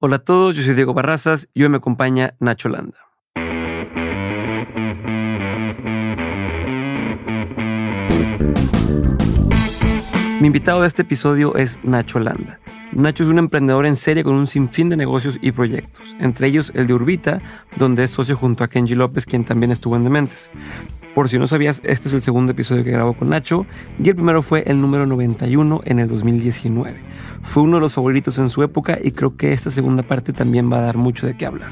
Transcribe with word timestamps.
Hola 0.00 0.14
a 0.14 0.18
todos, 0.20 0.54
yo 0.54 0.62
soy 0.62 0.74
Diego 0.74 0.94
Barrazas 0.94 1.48
y 1.54 1.64
hoy 1.64 1.70
me 1.70 1.78
acompaña 1.78 2.36
Nacho 2.38 2.68
Landa. 2.68 2.98
Mi 10.40 10.46
invitado 10.46 10.82
de 10.82 10.86
este 10.86 11.02
episodio 11.02 11.56
es 11.56 11.80
Nacho 11.82 12.20
Landa. 12.20 12.60
Nacho 12.92 13.24
es 13.24 13.28
un 13.28 13.40
emprendedor 13.40 13.86
en 13.86 13.96
serie 13.96 14.22
con 14.22 14.36
un 14.36 14.46
sinfín 14.46 14.88
de 14.88 14.96
negocios 14.96 15.36
y 15.42 15.50
proyectos, 15.50 16.14
entre 16.20 16.46
ellos 16.46 16.70
el 16.76 16.86
de 16.86 16.94
Urbita, 16.94 17.42
donde 17.74 18.04
es 18.04 18.12
socio 18.12 18.36
junto 18.36 18.62
a 18.62 18.68
Kenji 18.68 18.94
López, 18.94 19.26
quien 19.26 19.44
también 19.44 19.72
estuvo 19.72 19.96
en 19.96 20.04
Dementes. 20.04 20.52
Por 21.14 21.28
si 21.28 21.38
no 21.38 21.46
sabías, 21.46 21.80
este 21.84 22.08
es 22.08 22.14
el 22.14 22.22
segundo 22.22 22.52
episodio 22.52 22.84
que 22.84 22.90
grabo 22.90 23.14
con 23.14 23.30
Nacho 23.30 23.66
y 24.02 24.08
el 24.08 24.14
primero 24.14 24.42
fue 24.42 24.62
el 24.66 24.80
número 24.80 25.06
91 25.06 25.82
en 25.84 25.98
el 25.98 26.08
2019. 26.08 26.96
Fue 27.42 27.62
uno 27.62 27.78
de 27.78 27.80
los 27.80 27.94
favoritos 27.94 28.38
en 28.38 28.50
su 28.50 28.62
época 28.62 28.98
y 29.02 29.12
creo 29.12 29.36
que 29.36 29.52
esta 29.52 29.70
segunda 29.70 30.02
parte 30.02 30.32
también 30.32 30.70
va 30.70 30.78
a 30.78 30.82
dar 30.82 30.96
mucho 30.96 31.26
de 31.26 31.36
qué 31.36 31.46
hablar. 31.46 31.70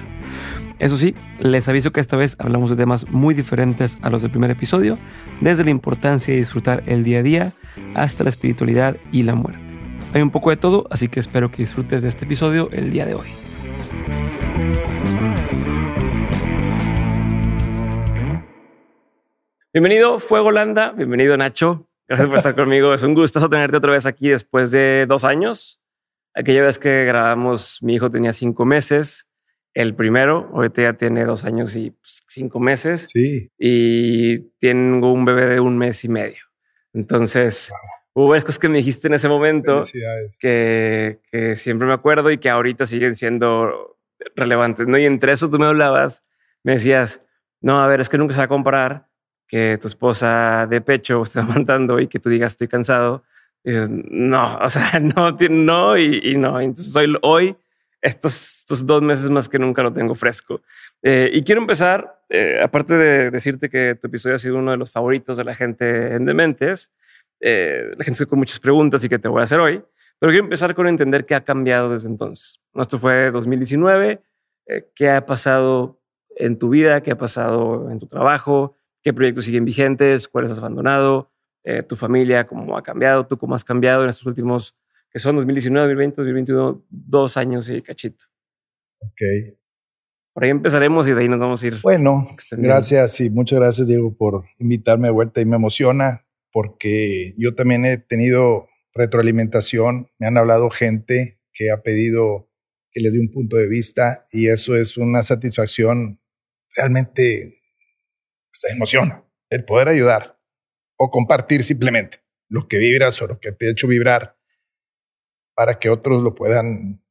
Eso 0.79 0.97
sí, 0.97 1.15
les 1.39 1.69
aviso 1.69 1.91
que 1.91 2.01
esta 2.01 2.17
vez 2.17 2.37
hablamos 2.39 2.69
de 2.71 2.77
temas 2.77 3.09
muy 3.11 3.35
diferentes 3.35 3.99
a 4.03 4.11
los 4.11 4.21
del 4.21 4.31
primer 4.31 4.51
episodio, 4.51 4.99
desde 5.41 5.65
la 5.65 5.71
importancia 5.71 6.35
de 6.35 6.41
disfrutar 6.41 6.83
el 6.87 7.03
día 7.03 7.21
a 7.21 7.23
día 7.23 7.53
hasta 7.95 8.25
la 8.25 8.31
espiritualidad 8.31 8.97
y 9.11 9.23
la 9.23 9.35
muerte. 9.35 9.61
Hay 10.13 10.23
un 10.23 10.31
poco 10.31 10.51
de 10.51 10.57
todo, 10.57 10.87
así 10.91 11.09
que 11.09 11.21
espero 11.21 11.51
que 11.51 11.59
disfrutes 11.59 12.03
de 12.03 12.09
este 12.09 12.25
episodio 12.27 12.69
el 12.73 12.91
día 12.91 13.07
de 13.07 13.15
hoy. 13.15 13.29
Bienvenido, 19.77 20.21
Fuego 20.21 20.53
Landa. 20.53 20.93
Bienvenido, 20.93 21.37
Nacho. 21.37 21.87
Gracias 22.09 22.29
por 22.29 22.39
estar 22.39 22.55
conmigo. 22.57 22.95
Es 22.95 23.03
un 23.03 23.13
gusto 23.13 23.47
tenerte 23.51 23.77
otra 23.77 23.93
vez 23.93 24.07
aquí 24.07 24.31
después 24.31 24.71
de 24.71 25.05
dos 25.07 25.23
años. 25.23 25.83
Aquella 26.35 26.63
vez 26.63 26.79
que 26.79 27.05
grabamos, 27.05 27.83
mi 27.83 27.97
hijo 27.97 28.11
tenía 28.11 28.33
cinco 28.33 28.65
meses 28.65 29.29
el 29.75 29.95
primero, 29.95 30.51
ahorita 30.55 30.81
ya 30.81 30.93
tiene 30.95 31.27
dos 31.27 31.45
años 31.45 31.77
y 31.77 31.91
pues, 31.91 32.23
cinco 32.27 32.59
meses. 32.59 33.11
Sí. 33.13 33.51
Y 33.59 34.49
tengo 34.61 35.13
un 35.13 35.27
bebé 35.27 35.45
de 35.45 35.61
un 35.61 35.77
mes 35.77 36.03
y 36.05 36.09
medio. 36.09 36.45
Entonces, 36.95 37.71
hubo 38.15 38.29
varias 38.29 38.47
cosas 38.47 38.59
que 38.59 38.71
me 38.71 38.79
dijiste 38.79 39.09
en 39.09 39.13
ese 39.13 39.29
momento 39.29 39.83
que, 40.41 41.19
que, 41.31 41.55
siempre 41.55 41.87
me 41.87 41.93
acuerdo 41.93 42.31
y 42.31 42.39
que 42.39 42.49
ahorita 42.49 42.87
siguen 42.87 43.15
siendo 43.15 43.99
relevantes. 44.37 44.87
¿no? 44.87 44.97
Y 44.97 45.05
entre 45.05 45.33
eso 45.33 45.51
tú 45.51 45.59
me 45.59 45.67
hablabas, 45.67 46.25
me 46.63 46.73
decías, 46.73 47.21
no, 47.61 47.83
a 47.83 47.87
ver, 47.87 48.01
es 48.01 48.09
que 48.09 48.17
nunca 48.17 48.33
se 48.33 48.41
va 48.41 48.45
a 48.45 48.49
comparar 48.49 49.07
que 49.49 49.79
tu 49.81 49.89
esposa 49.89 50.67
de 50.69 50.81
pecho 50.81 51.23
esté 51.25 51.41
amantando 51.41 52.01
y 52.01 52.09
que 52.09 52.19
tú 52.19 52.29
digas 52.29 52.53
estoy 52.53 52.69
cansado. 52.69 53.25
No, 53.65 54.59
o 54.59 54.71
sea, 54.71 55.01
no, 55.01 55.37
no 55.51 55.99
y, 55.99 56.37
no. 56.37 56.61
Entonces, 56.61 56.95
hoy, 56.95 57.17
hoy 57.23 57.57
estos, 58.01 58.61
estos, 58.61 58.87
dos 58.87 59.03
meses 59.03 59.31
más 59.31 59.49
que 59.49 59.59
nunca 59.59 59.83
lo 59.83 59.93
tengo 59.93 60.15
fresco. 60.15 60.63
Eh, 61.03 61.31
y 61.33 61.43
quiero 61.43 61.61
empezar, 61.61 62.21
eh, 62.29 62.61
aparte 62.63 62.95
de 62.95 63.31
decirte 63.31 63.69
que 63.69 63.97
tu 63.97 64.07
episodio 64.07 64.37
ha 64.37 64.39
sido 64.39 64.59
uno 64.59 64.71
de 64.71 64.77
los 64.77 64.91
favoritos 64.91 65.37
de 65.37 65.45
la 65.45 65.55
gente 65.55 66.15
en 66.15 66.25
Dementes, 66.25 66.93
eh, 67.41 67.93
la 67.97 68.05
gente 68.05 68.27
con 68.27 68.39
muchas 68.39 68.61
preguntas 68.61 69.03
y 69.05 69.09
que 69.09 69.19
te 69.19 69.29
voy 69.29 69.41
a 69.41 69.45
hacer 69.45 69.59
hoy, 69.59 69.83
pero 70.19 70.31
quiero 70.31 70.45
empezar 70.45 70.75
con 70.75 70.87
entender 70.87 71.27
qué 71.27 71.35
ha 71.35 71.45
cambiado 71.45 71.91
desde 71.91 72.09
entonces. 72.09 72.61
Esto 72.75 72.99
fue 72.99 73.31
2019, 73.31 74.23
qué 74.95 75.11
ha 75.11 75.27
pasado 75.27 76.01
en 76.37 76.59
tu 76.59 76.71
vida, 76.71 77.03
qué 77.03 77.13
ha 77.13 77.19
pasado 77.19 77.91
en 77.91 77.99
tu 77.99 78.07
trabajo, 78.07 78.77
qué 79.07 79.15
proyectos 79.15 79.45
siguen 79.45 79.65
vigentes, 79.65 80.27
cuáles 80.27 80.51
has 80.51 80.59
abandonado, 80.59 81.31
tu 81.89 81.95
familia, 81.95 82.45
cómo 82.45 82.77
ha 82.77 82.83
cambiado, 82.83 83.25
tú 83.25 83.39
cómo 83.39 83.55
has 83.55 83.63
cambiado 83.63 84.03
en 84.03 84.11
estos 84.11 84.27
últimos 84.27 84.77
que 85.13 85.21
son 85.21 85.37
2019, 85.37 85.87
2020, 85.87 86.17
2021, 86.17 86.85
dos 86.91 87.37
años 87.37 87.71
y 87.71 87.83
cachito. 87.83 88.25
Ok. 88.99 89.55
Por 90.33 90.43
ahí 90.43 90.51
empezaremos 90.51 91.07
y 91.07 91.13
de 91.13 91.21
ahí 91.21 91.29
nos 91.29 91.39
vamos 91.39 91.63
a 91.63 91.67
ir. 91.69 91.81
Bueno, 91.83 92.27
gracias 92.51 93.21
y 93.21 93.31
muchas 93.31 93.61
gracias, 93.61 93.87
Diego, 93.87 94.13
por 94.13 94.43
invitarme 94.59 95.07
de 95.07 95.13
vuelta 95.13 95.41
y 95.41 95.45
me 95.45 95.55
emociona 95.55 96.27
porque 96.51 97.33
yo 97.39 97.55
también 97.55 97.87
he 97.87 97.99
tenido 97.99 98.67
retroalimentación, 98.93 100.09
me 100.19 100.27
han 100.27 100.37
hablado 100.37 100.69
gente 100.69 101.39
que 101.53 101.71
ha 101.71 101.81
pedido 101.83 102.51
que 102.91 103.03
le 103.03 103.13
dé 103.13 103.21
un 103.21 103.31
punto 103.31 103.57
de 103.57 103.69
vista 103.69 104.27
y 104.33 104.49
eso 104.49 104.75
es 104.75 104.97
una 104.97 105.23
satisfacción 105.23 106.19
realmente, 106.75 107.61
hasta 108.57 108.75
emociona, 108.75 109.25
el 109.51 109.65
poder 109.65 109.89
ayudar 109.89 110.39
o 110.99 111.11
compartir 111.11 111.63
simplemente 111.65 112.23
lo 112.49 112.69
que 112.69 112.79
vibras 112.79 113.21
o 113.23 113.27
lo 113.27 113.39
que 113.39 113.53
te 113.53 113.67
ha 113.67 113.71
hecho 113.71 113.87
vibrar 113.87 114.37
para 115.55 115.79
que 115.79 115.89
otros 115.89 116.23
lo 116.23 116.35
puedan 116.35 117.03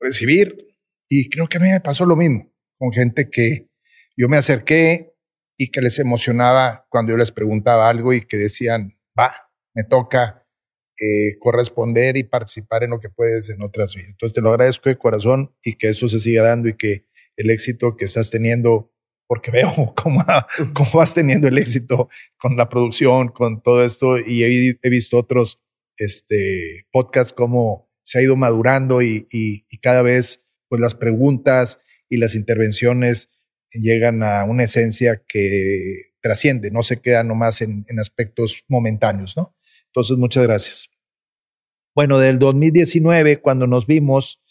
recibir. 0.00 0.76
Y 1.08 1.28
creo 1.28 1.48
que 1.48 1.58
a 1.58 1.60
mí 1.60 1.70
me 1.70 1.80
pasó 1.80 2.04
lo 2.04 2.16
mismo 2.16 2.52
con 2.78 2.92
gente 2.92 3.30
que 3.30 3.68
yo 4.16 4.28
me 4.28 4.36
acerqué 4.36 5.14
y 5.56 5.70
que 5.70 5.80
les 5.80 5.98
emocionaba 5.98 6.86
cuando 6.88 7.12
yo 7.12 7.16
les 7.16 7.30
preguntaba 7.30 7.88
algo 7.88 8.12
y 8.12 8.22
que 8.22 8.36
decían, 8.36 8.98
va, 9.18 9.32
me 9.74 9.84
toca 9.84 10.46
eh, 11.00 11.38
corresponder 11.38 12.16
y 12.16 12.24
participar 12.24 12.84
en 12.84 12.90
lo 12.90 13.00
que 13.00 13.10
puedes 13.10 13.48
en 13.50 13.62
otras 13.62 13.94
vidas. 13.94 14.10
Entonces 14.10 14.34
te 14.34 14.40
lo 14.40 14.50
agradezco 14.50 14.88
de 14.88 14.98
corazón 14.98 15.54
y 15.62 15.74
que 15.74 15.88
eso 15.88 16.08
se 16.08 16.20
siga 16.20 16.42
dando 16.42 16.68
y 16.68 16.76
que 16.76 17.06
el 17.36 17.50
éxito 17.50 17.96
que 17.96 18.04
estás 18.04 18.30
teniendo, 18.30 18.91
porque 19.32 19.50
veo 19.50 19.72
cómo, 19.96 20.22
cómo 20.74 20.90
vas 20.92 21.14
teniendo 21.14 21.48
el 21.48 21.56
éxito 21.56 22.10
con 22.36 22.54
la 22.54 22.68
producción, 22.68 23.28
con 23.28 23.62
todo 23.62 23.82
esto 23.82 24.18
y 24.18 24.44
he, 24.44 24.90
visto 24.90 25.16
otros 25.16 25.58
este, 25.96 26.84
podcasts 26.92 27.32
como 27.32 27.88
se 28.02 28.18
ha 28.18 28.22
ido 28.22 28.36
madurando 28.36 29.00
y, 29.00 29.26
cada 29.80 30.02
vez 30.02 30.44
pues 30.68 30.82
las 30.82 30.94
preguntas 30.94 31.78
y 32.10 32.18
las 32.18 32.34
intervenciones 32.34 33.30
llegan 33.70 34.22
a 34.22 34.44
una 34.44 34.64
esencia 34.64 35.22
que 35.26 36.12
trasciende, 36.20 36.70
no 36.70 36.82
se 36.82 37.00
queda 37.00 37.24
nomás 37.24 37.62
en, 37.62 37.86
aspectos 37.98 38.64
momentáneos, 38.68 39.34
¿no? 39.34 39.56
Entonces, 39.86 40.18
muchas 40.18 40.42
gracias. 40.42 40.90
Bueno, 41.94 42.18
del 42.18 42.38
2019, 42.38 43.38
cuando 43.38 43.66
nos 43.66 43.86
vimos, 43.86 44.41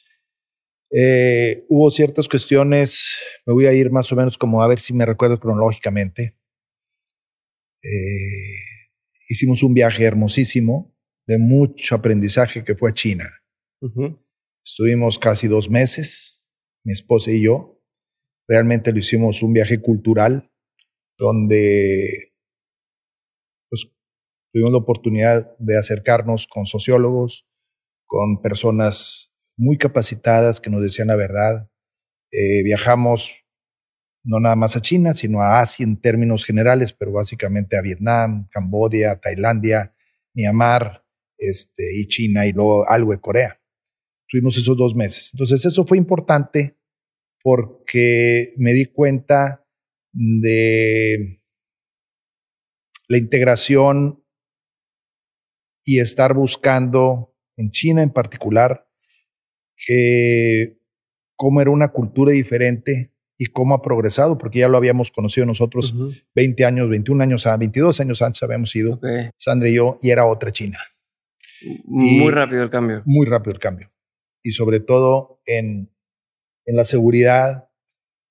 eh, 0.94 1.66
hubo 1.70 1.90
ciertas 1.90 2.28
cuestiones, 2.28 3.18
me 3.46 3.54
voy 3.54 3.66
a 3.66 3.74
ir 3.74 3.92
más 3.92 4.12
o 4.12 4.16
menos 4.16 4.38
como 4.38 4.62
a 4.62 4.68
ver 4.68 4.80
si 4.80 4.94
me 4.94 5.06
recuerdo 5.06 5.40
cronológicamente. 5.40 6.38
Eh, 7.82 8.60
hicimos 9.28 9.64
un 9.64 9.74
viaje 9.74 10.04
hermosísimo 10.04 10.94
de 11.28 11.40
mucho 11.40 11.96
aprendizaje 11.96 12.64
que 12.64 12.76
fue 12.76 12.90
a 12.90 12.94
China. 12.94 13.26
Estuvimos 14.64 15.18
casi 15.18 15.48
dos 15.48 15.70
meses, 15.70 16.48
mi 16.84 16.92
esposa 16.92 17.32
y 17.32 17.42
yo. 17.42 17.82
Realmente 18.48 18.92
lo 18.92 19.00
hicimos 19.00 19.42
un 19.42 19.54
viaje 19.54 19.82
cultural 19.82 20.52
donde 21.18 22.34
pues, 23.70 23.88
tuvimos 24.52 24.74
la 24.74 24.78
oportunidad 24.80 25.58
de 25.58 25.78
acercarnos 25.78 26.48
con 26.48 26.66
sociólogos, 26.66 27.48
con 28.06 28.42
personas 28.42 29.31
muy 29.62 29.78
capacitadas 29.78 30.60
que 30.60 30.72
nos 30.72 30.82
decían 30.82 31.10
la 31.10 31.16
verdad. 31.16 31.70
Eh, 32.32 32.64
viajamos 32.64 33.36
no 34.24 34.40
nada 34.40 34.56
más 34.56 34.76
a 34.76 34.82
China, 34.82 35.14
sino 35.14 35.42
a 35.42 35.62
Asia 35.62 35.84
en 35.84 36.02
términos 36.02 36.46
generales, 36.46 36.94
pero 36.94 37.12
básicamente 37.12 37.78
a 37.78 37.82
Vietnam, 37.82 38.48
Cambodia, 38.50 39.20
Tailandia, 39.20 39.96
Myanmar 40.34 41.06
este, 41.38 41.84
y 41.96 42.08
China 42.08 42.48
y 42.48 42.54
luego 42.54 42.90
algo 42.90 43.12
de 43.12 43.20
Corea. 43.20 43.62
Tuvimos 44.28 44.58
esos 44.58 44.76
dos 44.76 44.96
meses. 44.96 45.30
Entonces 45.34 45.64
eso 45.64 45.86
fue 45.86 45.98
importante 46.00 46.80
porque 47.44 48.54
me 48.58 48.74
di 48.74 48.86
cuenta 48.86 49.64
de 50.12 51.40
la 53.08 53.18
integración 53.18 54.24
y 55.84 56.00
estar 56.00 56.34
buscando 56.34 57.36
en 57.58 57.70
China 57.70 58.02
en 58.02 58.12
particular 58.12 58.91
que 59.86 60.78
cómo 61.36 61.62
era 61.62 61.72
una 61.72 61.90
cultura 61.90 62.32
diferente 62.32 63.12
y 63.38 63.48
cómo 63.48 63.74
ha 63.74 63.82
progresado, 63.82 64.38
porque 64.38 64.60
ya 64.60 64.68
lo 64.68 64.78
habíamos 64.78 65.10
conocido 65.10 65.48
nosotros 65.48 65.96
20 66.36 66.66
años, 66.66 66.90
21 66.90 67.24
años, 67.24 67.46
22 67.58 68.00
años 68.00 68.22
antes 68.22 68.44
habíamos 68.44 68.76
ido, 68.76 69.00
Sandra 69.38 69.68
y 69.70 69.74
yo, 69.76 69.98
y 70.02 70.12
era 70.12 70.26
otra 70.26 70.52
China. 70.52 70.78
Muy 71.86 72.32
rápido 72.32 72.64
el 72.64 72.70
cambio. 72.70 73.02
Muy 73.06 73.26
rápido 73.26 73.54
el 73.54 73.60
cambio 73.60 73.92
y 74.44 74.52
sobre 74.52 74.80
todo 74.80 75.42
en, 75.46 75.92
en 76.66 76.76
la 76.76 76.86
seguridad, 76.86 77.70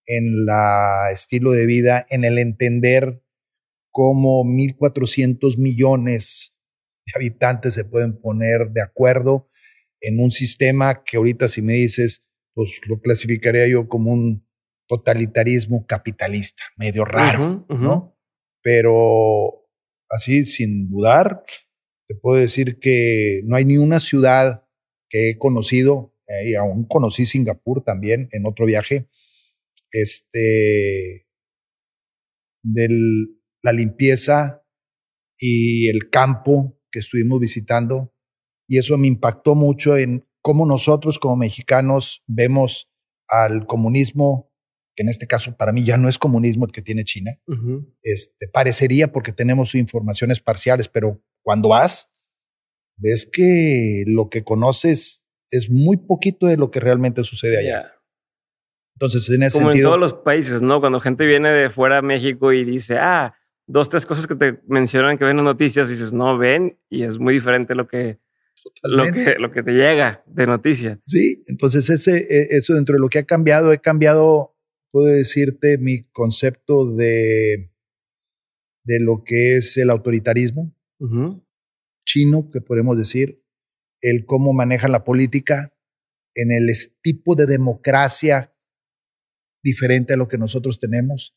en 0.07 0.45
la 0.45 1.11
estilo 1.13 1.53
de 1.53 1.67
vida, 1.67 2.07
en 2.11 2.25
el 2.25 2.39
entender 2.39 3.23
cómo 3.91 4.45
1.400 4.45 5.59
millones 5.59 6.55
de 7.07 7.13
habitantes 7.17 7.75
se 7.75 7.85
pueden 7.85 8.21
poner 8.21 8.71
de 8.71 8.83
acuerdo 8.83 9.49
en 10.01 10.21
un 10.21 10.31
sistema 10.31 11.03
que 11.05 11.17
ahorita 11.17 11.49
si 11.49 11.63
me 11.63 11.75
dices, 11.75 12.25
pues 12.55 12.71
lo 12.87 13.01
clasificaría 13.01 13.67
yo 13.69 13.89
como 13.89 14.13
un 14.13 14.47
totalitarismo 14.89 15.87
capitalista, 15.87 16.63
medio 16.77 17.05
raro, 17.05 17.65
¿no? 17.69 18.17
Pero 18.63 19.69
así, 20.09 20.47
sin 20.47 20.91
dudar, 20.91 21.45
te 22.09 22.15
puedo 22.17 22.41
decir 22.41 22.79
que 22.81 23.43
no 23.45 23.57
hay 23.57 23.65
ni 23.65 23.77
una 23.77 24.01
ciudad 24.01 24.65
que 25.09 25.31
he 25.31 25.39
conocido 25.39 26.15
y 26.45 26.55
aún 26.55 26.85
conocí 26.85 27.27
Singapur 27.27 27.83
también 27.83 28.29
en 28.33 28.47
otro 28.47 28.67
viaje, 28.67 29.09
este, 29.93 31.27
de 32.63 32.89
la 33.63 33.73
limpieza 33.73 34.65
y 35.39 35.89
el 35.89 36.11
campo 36.11 36.79
que 36.91 37.01
estuvimos 37.01 37.41
visitando. 37.41 38.15
Y 38.71 38.79
eso 38.79 38.97
me 38.97 39.09
impactó 39.09 39.57
mucho 39.57 39.97
en 39.97 40.25
cómo 40.43 40.65
nosotros 40.65 41.19
como 41.19 41.35
mexicanos 41.35 42.23
vemos 42.29 42.89
al 43.27 43.67
comunismo, 43.67 44.53
que 44.95 45.03
en 45.03 45.09
este 45.09 45.27
caso 45.27 45.57
para 45.57 45.73
mí 45.73 45.83
ya 45.83 45.97
no 45.97 46.09
es 46.09 46.19
comunismo 46.19 46.67
el 46.67 46.71
que 46.71 46.81
tiene 46.81 47.03
China. 47.03 47.33
este, 48.05 48.47
parecería 48.47 49.11
porque 49.11 49.33
tenemos 49.33 49.75
informaciones 49.75 50.39
parciales, 50.39 50.89
pero 50.89 51.21
cuando 51.43 51.71
vas, 51.71 52.13
ves 52.97 53.27
que 53.27 54.05
lo 54.07 54.29
que 54.29 54.45
conoces 54.45 55.27
es 55.51 55.69
muy 55.69 55.97
poquito 55.97 56.47
de 56.47 56.57
lo 56.57 56.71
que 56.71 56.79
realmente 56.79 57.25
sucede 57.25 57.59
allá. 57.59 57.93
Entonces, 58.95 59.29
en 59.31 59.43
ese 59.43 59.59
Como 59.59 59.73
en 59.73 59.83
todos 59.83 59.99
los 59.99 60.15
países, 60.15 60.63
¿no? 60.63 60.79
Cuando 60.79 61.01
gente 61.01 61.27
viene 61.27 61.49
de 61.49 61.71
fuera 61.71 61.97
de 61.97 62.03
México 62.03 62.53
y 62.53 62.65
dice, 62.65 62.99
ah, 62.99 63.35
dos, 63.67 63.89
tres 63.89 64.07
cosas 64.07 64.29
que 64.29 64.37
te 64.37 64.61
mencionan 64.69 65.19
que 65.19 65.25
ven 65.25 65.41
en 65.41 65.45
noticias, 65.45 65.89
y 65.89 65.95
dices, 65.95 66.13
no, 66.13 66.39
ven, 66.39 66.79
y 66.89 67.03
es 67.03 67.19
muy 67.19 67.35
diferente 67.35 67.75
lo 67.75 67.89
que, 67.89 68.21
lo 68.83 69.05
que, 69.13 69.37
lo 69.39 69.51
que 69.53 69.63
te 69.63 69.73
llega 69.73 70.23
de 70.27 70.47
noticias. 70.47 70.99
Sí, 71.05 71.43
entonces 71.47 71.89
ese, 71.91 72.27
e, 72.31 72.57
eso 72.57 72.75
dentro 72.75 72.95
de 72.95 73.01
lo 73.01 73.09
que 73.09 73.19
ha 73.19 73.25
cambiado, 73.25 73.73
he 73.73 73.81
cambiado, 73.81 74.57
puedo 74.91 75.07
decirte, 75.07 75.79
mi 75.79 76.05
concepto 76.11 76.93
de, 76.95 77.73
de 78.85 79.01
lo 79.01 79.23
que 79.25 79.57
es 79.57 79.77
el 79.77 79.91
autoritarismo 79.91 80.75
chino, 82.05 82.51
que 82.51 82.61
podemos 82.61 82.99
decir, 82.99 83.43
el 84.03 84.27
cómo 84.27 84.53
manejan 84.53 84.93
la 84.93 85.05
política, 85.05 85.75
en 86.35 86.53
el 86.53 86.71
tipo 87.03 87.35
de 87.35 87.47
democracia 87.47 88.55
diferente 89.63 90.15
a 90.15 90.17
lo 90.17 90.29
que 90.29 90.39
nosotros 90.39 90.79
tenemos, 90.79 91.37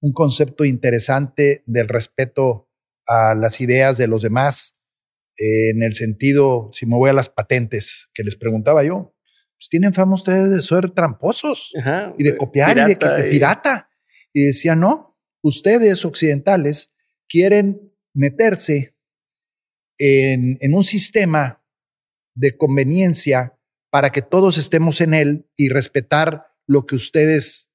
un 0.00 0.12
concepto 0.12 0.64
interesante 0.64 1.62
del 1.66 1.88
respeto 1.88 2.68
a 3.06 3.34
las 3.34 3.60
ideas 3.60 3.96
de 3.96 4.06
los 4.06 4.22
demás, 4.22 4.78
en 5.36 5.82
el 5.82 5.94
sentido, 5.94 6.70
si 6.72 6.86
me 6.86 6.96
voy 6.96 7.10
a 7.10 7.14
las 7.14 7.28
patentes 7.28 8.08
que 8.14 8.22
les 8.22 8.36
preguntaba 8.36 8.84
yo, 8.84 9.14
pues 9.56 9.68
tienen 9.68 9.94
fama 9.94 10.14
ustedes 10.14 10.50
de 10.50 10.62
ser 10.62 10.90
tramposos 10.90 11.72
y 12.18 12.24
de 12.24 12.36
copiar 12.36 12.76
y 12.78 12.94
de, 12.94 13.28
pirata. 13.30 13.90
Y 14.32 14.46
decía, 14.46 14.74
no, 14.74 15.18
ustedes 15.42 16.04
occidentales 16.04 16.92
quieren 17.28 17.92
meterse 18.14 18.96
en, 19.98 20.58
en 20.60 20.74
un 20.74 20.84
sistema 20.84 21.64
de 22.34 22.56
conveniencia 22.56 23.58
para 23.90 24.10
que 24.10 24.22
todos 24.22 24.58
estemos 24.58 25.00
en 25.00 25.14
él 25.14 25.48
y 25.56 25.68
respetar 25.68 26.46
lo 26.66 26.84
que 26.84 26.96
ustedes 26.96 27.70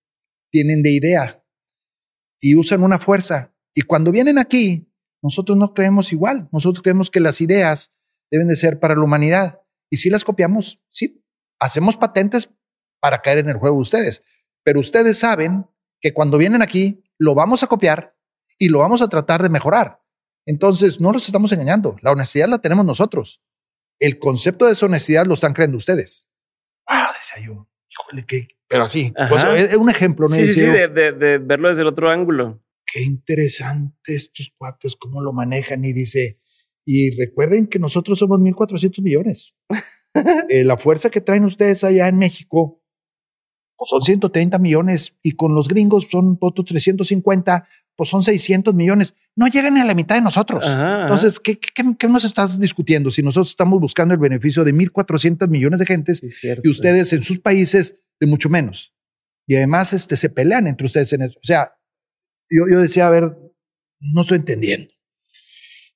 tienen 0.52 0.84
de 0.84 0.92
idea 0.92 1.46
y 2.42 2.56
usan 2.56 2.84
una 2.84 3.00
fuerza. 3.00 3.56
Y 3.74 3.84
cuando 3.84 4.12
vienen 4.12 4.38
aquí, 4.38 4.89
nosotros 5.22 5.58
no 5.58 5.74
creemos 5.74 6.12
igual. 6.12 6.48
Nosotros 6.52 6.82
creemos 6.84 7.10
que 7.12 7.20
las 7.20 7.42
ideas 7.42 7.92
deben 8.32 8.48
de 8.48 8.56
ser 8.56 8.80
para 8.80 8.96
la 8.96 9.04
humanidad. 9.04 9.62
Y 9.90 9.98
si 9.98 10.10
las 10.10 10.24
copiamos, 10.24 10.82
sí, 10.90 11.24
hacemos 11.60 11.98
patentes 11.98 12.50
para 13.00 13.22
caer 13.22 13.40
en 13.40 13.50
el 13.50 13.58
juego 13.58 13.78
de 13.78 13.82
ustedes. 13.82 14.24
Pero 14.64 14.80
ustedes 14.80 15.18
saben 15.18 15.66
que 16.02 16.14
cuando 16.14 16.38
vienen 16.38 16.62
aquí, 16.62 17.04
lo 17.18 17.36
vamos 17.36 17.64
a 17.64 17.68
copiar 17.68 18.16
y 18.58 18.70
lo 18.70 18.80
vamos 18.80 19.02
a 19.02 19.08
tratar 19.08 19.42
de 19.42 19.50
mejorar. 19.50 20.02
Entonces, 20.46 21.00
no 21.00 21.12
los 21.12 21.26
estamos 21.26 21.52
engañando. 21.52 21.98
La 22.02 22.12
honestidad 22.12 22.48
la 22.48 22.60
tenemos 22.60 22.86
nosotros. 22.86 23.42
El 24.00 24.20
concepto 24.20 24.66
de 24.66 24.72
deshonestidad 24.72 25.26
lo 25.26 25.34
están 25.34 25.54
creyendo 25.54 25.78
ustedes. 25.78 26.30
Ah, 26.88 27.12
decía 27.18 27.46
yo, 27.46 27.68
híjole, 27.90 28.26
qué, 28.26 28.48
pero 28.70 28.84
así, 28.84 29.12
pues, 29.30 29.44
es, 29.44 29.78
un 29.78 29.90
ejemplo. 29.90 30.28
¿no? 30.28 30.36
Sí, 30.36 30.46
sí, 30.46 30.54
sí, 30.54 30.66
de, 30.66 30.88
de, 30.88 31.38
verlo 31.40 31.70
desde 31.70 31.82
el 31.82 31.88
otro 31.88 32.10
ángulo. 32.10 32.62
Qué 32.92 33.04
interesante 33.04 34.16
estos 34.16 34.52
cuates, 34.58 34.96
cómo 34.96 35.22
lo 35.22 35.34
manejan 35.34 35.86
y 35.86 35.94
dice, 35.94 36.40
y 36.86 37.16
recuerden 37.18 37.68
que 37.68 37.78
nosotros 37.80 38.20
somos 38.20 38.40
1.400 38.40 39.02
millones. 39.02 39.56
Eh, 40.50 40.64
la 40.64 40.76
fuerza 40.76 41.12
que 41.12 41.22
traen 41.22 41.46
ustedes 41.46 41.84
allá 41.84 42.08
en 42.08 42.18
México 42.18 42.80
pues 43.80 43.90
son 43.90 44.02
130 44.02 44.60
millones 44.60 45.16
y 45.24 45.34
con 45.34 45.56
los 45.56 45.70
gringos 45.70 46.08
son 46.12 46.38
otros 46.42 46.66
350, 46.66 47.68
pues 47.96 48.10
son 48.10 48.24
600 48.24 48.74
millones. 48.76 49.16
No 49.38 49.48
llegan 49.48 49.78
a 49.78 49.86
la 49.86 49.96
mitad 49.96 50.16
de 50.16 50.22
nosotros. 50.22 50.66
Entonces, 50.68 51.40
¿qué, 51.40 51.58
qué, 51.58 51.72
qué, 51.98 52.08
nos 52.10 52.26
estás 52.26 52.60
discutiendo? 52.60 53.10
Si 53.10 53.22
nosotros 53.22 53.52
estamos 53.52 53.80
buscando 53.80 54.14
el 54.14 54.20
beneficio 54.20 54.66
de 54.66 54.74
1.400 54.74 55.48
millones 55.48 55.80
de 55.80 55.86
gentes 55.86 56.22
y 56.62 56.70
ustedes 56.70 57.14
en 57.14 57.24
sus 57.24 57.40
países 57.40 57.98
de 58.20 58.28
mucho 58.28 58.50
menos. 58.50 58.94
Y 59.48 59.56
además 59.56 59.94
este, 59.94 60.18
se 60.18 60.30
pelean 60.30 60.68
entre 60.68 60.86
ustedes 60.86 61.14
en 61.14 61.22
eso. 61.22 61.40
O 61.42 61.48
sea, 61.48 61.72
yo, 62.50 62.66
yo 62.72 62.80
decía, 62.80 63.08
a 63.08 63.12
ver, 63.12 63.38
no 64.00 64.22
estoy 64.22 64.38
entendiendo. 64.38 64.92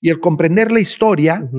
Y 0.01 0.09
el 0.09 0.19
comprender 0.19 0.71
la 0.71 0.81
historia, 0.81 1.49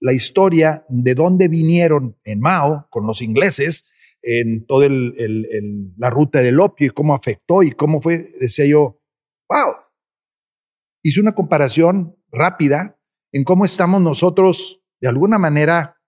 la 0.00 0.12
historia 0.12 0.84
de 0.88 1.14
dónde 1.14 1.48
vinieron 1.48 2.18
en 2.24 2.40
Mao 2.40 2.86
con 2.90 3.06
los 3.06 3.20
ingleses, 3.20 3.84
en 4.22 4.66
toda 4.66 4.86
el, 4.86 5.14
el, 5.18 5.92
la 5.96 6.08
ruta 6.08 6.40
del 6.40 6.60
opio 6.60 6.86
y 6.86 6.90
cómo 6.90 7.14
afectó 7.14 7.62
y 7.62 7.72
cómo 7.72 8.00
fue, 8.00 8.24
decía 8.40 8.64
yo, 8.64 9.00
wow. 9.48 9.74
Hice 11.02 11.20
una 11.20 11.34
comparación 11.34 12.16
rápida 12.30 12.98
en 13.32 13.44
cómo 13.44 13.64
estamos 13.64 14.00
nosotros, 14.00 14.80
de 15.00 15.08
alguna 15.08 15.38
manera, 15.38 16.00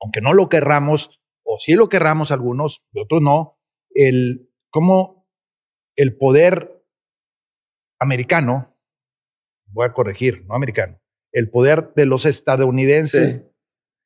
aunque 0.00 0.20
no 0.20 0.32
lo 0.32 0.48
querramos, 0.48 1.20
o 1.44 1.58
si 1.58 1.74
lo 1.74 1.88
querramos 1.88 2.32
algunos, 2.32 2.84
y 2.92 3.00
otros 3.00 3.22
no, 3.22 3.58
el 3.94 4.50
cómo 4.70 5.26
el 5.94 6.16
poder 6.16 6.75
americano, 7.98 8.76
voy 9.72 9.86
a 9.86 9.92
corregir, 9.92 10.44
no 10.46 10.54
americano, 10.54 11.00
el 11.32 11.50
poder 11.50 11.92
de 11.94 12.06
los 12.06 12.24
estadounidenses, 12.24 13.46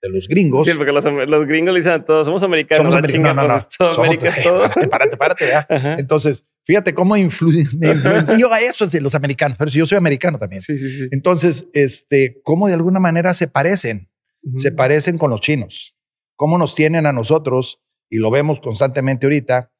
de 0.02 0.08
los 0.08 0.28
gringos. 0.28 0.66
Sí, 0.66 0.72
porque 0.74 0.92
los, 0.92 1.04
gringos 1.46 1.74
le 1.74 1.80
dicen 1.80 2.04
todos, 2.04 2.26
somos 2.26 2.42
americanos. 2.42 2.84
Somos 2.84 2.98
americanos, 2.98 3.68
no, 3.78 3.86
no, 3.86 4.02
América 4.02 4.34
todo. 4.42 4.60
Párate, 4.60 5.16
párate, 5.16 5.16
párate. 5.16 5.96
Entonces, 6.00 6.46
fíjate 6.64 6.94
cómo 6.94 7.16
influye, 7.16 7.66
me 7.78 7.88
influenció 7.88 8.52
a 8.52 8.60
eso 8.60 8.86
los 9.00 9.14
americanos, 9.14 9.58
pero 9.58 9.70
si 9.70 9.78
yo 9.78 9.86
soy 9.86 9.98
americano 9.98 10.38
también. 10.38 10.62
Sí, 10.62 10.78
sí, 10.78 10.90
sí. 10.90 11.08
Entonces, 11.10 11.66
este, 11.74 12.40
cómo 12.42 12.66
de 12.66 12.74
alguna 12.74 13.00
manera 13.00 13.34
se 13.34 13.46
parecen, 13.46 14.08
se 14.56 14.72
parecen 14.72 15.18
con 15.18 15.30
los 15.30 15.42
chinos 15.42 15.94
cómo 16.40 16.56
nos 16.56 16.74
tienen 16.74 17.04
a 17.04 17.12
nosotros, 17.12 17.82
y 18.08 18.16
lo 18.16 18.30
vemos 18.30 18.60
constantemente 18.60 19.26
ahorita, 19.26 19.70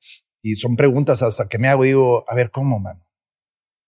y 0.43 0.57
son 0.57 0.77
preguntas 0.77 1.23
hasta 1.23 1.49
que 1.49 1.59
me 1.59 1.69
hago, 1.69 1.85
digo, 1.85 2.27
a 2.29 2.35
ver, 2.35 2.51
¿cómo, 2.51 2.79
mano? 2.79 3.03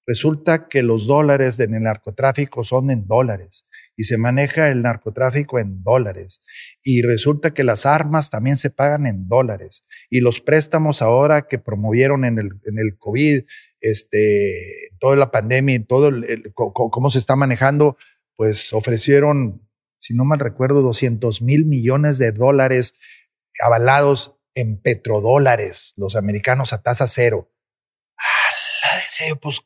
Resulta 0.06 0.68
que 0.68 0.82
los 0.82 1.06
dólares 1.06 1.56
del 1.56 1.70
narcotráfico 1.82 2.64
son 2.64 2.90
en 2.90 3.06
dólares 3.06 3.66
y 3.96 4.04
se 4.04 4.18
maneja 4.18 4.70
el 4.70 4.82
narcotráfico 4.82 5.58
en 5.58 5.82
dólares. 5.82 6.42
Y 6.82 7.02
resulta 7.02 7.54
que 7.54 7.64
las 7.64 7.86
armas 7.86 8.30
también 8.30 8.56
se 8.56 8.70
pagan 8.70 9.06
en 9.06 9.28
dólares. 9.28 9.84
Y 10.10 10.20
los 10.20 10.40
préstamos 10.40 11.02
ahora 11.02 11.46
que 11.46 11.58
promovieron 11.58 12.24
en 12.24 12.38
el, 12.38 12.50
en 12.64 12.78
el 12.78 12.98
COVID, 12.98 13.42
este, 13.80 14.90
toda 14.98 15.16
la 15.16 15.30
pandemia 15.30 15.76
y 15.76 15.84
todo 15.84 16.08
el, 16.08 16.52
cómo 16.54 17.10
se 17.10 17.18
está 17.18 17.36
manejando, 17.36 17.96
pues 18.36 18.72
ofrecieron 18.72 19.62
si 20.02 20.14
no 20.14 20.24
mal 20.24 20.40
recuerdo, 20.40 20.82
200 20.82 21.42
mil 21.42 21.64
millones 21.64 22.18
de 22.18 22.32
dólares 22.32 22.96
avalados 23.64 24.36
en 24.54 24.82
petrodólares, 24.82 25.94
los 25.96 26.16
americanos 26.16 26.72
a 26.72 26.82
tasa 26.82 27.06
cero. 27.06 27.52
¡Hala! 28.16 29.36
pues, 29.40 29.60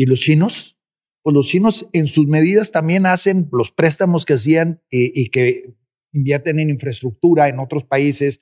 ¿y 0.00 0.06
los 0.06 0.20
chinos? 0.20 0.78
Pues 1.22 1.34
los 1.34 1.46
chinos 1.46 1.86
en 1.92 2.08
sus 2.08 2.26
medidas 2.26 2.72
también 2.72 3.04
hacen 3.04 3.50
los 3.52 3.70
préstamos 3.70 4.24
que 4.24 4.32
hacían 4.32 4.82
y, 4.90 5.28
que 5.28 5.74
invierten 6.12 6.58
en 6.58 6.70
infraestructura 6.70 7.50
en 7.50 7.58
otros 7.58 7.84
países, 7.84 8.40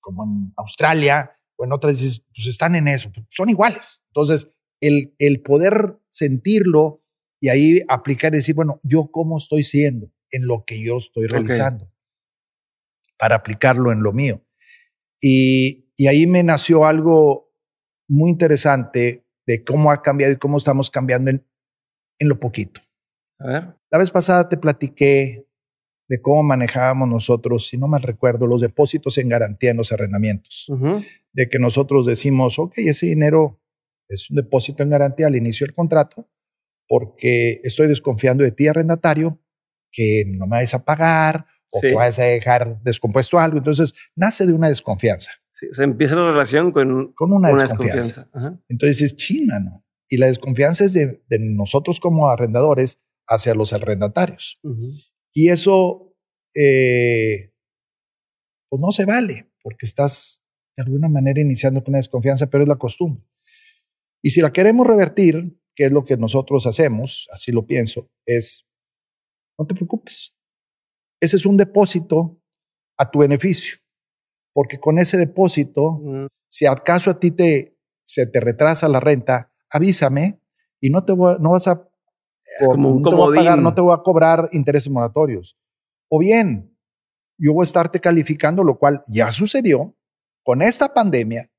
como 0.00 0.24
en 0.24 0.52
Australia 0.58 1.30
o 1.56 1.64
en 1.64 1.72
otras, 1.72 2.22
pues 2.34 2.46
están 2.46 2.74
en 2.74 2.88
eso, 2.88 3.10
son 3.30 3.48
iguales. 3.48 4.02
Entonces, 4.08 4.50
el, 4.82 5.14
el 5.18 5.40
poder 5.40 5.98
sentirlo 6.10 7.02
y 7.40 7.48
ahí 7.48 7.80
aplicar 7.88 8.34
y 8.34 8.38
decir, 8.38 8.54
bueno, 8.54 8.78
yo 8.82 9.10
cómo 9.10 9.38
estoy 9.38 9.64
siendo 9.64 10.12
en 10.30 10.46
lo 10.46 10.64
que 10.66 10.78
yo 10.78 10.98
estoy 10.98 11.26
realizando 11.26 11.90
para 13.18 13.36
aplicarlo 13.36 13.92
en 13.92 14.02
lo 14.02 14.12
mío. 14.12 14.44
Y, 15.22 15.90
y 15.96 16.06
ahí 16.06 16.26
me 16.26 16.42
nació 16.42 16.84
algo 16.84 17.50
muy 18.08 18.28
interesante 18.28 19.24
de 19.48 19.64
cómo 19.64 19.90
ha 19.90 20.02
cambiado 20.02 20.34
y 20.34 20.36
cómo 20.36 20.58
estamos 20.58 20.90
cambiando 20.90 21.30
en, 21.30 21.42
en 22.18 22.28
lo 22.28 22.38
poquito. 22.38 22.82
A 23.40 23.46
ver. 23.46 23.74
La 23.90 23.98
vez 23.98 24.10
pasada 24.10 24.46
te 24.50 24.58
platiqué 24.58 25.46
de 26.06 26.20
cómo 26.20 26.42
manejábamos 26.42 27.08
nosotros, 27.08 27.66
si 27.66 27.78
no 27.78 27.88
mal 27.88 28.02
recuerdo, 28.02 28.46
los 28.46 28.60
depósitos 28.60 29.16
en 29.16 29.30
garantía 29.30 29.70
en 29.70 29.78
los 29.78 29.90
arrendamientos. 29.90 30.70
De 31.32 31.48
que 31.48 31.58
nosotros 31.58 32.04
decimos, 32.04 32.58
ok, 32.58 32.74
ese 32.76 33.06
dinero 33.06 33.58
es 34.08 34.28
un 34.28 34.36
depósito 34.36 34.82
en 34.82 34.90
garantía 34.90 35.28
al 35.28 35.36
inicio 35.36 35.66
del 35.66 35.74
contrato, 35.74 36.28
porque 36.86 37.62
estoy 37.64 37.88
desconfiando 37.88 38.44
de 38.44 38.52
ti, 38.52 38.68
arrendatario, 38.68 39.40
que 39.90 40.24
no 40.26 40.46
me 40.46 40.56
vais 40.56 40.74
a 40.74 40.84
pagar 40.84 41.46
o 41.70 41.80
que 41.80 41.94
vayas 41.94 42.18
a 42.18 42.24
dejar 42.24 42.82
descompuesto 42.82 43.38
algo. 43.38 43.56
Entonces, 43.56 43.94
nace 44.14 44.46
de 44.46 44.52
una 44.52 44.68
desconfianza. 44.68 45.30
Sí, 45.58 45.66
se 45.72 45.82
empieza 45.82 46.14
la 46.14 46.30
relación 46.30 46.70
con, 46.70 47.12
con 47.14 47.32
una, 47.32 47.52
desconfianza. 47.52 48.30
Entonces 48.68 49.02
es 49.02 49.16
china, 49.16 49.58
¿no? 49.58 49.84
Y 50.08 50.18
la 50.18 50.26
desconfianza 50.26 50.84
es 50.84 50.92
de, 50.92 51.20
nosotros 51.40 51.98
como 51.98 52.28
arrendadores 52.28 53.00
hacia 53.26 53.56
los 53.56 53.72
arrendatarios. 53.72 54.60
Y 55.32 55.48
eso, 55.48 56.14
eh, 56.54 57.52
pues 58.68 58.80
no 58.80 58.92
se 58.92 59.04
vale, 59.04 59.50
porque 59.64 59.84
estás 59.84 60.40
de 60.76 60.84
alguna 60.84 61.08
manera 61.08 61.40
iniciando 61.40 61.82
con 61.82 61.90
una 61.90 61.98
desconfianza, 61.98 62.46
pero 62.46 62.62
es 62.62 62.68
la 62.68 62.76
costumbre. 62.76 63.24
Y 64.22 64.30
si 64.30 64.40
la 64.40 64.52
queremos 64.52 64.86
revertir, 64.86 65.60
que 65.74 65.86
es 65.86 65.90
lo 65.90 66.04
que 66.04 66.16
nosotros 66.16 66.68
hacemos, 66.68 67.26
así 67.32 67.50
lo 67.50 67.66
pienso, 67.66 68.08
es, 68.26 68.64
no 69.58 69.66
te 69.66 69.74
preocupes. 69.74 70.36
Ese 71.20 71.36
es 71.36 71.46
un 71.46 71.56
depósito 71.56 72.40
a 72.96 73.10
tu 73.10 73.18
beneficio, 73.18 73.78
porque 74.52 74.78
con 74.78 74.98
ese 74.98 75.16
depósito, 75.16 76.00
si 76.48 76.66
acaso 76.66 77.10
a 77.10 77.20
ti 77.20 77.30
te, 77.30 77.76
se 78.04 78.26
te 78.26 78.40
retrasa 78.40 78.88
la 78.88 79.00
renta, 79.00 79.52
avísame 79.70 80.40
y 80.80 80.90
no 80.90 81.04
te 81.04 81.14
no 81.14 81.50
vas 81.50 81.68
a, 81.68 81.88
como 82.64 83.00
no, 83.00 83.10
te 83.10 83.16
voy 83.16 83.36
a 83.36 83.40
pagar, 83.40 83.58
no 83.60 83.74
te 83.74 83.80
voy 83.80 83.94
a 83.94 84.02
cobrar 84.02 84.48
intereses 84.52 84.90
moratorios. 84.90 85.56
O 86.08 86.18
bien, 86.18 86.76
yo 87.38 87.52
voy 87.52 87.62
a 87.62 87.64
estarte 87.64 88.00
calificando, 88.00 88.64
lo 88.64 88.78
cual 88.78 89.02
ya 89.06 89.30
sucedió 89.30 89.94
con 90.42 90.62
esta 90.62 90.92
pandemia, 90.92 91.50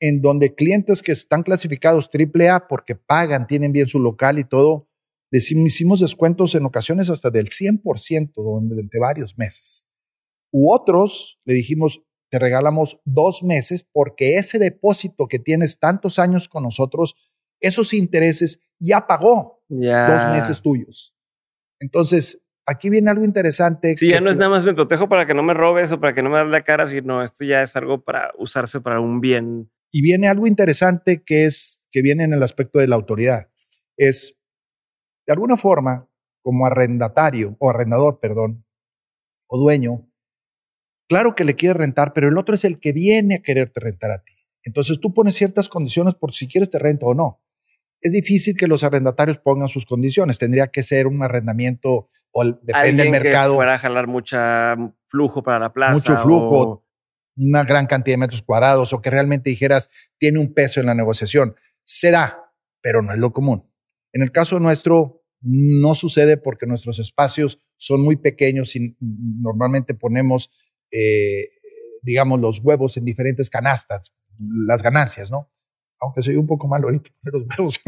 en 0.00 0.20
donde 0.20 0.54
clientes 0.54 1.02
que 1.02 1.12
están 1.12 1.42
clasificados 1.42 2.08
AAA 2.12 2.68
porque 2.68 2.94
pagan, 2.94 3.46
tienen 3.46 3.72
bien 3.72 3.88
su 3.88 3.98
local 3.98 4.38
y 4.38 4.44
todo, 4.44 4.88
decimos, 5.30 5.66
hicimos 5.66 6.00
descuentos 6.00 6.54
en 6.54 6.64
ocasiones 6.64 7.10
hasta 7.10 7.30
del 7.30 7.48
100% 7.48 8.32
durante 8.34 8.98
varios 8.98 9.36
meses. 9.36 9.86
U 10.50 10.72
otros 10.72 11.38
le 11.44 11.54
dijimos, 11.54 12.02
te 12.30 12.38
regalamos 12.38 13.00
dos 13.04 13.42
meses 13.42 13.88
porque 13.90 14.38
ese 14.38 14.58
depósito 14.58 15.28
que 15.28 15.38
tienes 15.38 15.78
tantos 15.78 16.18
años 16.18 16.48
con 16.48 16.62
nosotros, 16.62 17.16
esos 17.60 17.92
intereses 17.94 18.60
ya 18.78 19.06
pagó 19.06 19.62
dos 19.68 20.26
meses 20.32 20.62
tuyos. 20.62 21.14
Entonces, 21.80 22.42
aquí 22.66 22.90
viene 22.90 23.10
algo 23.10 23.24
interesante. 23.24 23.96
Sí, 23.96 24.10
ya 24.10 24.20
no 24.20 24.30
es 24.30 24.36
nada 24.36 24.50
más 24.50 24.64
me 24.64 24.74
protejo 24.74 25.08
para 25.08 25.26
que 25.26 25.34
no 25.34 25.42
me 25.42 25.54
robes 25.54 25.90
o 25.92 26.00
para 26.00 26.14
que 26.14 26.22
no 26.22 26.30
me 26.30 26.38
das 26.38 26.48
la 26.48 26.62
cara, 26.62 26.86
sino 26.86 27.22
esto 27.22 27.44
ya 27.44 27.62
es 27.62 27.74
algo 27.76 28.02
para 28.02 28.32
usarse 28.38 28.80
para 28.80 29.00
un 29.00 29.20
bien. 29.20 29.70
Y 29.90 30.02
viene 30.02 30.28
algo 30.28 30.46
interesante 30.46 31.22
que 31.24 31.46
es 31.46 31.82
que 31.90 32.02
viene 32.02 32.24
en 32.24 32.34
el 32.34 32.42
aspecto 32.42 32.78
de 32.78 32.88
la 32.88 32.96
autoridad. 32.96 33.48
Es, 33.96 34.36
de 35.26 35.32
alguna 35.32 35.56
forma, 35.56 36.08
como 36.42 36.66
arrendatario 36.66 37.56
o 37.58 37.70
arrendador, 37.70 38.20
perdón, 38.20 38.64
o 39.46 39.58
dueño, 39.58 40.07
claro 41.08 41.34
que 41.34 41.44
le 41.44 41.54
quiere 41.54 41.74
rentar, 41.74 42.12
pero 42.12 42.28
el 42.28 42.38
otro 42.38 42.54
es 42.54 42.64
el 42.64 42.78
que 42.78 42.92
viene 42.92 43.36
a 43.36 43.42
quererte 43.42 43.80
rentar 43.80 44.10
a 44.10 44.22
ti. 44.22 44.32
Entonces 44.64 45.00
tú 45.00 45.14
pones 45.14 45.34
ciertas 45.34 45.68
condiciones 45.68 46.14
por 46.14 46.32
si 46.34 46.46
quieres 46.46 46.70
te 46.70 46.78
rento 46.78 47.06
o 47.06 47.14
no. 47.14 47.42
Es 48.00 48.12
difícil 48.12 48.56
que 48.56 48.66
los 48.66 48.84
arrendatarios 48.84 49.38
pongan 49.38 49.68
sus 49.68 49.86
condiciones. 49.86 50.38
Tendría 50.38 50.68
que 50.68 50.82
ser 50.82 51.06
un 51.06 51.22
arrendamiento 51.22 52.10
o 52.32 52.44
depende 52.44 53.02
del 53.02 53.10
mercado. 53.10 53.54
Que 53.54 53.56
fuera 53.56 53.74
a 53.74 53.78
jalar 53.78 54.06
mucha 54.06 54.76
flujo 55.08 55.42
para 55.42 55.58
la 55.58 55.72
plaza. 55.72 55.94
Mucho 55.94 56.16
flujo, 56.18 56.84
una 57.36 57.64
gran 57.64 57.86
cantidad 57.86 58.14
de 58.14 58.18
metros 58.18 58.42
cuadrados 58.42 58.92
o 58.92 59.00
que 59.00 59.10
realmente 59.10 59.50
dijeras 59.50 59.90
tiene 60.18 60.38
un 60.38 60.52
peso 60.52 60.80
en 60.80 60.86
la 60.86 60.94
negociación. 60.94 61.56
Se 61.84 62.10
da, 62.10 62.52
pero 62.80 63.02
no 63.02 63.12
es 63.12 63.18
lo 63.18 63.32
común. 63.32 63.68
En 64.12 64.22
el 64.22 64.30
caso 64.32 64.58
nuestro 64.60 65.24
no 65.40 65.94
sucede 65.94 66.36
porque 66.36 66.66
nuestros 66.66 66.98
espacios 66.98 67.62
son 67.76 68.02
muy 68.02 68.16
pequeños 68.16 68.74
y 68.76 68.96
normalmente 69.00 69.94
ponemos, 69.94 70.50
eh, 70.90 71.48
digamos, 72.02 72.40
los 72.40 72.60
huevos 72.60 72.96
en 72.96 73.04
diferentes 73.04 73.50
canastas, 73.50 74.14
las 74.38 74.82
ganancias, 74.82 75.30
¿no? 75.30 75.50
aunque 76.00 76.22
soy 76.22 76.36
un 76.36 76.46
poco 76.46 76.68
malo 76.68 76.86
ahorita 76.86 77.10
los 77.24 77.42
huevos. 77.42 77.80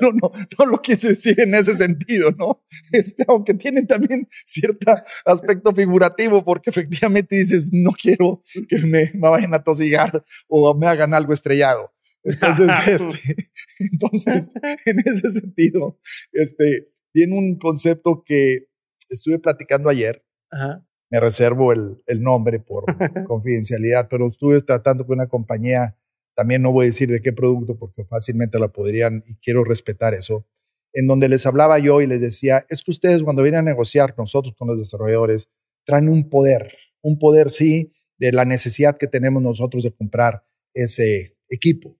no. 0.00 0.12
no, 0.12 0.32
no, 0.58 0.66
lo 0.66 0.80
quise 0.80 1.10
decir 1.10 1.38
en 1.40 1.54
ese 1.54 1.74
sentido, 1.74 2.30
¿no? 2.32 2.64
Este, 2.92 3.24
aunque 3.28 3.54
tiene 3.54 3.82
también 3.82 4.28
cierto 4.46 4.94
aspecto 5.24 5.74
figurativo, 5.74 6.44
porque 6.44 6.70
efectivamente 6.70 7.36
dices, 7.36 7.70
no 7.72 7.92
quiero 7.92 8.42
que 8.68 8.78
me, 8.78 9.10
vayan 9.14 9.54
a 9.54 9.62
tosigar 9.62 10.24
o 10.48 10.74
me 10.74 10.86
hagan 10.86 11.14
algo 11.14 11.32
estrellado. 11.32 11.92
Entonces, 12.22 12.68
este, 12.86 13.50
entonces, 13.78 14.48
en 14.86 15.00
ese 15.00 15.32
sentido, 15.32 15.98
este, 16.32 16.88
viene 17.12 17.36
un 17.36 17.58
concepto 17.58 18.22
que 18.24 18.68
estuve 19.10 19.38
platicando 19.38 19.90
ayer, 19.90 20.24
Ajá 20.54 20.84
me 21.14 21.20
reservo 21.20 21.72
el, 21.72 22.02
nombre 22.20 22.58
por 22.58 22.84
confidencialidad, 23.28 24.08
pero 24.08 24.26
estuve 24.28 24.60
tratando 24.62 25.06
con 25.06 25.18
una 25.18 25.28
compañía, 25.28 25.96
también 26.34 26.60
no 26.60 26.72
voy 26.72 26.86
a 26.86 26.88
decir 26.88 27.08
de 27.08 27.22
qué 27.22 27.32
producto 27.32 27.78
porque 27.78 28.04
fácilmente 28.04 28.58
la 28.58 28.66
podrían 28.66 29.22
y 29.24 29.36
quiero 29.36 29.62
respetar 29.62 30.12
eso, 30.12 30.44
en 30.92 31.06
donde 31.06 31.28
les 31.28 31.46
hablaba 31.46 31.78
yo 31.78 32.00
y 32.00 32.08
les 32.08 32.20
decía, 32.20 32.66
es 32.68 32.82
que 32.82 32.90
ustedes 32.90 33.22
cuando 33.22 33.44
vienen 33.44 33.60
a 33.60 33.70
negociar 33.70 34.12
nosotros 34.18 34.56
con 34.58 34.66
los 34.66 34.76
desarrolladores, 34.76 35.48
traen 35.86 36.08
un 36.08 36.28
poder, 36.28 36.76
un 37.00 37.16
poder 37.20 37.50
sí 37.50 37.92
de 38.18 38.32
la 38.32 38.44
necesidad 38.44 38.98
que 38.98 39.06
tenemos 39.06 39.40
nosotros 39.40 39.84
de 39.84 39.92
comprar 39.92 40.44
ese 40.74 41.36
equipo. 41.48 41.96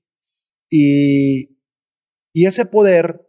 Y, 0.68 1.60
y 2.34 2.46
ese 2.46 2.66
poder 2.66 3.28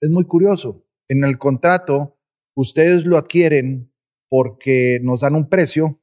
es 0.00 0.08
muy 0.08 0.24
curioso. 0.24 0.86
En 1.08 1.24
el 1.24 1.36
contrato, 1.36 2.18
ustedes 2.56 3.04
lo 3.04 3.18
adquieren 3.18 3.89
porque 4.30 5.00
nos 5.02 5.20
dan 5.20 5.34
un 5.34 5.48
precio 5.48 6.00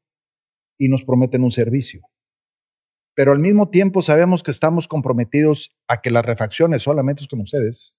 y 0.77 0.89
nos 0.89 1.03
prometen 1.03 1.43
un 1.43 1.51
servicio. 1.51 2.01
Pero 3.15 3.31
al 3.31 3.39
mismo 3.39 3.69
tiempo 3.69 4.03
sabemos 4.03 4.43
que 4.43 4.51
estamos 4.51 4.87
comprometidos 4.87 5.75
a 5.87 6.01
que 6.01 6.11
las 6.11 6.25
refacciones 6.25 6.83
solamente 6.83 7.23
es 7.23 7.27
con 7.27 7.39
ustedes, 7.39 7.97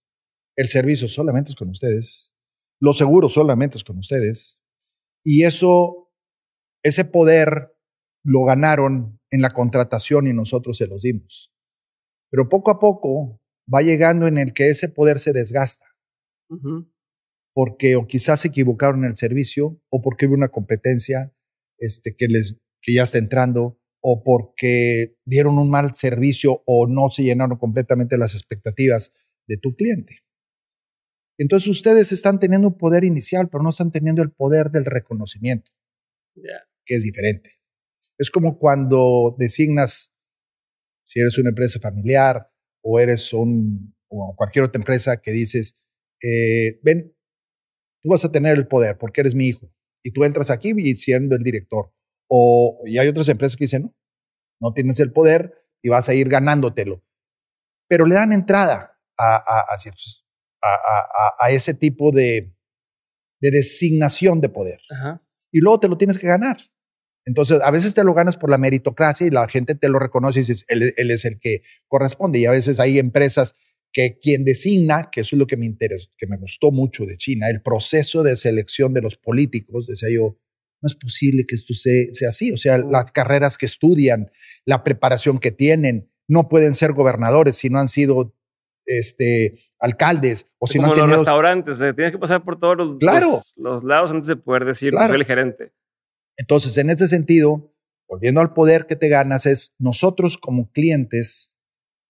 el 0.57 0.69
servicio 0.69 1.09
solamente 1.09 1.51
es 1.51 1.57
con 1.57 1.71
ustedes, 1.71 2.33
los 2.81 2.99
seguros 2.99 3.33
solamente 3.33 3.79
es 3.79 3.85
con 3.85 3.99
ustedes. 3.99 4.61
Y 5.25 5.45
eso, 5.45 6.13
ese 6.85 7.05
poder 7.05 7.75
lo 8.23 8.45
ganaron 8.45 9.19
en 9.31 9.43
la 9.43 9.51
contratación 9.51 10.27
y 10.29 10.33
nosotros 10.33 10.77
se 10.77 10.87
los 10.87 11.03
dimos. 11.03 11.53
Pero 12.31 12.49
poco 12.49 12.71
a 12.71 12.79
poco 12.79 13.41
va 13.73 13.83
llegando 13.83 14.27
en 14.27 14.39
el 14.39 14.53
que 14.53 14.71
ese 14.71 14.89
poder 14.89 15.19
se 15.19 15.33
desgasta 15.33 15.87
porque 17.55 17.97
o 17.97 18.07
quizás 18.07 18.41
se 18.41 18.49
equivocaron 18.49 19.05
en 19.05 19.11
el 19.11 19.17
servicio 19.17 19.81
o 19.91 20.01
porque 20.03 20.27
hubo 20.27 20.35
una 20.35 20.49
competencia 20.49 21.33
este, 21.79 22.15
que, 22.17 22.27
les, 22.27 22.57
que 22.81 22.95
ya 22.95 23.03
está 23.03 23.19
entrando 23.19 23.79
o 24.01 24.23
porque 24.23 25.17
dieron 25.25 25.59
un 25.59 25.71
mal 25.71 25.95
servicio 25.95 26.63
o 26.67 26.87
no 26.87 27.11
se 27.11 27.25
llenaron 27.25 27.59
completamente 27.59 28.17
las 28.17 28.35
expectativas 28.35 29.13
de 29.47 29.57
tu 29.57 29.75
cliente. 29.75 30.21
Entonces 31.39 31.69
ustedes 31.69 32.13
están 32.13 32.41
teniendo 32.41 32.69
un 32.69 32.79
poder 32.79 33.05
inicial, 33.05 33.49
pero 33.49 33.63
no 33.63 33.71
están 33.71 33.91
teniendo 33.91 34.23
el 34.23 34.33
poder 34.33 34.71
del 34.71 34.85
reconocimiento, 34.85 35.71
que 36.85 36.97
es 36.97 37.03
diferente. 37.03 37.53
Es 38.19 38.31
como 38.31 38.59
cuando 38.59 39.37
designas, 39.39 40.13
si 41.05 41.21
eres 41.21 41.39
una 41.39 41.51
empresa 41.51 41.79
familiar 41.79 42.51
o 42.83 42.99
eres 42.99 43.33
un, 43.33 43.95
o 44.09 44.35
cualquier 44.37 44.65
otra 44.65 44.81
empresa 44.81 45.21
que 45.21 45.31
dices, 45.31 45.79
eh, 46.21 46.81
ven, 46.83 47.15
tú 48.03 48.11
vas 48.11 48.25
a 48.25 48.33
tener 48.33 48.57
el 48.57 48.67
poder 48.69 48.99
porque 48.99 49.21
eres 49.21 49.35
mi 49.35 49.47
hijo. 49.47 49.71
Y 50.03 50.13
tú 50.13 50.25
entras 50.25 50.51
aquí 50.51 50.73
siendo 50.97 51.37
el 51.37 51.43
director. 51.43 51.93
O, 52.29 52.83
y 52.87 52.99
hay 52.99 53.09
otras 53.09 53.29
empresas 53.29 53.57
que 53.57 53.65
dicen, 53.65 53.83
no, 53.83 53.95
no 54.61 54.73
tienes 54.73 55.01
el 55.01 55.13
poder 55.13 55.55
y 55.83 55.89
vas 55.89 56.09
a 56.09 56.15
ir 56.15 56.29
ganándotelo. 56.29 57.03
Pero 57.89 58.07
le 58.07 58.15
dan 58.15 58.33
entrada 58.33 58.99
a, 59.19 59.37
a, 59.37 59.67
a, 60.63 61.35
a 61.39 61.51
ese 61.51 61.75
tipo 61.75 62.13
de, 62.13 62.55
de 63.41 63.51
designación 63.51 64.41
de 64.41 64.49
poder. 64.49 64.81
Y 65.51 65.61
luego 65.61 65.81
te 65.81 65.89
lo 65.89 65.97
tienes 65.97 66.19
que 66.19 66.27
ganar. 66.27 66.59
Entonces, 67.25 67.61
a 67.63 67.71
veces 67.71 67.95
te 67.95 68.05
lo 68.05 68.15
ganas 68.15 68.37
por 68.37 68.51
la 68.51 68.59
meritocracia 68.59 69.27
y 69.27 69.31
la 69.31 69.47
gente 69.49 69.75
te 69.75 69.89
lo 69.89 69.99
reconoce 69.99 70.39
y 70.39 70.43
dices, 70.43 70.65
él, 70.69 70.95
él 70.97 71.11
es 71.11 71.25
el 71.25 71.39
que 71.39 71.63
corresponde. 71.87 72.39
Y 72.39 72.47
a 72.47 72.51
veces 72.51 72.81
hay 72.81 72.99
empresas 72.99 73.55
que 73.93 74.19
quien 74.19 74.45
designa, 74.45 75.09
que 75.11 75.23
eso 75.23 75.37
es 75.37 75.39
lo 75.39 75.47
que 75.47 75.57
me 75.57 75.67
interesa, 75.67 76.09
que 76.17 76.27
me 76.27 76.37
gustó 76.37 76.71
mucho 76.71 77.05
de 77.07 77.17
China, 77.17 77.49
el 77.49 77.63
proceso 77.63 78.23
de 78.23 78.37
selección 78.37 78.93
de 78.95 79.03
los 79.03 79.17
políticos, 79.17 79.87
decía 79.87 80.11
yo, 80.11 80.39
no 80.81 80.87
es 80.87 80.95
posible 80.95 81.47
que 81.47 81.57
esto 81.57 81.75
sea, 81.75 82.29
así, 82.29 82.53
o 82.53 82.57
sea, 82.57 82.79
las 82.79 83.11
carreras 83.13 83.59
que 83.59 83.67
estudian, 83.67 84.31
la 84.65 84.85
preparación 84.85 85.39
que 85.39 85.51
tienen, 85.51 86.11
no 86.29 86.49
pueden 86.49 86.75
ser 86.75 86.93
gobernadores 86.93 87.57
si 87.57 87.69
no 87.69 87.79
han 87.79 87.89
sido 87.89 88.35
este, 88.85 89.59
alcaldes 89.81 90.47
o 90.59 90.67
si 90.67 90.79
no 90.79 90.87
han 90.87 90.95
tenido... 90.95 91.07
los 91.07 91.17
restaurantes, 91.19 91.81
eh, 91.81 91.95
tienes 91.95 92.13
que 92.13 92.19
pasar 92.19 92.45
por 92.45 92.61
todos 92.61 92.77
los, 92.77 92.99
los, 93.57 93.85
lados 93.85 94.11
antes 94.11 94.29
de 94.29 94.37
poder 94.37 94.65
decir 94.65 94.93
que 94.93 95.07
soy 95.07 95.17
el 95.17 95.25
gerente. 95.25 95.73
Entonces, 96.37 96.77
en 96.79 96.91
ese 96.91 97.09
sentido, 97.09 97.75
volviendo 98.09 98.41
al 98.41 98.53
poder 98.53 98.87
que 98.87 98.97
te 98.97 99.09
ganas, 99.09 99.47
es 99.47 99.75
nosotros 99.79 100.39
como 100.39 100.71
clientes, 100.71 101.57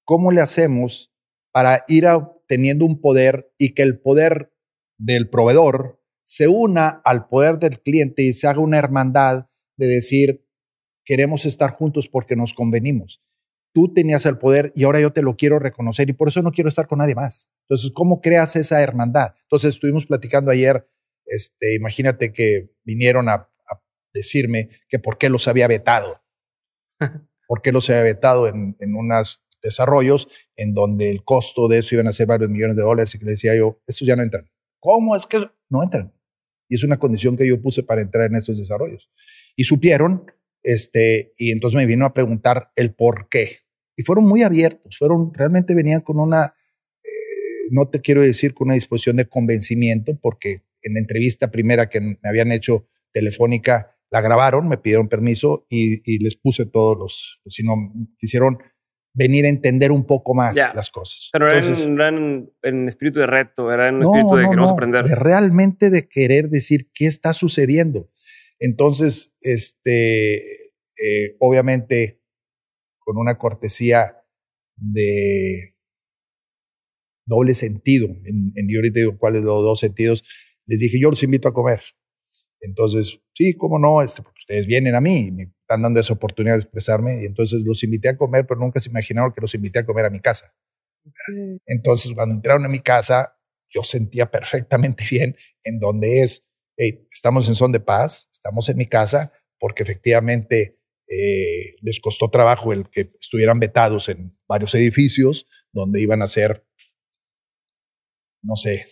¿cómo 0.05 0.31
le 0.31 0.43
hacemos 0.43 1.11
para 1.59 1.85
ir 1.89 2.07
teniendo 2.47 2.85
un 2.85 3.01
poder 3.01 3.53
y 3.59 3.75
que 3.75 3.83
el 3.83 3.99
poder 3.99 4.53
del 4.97 5.29
proveedor 5.29 6.01
se 6.25 6.47
una 6.47 7.03
al 7.05 7.27
poder 7.27 7.59
del 7.59 7.81
cliente 7.81 8.23
y 8.23 8.33
se 8.33 8.47
haga 8.47 8.61
una 8.61 8.79
hermandad 8.79 9.49
de 9.77 9.89
decir, 9.89 10.47
queremos 11.05 11.47
estar 11.47 11.73
juntos 11.73 12.09
porque 12.09 12.37
nos 12.37 12.55
convenimos. 12.55 13.25
Tú 13.75 13.93
tenías 13.93 14.25
el 14.25 14.39
poder 14.39 14.71
y 14.77 14.85
ahora 14.85 15.01
yo 15.01 15.13
te 15.13 15.21
lo 15.21 15.35
quiero 15.35 15.59
reconocer 15.59 16.09
y 16.09 16.13
por 16.13 16.29
eso 16.29 16.43
no 16.43 16.53
quiero 16.53 16.69
estar 16.69 16.87
con 16.87 17.01
nadie 17.01 17.17
más. 17.17 17.51
Entonces, 17.69 17.91
¿cómo 17.93 18.21
creas 18.21 18.55
esa 18.55 18.81
hermandad? 18.81 19.35
Entonces, 19.43 19.75
estuvimos 19.75 20.07
platicando 20.07 20.53
ayer, 20.53 20.89
este, 21.27 21.75
imagínate 21.75 22.33
que 22.33 22.71
vinieron 22.85 23.29
a, 23.29 23.33
a 23.35 23.83
decirme 24.15 24.69
que 24.89 25.01
por 25.01 25.19
qué 25.19 25.29
los 25.29 25.49
había 25.49 25.67
vetado. 25.67 26.23
¿Por 27.49 27.63
qué 27.63 27.73
los 27.73 27.91
había 27.91 28.03
vetado 28.03 28.47
en, 28.47 28.77
en 28.79 28.95
unos 28.95 29.43
desarrollos 29.63 30.29
en 30.57 30.75
donde 30.75 31.11
el 31.11 31.25
costo 31.25 31.69
de 31.69 31.79
eso 31.79 31.95
iban 31.95 32.09
a 32.09 32.13
ser 32.13 32.27
varios 32.27 32.51
millones 32.51 32.77
de 32.77 32.83
dólares 32.83 33.15
y 33.15 33.19
que 33.19 33.25
le 33.25 33.33
decía 33.33 33.55
yo, 33.57 33.81
estos 33.87 34.07
ya 34.07 34.17
no 34.17 34.23
entran. 34.23 34.49
¿Cómo 34.81 35.17
es 35.17 35.27
que 35.27 35.49
no 35.69 35.83
entran? 35.83 36.13
Y 36.69 36.77
es 36.77 36.85
una 36.85 36.99
condición 36.99 37.37
que 37.37 37.47
yo 37.47 37.61
puse 37.61 37.83
para 37.83 38.03
entrar 38.03 38.31
en 38.31 38.37
estos 38.37 38.59
desarrollos. 38.59 39.11
Y 39.57 39.65
supieron, 39.65 40.31
este, 40.63 41.33
y 41.39 41.51
entonces 41.51 41.77
me 41.77 41.87
vino 41.87 42.05
a 42.05 42.15
preguntar 42.15 42.71
el 42.77 42.95
por 42.95 43.29
qué. 43.29 43.59
Y 43.97 44.03
fueron 44.03 44.27
muy 44.27 44.43
abiertos, 44.43 44.97
fueron, 44.97 45.33
realmente 45.35 45.75
venían 45.75 46.03
con 46.03 46.21
una, 46.21 46.55
eh, 47.03 47.69
no 47.71 47.89
te 47.89 48.01
quiero 48.01 48.23
decir 48.23 48.55
con 48.55 48.69
una 48.69 48.75
disposición 48.75 49.17
de 49.17 49.29
convencimiento, 49.29 50.17
porque 50.21 50.63
en 50.83 50.95
la 50.95 51.01
entrevista 51.01 51.51
primera 51.51 51.89
que 51.89 52.01
me 52.01 52.19
habían 52.23 52.53
hecho 52.53 52.87
telefónica, 53.13 53.97
la 54.11 54.21
grabaron, 54.21 54.69
me 54.69 54.79
pidieron 54.79 55.09
permiso 55.09 55.67
y, 55.69 56.23
les 56.23 56.37
puse 56.37 56.67
todos 56.67 56.97
los, 56.99 57.41
si 57.47 57.63
no, 57.63 57.75
quisieron 58.19 58.59
venir 59.19 59.47
a 59.47 59.49
entender 59.49 59.91
un 59.91 60.07
poco 60.07 60.33
más 60.33 60.57
las 60.57 60.91
cosas. 60.91 61.31
Pero 61.33 61.51
eran, 61.51 62.49
en, 62.63 62.89
espíritu 62.89 63.19
de 63.19 63.27
reto, 63.27 63.73
eran 63.73 63.97
en 63.97 64.03
espíritu 64.03 64.37
de 64.37 64.45
queremos 64.45 64.71
aprender. 64.71 65.05
De 65.07 65.17
realmente 65.17 65.91
de 65.91 66.09
querer 66.09 66.49
decir 66.49 66.89
qué 66.95 67.07
está 67.07 67.33
sucediendo. 67.33 68.09
Entonces, 68.61 69.35
este, 69.41 70.37
eh, 70.37 71.37
obviamente, 71.41 72.23
con 73.01 73.19
una 73.19 73.39
cortesía 73.39 74.23
de 74.77 75.75
doble 77.27 77.55
sentido, 77.55 78.07
en, 78.07 78.53
en 78.55 78.69
yo 78.69 78.79
ahorita 78.79 79.01
digo 79.01 79.19
cuáles 79.19 79.43
los 79.43 79.63
dos 79.65 79.81
sentidos, 79.81 80.23
les 80.67 80.79
dije, 80.79 81.01
yo 81.01 81.11
los 81.11 81.23
invito 81.25 81.49
a 81.49 81.55
comer. 81.55 81.83
Entonces, 82.61 83.21
sí, 83.35 83.55
cómo 83.55 83.79
no, 83.79 84.03
este, 84.03 84.23
porque 84.23 84.41
ustedes 84.41 84.67
vienen 84.67 84.95
a 84.95 85.01
mí, 85.01 85.31
me 85.31 85.45
están 85.45 85.83
dando 85.83 86.01
esa 86.01 86.15
oportunidad 86.15 86.55
de 86.55 86.63
expresarme 86.63 87.23
y 87.23 87.27
entonces 87.27 87.63
los 87.65 87.83
invité 87.85 88.09
a 88.09 88.17
comer, 88.17 88.47
pero 88.47 88.61
nunca 88.61 88.81
se 88.81 88.91
imaginaron 88.91 89.33
que 89.33 89.41
los 89.41 89.55
invité 89.55 89.81
a 89.81 89.87
comer 89.87 90.07
a 90.07 90.11
mi 90.11 90.21
casa. 90.21 90.55
Entonces, 91.67 92.13
cuando 92.15 92.35
entraron 92.35 92.65
a 92.65 92.69
mi 92.69 92.81
casa, 92.81 93.39
yo 93.71 93.83
sentía 93.83 94.31
perfectamente 94.31 95.05
bien 95.11 95.37
en 95.63 95.79
donde 95.79 96.23
es, 96.23 96.47
estamos 96.77 97.49
en 97.49 97.55
son 97.55 97.73
de 97.73 97.81
paz, 97.81 98.29
estamos 98.33 98.69
en 98.69 98.77
mi 98.77 98.87
casa, 98.87 99.33
porque 99.59 99.83
efectivamente 99.83 100.79
eh, 101.09 101.77
les 101.81 102.01
costó 102.01 102.31
trabajo 102.31 102.73
el 102.73 102.89
que 102.91 103.13
estuvieran 103.21 103.59
vetados 103.59 104.09
en 104.09 104.37
varios 104.47 104.75
edificios 104.75 105.47
donde 105.73 106.01
iban 106.01 106.23
a 106.23 106.29
ser, 106.29 106.67
no 108.43 108.57
sé, 108.57 108.87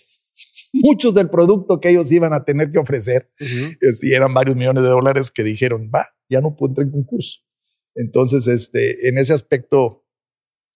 muchos 0.83 1.14
del 1.14 1.30
producto 1.30 1.80
que 1.80 1.90
ellos 1.90 2.11
iban 2.12 2.33
a 2.33 2.45
tener 2.45 2.71
que 2.71 2.78
ofrecer. 2.78 3.30
y 3.38 4.12
eran 4.12 4.35
varios 4.35 4.56
millones 4.56 4.83
de 4.83 4.88
dólares 4.88 5.30
que 5.30 5.42
dijeron, 5.42 5.90
va, 5.95 6.06
ya 6.28 6.40
no 6.40 6.56
puedo 6.56 6.71
entrar 6.71 6.87
en 6.87 6.92
concurso. 6.92 7.40
Entonces, 7.95 8.47
este, 8.47 9.09
en 9.09 9.18
ese 9.18 9.33
aspecto, 9.33 10.04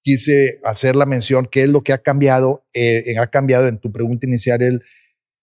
quise 0.03 0.61
hacer 0.65 0.97
la 0.97 1.07
mención, 1.07 1.49
qué 1.51 1.63
es 1.63 1.69
lo 1.69 1.83
que 1.83 1.93
ha 1.93 1.99
cambiado, 1.99 2.67
eh, 2.73 3.15
ha 3.19 3.27
cambiado 3.27 3.69
en 3.69 3.79
tu 3.79 3.93
pregunta 3.93 4.27
inicial, 4.27 4.63
el, 4.63 4.83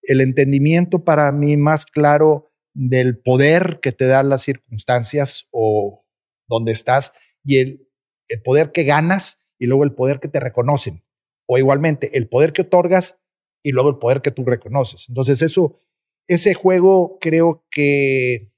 el 0.01 0.21
entendimiento 0.21 1.03
para 1.03 1.31
mí 1.31 1.57
más 1.57 1.85
claro 1.85 2.51
del 2.73 3.17
poder 3.17 3.79
que 3.81 3.91
te 3.91 4.05
dan 4.05 4.29
las 4.29 4.43
circunstancias 4.43 5.47
o 5.51 6.05
donde 6.47 6.71
estás 6.71 7.13
y 7.43 7.57
el, 7.57 7.87
el 8.27 8.41
poder 8.41 8.71
que 8.71 8.83
ganas 8.83 9.43
y 9.59 9.67
luego 9.67 9.83
el 9.83 9.93
poder 9.93 10.19
que 10.19 10.27
te 10.27 10.39
reconocen. 10.39 11.03
O 11.47 11.57
igualmente, 11.57 12.17
el 12.17 12.27
poder 12.27 12.53
que 12.53 12.63
otorgas 12.63 13.19
y 13.63 13.71
luego 13.71 13.89
el 13.89 13.97
poder 13.97 14.21
que 14.21 14.31
tú 14.31 14.43
reconoces. 14.45 15.07
Entonces, 15.09 15.41
eso, 15.41 15.81
ese 16.27 16.53
juego 16.53 17.17
creo 17.19 17.65
que 17.71 18.51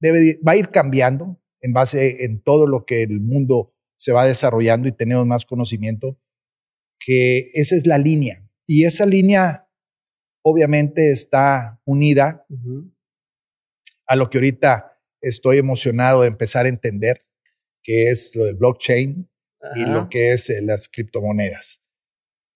debe, 0.00 0.38
va 0.46 0.52
a 0.52 0.56
ir 0.56 0.70
cambiando 0.70 1.40
en 1.60 1.72
base 1.72 2.24
en 2.24 2.42
todo 2.42 2.66
lo 2.66 2.84
que 2.84 3.02
el 3.02 3.20
mundo 3.20 3.74
se 3.96 4.12
va 4.12 4.26
desarrollando 4.26 4.88
y 4.88 4.92
tenemos 4.92 5.26
más 5.26 5.46
conocimiento, 5.46 6.18
que 6.98 7.50
esa 7.54 7.74
es 7.74 7.86
la 7.86 7.98
línea. 7.98 8.46
Y 8.66 8.84
esa 8.84 9.06
línea 9.06 9.68
obviamente 10.44 11.10
está 11.10 11.80
unida 11.84 12.46
a 14.06 14.16
lo 14.16 14.28
que 14.28 14.38
ahorita 14.38 15.00
estoy 15.22 15.58
emocionado 15.58 16.22
de 16.22 16.28
empezar 16.28 16.66
a 16.66 16.68
entender, 16.68 17.24
que 17.82 18.10
es 18.10 18.34
lo 18.36 18.44
del 18.44 18.56
blockchain 18.56 19.30
y 19.74 19.86
lo 19.86 20.08
que 20.10 20.32
es 20.32 20.50
eh, 20.50 20.60
las 20.60 20.88
criptomonedas. 20.88 21.82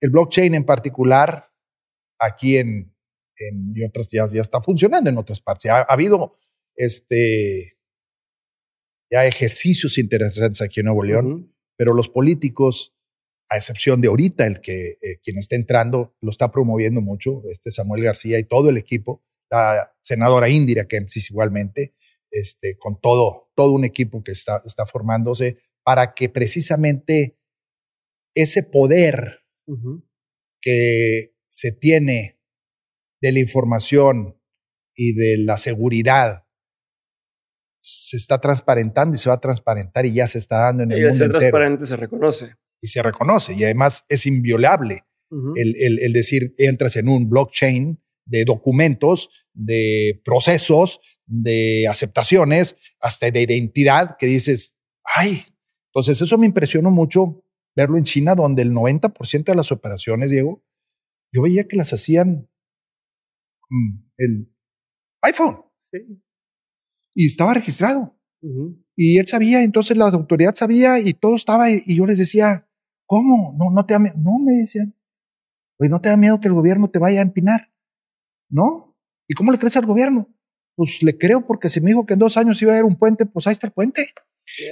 El 0.00 0.10
blockchain 0.10 0.54
en 0.54 0.64
particular 0.64 1.47
aquí 2.18 2.56
en, 2.56 2.94
en 3.38 3.72
y 3.74 3.84
otras 3.84 4.08
ya, 4.08 4.28
ya 4.28 4.40
está 4.40 4.60
funcionando 4.60 5.10
en 5.10 5.18
otras 5.18 5.40
partes. 5.40 5.70
Ha, 5.70 5.82
habido 5.82 6.38
este, 6.76 7.78
ya 9.10 9.26
ejercicios 9.26 9.98
interesantes 9.98 10.60
aquí 10.62 10.80
en 10.80 10.86
Nuevo 10.86 11.04
León, 11.04 11.54
pero 11.76 11.94
los 11.94 12.08
políticos, 12.08 12.94
a 13.48 13.56
excepción 13.56 14.00
de 14.00 14.08
ahorita, 14.08 14.46
el 14.46 14.60
que 14.60 14.98
eh, 15.02 15.18
quien 15.22 15.38
está 15.38 15.56
entrando 15.56 16.16
lo 16.20 16.30
está 16.30 16.50
promoviendo 16.50 17.00
mucho, 17.00 17.42
este 17.50 17.70
Samuel 17.70 18.02
García 18.02 18.38
y 18.38 18.44
todo 18.44 18.70
el 18.70 18.76
equipo, 18.76 19.24
la 19.50 19.94
senadora 20.00 20.48
Indira 20.48 20.86
Kempsis 20.86 21.30
igualmente, 21.30 21.94
este, 22.30 22.76
con 22.76 23.00
todo, 23.00 23.50
todo 23.54 23.72
un 23.72 23.84
equipo 23.84 24.22
que 24.22 24.32
está, 24.32 24.60
está 24.64 24.86
formándose 24.86 25.58
para 25.82 26.12
que 26.12 26.28
precisamente 26.28 27.38
ese 28.34 28.62
poder 28.62 29.40
que 30.60 31.34
se 31.58 31.72
tiene 31.72 32.38
de 33.20 33.32
la 33.32 33.40
información 33.40 34.40
y 34.94 35.12
de 35.14 35.38
la 35.38 35.56
seguridad 35.56 36.44
se 37.80 38.16
está 38.16 38.40
transparentando 38.40 39.16
y 39.16 39.18
se 39.18 39.28
va 39.28 39.34
a 39.34 39.40
transparentar 39.40 40.06
y 40.06 40.14
ya 40.14 40.28
se 40.28 40.38
está 40.38 40.58
dando 40.60 40.84
en 40.84 40.92
el 40.92 41.08
mundo 41.08 41.24
entero. 41.24 41.40
transparente 41.40 41.86
se 41.86 41.96
reconoce. 41.96 42.54
Y 42.80 42.86
se 42.86 43.02
reconoce 43.02 43.54
y 43.54 43.64
además 43.64 44.04
es 44.08 44.24
inviolable 44.26 45.04
el, 45.56 45.74
el, 45.76 45.98
el, 45.98 46.12
decir 46.12 46.54
entras 46.58 46.94
en 46.94 47.08
un 47.08 47.28
blockchain 47.28 48.00
de 48.24 48.44
documentos, 48.44 49.28
de 49.52 50.22
procesos, 50.24 51.00
de 51.26 51.88
aceptaciones, 51.88 52.76
hasta 53.00 53.32
de 53.32 53.42
identidad 53.42 54.16
que 54.16 54.26
dices, 54.26 54.76
ay, 55.02 55.42
entonces 55.88 56.22
eso 56.22 56.38
me 56.38 56.46
impresionó 56.46 56.92
mucho 56.92 57.42
verlo 57.74 57.98
en 57.98 58.04
China 58.04 58.36
donde 58.36 58.62
el 58.62 58.70
90% 58.70 59.44
de 59.44 59.54
las 59.56 59.72
operaciones, 59.72 60.30
Diego, 60.30 60.62
yo 61.32 61.42
veía 61.42 61.66
que 61.68 61.76
las 61.76 61.92
hacían 61.92 62.48
el 64.16 64.52
iPhone. 65.22 65.64
Sí. 65.82 65.98
Y 67.14 67.26
estaba 67.26 67.54
registrado. 67.54 68.16
Y 68.96 69.18
él 69.18 69.26
sabía, 69.26 69.62
entonces 69.62 69.96
la 69.96 70.06
autoridad 70.06 70.54
sabía 70.54 71.00
y 71.00 71.12
todo 71.12 71.34
estaba, 71.34 71.70
y, 71.70 71.82
yo 71.86 72.06
les 72.06 72.18
decía, 72.18 72.68
¿cómo? 73.06 73.56
No, 73.58 73.70
no 73.70 73.84
te 73.84 73.94
da 73.94 74.00
No, 74.00 74.38
me 74.38 74.54
decían, 74.54 74.94
oye, 75.78 75.90
¿no 75.90 76.00
te 76.00 76.08
da 76.08 76.16
miedo 76.16 76.40
que 76.40 76.48
el 76.48 76.54
gobierno 76.54 76.88
te 76.90 76.98
vaya 76.98 77.20
a 77.20 77.22
empinar? 77.22 77.72
¿No? 78.48 78.96
¿Y 79.28 79.34
cómo 79.34 79.52
le 79.52 79.58
crees 79.58 79.76
al 79.76 79.86
gobierno? 79.86 80.28
Pues 80.76 81.02
le 81.02 81.18
creo 81.18 81.44
porque 81.46 81.68
si 81.68 81.80
me 81.80 81.88
dijo 81.88 82.06
que 82.06 82.14
en 82.14 82.20
dos 82.20 82.36
años 82.36 82.62
iba 82.62 82.72
a 82.72 82.74
haber 82.74 82.84
un 82.84 82.96
puente, 82.96 83.26
pues 83.26 83.46
ahí 83.46 83.52
está 83.52 83.66
el 83.66 83.72
puente. 83.72 84.06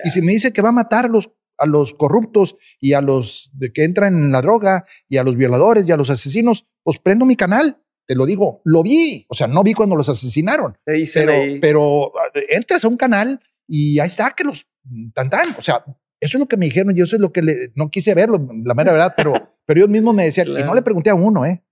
Y 0.05 0.11
si 0.11 0.23
me 0.23 0.33
dice 0.33 0.53
que 0.53 0.63
va 0.63 0.71
a 0.71 0.73
matar 0.73 1.07
a 1.07 1.09
los 1.09 1.31
a 1.59 1.67
los 1.67 1.95
corruptos 1.95 2.57
y 2.81 2.93
a 2.93 3.01
los 3.01 3.51
de 3.55 3.73
que 3.73 3.85
entran 3.85 4.15
en 4.15 4.33
la 4.33 4.43
droga 4.43 4.87
y 5.09 5.17
a 5.17 5.25
los 5.25 5.37
violadores 5.37 5.89
y 5.89 5.93
a 5.93 5.97
los 5.97 6.11
asesinos, 6.11 6.67
pues 6.83 6.99
prendo 6.99 7.25
mi 7.25 7.37
canal. 7.37 7.79
Te 8.07 8.15
lo 8.15 8.25
digo, 8.25 8.61
lo 8.65 8.83
vi. 8.83 9.27
O 9.29 9.35
sea, 9.35 9.49
no 9.49 9.63
vi 9.65 9.75
cuando 9.75 9.97
los 9.97 10.09
asesinaron. 10.09 10.79
Pero, 10.85 11.33
pero 11.61 12.13
eh, 12.35 12.47
entras 12.51 12.85
a 12.85 12.89
un 12.89 12.97
canal 12.97 13.41
y 13.67 13.99
ahí 13.99 14.07
está 14.07 14.31
que 14.31 14.45
los 14.45 14.69
tan 15.13 15.29
tan. 15.29 15.57
O 15.59 15.63
sea, 15.63 15.85
eso 16.21 16.37
es 16.37 16.41
lo 16.41 16.47
que 16.47 16.57
me 16.57 16.67
dijeron 16.67 16.97
y 16.97 17.01
eso 17.01 17.17
es 17.17 17.21
lo 17.21 17.33
que 17.33 17.43
le, 17.43 17.73
no 17.75 17.91
quise 17.91 18.15
verlo, 18.15 18.39
la 18.65 18.75
mera 18.75 18.93
verdad, 18.93 19.15
pero, 19.17 19.33
pero 19.67 19.81
ellos 19.81 19.91
mismos 19.91 20.15
me 20.15 20.25
decían, 20.25 20.49
y 20.49 20.63
no 20.63 20.75
le 20.75 20.83
pregunté 20.83 21.11
a 21.11 21.15
uno, 21.15 21.45
¿eh? 21.45 21.63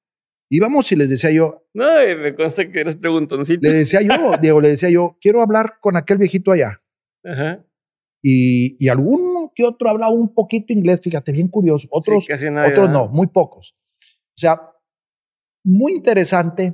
Íbamos 0.51 0.90
y 0.92 0.97
les 0.97 1.09
decía 1.09 1.31
yo. 1.31 1.66
No, 1.73 1.87
me 2.20 2.35
consta 2.35 2.70
que 2.70 2.81
eres 2.81 2.97
preguntoncito. 2.97 3.61
Le 3.62 3.73
decía 3.73 4.03
yo, 4.03 4.33
Diego, 4.42 4.61
le 4.61 4.68
decía 4.68 4.90
yo, 4.90 5.16
quiero 5.20 5.40
hablar 5.40 5.79
con 5.81 5.97
aquel 5.97 6.18
viejito 6.18 6.53
allá. 6.53 6.83
Ajá. 7.25 7.64
Y, 8.26 8.82
y 8.82 8.88
alguno 8.88 9.52
que 9.54 9.64
otro 9.64 9.90
hablaba 9.90 10.10
un 10.10 10.32
poquito 10.32 10.72
inglés, 10.72 10.98
fíjate, 11.02 11.30
bien 11.30 11.48
curioso. 11.48 11.87
Otros, 11.90 12.26
otros 12.26 12.88
no, 12.88 13.08
muy 13.08 13.26
pocos. 13.26 13.76
O 14.02 14.38
sea, 14.38 14.62
muy 15.62 15.92
interesante 15.92 16.72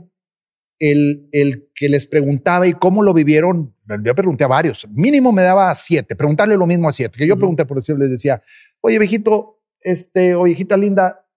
el, 0.78 1.28
el 1.32 1.68
que 1.74 1.88
les 1.88 2.06
preguntaba 2.06 2.68
y 2.68 2.74
cómo 2.74 3.02
lo 3.02 3.12
vivieron. 3.12 3.74
Yo 4.04 4.14
pregunté 4.14 4.44
a 4.44 4.46
varios, 4.46 4.88
mínimo 4.90 5.32
me 5.32 5.42
daba 5.42 5.74
siete, 5.74 6.14
preguntarle 6.14 6.56
lo 6.56 6.68
mismo 6.68 6.88
a 6.88 6.92
siete. 6.92 7.18
Que 7.18 7.26
yo 7.26 7.36
pregunté, 7.36 7.66
por 7.66 7.78
decirlo, 7.78 8.02
les 8.02 8.10
decía, 8.10 8.40
oye, 8.80 9.00
viejito, 9.00 9.60
este, 9.80 10.36
o 10.36 10.44
viejita 10.44 10.76
linda, 10.76 11.28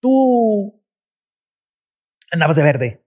tú 0.00 0.80
andabas 2.30 2.54
de 2.54 2.62
verde. 2.62 3.04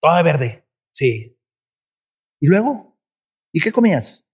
Toda 0.00 0.22
verde. 0.22 0.64
Sí. 0.94 1.36
¿Y 2.40 2.46
luego? 2.46 2.96
¿Y 3.52 3.60
qué 3.60 3.72
comías? 3.72 4.24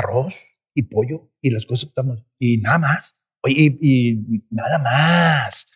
Arroz 0.00 0.34
y 0.74 0.84
pollo 0.84 1.30
y 1.40 1.50
las 1.50 1.66
cosas 1.66 1.84
que 1.84 1.88
estamos. 1.88 2.24
Y 2.38 2.58
nada 2.58 2.78
más. 2.78 3.16
Oye, 3.42 3.78
y, 3.80 4.44
nada 4.50 4.78
más. 4.78 5.66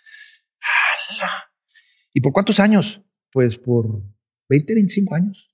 ¿Y 2.13 2.21
por 2.21 2.33
cuántos 2.33 2.61
años? 2.61 3.03
Pues 3.33 3.59
por 3.59 4.03
20, 4.49 4.75
25 4.75 5.15
años. 5.15 5.49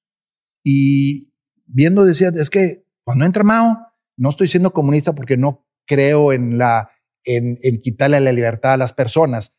Y 0.64 1.32
viendo 1.66 2.04
decía, 2.04 2.30
es 2.34 2.50
que 2.50 2.84
cuando 3.04 3.24
entra 3.24 3.44
Mao, 3.44 3.78
no 4.16 4.30
estoy 4.30 4.48
siendo 4.48 4.72
comunista 4.72 5.14
porque 5.14 5.36
no 5.36 5.66
creo 5.86 6.32
en 6.32 6.58
la 6.58 6.90
en, 7.24 7.80
quitarle 7.80 8.20
la 8.20 8.32
libertad 8.32 8.74
a 8.74 8.76
las 8.76 8.92
personas. 8.92 9.54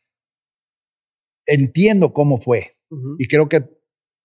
Entiendo 1.46 2.12
cómo 2.12 2.36
fue 2.38 2.78
y 3.18 3.26
creo 3.26 3.48
que 3.48 3.68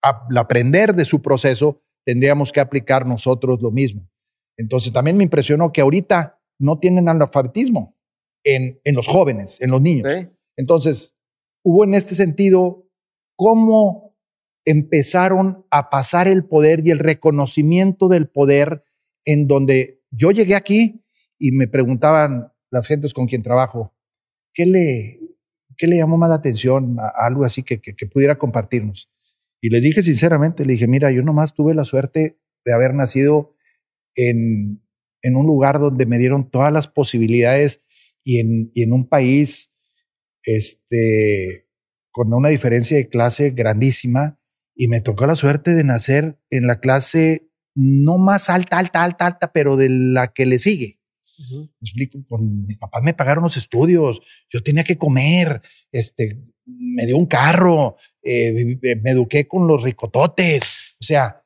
al 0.02 0.38
aprender 0.38 0.94
de 0.94 1.06
su 1.06 1.22
proceso 1.22 1.82
tendríamos 2.06 2.52
que 2.52 2.60
aplicar 2.60 3.06
nosotros 3.06 3.62
lo 3.62 3.72
mismo. 3.72 4.10
Entonces 4.58 4.92
también 4.92 5.18
me 5.18 5.24
impresionó 5.24 5.72
que 5.72 5.82
ahorita 5.82 6.40
no 6.60 6.80
tienen 6.80 7.08
analfabetismo 7.08 7.96
en, 8.44 8.80
en 8.84 8.96
los 8.96 9.08
jóvenes, 9.08 9.62
en 9.62 9.72
los 9.72 9.82
niños. 9.82 10.12
Entonces, 10.58 11.16
hubo 11.64 11.84
en 11.84 11.94
este 11.94 12.16
sentido 12.16 12.88
cómo 13.36 14.16
empezaron 14.66 15.66
a 15.70 15.90
pasar 15.90 16.28
el 16.28 16.46
poder 16.46 16.86
y 16.86 16.92
el 16.92 17.00
reconocimiento 17.00 18.10
del 18.10 18.28
poder 18.28 18.84
en 19.26 19.48
donde 19.48 20.02
yo 20.12 20.32
llegué 20.32 20.56
aquí 20.56 21.06
y 21.38 21.52
me 21.52 21.68
preguntaban 21.68 22.52
las 22.72 22.88
gentes 22.88 23.14
con 23.14 23.28
quien 23.28 23.44
trabajo, 23.44 23.94
¿qué 24.54 24.66
le, 24.66 25.20
qué 25.78 25.88
le 25.88 25.98
llamó 25.98 26.18
más 26.18 26.30
la 26.30 26.36
atención? 26.36 26.98
A 27.00 27.26
algo 27.26 27.46
así 27.46 27.64
que, 27.64 27.80
que, 27.80 28.08
pudiera 28.08 28.38
compartirnos. 28.38 29.10
Y 29.62 29.70
le 29.70 29.80
dije 29.80 30.04
sinceramente, 30.04 30.66
le 30.66 30.74
dije, 30.74 30.88
mira, 30.88 31.12
yo 31.12 31.22
nomás 31.22 31.54
tuve 31.54 31.74
la 31.74 31.86
suerte 31.86 32.40
de 32.66 32.74
haber 32.74 32.94
nacido 32.94 33.56
en, 34.18 34.84
en 35.22 35.36
un 35.38 35.46
lugar 35.46 35.80
donde 35.80 36.06
me 36.06 36.18
dieron 36.18 36.50
todas 36.50 36.74
las 36.74 36.88
posibilidades 36.88 37.84
y 38.24 38.40
en, 38.40 38.72
y 38.74 38.84
en 38.84 38.92
un 38.92 39.08
país 39.08 39.72
este, 40.44 41.68
con 42.12 42.34
una 42.34 42.50
diferencia 42.50 42.98
de 42.98 43.08
clase 43.08 43.52
grandísima 43.52 44.40
y 44.76 44.88
me 44.88 45.02
tocó 45.02 45.26
la 45.28 45.36
suerte 45.36 45.74
de 45.74 45.84
nacer 45.84 46.40
en 46.50 46.68
la 46.68 46.80
clase 46.80 47.50
no 47.76 48.18
más 48.18 48.50
alta, 48.50 48.80
alta, 48.80 49.04
alta, 49.04 49.28
alta, 49.28 49.52
pero 49.54 49.78
de 49.78 49.90
la 49.90 50.34
que 50.34 50.46
le 50.46 50.60
sigue. 50.60 51.00
Me 51.52 51.70
explico, 51.82 52.18
con 52.28 52.66
mis 52.66 52.80
papás 52.80 53.04
me 53.04 53.14
pagaron 53.14 53.44
los 53.44 53.58
estudios, 53.58 54.22
yo 54.52 54.64
tenía 54.64 54.84
que 54.84 54.98
comer, 54.98 55.62
este, 55.92 56.42
me 56.66 57.06
dio 57.06 57.16
un 57.16 57.28
carro, 57.28 57.98
eh, 58.24 58.78
me 58.82 59.12
eduqué 59.12 59.48
con 59.48 59.68
los 59.68 59.84
ricototes, 59.84 60.64
o 61.00 61.04
sea, 61.04 61.44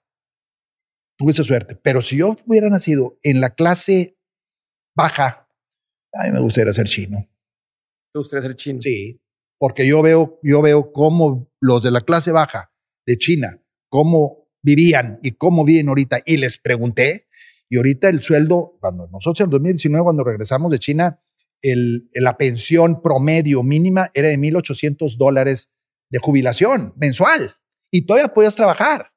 tuve 1.22 1.32
esa 1.32 1.44
suerte. 1.44 1.76
Pero 1.76 2.02
si 2.02 2.18
yo 2.18 2.36
hubiera 2.46 2.70
nacido 2.70 3.20
en 3.22 3.42
la 3.42 3.52
clase 3.52 4.18
baja, 4.96 5.48
a 6.14 6.26
mí 6.26 6.32
me 6.32 6.40
gustaría 6.40 6.74
ser 6.74 6.88
chino. 6.88 7.30
¿Te 8.12 8.20
gustaría 8.20 8.50
ser 8.50 8.56
chino? 8.56 8.82
Sí, 8.82 9.22
porque 9.60 9.88
yo 9.88 10.02
veo, 10.02 10.40
yo 10.42 10.62
veo 10.62 10.92
cómo 10.92 11.48
los 11.60 11.84
de 11.84 11.92
la 11.92 12.02
clase 12.02 12.32
baja 12.32 12.72
de 13.06 13.18
China, 13.18 13.62
cómo 13.90 14.50
vivían 14.64 15.20
y 15.22 15.34
cómo 15.34 15.64
viven 15.64 15.90
ahorita, 15.90 16.22
y 16.26 16.38
les 16.38 16.58
pregunté, 16.58 17.28
y 17.70 17.78
ahorita 17.78 18.10
el 18.10 18.22
sueldo, 18.22 18.78
cuando 18.82 19.08
nosotros 19.08 19.46
en 19.46 19.52
2019, 19.52 20.04
cuando 20.04 20.24
regresamos 20.24 20.72
de 20.72 20.80
China, 20.80 21.22
el, 21.62 22.10
la 22.14 22.36
pensión 22.36 23.02
promedio 23.02 23.64
mínima 23.64 24.10
era 24.14 24.28
de 24.28 24.38
1.800 24.38 25.16
dólares 25.16 25.72
de 26.10 26.20
jubilación 26.20 26.94
mensual. 26.98 27.56
Y 27.92 28.06
todavía 28.06 28.34
podías 28.34 28.56
trabajar. 28.56 29.12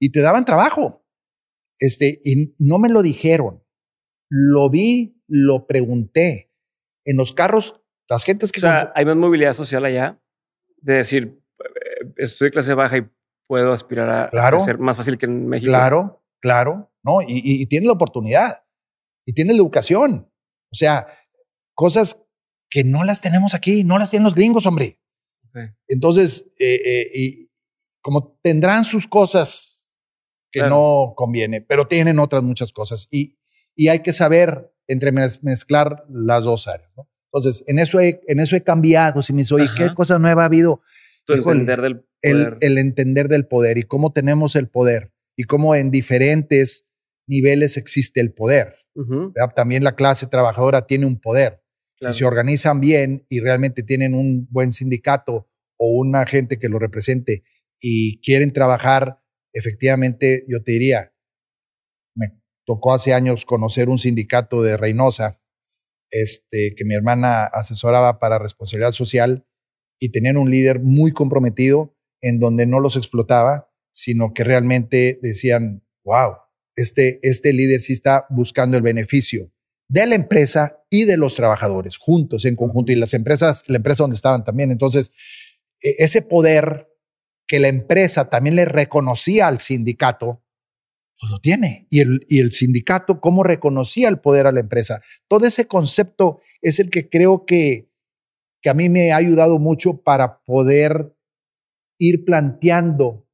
Y 0.00 0.10
te 0.10 0.20
daban 0.20 0.44
trabajo. 0.44 1.01
Este, 1.82 2.20
y 2.24 2.54
no 2.58 2.78
me 2.78 2.88
lo 2.88 3.02
dijeron. 3.02 3.64
Lo 4.30 4.70
vi, 4.70 5.20
lo 5.26 5.66
pregunté. 5.66 6.52
En 7.04 7.16
los 7.16 7.32
carros, 7.32 7.82
las 8.08 8.22
gentes 8.22 8.52
que... 8.52 8.60
O 8.60 8.62
sea, 8.62 8.92
hay 8.94 9.04
más 9.04 9.16
movilidad 9.16 9.52
social 9.52 9.84
allá. 9.84 10.22
De 10.76 10.94
decir, 10.94 11.42
eh, 11.58 12.12
estoy 12.18 12.46
de 12.46 12.52
clase 12.52 12.74
baja 12.74 12.98
y 12.98 13.10
puedo 13.48 13.72
aspirar 13.72 14.10
a, 14.10 14.30
claro, 14.30 14.60
ser 14.60 14.78
más 14.78 14.96
fácil 14.96 15.18
que 15.18 15.26
en 15.26 15.48
México. 15.48 15.70
Claro, 15.70 16.24
claro. 16.40 16.92
¿no? 17.02 17.18
Y, 17.26 17.66
tiene 17.66 17.86
la 17.86 17.94
oportunidad 17.94 18.64
y 19.26 19.32
tiene 19.32 19.52
la 19.52 19.58
educación. 19.58 20.30
O 20.70 20.76
sea, 20.76 21.08
cosas 21.74 22.24
que 22.70 22.84
no 22.84 23.02
las 23.02 23.20
tenemos 23.20 23.54
aquí, 23.54 23.82
no 23.82 23.98
las 23.98 24.10
tienen 24.10 24.24
los 24.24 24.36
gringos, 24.36 24.66
hombre. 24.66 25.00
Entonces, 25.88 26.46
eh, 26.60 26.80
eh, 26.84 27.10
y 27.12 27.50
como 28.00 28.38
tendrán 28.40 28.84
sus 28.84 29.08
cosas 29.08 29.71
que 30.52 30.62
no 30.62 31.14
conviene, 31.16 31.62
pero 31.62 31.88
tienen 31.88 32.18
otras 32.18 32.42
muchas 32.42 32.72
cosas 32.72 33.08
y, 33.10 33.38
y 33.74 33.88
hay 33.88 34.00
que 34.00 34.12
saber 34.12 34.72
entre 34.86 35.10
mezclar 35.10 36.04
las 36.08 36.44
dos 36.44 36.68
áreas. 36.68 36.90
¿no? 36.96 37.08
Entonces, 37.32 37.64
en 37.66 37.78
eso 37.78 37.98
he, 37.98 38.20
en 38.28 38.40
eso 38.40 38.54
he 38.54 38.62
cambiado. 38.62 39.22
Si 39.22 39.32
me 39.32 39.40
dice, 39.40 39.54
oye, 39.54 39.68
¿qué 39.76 39.94
cosa 39.94 40.18
nueva 40.18 40.42
ha 40.42 40.46
habido? 40.46 40.82
entender 41.26 41.80
del 41.80 42.00
poder. 42.00 42.08
El, 42.20 42.56
el, 42.60 42.78
entender 42.78 43.28
del 43.28 43.46
poder 43.46 43.78
y 43.78 43.84
cómo 43.84 44.12
tenemos 44.12 44.54
el 44.54 44.68
poder 44.68 45.12
y 45.36 45.44
cómo 45.44 45.74
en 45.74 45.90
diferentes 45.90 46.86
niveles 47.26 47.76
existe 47.76 48.20
el 48.20 48.32
poder. 48.32 48.76
También 49.56 49.84
la 49.84 49.94
clase 49.96 50.26
trabajadora 50.26 50.86
tiene 50.86 51.06
un 51.06 51.18
poder. 51.18 51.62
Si 51.98 52.12
se 52.12 52.24
organizan 52.24 52.80
bien 52.80 53.24
y 53.28 53.40
realmente 53.40 53.82
tienen 53.82 54.14
un 54.14 54.48
buen 54.50 54.72
sindicato 54.72 55.48
o 55.78 55.86
una 55.98 56.26
gente 56.26 56.58
que 56.58 56.68
lo 56.68 56.78
represente 56.78 57.44
y 57.80 58.20
quieren 58.20 58.52
trabajar, 58.52 59.21
efectivamente, 59.52 60.44
yo 60.48 60.62
te 60.62 60.72
diría, 60.72 61.12
me 62.14 62.40
tocó 62.66 62.94
hace 62.94 63.14
años 63.14 63.44
conocer 63.44 63.88
un 63.88 63.98
sindicato 63.98 64.62
de 64.62 64.76
Reynosa, 64.76 65.40
este, 66.10 66.74
que 66.76 66.84
mi 66.84 66.94
hermana 66.94 67.44
asesoraba 67.44 68.18
para 68.18 68.38
responsabilidad 68.38 68.92
social 68.92 69.46
y 69.98 70.10
tenían 70.10 70.36
un 70.36 70.50
líder 70.50 70.80
muy 70.80 71.12
comprometido 71.12 71.96
en 72.20 72.38
donde 72.38 72.66
no 72.66 72.80
los 72.80 72.96
explotaba, 72.96 73.70
sino 73.92 74.32
que 74.34 74.44
realmente 74.44 75.18
decían, 75.22 75.84
wow, 76.04 76.36
este, 76.76 77.18
este 77.22 77.52
líder 77.52 77.80
sí 77.80 77.92
está 77.92 78.26
buscando 78.30 78.76
el 78.76 78.82
beneficio 78.82 79.52
de 79.88 80.06
la 80.06 80.14
empresa 80.14 80.82
y 80.88 81.04
de 81.04 81.16
los 81.16 81.34
trabajadores 81.34 81.98
juntos, 81.98 82.44
en 82.44 82.56
conjunto, 82.56 82.92
y 82.92 82.96
las 82.96 83.14
empresas, 83.14 83.62
la 83.66 83.76
empresa 83.76 84.02
donde 84.02 84.16
estaban 84.16 84.44
también. 84.44 84.70
Entonces, 84.70 85.12
e, 85.82 85.96
ese 85.98 86.22
poder 86.22 86.88
que 87.52 87.60
la 87.60 87.68
empresa 87.68 88.30
también 88.30 88.56
le 88.56 88.64
reconocía 88.64 89.46
al 89.46 89.60
sindicato, 89.60 90.42
pues 91.20 91.30
lo 91.30 91.38
tiene. 91.38 91.86
Y 91.90 92.00
el, 92.00 92.24
y 92.26 92.38
el 92.38 92.50
sindicato, 92.50 93.20
cómo 93.20 93.42
reconocía 93.42 94.08
el 94.08 94.20
poder 94.20 94.46
a 94.46 94.52
la 94.52 94.60
empresa. 94.60 95.02
Todo 95.28 95.46
ese 95.46 95.66
concepto 95.66 96.40
es 96.62 96.80
el 96.80 96.88
que 96.88 97.10
creo 97.10 97.44
que, 97.44 97.90
que 98.62 98.70
a 98.70 98.74
mí 98.74 98.88
me 98.88 99.12
ha 99.12 99.16
ayudado 99.16 99.58
mucho 99.58 100.00
para 100.02 100.42
poder 100.44 101.14
ir 101.98 102.24
planteando 102.24 103.28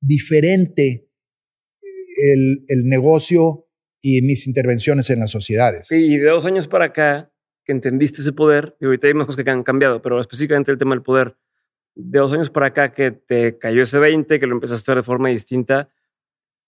diferente 0.00 1.10
el, 2.32 2.64
el 2.68 2.84
negocio 2.86 3.68
y 4.00 4.22
mis 4.22 4.46
intervenciones 4.46 5.10
en 5.10 5.20
las 5.20 5.30
sociedades. 5.30 5.88
Sí, 5.88 6.02
y 6.02 6.16
de 6.16 6.30
dos 6.30 6.46
años 6.46 6.66
para 6.66 6.86
acá, 6.86 7.30
que 7.66 7.72
entendiste 7.72 8.22
ese 8.22 8.32
poder, 8.32 8.74
y 8.80 8.86
ahorita 8.86 9.06
hay 9.06 9.12
más 9.12 9.26
cosas 9.26 9.44
que 9.44 9.50
han 9.50 9.64
cambiado, 9.64 10.00
pero 10.00 10.18
específicamente 10.18 10.72
el 10.72 10.78
tema 10.78 10.94
del 10.94 11.02
poder, 11.02 11.36
de 11.94 12.18
dos 12.18 12.32
años 12.32 12.50
para 12.50 12.68
acá 12.68 12.92
que 12.92 13.10
te 13.10 13.58
cayó 13.58 13.82
ese 13.82 13.98
20, 13.98 14.40
que 14.40 14.46
lo 14.46 14.54
empezaste 14.54 14.90
a 14.90 14.94
ver 14.94 15.02
de 15.02 15.06
forma 15.06 15.28
distinta, 15.28 15.88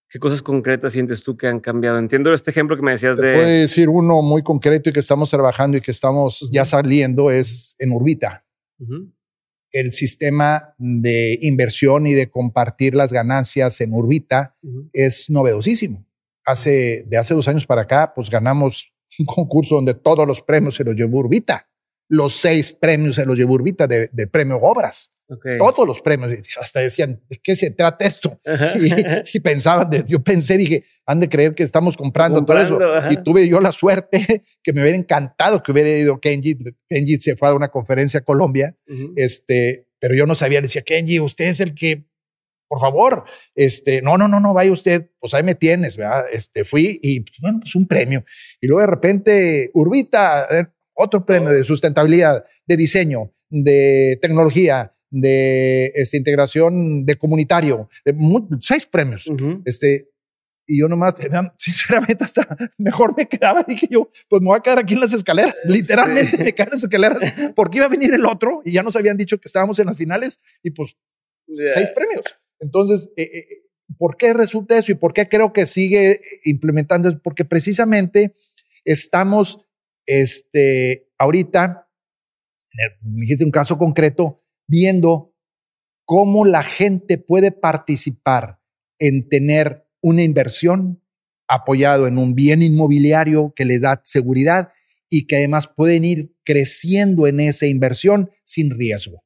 ¿qué 0.08 0.18
cosas 0.18 0.42
concretas 0.42 0.92
sientes 0.92 1.22
tú 1.22 1.36
que 1.36 1.46
han 1.46 1.60
cambiado? 1.60 1.98
Entiendo 1.98 2.32
este 2.32 2.50
ejemplo 2.50 2.76
que 2.76 2.82
me 2.82 2.92
decías 2.92 3.18
de... 3.18 3.34
Puede 3.34 3.60
decir 3.60 3.88
uno 3.88 4.22
muy 4.22 4.42
concreto 4.42 4.90
y 4.90 4.92
que 4.92 5.00
estamos 5.00 5.30
trabajando 5.30 5.78
y 5.78 5.80
que 5.80 5.90
estamos 5.90 6.48
ya 6.52 6.64
saliendo 6.64 7.30
es 7.30 7.74
en 7.78 7.92
Urbita 7.92 8.44
el 9.72 9.92
sistema 9.92 10.74
de 10.78 11.38
inversión 11.42 12.06
y 12.06 12.14
de 12.14 12.30
compartir 12.30 12.94
las 12.94 13.12
ganancias 13.12 13.80
en 13.80 13.92
Urbita 13.92 14.56
es 14.92 15.28
novedosísimo. 15.28 16.06
Hace, 16.44 17.04
de 17.06 17.18
hace 17.18 17.34
dos 17.34 17.48
años 17.48 17.66
para 17.66 17.82
acá, 17.82 18.12
pues 18.14 18.30
ganamos 18.30 18.92
un 19.18 19.26
concurso 19.26 19.74
donde 19.74 19.94
todos 19.94 20.26
los 20.26 20.40
premios 20.40 20.76
se 20.76 20.84
los 20.84 20.94
llevó 20.94 21.18
Urbita. 21.18 21.68
Los 22.08 22.36
seis 22.36 22.72
premios 22.72 23.16
se 23.16 23.26
los 23.26 23.36
llevó 23.36 23.54
Urbita 23.54 23.86
de, 23.86 24.08
de 24.12 24.26
premio 24.26 24.56
Obras. 24.56 25.12
Todos 25.58 25.86
los 25.86 26.00
premios. 26.02 26.30
Hasta 26.60 26.80
decían, 26.80 27.20
¿de 27.28 27.38
qué 27.38 27.56
se 27.56 27.70
trata 27.70 28.04
esto? 28.04 28.40
Y, 29.32 29.40
pensaban, 29.40 29.90
yo 30.06 30.22
pensé, 30.22 30.56
dije, 30.56 30.84
han 31.04 31.18
de 31.20 31.28
creer 31.28 31.54
que 31.54 31.64
estamos 31.64 31.96
comprando, 31.96 32.44
todo 32.44 32.58
eso. 32.58 32.78
Y 33.10 33.22
tuve 33.22 33.48
yo 33.48 33.60
la 33.60 33.72
suerte 33.72 34.44
que 34.62 34.72
me 34.72 34.82
hubiera 34.82 34.96
encantado 34.96 35.62
que 35.62 35.72
hubiera 35.72 35.88
ido 35.88 36.20
Kenji. 36.20 36.56
Kenji 36.88 37.16
se 37.18 37.36
fue 37.36 37.48
a 37.48 37.54
una 37.54 37.68
conferencia 37.68 38.20
a 38.20 38.22
Colombia, 38.22 38.76
este, 39.16 39.88
pero 39.98 40.14
yo 40.14 40.26
no 40.26 40.34
sabía. 40.34 40.60
Le 40.60 40.68
decía, 40.68 40.82
Kenji, 40.82 41.18
usted 41.18 41.46
es 41.46 41.58
el 41.58 41.74
que, 41.74 42.04
por 42.68 42.80
favor, 42.80 43.24
este, 43.56 44.02
no, 44.02 44.16
no, 44.16 44.28
no, 44.28 44.38
no, 44.38 44.54
vaya 44.54 44.70
usted, 44.70 45.10
pues 45.18 45.34
ahí 45.34 45.42
me 45.42 45.56
tienes, 45.56 45.96
¿verdad? 45.96 46.26
Este, 46.30 46.64
fui 46.64 47.00
y, 47.02 47.20
pues, 47.20 47.40
bueno, 47.40 47.58
pues 47.60 47.74
un 47.74 47.88
premio. 47.88 48.24
Y 48.60 48.68
luego 48.68 48.80
de 48.80 48.86
repente, 48.86 49.70
Urbita, 49.74 50.46
otro 50.96 51.24
premio 51.24 51.50
de 51.50 51.64
sustentabilidad, 51.64 52.44
de 52.66 52.76
diseño, 52.76 53.32
de 53.50 54.18
tecnología, 54.20 54.94
de 55.10 55.92
esta 55.94 56.16
integración 56.16 57.06
de 57.06 57.16
comunitario, 57.16 57.88
de 58.04 58.14
seis 58.60 58.86
premios. 58.86 59.26
Este, 59.64 60.08
y 60.66 60.80
yo 60.80 60.88
nomás, 60.88 61.14
sinceramente, 61.58 62.24
hasta 62.24 62.56
mejor 62.76 63.14
me 63.16 63.26
quedaba. 63.26 63.62
Dije 63.62 63.86
yo, 63.88 64.10
pues 64.28 64.42
me 64.42 64.48
voy 64.48 64.58
a 64.58 64.62
quedar 64.62 64.78
aquí 64.80 64.94
en 64.94 65.00
las 65.00 65.12
escaleras. 65.12 65.54
Literalmente 65.64 66.38
me 66.38 66.52
quedé 66.52 66.64
en 66.64 66.72
las 66.72 66.82
escaleras 66.82 67.18
porque 67.54 67.78
iba 67.78 67.86
a 67.86 67.90
venir 67.90 68.12
el 68.12 68.26
otro 68.26 68.62
y 68.64 68.72
ya 68.72 68.82
nos 68.82 68.96
habían 68.96 69.16
dicho 69.16 69.38
que 69.38 69.48
estábamos 69.48 69.78
en 69.78 69.86
las 69.86 69.96
finales 69.96 70.40
y 70.62 70.70
pues 70.72 70.96
seis 71.48 71.90
premios. 71.94 72.24
Entonces, 72.58 73.08
eh, 73.16 73.22
eh, 73.22 73.46
¿por 73.98 74.16
qué 74.16 74.32
resulta 74.32 74.76
eso 74.76 74.92
y 74.92 74.96
por 74.96 75.12
qué 75.12 75.28
creo 75.28 75.52
que 75.52 75.66
sigue 75.66 76.20
implementando? 76.44 77.20
Porque 77.22 77.44
precisamente 77.44 78.34
estamos, 78.84 79.60
este, 80.06 81.08
ahorita, 81.18 81.88
me 83.02 83.20
dijiste 83.22 83.44
un 83.44 83.50
caso 83.50 83.78
concreto, 83.78 84.42
viendo 84.66 85.34
cómo 86.04 86.44
la 86.44 86.62
gente 86.62 87.18
puede 87.18 87.52
participar 87.52 88.60
en 88.98 89.28
tener 89.28 89.86
una 90.00 90.22
inversión 90.22 91.02
apoyado 91.48 92.06
en 92.06 92.18
un 92.18 92.34
bien 92.34 92.62
inmobiliario 92.62 93.52
que 93.54 93.64
le 93.64 93.78
da 93.78 94.02
seguridad 94.04 94.70
y 95.08 95.26
que 95.26 95.36
además 95.36 95.68
pueden 95.68 96.04
ir 96.04 96.34
creciendo 96.44 97.26
en 97.26 97.40
esa 97.40 97.66
inversión 97.66 98.30
sin 98.44 98.70
riesgo, 98.70 99.24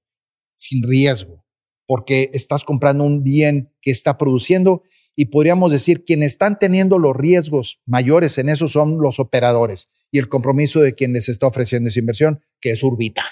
sin 0.55 0.83
riesgo, 0.83 1.45
porque 1.87 2.31
estás 2.33 2.64
comprando 2.64 3.05
un 3.05 3.23
bien 3.23 3.73
que 3.81 3.90
está 3.90 4.19
produciendo 4.19 4.83
y 5.16 5.27
podríamos 5.27 5.73
decir 5.73 6.05
quienes 6.05 6.33
están 6.33 6.59
teniendo 6.59 6.99
los 6.99 7.16
riesgos 7.16 7.81
mayores 7.87 8.38
en 8.38 8.49
eso 8.49 8.69
son 8.69 8.99
los 9.01 9.19
operadores 9.19 9.88
y 10.12 10.18
el 10.18 10.29
compromiso 10.29 10.81
de 10.81 10.94
quien 10.94 11.12
les 11.12 11.29
está 11.29 11.46
ofreciendo 11.46 11.88
esa 11.88 12.01
inversión, 12.01 12.44
que 12.61 12.70
es 12.70 12.83
Urbita. 12.83 13.25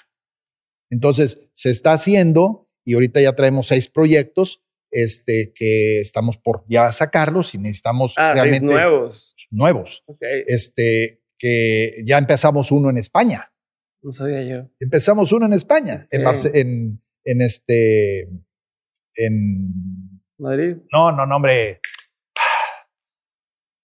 Entonces, 0.90 1.40
se 1.52 1.70
está 1.70 1.92
haciendo 1.92 2.68
y 2.84 2.94
ahorita 2.94 3.20
ya 3.20 3.34
traemos 3.34 3.66
seis 3.66 3.88
proyectos 3.88 4.62
este, 4.90 5.52
que 5.54 6.00
estamos 6.00 6.38
por 6.38 6.64
ya 6.68 6.90
sacarlos 6.92 7.54
y 7.54 7.58
necesitamos 7.58 8.14
ah, 8.16 8.32
realmente 8.32 8.66
nuevos. 8.66 9.34
Nuevos. 9.50 10.04
Este, 10.46 11.22
que 11.38 12.02
ya 12.06 12.18
empezamos 12.18 12.72
uno 12.72 12.90
en 12.90 12.98
España. 12.98 13.52
No 14.02 14.12
sabía 14.12 14.42
yo. 14.42 14.70
Empezamos 14.80 15.32
uno 15.32 15.46
en 15.46 15.52
España, 15.52 16.06
en, 16.10 16.24
en, 16.54 17.02
en 17.24 17.42
este, 17.42 18.28
en 19.16 20.22
Madrid. 20.38 20.76
No, 20.92 21.12
no, 21.12 21.26
no, 21.26 21.36
hombre. 21.36 21.80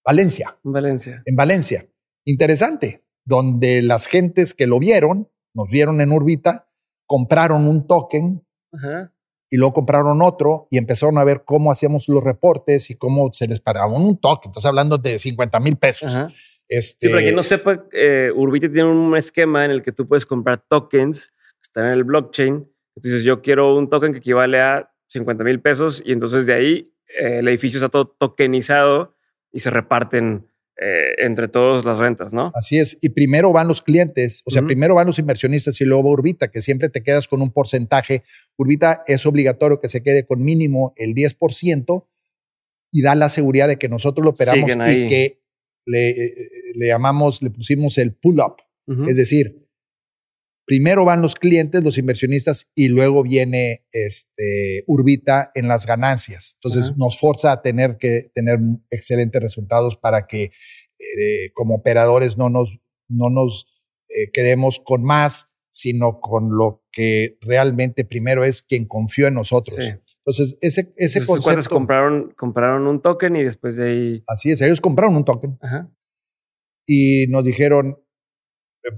Valencia. 0.03 0.57
En 0.63 0.71
Valencia. 0.71 1.23
En 1.25 1.35
Valencia. 1.35 1.87
Interesante, 2.25 3.03
donde 3.23 3.81
las 3.81 4.07
gentes 4.07 4.53
que 4.53 4.67
lo 4.67 4.79
vieron, 4.79 5.29
nos 5.53 5.69
vieron 5.69 6.01
en 6.01 6.11
órbita, 6.11 6.69
compraron 7.05 7.67
un 7.67 7.87
token 7.87 8.45
Ajá 8.73 9.11
y 9.49 9.57
luego 9.57 9.73
compraron 9.73 10.21
otro 10.21 10.67
y 10.71 10.77
empezaron 10.77 11.17
a 11.17 11.23
ver 11.23 11.43
cómo 11.45 11.71
hacíamos 11.71 12.09
los 12.09 12.23
reportes 12.23 12.89
y 12.89 12.95
cómo 12.95 13.31
se 13.31 13.47
les 13.47 13.59
pagaba 13.59 13.93
un 13.93 14.19
toque. 14.19 14.49
Estás 14.49 14.65
hablando 14.65 14.97
de 14.97 15.19
50 15.19 15.59
mil 15.59 15.77
pesos. 15.77 16.11
Este, 16.67 17.07
sí, 17.07 17.13
para 17.13 17.21
quien 17.21 17.35
no 17.35 17.43
sepa, 17.43 17.85
eh, 17.93 18.31
Urbita 18.35 18.71
tiene 18.71 18.89
un 18.89 19.15
esquema 19.15 19.65
en 19.65 19.71
el 19.71 19.83
que 19.83 19.91
tú 19.91 20.07
puedes 20.07 20.25
comprar 20.25 20.63
tokens 20.67 21.27
que 21.27 21.67
están 21.67 21.85
en 21.85 21.91
el 21.91 22.03
blockchain. 22.03 22.67
Entonces, 22.95 23.23
yo 23.23 23.41
quiero 23.41 23.77
un 23.77 23.89
token 23.89 24.13
que 24.13 24.19
equivale 24.19 24.59
a 24.59 24.91
50 25.07 25.43
mil 25.43 25.61
pesos 25.61 26.01
y 26.05 26.11
entonces 26.11 26.45
de 26.45 26.53
ahí 26.53 26.93
eh, 27.19 27.39
el 27.39 27.47
edificio 27.47 27.77
está 27.77 27.89
todo 27.89 28.07
tokenizado 28.07 29.15
y 29.51 29.59
se 29.59 29.69
reparten 29.69 30.49
eh, 30.77 31.15
entre 31.19 31.47
todas 31.47 31.85
las 31.85 31.97
rentas, 31.97 32.33
¿no? 32.33 32.51
Así 32.53 32.77
es. 32.77 32.97
Y 33.01 33.09
primero 33.09 33.53
van 33.53 33.67
los 33.67 33.81
clientes, 33.81 34.41
o 34.45 34.51
sea, 34.51 34.61
primero 34.61 34.95
van 34.95 35.07
los 35.07 35.19
inversionistas 35.19 35.79
y 35.79 35.85
luego 35.85 36.03
va 36.03 36.09
Urbita, 36.11 36.51
que 36.51 36.61
siempre 36.61 36.89
te 36.89 37.01
quedas 37.01 37.29
con 37.29 37.41
un 37.41 37.51
porcentaje. 37.51 38.23
Urbita 38.57 39.03
es 39.07 39.25
obligatorio 39.25 39.79
que 39.79 39.87
se 39.87 40.03
quede 40.03 40.25
con 40.25 40.43
mínimo 40.43 40.93
el 40.97 41.15
10% 41.15 42.05
y 42.91 43.01
da 43.01 43.15
la 43.15 43.29
seguridad 43.29 43.69
de 43.69 43.77
que 43.77 43.87
nosotros 43.87 44.23
lo 44.23 44.31
operamos 44.31 44.69
y 44.69 45.07
que 45.07 45.39
le, 45.85 46.09
eh, 46.09 46.33
le, 46.75 46.87
llamamos, 46.87 47.41
le 47.41 47.51
pusimos 47.51 47.97
el 47.97 48.13
pull-up. 48.13 48.57
Es 49.07 49.17
decir, 49.17 49.64
primero 50.65 51.05
van 51.05 51.21
los 51.21 51.35
clientes, 51.35 51.83
los 51.83 51.97
inversionistas, 51.97 52.71
y 52.75 52.87
luego 52.87 53.23
viene 53.23 53.85
este, 53.91 54.83
Urbita 54.87 55.51
en 55.55 55.67
las 55.67 55.85
ganancias. 55.85 56.57
Entonces 56.61 56.97
nos 56.97 57.19
forza 57.19 57.51
a 57.51 57.61
tener 57.61 57.97
que 57.97 58.31
tener 58.33 58.59
excelentes 58.89 59.41
resultados 59.41 59.97
para 59.97 60.27
que 60.27 60.51
eh, 60.99 61.51
como 61.53 61.75
operadores 61.75 62.37
no 62.37 62.49
nos, 62.49 62.79
no 63.07 63.29
nos 63.29 63.67
eh, 64.09 64.31
quedemos 64.31 64.79
con 64.83 65.03
más, 65.03 65.49
sino 65.71 66.19
con 66.21 66.55
lo 66.57 66.83
que 66.91 67.37
realmente 67.41 68.05
primero 68.05 68.43
es 68.43 68.61
quien 68.63 68.85
confió 68.85 69.27
en 69.27 69.33
nosotros. 69.33 69.77
Entonces, 70.25 70.57
ese, 70.61 70.93
ese 70.95 71.25
concepto... 71.25 71.69
compraron, 71.69 72.33
compraron 72.37 72.87
un 72.87 73.01
token 73.01 73.35
y 73.35 73.43
después 73.43 73.75
de 73.75 73.89
ahí... 73.89 74.23
Así 74.25 74.51
es, 74.51 74.61
ellos 74.61 74.81
compraron 74.81 75.15
un 75.17 75.25
token. 75.25 75.59
Y 76.87 77.27
nos 77.27 77.43
dijeron, 77.43 77.97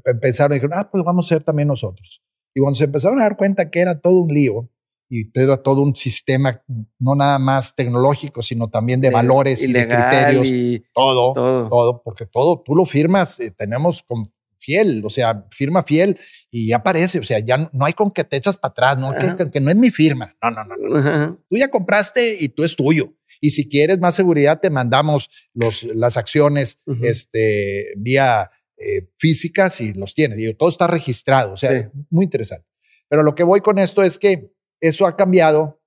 empezaron 0.06 0.54
y 0.54 0.56
dijeron, 0.56 0.80
ah, 0.80 0.89
pues 0.91 1.04
vamos 1.04 1.26
a 1.26 1.30
ser 1.30 1.43
también 1.43 1.67
nosotros. 1.67 2.21
Y 2.54 2.62
cuando 2.62 2.78
se 2.78 2.86
empezaron 2.86 3.19
a 3.19 3.23
dar 3.23 3.38
cuenta 3.38 3.69
que 3.69 3.80
era 3.80 4.00
todo 4.00 4.19
un 4.19 4.34
lío 4.34 4.69
y 5.10 5.30
era 5.39 5.58
todo 5.58 5.82
un 5.82 5.95
sistema, 5.95 6.62
no 7.00 7.15
nada 7.15 7.39
más 7.39 7.76
tecnológico, 7.76 8.41
sino 8.41 8.69
también 8.69 9.00
de 9.00 9.10
valores 9.10 9.63
y 9.63 9.71
de 9.71 9.88
criterios, 9.88 10.47
y 10.47 10.84
todo, 10.93 11.34
todo, 11.34 12.02
porque 12.04 12.26
todo 12.26 12.62
tú 12.65 12.76
lo 12.76 12.84
firmas, 12.84 13.39
eh, 13.39 13.52
tenemos 13.52 14.04
con 14.04 14.34
fiel, 14.60 15.02
o 15.06 15.10
sea, 15.10 15.45
firma 15.52 15.84
fiel 15.84 16.19
y 16.52 16.67
ya 16.67 16.78
aparece, 16.78 17.19
o 17.19 17.23
sea, 17.23 17.39
ya 17.39 17.69
no, 17.71 17.86
hay 17.86 17.93
con 17.93 18.12
que 18.12 18.26
te 18.26 18.36
echas 18.36 18.58
para 18.58 18.71
atrás, 18.71 18.97
no, 18.97 19.13
que, 19.50 19.62
no 19.62 19.69
es 19.69 19.78
mi 19.78 19.91
firma, 19.91 20.36
no, 20.41 20.52
no, 20.52 20.65
no, 20.65 21.38
Tú 21.50 21.56
ya 21.56 21.69
compraste 21.69 22.38
y 22.39 22.50
tú 22.50 22.63
es 22.63 22.76
tuyo. 22.76 23.13
Y 23.39 23.52
si 23.52 23.69
quieres 23.69 24.00
más 24.00 24.15
seguridad, 24.15 24.60
te 24.60 24.69
mandamos 24.69 25.30
los, 25.54 25.84
las 25.84 26.17
acciones 26.17 26.82
este, 27.02 27.93
vía 27.95 28.50
eh, 28.77 29.09
físicas 29.17 29.81
y 29.81 29.93
los 29.93 30.13
tiene. 30.13 30.35
Digo, 30.35 30.55
todo 30.55 30.69
está 30.69 30.87
registrado, 30.87 31.53
o 31.53 31.57
sea, 31.57 31.91
muy 32.09 32.25
interesante. 32.25 32.67
Pero 33.09 33.23
lo 33.23 33.35
que 33.35 33.43
voy 33.43 33.61
con 33.61 33.79
esto 33.79 34.03
es 34.03 34.19
que 34.19 34.51
eso 34.79 35.07
ha 35.07 35.15
cambiado 35.15 35.81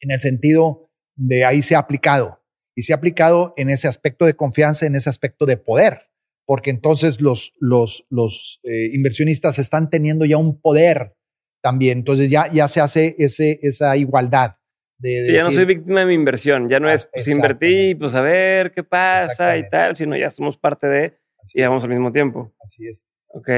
en 0.00 0.10
el 0.10 0.20
sentido 0.20 0.90
de 1.14 1.44
ahí 1.44 1.62
se 1.62 1.76
ha 1.76 1.78
aplicado 1.78 2.42
y 2.74 2.82
se 2.82 2.92
ha 2.92 2.96
aplicado 2.96 3.54
en 3.56 3.70
ese 3.70 3.86
aspecto 3.86 4.24
de 4.24 4.34
confianza, 4.34 4.86
en 4.86 4.96
ese 4.96 5.10
aspecto 5.10 5.46
de 5.46 5.58
poder, 5.58 6.08
porque 6.46 6.70
entonces 6.70 7.20
los, 7.20 7.52
los, 7.60 8.04
los 8.10 8.60
eh, 8.64 8.88
inversionistas 8.92 9.58
están 9.58 9.90
teniendo 9.90 10.24
ya 10.24 10.38
un 10.38 10.60
poder 10.60 11.14
también, 11.62 11.98
entonces 11.98 12.30
ya, 12.30 12.48
ya 12.50 12.66
se 12.66 12.80
hace 12.80 13.14
ese, 13.18 13.60
esa 13.62 13.96
igualdad. 13.96 14.56
De, 14.98 15.24
sí, 15.26 15.32
ya 15.32 15.44
no 15.44 15.50
soy 15.50 15.64
víctima 15.64 16.00
de 16.00 16.06
mi 16.06 16.14
inversión, 16.14 16.68
ya 16.68 16.80
no 16.80 16.90
es, 16.90 17.08
pues 17.12 17.26
invertí, 17.28 17.94
pues 17.94 18.14
a 18.14 18.20
ver 18.20 18.72
qué 18.72 18.82
pasa 18.82 19.56
y 19.56 19.68
tal, 19.68 19.94
sino 19.94 20.16
ya 20.16 20.30
somos 20.30 20.56
parte 20.56 20.86
de, 20.86 21.21
y 21.54 21.62
vamos 21.62 21.84
al 21.84 21.90
mismo 21.90 22.12
tiempo. 22.12 22.52
Así 22.62 22.86
es. 22.86 23.04
Ok. 23.28 23.48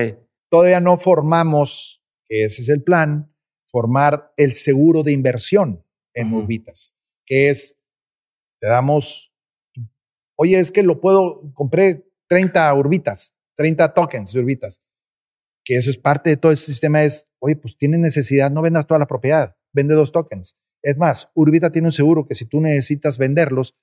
Todavía 0.50 0.80
no 0.80 0.96
formamos, 0.96 2.02
que 2.26 2.44
ese 2.44 2.62
es 2.62 2.68
el 2.68 2.82
plan, 2.82 3.34
formar 3.70 4.32
el 4.36 4.52
seguro 4.52 5.02
de 5.02 5.12
inversión 5.12 5.84
en 6.14 6.32
Urbitas, 6.32 6.94
que 7.26 7.50
es, 7.50 7.76
te 8.60 8.68
damos, 8.68 9.32
oye, 10.36 10.60
es 10.60 10.70
que 10.70 10.84
lo 10.84 11.00
puedo, 11.00 11.52
compré 11.54 12.08
30 12.28 12.72
Urbitas, 12.74 13.34
30 13.56 13.94
tokens 13.94 14.32
de 14.32 14.38
Urbitas, 14.38 14.80
que 15.64 15.74
eso 15.74 15.90
es 15.90 15.96
parte 15.96 16.30
de 16.30 16.36
todo 16.36 16.52
ese 16.52 16.66
sistema, 16.66 17.02
es, 17.02 17.28
oye, 17.40 17.56
pues 17.56 17.76
tienes 17.76 17.98
necesidad, 17.98 18.50
no 18.50 18.62
vendas 18.62 18.86
toda 18.86 19.00
la 19.00 19.08
propiedad, 19.08 19.56
vende 19.72 19.94
dos 19.94 20.12
tokens. 20.12 20.56
Es 20.82 20.96
más, 20.96 21.30
Urbita 21.34 21.72
tiene 21.72 21.88
un 21.88 21.92
seguro 21.92 22.28
que 22.28 22.34
si 22.34 22.44
tú 22.44 22.60
necesitas 22.60 23.18
venderlos, 23.18 23.74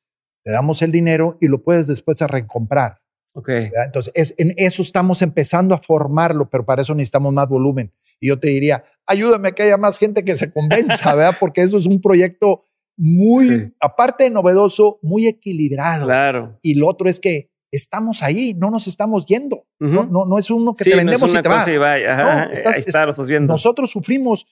te 0.43 0.51
damos 0.51 0.81
el 0.81 0.91
dinero 0.91 1.37
y 1.41 1.47
lo 1.47 1.63
puedes 1.63 1.87
después 1.87 2.21
a 2.21 2.27
recomprar. 2.27 3.00
Okay. 3.33 3.71
Entonces, 3.85 4.11
es, 4.15 4.35
en 4.37 4.53
eso 4.57 4.81
estamos 4.81 5.21
empezando 5.21 5.73
a 5.73 5.77
formarlo, 5.77 6.49
pero 6.49 6.65
para 6.65 6.81
eso 6.81 6.93
necesitamos 6.93 7.33
más 7.33 7.47
volumen. 7.47 7.93
Y 8.19 8.27
yo 8.27 8.39
te 8.39 8.49
diría, 8.49 8.83
ayúdame 9.05 9.49
a 9.49 9.51
que 9.53 9.63
haya 9.63 9.77
más 9.77 9.97
gente 9.97 10.23
que 10.23 10.37
se 10.37 10.51
convenza, 10.51 11.15
¿verdad? 11.15 11.37
Porque 11.39 11.61
eso 11.61 11.77
es 11.77 11.85
un 11.85 12.01
proyecto 12.01 12.65
muy, 12.97 13.73
aparte 13.79 14.25
de 14.25 14.29
novedoso, 14.29 14.99
muy 15.01 15.27
equilibrado. 15.27 16.05
Claro. 16.05 16.59
Y 16.61 16.75
lo 16.75 16.87
otro 16.87 17.09
es 17.09 17.19
que 17.19 17.51
estamos 17.71 18.21
ahí, 18.21 18.53
no 18.53 18.69
nos 18.69 18.87
estamos 18.87 19.25
yendo. 19.25 19.65
no, 19.79 20.05
no, 20.05 20.37
es 20.37 20.51
uno 20.51 20.73
que 20.73 20.83
te 20.83 20.95
vendemos 20.95 21.29
y 21.29 21.41
te 21.41 21.49
vas. 21.49 21.67
estás, 21.67 23.27
viendo. 23.27 23.53
Nosotros 23.53 23.89
sufrimos, 23.89 24.45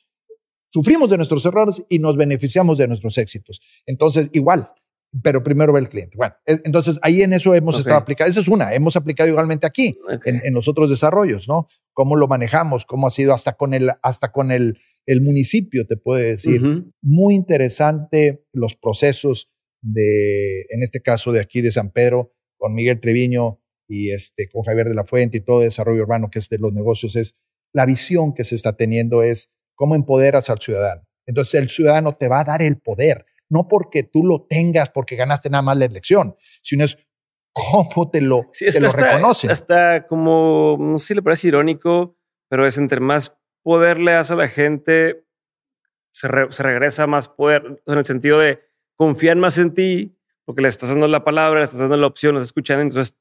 sufrimos 0.71 1.09
de 1.09 1.17
nuestros 1.17 1.45
errores 1.45 1.83
y 1.89 1.99
nos 1.99 2.15
beneficiamos 2.15 2.77
de 2.77 2.87
nuestros 2.87 3.17
éxitos. 3.17 3.61
Entonces, 3.85 4.29
igual, 4.31 4.71
pero 5.23 5.43
primero 5.43 5.73
ve 5.73 5.79
el 5.79 5.89
cliente. 5.89 6.15
Bueno, 6.17 6.35
e, 6.45 6.59
entonces 6.65 6.99
ahí 7.01 7.21
en 7.21 7.33
eso 7.33 7.53
hemos 7.55 7.79
estado 7.79 7.97
aplicando. 7.97 8.31
Esa 8.31 8.41
es 8.41 8.47
una, 8.47 8.73
hemos 8.73 8.95
aplicado 8.95 9.29
igualmente 9.29 9.65
aquí, 9.67 9.97
en, 10.25 10.53
los 10.53 10.67
otros 10.67 10.89
desarrollos, 10.89 11.47
¿no? 11.47 11.67
Cómo 11.93 12.15
lo 12.15 12.27
manejamos, 12.27 12.85
cómo 12.85 13.07
ha 13.07 13.11
sido 13.11 13.33
hasta 13.33 13.53
con 13.53 13.73
el, 13.73 13.91
hasta 14.01 14.31
con 14.31 14.51
el, 14.51 14.79
el 15.05 15.21
municipio, 15.21 15.85
te 15.87 15.97
puede 15.97 16.25
decir. 16.25 16.61
Muy 17.01 17.35
interesante 17.35 18.45
los 18.53 18.75
procesos 18.75 19.49
de, 19.81 20.61
en 20.69 20.83
este 20.83 21.01
caso 21.01 21.31
de 21.31 21.39
aquí 21.39 21.61
de 21.61 21.71
San 21.71 21.91
Pedro, 21.91 22.33
con 22.57 22.73
Miguel 22.73 22.99
Treviño 22.99 23.59
y 23.87 24.11
este, 24.11 24.49
con 24.49 24.63
Javier 24.63 24.87
de 24.87 24.95
la 24.95 25.05
Fuente 25.05 25.37
y 25.37 25.41
todo 25.41 25.61
desarrollo 25.61 26.03
urbano 26.03 26.29
que 26.29 26.39
es 26.39 26.49
de 26.49 26.59
los 26.59 26.73
negocios, 26.73 27.15
es 27.15 27.35
la 27.73 27.85
visión 27.85 28.33
que 28.33 28.43
se 28.43 28.55
está 28.55 28.75
teniendo 28.75 29.23
es 29.23 29.49
cómo 29.75 29.95
empoderas 29.95 30.49
al 30.49 30.59
ciudadano. 30.59 31.03
Entonces 31.25 31.59
el 31.59 31.69
ciudadano 31.69 32.15
te 32.15 32.27
va 32.27 32.41
a 32.41 32.43
dar 32.43 32.61
el 32.61 32.79
poder, 32.79 33.25
no 33.49 33.67
porque 33.67 34.03
tú 34.03 34.23
lo 34.23 34.45
tengas, 34.47 34.89
porque 34.89 35.15
ganaste 35.15 35.49
nada 35.49 35.62
más 35.62 35.77
la 35.77 35.85
elección, 35.85 36.35
sino 36.62 36.83
es 36.83 36.97
cómo 37.53 38.09
te 38.09 38.21
lo, 38.21 38.49
sí, 38.53 38.65
te 38.71 38.79
lo 38.79 38.91
reconoce. 38.91 39.51
Hasta 39.51 40.07
como, 40.07 40.77
no 40.79 40.97
sé 40.99 41.07
si 41.07 41.15
le 41.15 41.21
parece 41.21 41.47
irónico, 41.49 42.17
pero 42.47 42.67
es 42.67 42.77
entre 42.77 42.99
más 42.99 43.35
poder 43.63 43.99
le 43.99 44.13
das 44.13 44.31
a 44.31 44.35
la 44.35 44.47
gente, 44.47 45.25
se, 46.12 46.27
regresa 46.27 47.07
más 47.07 47.27
poder, 47.27 47.81
en 47.85 47.97
el 47.97 48.05
sentido 48.05 48.39
de 48.39 48.62
confiar 48.95 49.38
más 49.38 49.57
en 49.57 49.73
ti, 49.73 50.17
porque 50.45 50.62
le 50.62 50.67
estás 50.67 50.89
dando 50.89 51.07
la 51.07 51.23
palabra, 51.23 51.59
le 51.59 51.65
estás 51.65 51.79
dando 51.79 51.97
la 51.97 52.07
opción, 52.07 52.33
lo 52.33 52.39
estás 52.39 52.49
escuchando, 52.49 52.81
entonces 52.81 53.15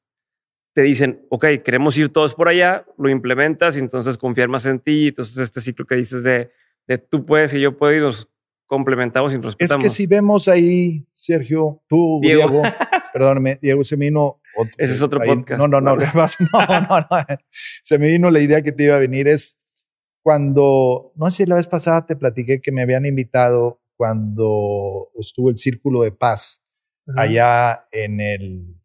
te 0.74 0.82
dicen, 0.82 1.26
ok, 1.30 1.44
queremos 1.64 1.96
ir 1.98 2.12
todos 2.12 2.34
por 2.34 2.48
allá, 2.48 2.86
lo 2.96 3.08
implementas 3.08 3.76
y 3.76 3.80
entonces 3.80 4.16
confiar 4.16 4.48
más 4.48 4.64
en 4.66 4.78
ti. 4.78 5.08
Entonces 5.08 5.36
este 5.38 5.60
ciclo 5.60 5.86
que 5.86 5.96
dices 5.96 6.22
de, 6.22 6.52
de 6.86 6.98
tú 6.98 7.26
puedes 7.26 7.52
y 7.54 7.60
yo 7.60 7.76
puedo 7.76 7.94
y 7.96 8.00
nos 8.00 8.28
complementamos 8.68 9.32
y 9.32 9.36
nos 9.36 9.46
respetamos. 9.46 9.84
Es 9.84 9.90
que 9.90 9.96
si 9.96 10.06
vemos 10.06 10.46
ahí, 10.46 11.08
Sergio, 11.12 11.82
tú, 11.88 12.20
Diego, 12.22 12.62
perdóname, 13.12 13.58
Diego, 13.60 13.82
se 13.82 13.96
me 13.96 14.06
vino... 14.06 14.40
Ese 14.76 14.94
es 14.94 15.02
otro 15.02 15.20
podcast. 15.20 15.58
No, 15.58 15.66
no, 15.66 15.80
no, 15.80 15.96
no, 15.96 16.04
no, 16.04 17.00
no, 17.00 17.26
se 17.82 17.98
me 17.98 18.06
vino 18.08 18.30
la 18.30 18.40
idea 18.40 18.62
que 18.62 18.72
te 18.72 18.84
iba 18.84 18.94
a 18.94 18.98
venir 18.98 19.26
es 19.26 19.58
cuando, 20.22 21.12
no 21.16 21.30
sé, 21.30 21.46
la 21.46 21.56
vez 21.56 21.66
pasada 21.66 22.06
te 22.06 22.14
platiqué 22.14 22.60
que 22.60 22.70
me 22.72 22.82
habían 22.82 23.06
invitado 23.06 23.80
cuando 23.96 25.10
estuvo 25.18 25.50
el 25.50 25.58
Círculo 25.58 26.02
de 26.02 26.12
Paz 26.12 26.62
allá 27.16 27.86
en 27.90 28.20
el 28.20 28.78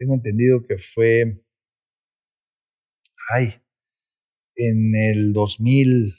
tengo 0.00 0.14
entendido 0.14 0.66
que 0.66 0.78
fue, 0.78 1.44
ay, 3.34 3.52
en 4.56 4.94
el 4.96 5.34
2000, 5.34 6.14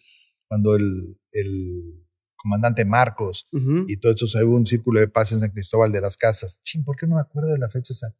cuando 0.47 0.75
el, 0.75 1.19
el 1.31 2.00
comandante 2.41 2.85
Marcos 2.85 3.47
y 3.87 3.97
todo 3.97 4.13
eso, 4.13 4.25
hubo 4.45 4.55
un 4.55 4.65
círculo 4.65 4.99
de 4.99 5.07
paz 5.07 5.31
en 5.31 5.39
San 5.39 5.51
Cristóbal 5.51 5.91
de 5.91 6.01
las 6.01 6.17
Casas. 6.17 6.61
¿por 6.83 6.95
qué 6.95 7.07
no 7.07 7.15
me 7.15 7.21
acuerdo 7.21 7.51
de 7.51 7.59
la 7.59 7.69
fecha 7.69 7.93
exacta? 7.93 8.19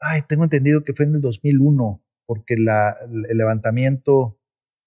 Ay, 0.00 0.22
tengo 0.28 0.44
entendido 0.44 0.84
que 0.84 0.94
fue 0.94 1.06
en 1.06 1.16
el 1.16 1.20
2001, 1.20 2.02
porque 2.26 2.56
la, 2.56 2.96
el 3.28 3.36
levantamiento, 3.36 4.38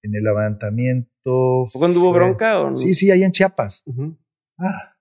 en 0.02 0.16
el 0.16 0.24
levantamiento... 0.24 1.68
¿Fue 1.72 1.80
cuando 1.80 2.00
hubo 2.00 2.14
bronca 2.14 2.60
o 2.60 2.72
no? 2.72 2.78
Sí, 2.78 2.96
sí, 2.96 3.12
ahí 3.12 3.24
en 3.24 3.32
Chiapas. 3.32 3.84
Ah, 4.58 4.96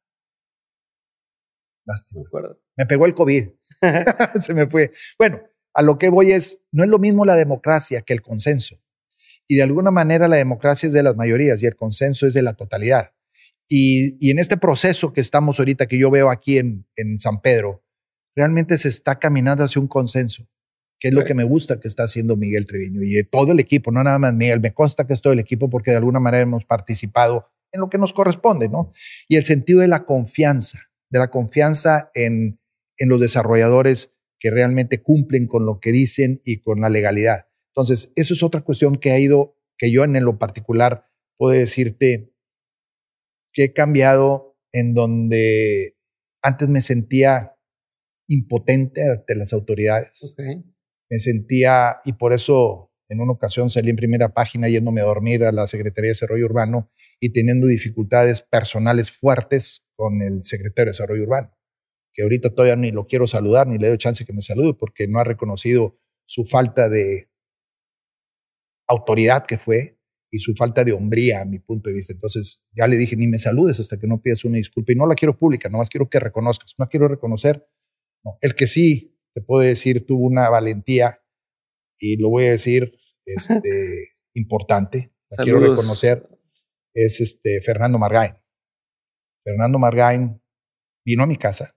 lástima. 1.87 2.23
Me 2.77 2.87
pegó 2.87 3.07
el 3.07 3.15
COVID. 3.15 3.49
Se 4.41 4.55
me 4.55 4.67
fue. 4.67 4.91
Bueno, 5.19 5.41
a 5.75 5.83
lo 5.83 5.99
que 5.99 6.11
voy 6.11 6.33
es, 6.33 6.63
no 6.73 6.83
es 6.83 6.91
lo 6.91 6.99
mismo 6.99 7.25
la 7.25 7.37
democracia 7.37 8.03
que 8.03 8.13
el 8.13 8.23
consenso. 8.23 8.77
Y 9.47 9.57
de 9.57 9.63
alguna 9.63 9.91
manera 9.91 10.29
la 10.29 10.37
democracia 10.37 10.87
es 10.87 10.93
de 10.93 11.03
las 11.03 11.17
mayorías 11.17 11.63
y 11.63 11.67
el 11.67 11.77
consenso 11.77 12.27
es 12.27 12.35
de 12.35 12.43
la 12.43 12.55
totalidad. 12.55 13.13
Y, 13.73 14.29
en 14.31 14.41
este 14.41 14.57
proceso 14.57 15.13
que 15.13 15.21
estamos 15.21 15.61
ahorita, 15.61 15.87
que 15.87 15.97
yo 15.97 16.11
veo 16.11 16.29
aquí 16.29 16.59
en, 16.59 16.85
San 17.21 17.41
Pedro, 17.41 17.85
realmente 18.35 18.77
se 18.77 18.89
está 18.89 19.21
caminando 19.21 19.63
hacia 19.63 19.81
un 19.81 19.87
consenso, 19.87 20.49
que 20.99 21.09
es 21.09 21.15
lo 21.15 21.25
que 21.25 21.35
me 21.35 21.45
gusta 21.45 21.79
que 21.79 21.87
está 21.87 22.03
haciendo 22.03 22.37
Miguel 22.37 22.67
Treviño 22.67 23.01
y 23.03 23.23
todo 23.25 23.53
el 23.53 23.61
equipo, 23.61 23.93
no 23.93 24.03
nada 24.03 24.19
más 24.19 24.35
Miguel, 24.35 24.61
me 24.61 24.75
consta 24.75 25.07
que 25.07 25.13
es 25.13 25.21
todo 25.21 25.33
el 25.33 25.39
equipo 25.39 25.71
porque 25.71 25.93
de 25.93 25.99
alguna 25.99 26.19
manera 26.19 26.43
hemos 26.43 26.65
participado 26.65 27.47
en 27.71 27.81
lo 27.81 27.89
que 27.89 27.99
nos 27.99 28.13
corresponde, 28.13 28.69
¿no? 28.69 28.91
Y 29.29 29.37
el 29.37 29.45
sentido 29.45 29.81
de 29.81 29.89
la 29.89 30.05
confianza, 30.05 30.91
de 31.09 31.21
la 31.21 31.31
confianza 31.31 32.11
en, 32.15 32.61
en 32.99 33.09
los 33.09 33.21
desarrolladores 33.21 34.13
que 34.41 34.51
realmente 34.51 35.01
cumplen 35.01 35.47
con 35.47 35.65
lo 35.65 35.79
que 35.79 35.93
dicen 35.93 36.41
y 36.45 36.61
con 36.61 36.81
la 36.81 36.89
legalidad. 36.89 37.47
Entonces, 37.69 38.11
eso 38.17 38.35
es 38.35 38.43
otra 38.43 38.63
cuestión 38.63 38.97
que 38.97 39.13
ha 39.13 39.19
ido, 39.21 39.57
que 39.79 39.93
yo 39.93 40.03
en 40.03 40.25
lo 40.25 40.39
particular 40.39 41.07
puedo 41.37 41.53
decirte 41.53 42.33
que 43.53 43.65
he 43.65 43.73
cambiado 43.73 44.57
en 44.73 44.95
donde 44.95 45.97
antes 46.43 46.69
me 46.69 46.81
sentía 46.81 47.57
impotente 48.29 49.09
ante 49.09 49.35
las 49.35 49.53
autoridades. 49.53 50.37
Me 51.11 51.19
sentía, 51.19 51.97
y 52.05 52.13
por 52.13 52.33
eso 52.33 52.93
en 53.09 53.21
una 53.21 53.33
ocasión 53.33 53.71
salí 53.71 53.91
en 53.91 53.97
primera 53.97 54.33
página 54.33 54.69
yéndome 54.69 55.01
a 55.01 55.05
dormir 55.05 55.45
a 55.45 55.51
la 55.51 55.67
Secretaría 55.67 56.09
de 56.09 56.13
Desarrollo 56.13 56.47
Urbano 56.47 56.91
y 57.19 57.33
teniendo 57.33 57.67
dificultades 57.67 58.43
personales 58.43 59.11
fuertes 59.11 59.85
con 59.97 60.23
el 60.23 60.45
secretario 60.45 60.87
de 60.87 60.93
Desarrollo 60.93 61.25
Urbano 61.25 61.61
que 62.13 62.23
ahorita 62.23 62.51
todavía 62.51 62.77
ni 62.77 62.91
lo 62.91 63.07
quiero 63.07 63.27
saludar, 63.27 63.67
ni 63.67 63.79
le 63.79 63.89
doy 63.89 63.99
chance 63.99 64.25
que 64.25 64.33
me 64.33 64.43
salude, 64.43 64.75
porque 64.75 65.07
no 65.09 65.19
ha 65.19 65.25
reconocido 65.25 65.99
su 66.27 66.45
falta 66.45 66.89
de 66.89 67.31
autoridad 68.89 69.47
que 69.47 69.59
fue 69.59 70.00
y 70.31 70.39
su 70.39 70.55
falta 70.55 70.85
de 70.85 70.93
hombría 70.93 71.43
a 71.43 71.45
mi 71.45 71.59
punto 71.59 71.89
de 71.89 71.95
vista. 71.95 72.13
Entonces 72.13 72.63
ya 72.73 72.87
le 72.87 72.97
dije, 72.97 73.17
ni 73.17 73.27
me 73.27 73.39
saludes 73.39 73.81
hasta 73.81 73.99
que 73.99 74.07
no 74.07 74.23
pidas 74.23 74.45
una 74.45 74.57
disculpa. 74.57 74.93
Y 74.93 74.95
no 74.95 75.07
la 75.07 75.15
quiero 75.15 75.37
pública, 75.37 75.69
nomás 75.69 75.91
quiero 75.91 76.09
que 76.09 76.21
reconozcas. 76.21 76.75
No 76.79 76.89
quiero 76.89 77.09
reconocer. 77.09 77.67
No. 78.25 78.39
El 78.41 78.55
que 78.55 78.67
sí, 78.67 79.19
te 79.35 79.41
puedo 79.41 79.63
decir, 79.63 80.07
tuvo 80.07 80.27
una 80.27 80.49
valentía, 80.49 81.21
y 81.99 82.17
lo 82.17 82.31
voy 82.31 82.47
a 82.47 82.53
decir 82.53 82.93
este, 83.25 84.17
importante, 84.35 85.13
la 85.31 85.43
quiero 85.43 85.61
reconocer, 85.61 86.29
es 86.95 87.21
este 87.21 87.61
Fernando 87.63 87.99
Margain. 87.99 88.35
Fernando 89.45 89.79
Margain 89.79 90.41
vino 91.05 91.23
a 91.23 91.27
mi 91.27 91.37
casa, 91.37 91.77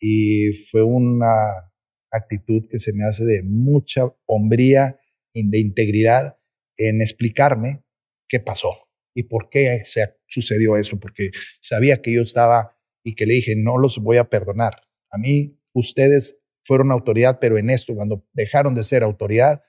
y 0.00 0.52
fue 0.70 0.82
una 0.82 1.72
actitud 2.12 2.68
que 2.70 2.78
se 2.78 2.92
me 2.92 3.04
hace 3.04 3.24
de 3.24 3.42
mucha 3.42 4.02
hombría 4.26 5.00
y 5.32 5.48
de 5.48 5.58
integridad 5.58 6.38
en 6.76 7.00
explicarme 7.00 7.82
qué 8.28 8.40
pasó 8.40 8.88
y 9.14 9.24
por 9.24 9.48
qué 9.48 9.82
se 9.84 10.14
sucedió 10.26 10.76
eso, 10.76 10.98
porque 10.98 11.30
sabía 11.60 12.02
que 12.02 12.12
yo 12.12 12.22
estaba 12.22 12.76
y 13.04 13.14
que 13.14 13.26
le 13.26 13.34
dije, 13.34 13.54
no 13.56 13.78
los 13.78 13.98
voy 13.98 14.16
a 14.16 14.28
perdonar. 14.28 14.74
A 15.10 15.18
mí, 15.18 15.60
ustedes 15.72 16.38
fueron 16.64 16.90
autoridad, 16.90 17.38
pero 17.40 17.58
en 17.58 17.70
esto, 17.70 17.94
cuando 17.94 18.26
dejaron 18.32 18.74
de 18.74 18.82
ser 18.82 19.02
autoridad, 19.02 19.62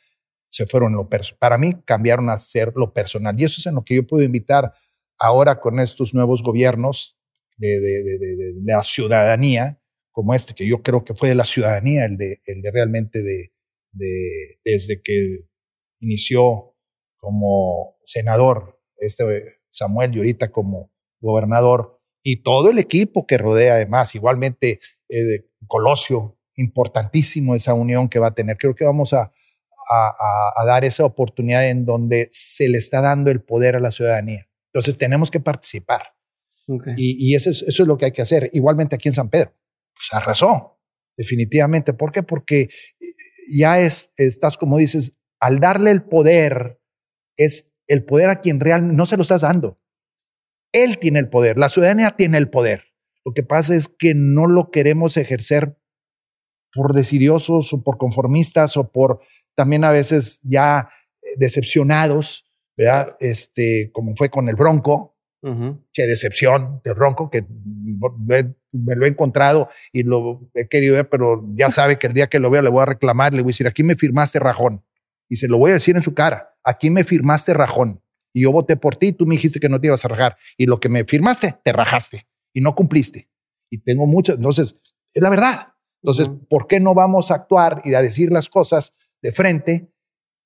se 0.50 0.66
fueron 0.66 0.94
lo 0.94 1.10
personal. 1.10 1.38
Para 1.40 1.58
mí, 1.58 1.74
cambiaron 1.86 2.30
a 2.30 2.40
ser 2.40 2.72
lo 2.76 2.94
personal. 2.94 3.36
Y 3.38 3.44
eso 3.44 3.60
es 3.60 3.66
en 3.66 3.76
lo 3.76 3.84
que 3.84 3.96
yo 3.96 4.08
puedo 4.08 4.24
invitar 4.24 4.74
ahora 5.20 5.60
con 5.60 5.80
estos 5.80 6.14
nuevos 6.14 6.42
gobiernos 6.42 7.18
de, 7.58 7.80
la 8.64 8.82
ciudadanía, 8.84 9.82
como 10.12 10.34
este, 10.34 10.54
que 10.54 10.66
yo 10.66 10.82
creo 10.82 11.04
que 11.04 11.14
fue 11.14 11.30
de 11.30 11.36
la 11.36 11.46
ciudadanía, 11.46 12.06
el 12.06 12.18
de, 12.18 12.42
el 12.46 12.62
de 12.62 12.72
realmente 12.72 13.22
de, 13.22 13.52
desde 14.64 15.02
que 15.02 15.40
inició 16.00 16.75
como 17.26 17.98
senador, 18.06 18.80
este 18.98 19.58
Samuel 19.72 20.14
y 20.14 20.18
ahorita 20.20 20.52
como 20.52 20.92
gobernador, 21.20 22.00
y 22.24 22.44
todo 22.44 22.70
el 22.70 22.78
equipo 22.78 23.26
que 23.26 23.38
rodea 23.38 23.74
además, 23.74 24.14
igualmente 24.16 24.80
eh, 25.10 25.50
Colosio, 25.68 26.38
importantísimo 26.56 27.56
esa 27.56 27.74
unión 27.74 28.08
que 28.10 28.20
va 28.20 28.28
a 28.28 28.36
tener. 28.36 28.58
Creo 28.58 28.76
que 28.76 28.86
vamos 28.86 29.14
a, 29.14 29.32
a, 29.92 30.54
a, 30.56 30.66
dar 30.66 30.86
esa 30.86 31.04
oportunidad 31.04 31.68
en 31.68 31.86
donde 31.86 32.30
se 32.32 32.70
le 32.70 32.78
está 32.78 33.02
dando 33.02 33.30
el 33.32 33.42
poder 33.42 33.76
a 33.76 33.80
la 33.80 33.92
ciudadanía. 33.92 34.48
Entonces 34.72 34.98
tenemos 34.98 35.30
que 35.30 35.40
participar. 35.40 36.14
Y, 36.96 37.32
y 37.32 37.36
eso, 37.36 37.50
es, 37.50 37.62
eso 37.64 37.84
es 37.84 37.88
lo 37.88 37.98
que 37.98 38.06
hay 38.06 38.12
que 38.12 38.22
hacer. 38.22 38.50
Igualmente 38.54 38.96
aquí 38.96 39.10
en 39.10 39.16
San 39.16 39.30
Pedro 39.30 39.52
pues 39.96 40.10
arrasó, 40.12 40.80
definitivamente. 41.18 41.94
¿Por 41.94 42.12
qué? 42.12 42.24
Porque 42.24 42.62
eh, 42.62 42.70
ya 43.50 43.80
es, 43.80 44.14
estás, 44.18 44.58
como 44.58 44.78
dices, 44.78 45.14
al 45.40 45.60
darle 45.60 45.92
el 45.92 46.04
poder, 46.04 46.80
es 47.38 47.72
el 47.88 48.04
poder 48.04 48.30
a 48.30 48.36
quien 48.36 48.60
realmente 48.60 48.96
no 48.96 49.06
se 49.06 49.18
lo 49.18 49.24
estás 49.24 49.42
dando. 49.42 49.80
Él 50.72 50.98
tiene 51.00 51.20
el 51.20 51.30
poder, 51.30 51.58
la 51.58 51.70
ciudadanía 51.70 52.12
tiene 52.12 52.38
el 52.38 52.50
poder. 52.50 52.86
Lo 53.24 53.34
que 53.34 53.44
pasa 53.44 53.76
es 53.76 53.88
que 53.88 54.14
no 54.14 54.48
lo 54.48 54.72
queremos 54.72 55.18
ejercer 55.18 55.78
por 56.74 56.94
decidiosos 56.94 57.74
o 57.74 57.84
por 57.84 57.98
conformistas 57.98 58.76
o 58.78 58.92
por 58.92 59.22
también 59.56 59.84
a 59.84 59.92
veces 59.92 60.42
ya 60.44 60.90
eh, 61.22 61.28
decepcionados, 61.38 62.46
¿verdad? 62.76 63.16
Este, 63.20 63.90
como 63.94 64.16
fue 64.16 64.30
con 64.30 64.50
el 64.50 64.56
Bronco, 64.56 65.16
Qué 65.94 66.08
decepción 66.08 66.82
de 66.84 66.94
Bronco, 66.94 67.30
que 67.30 67.46
me 68.72 68.96
lo 68.96 69.06
he 69.06 69.10
encontrado 69.10 69.70
y 69.94 70.02
lo 70.02 70.42
he 70.56 70.68
querido 70.68 70.96
ver, 70.96 71.08
pero 71.08 71.46
ya 71.54 71.70
sabe 71.70 72.00
que 72.00 72.08
el 72.08 72.14
día 72.14 72.28
que 72.28 72.40
lo 72.40 72.50
vea 72.50 72.64
le 72.64 72.70
voy 72.70 72.82
a 72.82 72.88
reclamar, 72.88 73.32
le 73.32 73.44
voy 73.44 73.50
a 73.50 73.54
decir, 73.54 73.68
aquí 73.68 73.84
me 73.84 73.96
firmaste 73.96 74.40
rajón. 74.40 74.84
Y 75.30 75.38
se 75.38 75.48
lo 75.48 75.58
voy 75.58 75.72
a 75.72 75.76
decir 75.76 75.96
en 75.96 76.04
su 76.04 76.14
cara, 76.14 76.56
aquí 76.64 76.90
me 76.90 77.04
firmaste 77.04 77.54
rajón. 77.54 78.02
Y 78.34 78.42
yo 78.42 78.52
voté 78.52 78.76
por 78.76 78.98
ti, 78.98 79.14
tú 79.14 79.26
me 79.26 79.36
dijiste 79.36 79.60
que 79.60 79.70
no 79.70 79.80
te 79.80 79.88
ibas 79.88 80.04
a 80.04 80.10
rajar. 80.10 80.38
Y 80.58 80.66
lo 80.66 80.80
que 80.80 80.90
me 80.90 81.06
firmaste, 81.06 81.58
te 81.64 81.72
rajaste 81.72 82.28
y 82.54 82.62
no 82.62 82.76
cumpliste. 82.76 83.30
Y 83.70 83.80
tengo 83.80 84.06
muchas, 84.06 84.38
entonces, 84.38 84.76
es 85.14 85.22
la 85.22 85.30
verdad. 85.30 85.74
Entonces, 86.04 86.30
¿por 86.50 86.68
qué 86.68 86.80
no 86.80 86.94
vamos 86.94 87.32
a 87.32 87.36
actuar 87.36 87.82
y 87.86 87.94
a 87.94 88.02
decir 88.02 88.32
las 88.32 88.50
cosas 88.50 88.94
de 89.22 89.32
frente 89.32 89.92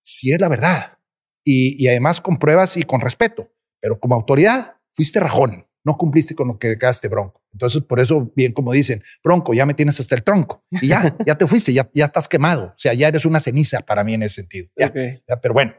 si 0.04 0.32
es 0.32 0.40
la 0.40 0.50
verdad? 0.50 0.98
Y, 1.44 1.84
y 1.84 1.88
además 1.88 2.22
con 2.22 2.38
pruebas 2.38 2.78
y 2.78 2.84
con 2.84 3.02
respeto. 3.02 3.52
Pero 3.82 4.00
como 4.00 4.16
autoridad, 4.16 4.76
fuiste 4.94 5.20
rajón, 5.20 5.66
no 5.90 5.98
cumpliste 5.98 6.36
con 6.36 6.48
lo 6.50 6.60
que 6.60 6.78
quedaste 6.78 7.08
bronco. 7.08 7.42
Entonces, 7.52 7.82
por 7.82 8.00
eso, 8.00 8.32
bien 8.36 8.54
como 8.54 8.72
dicen, 8.72 9.04
bronco, 9.24 9.54
ya 9.56 9.66
me 9.66 9.74
tienes 9.74 10.00
hasta 10.00 10.16
el 10.16 10.24
tronco 10.24 10.64
y 10.70 10.90
ya, 10.90 11.16
ya 11.26 11.36
te 11.36 11.48
fuiste, 11.48 11.74
ya, 11.74 11.90
ya 11.94 12.06
estás 12.06 12.28
quemado. 12.28 12.66
O 12.66 12.78
sea, 12.78 12.94
ya 12.94 13.08
eres 13.08 13.26
una 13.26 13.40
ceniza 13.40 13.80
para 13.80 14.04
mí 14.04 14.14
en 14.14 14.24
ese 14.24 14.42
sentido. 14.42 14.70
pero 14.76 15.54
bueno, 15.54 15.74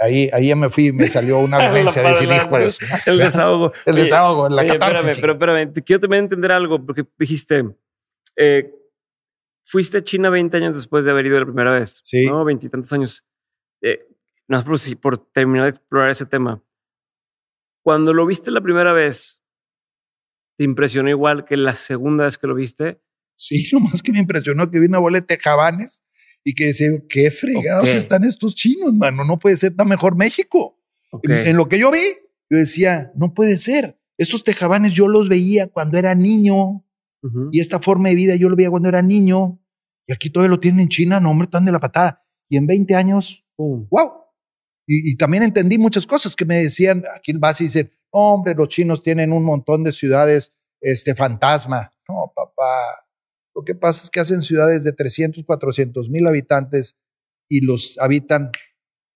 Ahí, 0.00 0.28
ahí 0.32 0.48
ya 0.48 0.56
me 0.56 0.68
fui 0.68 0.90
me 0.90 1.08
salió 1.08 1.38
una 1.38 1.58
violencia 1.70 2.02
de 2.02 2.08
decir, 2.08 2.28
hijo 2.28 2.58
de 2.58 2.66
El 3.06 3.18
desahogo. 3.18 3.72
el 3.86 3.94
desahogo, 3.94 4.48
la 4.48 4.62
oye, 4.62 4.72
Espérame, 4.72 5.20
pero 5.20 5.32
espérame, 5.34 5.72
quiero 5.84 6.00
también 6.00 6.24
entender 6.24 6.50
algo, 6.50 6.84
porque 6.84 7.04
dijiste, 7.18 7.62
eh, 8.36 8.74
fuiste 9.64 9.98
a 9.98 10.04
China 10.04 10.30
20 10.30 10.56
años 10.56 10.74
después 10.74 11.04
de 11.04 11.12
haber 11.12 11.26
ido 11.26 11.38
la 11.38 11.44
primera 11.46 11.70
vez. 11.70 12.00
Sí. 12.02 12.26
¿No? 12.26 12.44
Veintitantos 12.44 12.92
años. 12.92 13.24
Eh, 13.80 14.08
no 14.48 14.64
por, 14.64 14.78
por 15.00 15.18
terminar 15.18 15.64
de 15.64 15.70
explorar 15.70 16.10
ese 16.10 16.26
tema. 16.26 16.62
Cuando 17.84 18.12
lo 18.12 18.26
viste 18.26 18.50
la 18.50 18.60
primera 18.60 18.92
vez, 18.92 19.41
¿te 20.62 20.66
impresionó 20.66 21.10
igual 21.10 21.44
que 21.44 21.56
la 21.56 21.74
segunda 21.74 22.22
vez 22.22 22.38
que 22.38 22.46
lo 22.46 22.54
viste? 22.54 23.00
Sí, 23.34 23.68
nomás 23.72 24.00
que 24.00 24.12
me 24.12 24.20
impresionó 24.20 24.70
que 24.70 24.78
vi 24.78 24.86
una 24.86 25.00
bola 25.00 25.18
de 25.18 25.26
tejabanes 25.26 26.04
y 26.44 26.54
que 26.54 26.66
decía, 26.66 26.88
qué 27.08 27.32
fregados 27.32 27.88
están 27.88 28.22
estos 28.22 28.54
chinos, 28.54 28.94
mano, 28.94 29.24
no 29.24 29.40
puede 29.40 29.56
ser 29.56 29.74
tan 29.74 29.88
mejor 29.88 30.16
México. 30.16 30.78
En, 31.24 31.56
lo 31.56 31.68
que 31.68 31.80
yo 31.80 31.90
vi, 31.90 31.98
yo 32.48 32.58
decía, 32.58 33.10
no 33.16 33.34
puede 33.34 33.58
ser. 33.58 33.98
Estos 34.16 34.44
tejabanes 34.44 34.94
yo 34.94 35.08
los 35.08 35.28
veía 35.28 35.66
cuando 35.66 35.98
era 35.98 36.14
niño 36.14 36.84
y 37.50 37.58
esta 37.58 37.80
forma 37.80 38.10
de 38.10 38.14
vida 38.14 38.36
yo 38.36 38.48
lo 38.48 38.54
veía 38.54 38.70
cuando 38.70 38.88
era 38.88 39.02
niño 39.02 39.60
y 40.06 40.12
aquí 40.12 40.30
todavía 40.30 40.50
lo 40.50 40.60
tienen 40.60 40.82
en 40.82 40.88
China, 40.88 41.18
no, 41.18 41.30
hombre, 41.32 41.46
están 41.46 41.64
de 41.64 41.72
la 41.72 41.80
patada. 41.80 42.24
Y 42.48 42.56
en 42.56 42.68
20 42.68 42.94
años, 42.94 43.44
wow. 43.56 44.12
Y, 44.86 45.16
también 45.16 45.42
entendí 45.42 45.76
muchas 45.76 46.06
cosas 46.06 46.36
que 46.36 46.44
me 46.44 46.56
decían, 46.56 47.02
aquí 47.16 47.32
vas 47.32 47.60
y 47.60 47.64
dicen, 47.64 47.90
hombre, 48.12 48.54
los 48.54 48.68
chinos 48.68 49.02
tienen 49.02 49.32
un 49.32 49.44
montón 49.44 49.82
de 49.82 49.92
ciudades, 49.92 50.54
este 50.80 51.14
fantasma. 51.14 51.90
No, 52.08 52.32
papá, 52.34 53.02
lo 53.54 53.64
que 53.64 53.74
pasa 53.74 54.04
es 54.04 54.10
que 54.10 54.20
hacen 54.20 54.42
ciudades 54.42 54.84
de 54.84 54.92
300, 54.92 55.44
400 55.44 56.08
mil 56.08 56.26
habitantes 56.26 56.96
y 57.48 57.64
los 57.64 57.98
habitan 57.98 58.50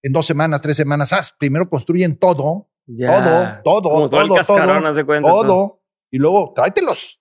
en 0.02 0.12
dos 0.12 0.26
semanas, 0.26 0.62
tres 0.62 0.76
semanas. 0.76 1.12
Ah, 1.12 1.20
primero 1.38 1.68
construyen 1.68 2.18
todo, 2.18 2.70
todo, 2.86 3.60
todo, 3.64 4.08
todo, 4.08 4.08
todo, 4.08 5.20
todo, 5.22 5.82
y 6.10 6.18
luego 6.18 6.52
tráetelos. 6.54 7.20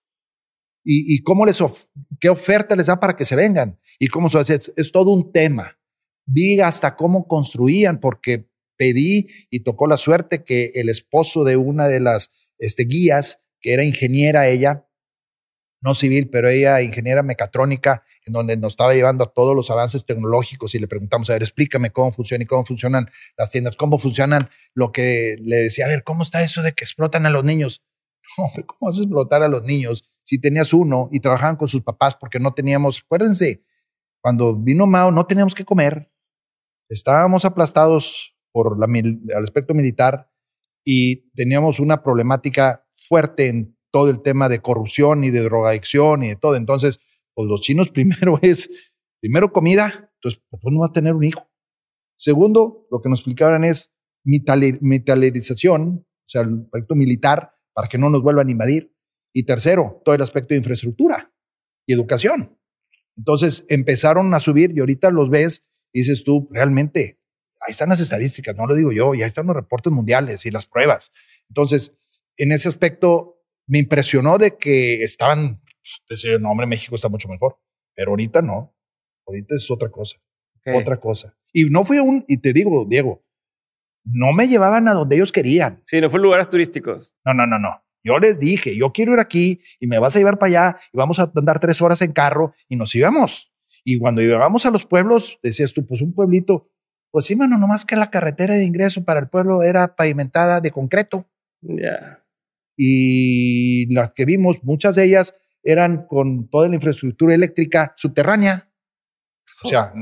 ¿Y, 0.84 1.16
y 1.16 1.24
cómo 1.24 1.46
les 1.46 1.64
qué 2.20 2.30
oferta 2.30 2.76
les 2.76 2.86
da 2.88 3.00
para 3.00 3.16
que 3.16 3.26
se 3.26 3.36
vengan? 3.36 3.80
Y 3.98 4.08
cómo 4.08 4.30
se 4.30 4.38
hace. 4.38 4.60
Es 4.76 4.92
todo 4.92 5.12
un 5.12 5.32
tema. 5.32 5.78
Vi 6.28 6.60
hasta 6.60 6.96
cómo 6.96 7.28
construían, 7.28 8.00
porque 8.00 8.48
pedí 8.78 9.28
y 9.50 9.62
tocó 9.62 9.88
la 9.88 9.98
suerte 9.98 10.44
que 10.44 10.72
el 10.76 10.90
esposo 10.90 11.44
de 11.44 11.58
una 11.58 11.88
de 11.88 12.00
las 12.00 12.32
este, 12.58 12.84
guías, 12.86 13.42
que 13.62 13.74
era 13.74 13.84
ingeniera 13.84 14.48
ella, 14.48 14.88
no 15.82 15.94
civil, 15.94 16.30
pero 16.30 16.50
ella 16.50 16.82
ingeniera 16.82 17.22
mecatrónica, 17.22 18.04
en 18.26 18.34
donde 18.34 18.58
nos 18.58 18.74
estaba 18.74 18.94
llevando 18.94 19.24
a 19.24 19.34
todos 19.34 19.56
los 19.56 19.70
avances 19.70 20.06
tecnológicos 20.06 20.74
y 20.74 20.80
le 20.80 20.88
preguntamos, 20.88 21.30
a 21.30 21.34
ver, 21.34 21.44
explícame 21.44 21.92
cómo 21.92 22.12
funciona 22.12 22.44
y 22.44 22.48
cómo 22.48 22.66
funcionan 22.66 23.10
las 23.38 23.52
tiendas, 23.52 23.76
cómo 23.76 24.00
funcionan 24.00 24.50
lo 24.74 24.92
que 24.92 25.36
le 25.40 25.58
decía, 25.58 25.86
a 25.86 25.90
ver, 25.90 26.04
¿cómo 26.04 26.24
está 26.24 26.42
eso 26.42 26.64
de 26.64 26.74
que 26.74 26.84
explotan 26.84 27.26
a 27.28 27.30
los 27.30 27.44
niños? 27.44 27.84
Hombre, 28.38 28.66
¿cómo 28.66 28.90
vas 28.90 28.98
a 28.98 29.04
explotar 29.04 29.44
a 29.44 29.48
los 29.48 29.64
niños 29.64 30.10
si 30.24 30.40
tenías 30.40 30.74
uno 30.74 31.10
y 31.12 31.20
trabajaban 31.20 31.56
con 31.56 31.68
sus 31.68 31.84
papás 31.84 32.16
porque 32.16 32.40
no 32.40 32.54
teníamos, 32.54 33.04
acuérdense, 33.06 33.64
cuando 34.22 34.56
vino 34.56 34.88
Mao 34.88 35.12
no 35.12 35.28
teníamos 35.28 35.54
que 35.54 35.66
comer, 35.66 36.12
estábamos 36.90 37.46
aplastados 37.46 38.35
por 38.56 38.80
la, 38.80 38.88
el 38.98 39.44
aspecto 39.44 39.74
militar 39.74 40.32
y 40.86 41.30
teníamos 41.32 41.82
una 41.82 42.02
problemática 42.02 42.88
fuerte 42.96 43.50
en 43.50 43.78
todo 43.92 44.10
el 44.10 44.22
tema 44.22 44.48
de 44.48 44.62
corrupción 44.62 45.26
y 45.26 45.30
de 45.30 45.42
drogadicción 45.42 46.24
y 46.24 46.30
de 46.30 46.36
todo. 46.38 46.56
Entonces, 46.56 47.02
pues 47.34 47.50
los 47.50 47.60
chinos 47.60 47.90
primero 47.94 48.40
es, 48.42 48.70
primero 49.20 49.52
comida, 49.52 50.10
entonces, 50.16 50.42
pues 50.50 50.62
no 50.72 50.80
va 50.80 50.88
a 50.88 50.94
tener 50.94 51.14
un 51.14 51.26
hijo. 51.26 51.46
Segundo, 52.18 52.88
lo 52.90 53.02
que 53.02 53.10
nos 53.10 53.20
explicaban 53.20 53.66
es 53.66 53.92
militarización, 54.24 56.06
o 56.08 56.26
sea, 56.26 56.44
el 56.44 56.62
aspecto 56.62 56.96
militar, 56.96 57.56
para 57.74 57.90
que 57.90 57.98
no 57.98 58.10
nos 58.10 58.22
vuelvan 58.22 58.48
a 58.48 58.52
invadir. 58.52 58.96
Y 59.34 59.44
tercero, 59.44 60.02
todo 60.06 60.16
el 60.16 60.22
aspecto 60.22 60.54
de 60.54 60.60
infraestructura 60.60 61.34
y 61.86 61.94
educación. 61.94 62.58
Entonces 63.18 63.66
empezaron 63.68 64.34
a 64.34 64.40
subir 64.40 64.72
y 64.74 64.80
ahorita 64.80 65.12
los 65.12 65.30
ves 65.30 65.66
y 65.92 66.00
dices 66.00 66.24
tú, 66.24 66.48
realmente, 66.52 67.20
ahí 67.66 67.72
están 67.72 67.90
las 67.90 68.00
estadísticas, 68.00 68.56
no 68.56 68.68
lo 68.68 68.76
digo 68.76 68.92
yo, 68.92 69.14
y 69.14 69.22
ahí 69.22 69.28
están 69.28 69.48
los 69.48 69.56
reportes 69.56 69.92
mundiales 69.92 70.46
y 70.46 70.52
las 70.52 70.66
pruebas. 70.66 71.12
Entonces, 71.50 71.94
en 72.38 72.52
ese 72.52 72.68
aspecto, 72.68 73.42
me 73.68 73.80
impresionó 73.80 74.38
de 74.38 74.58
que 74.58 75.04
estaban, 75.04 75.62
decir, 76.10 76.40
no, 76.40 76.52
hombre, 76.52 76.68
México 76.68 76.96
está 76.96 77.10
mucho 77.10 77.28
mejor, 77.28 77.58
pero 77.96 78.12
ahorita 78.12 78.42
no, 78.42 78.76
ahorita 79.28 79.56
es 79.56 79.70
otra 79.72 79.90
cosa, 79.90 80.18
otra 80.74 81.00
cosa. 81.00 81.36
Y 81.52 81.66
no 81.66 81.86
fui 81.86 82.00
un, 82.00 82.26
y 82.28 82.38
te 82.38 82.54
digo, 82.54 82.86
Diego, 82.88 83.26
no 84.04 84.34
me 84.34 84.48
llevaban 84.48 84.88
a 84.88 84.94
donde 84.94 85.16
ellos 85.16 85.32
querían. 85.32 85.82
Sí, 85.86 86.00
no 86.00 86.10
fue 86.10 86.20
lugares 86.20 86.50
turísticos. 86.50 87.16
No, 87.26 87.34
no, 87.34 87.48
no, 87.48 87.58
no. 87.58 87.82
Yo 88.04 88.20
les 88.20 88.38
dije, 88.38 88.78
yo 88.78 88.94
quiero 88.94 89.14
ir 89.14 89.20
aquí 89.20 89.62
y 89.80 89.88
me 89.88 89.98
vas 89.98 90.16
a 90.16 90.20
llevar 90.20 90.38
para 90.38 90.50
allá 90.50 90.80
y 90.94 90.98
vamos 90.98 91.18
a 91.18 91.32
andar 91.36 91.60
tres 91.60 91.82
horas 91.82 92.04
en 92.04 92.12
carro 92.12 92.54
y 92.70 92.76
nos 92.76 92.94
íbamos. 92.94 93.52
Y 93.84 93.98
cuando 93.98 94.22
íbamos 94.22 94.66
a 94.66 94.72
los 94.72 94.86
pueblos, 94.86 95.40
decías 95.42 95.74
tú, 95.74 95.86
pues 95.88 96.02
un 96.02 96.14
pueblito, 96.14 96.70
pues 97.16 97.28
sí, 97.28 97.36
mano, 97.38 97.58
nomás 97.58 97.86
que 97.86 97.96
la 97.96 98.12
carretera 98.12 98.56
de 98.56 98.66
ingreso 98.66 99.06
para 99.06 99.22
el 99.22 99.30
pueblo 99.30 99.64
era 99.64 99.96
pavimentada 99.96 100.60
de 100.60 100.72
concreto. 100.72 101.26
Ya 101.62 102.26
y 102.78 103.94
las 103.94 104.12
que 104.14 104.26
vimos, 104.26 104.64
muchas 104.64 104.96
de 104.96 105.06
ellas 105.06 105.36
eran 105.64 106.06
con 106.08 106.50
toda 106.50 106.68
la 106.68 106.76
infraestructura 106.76 107.34
eléctrica 107.34 107.94
subterránea. 107.96 108.70
O 109.64 109.68
sea, 109.68 109.94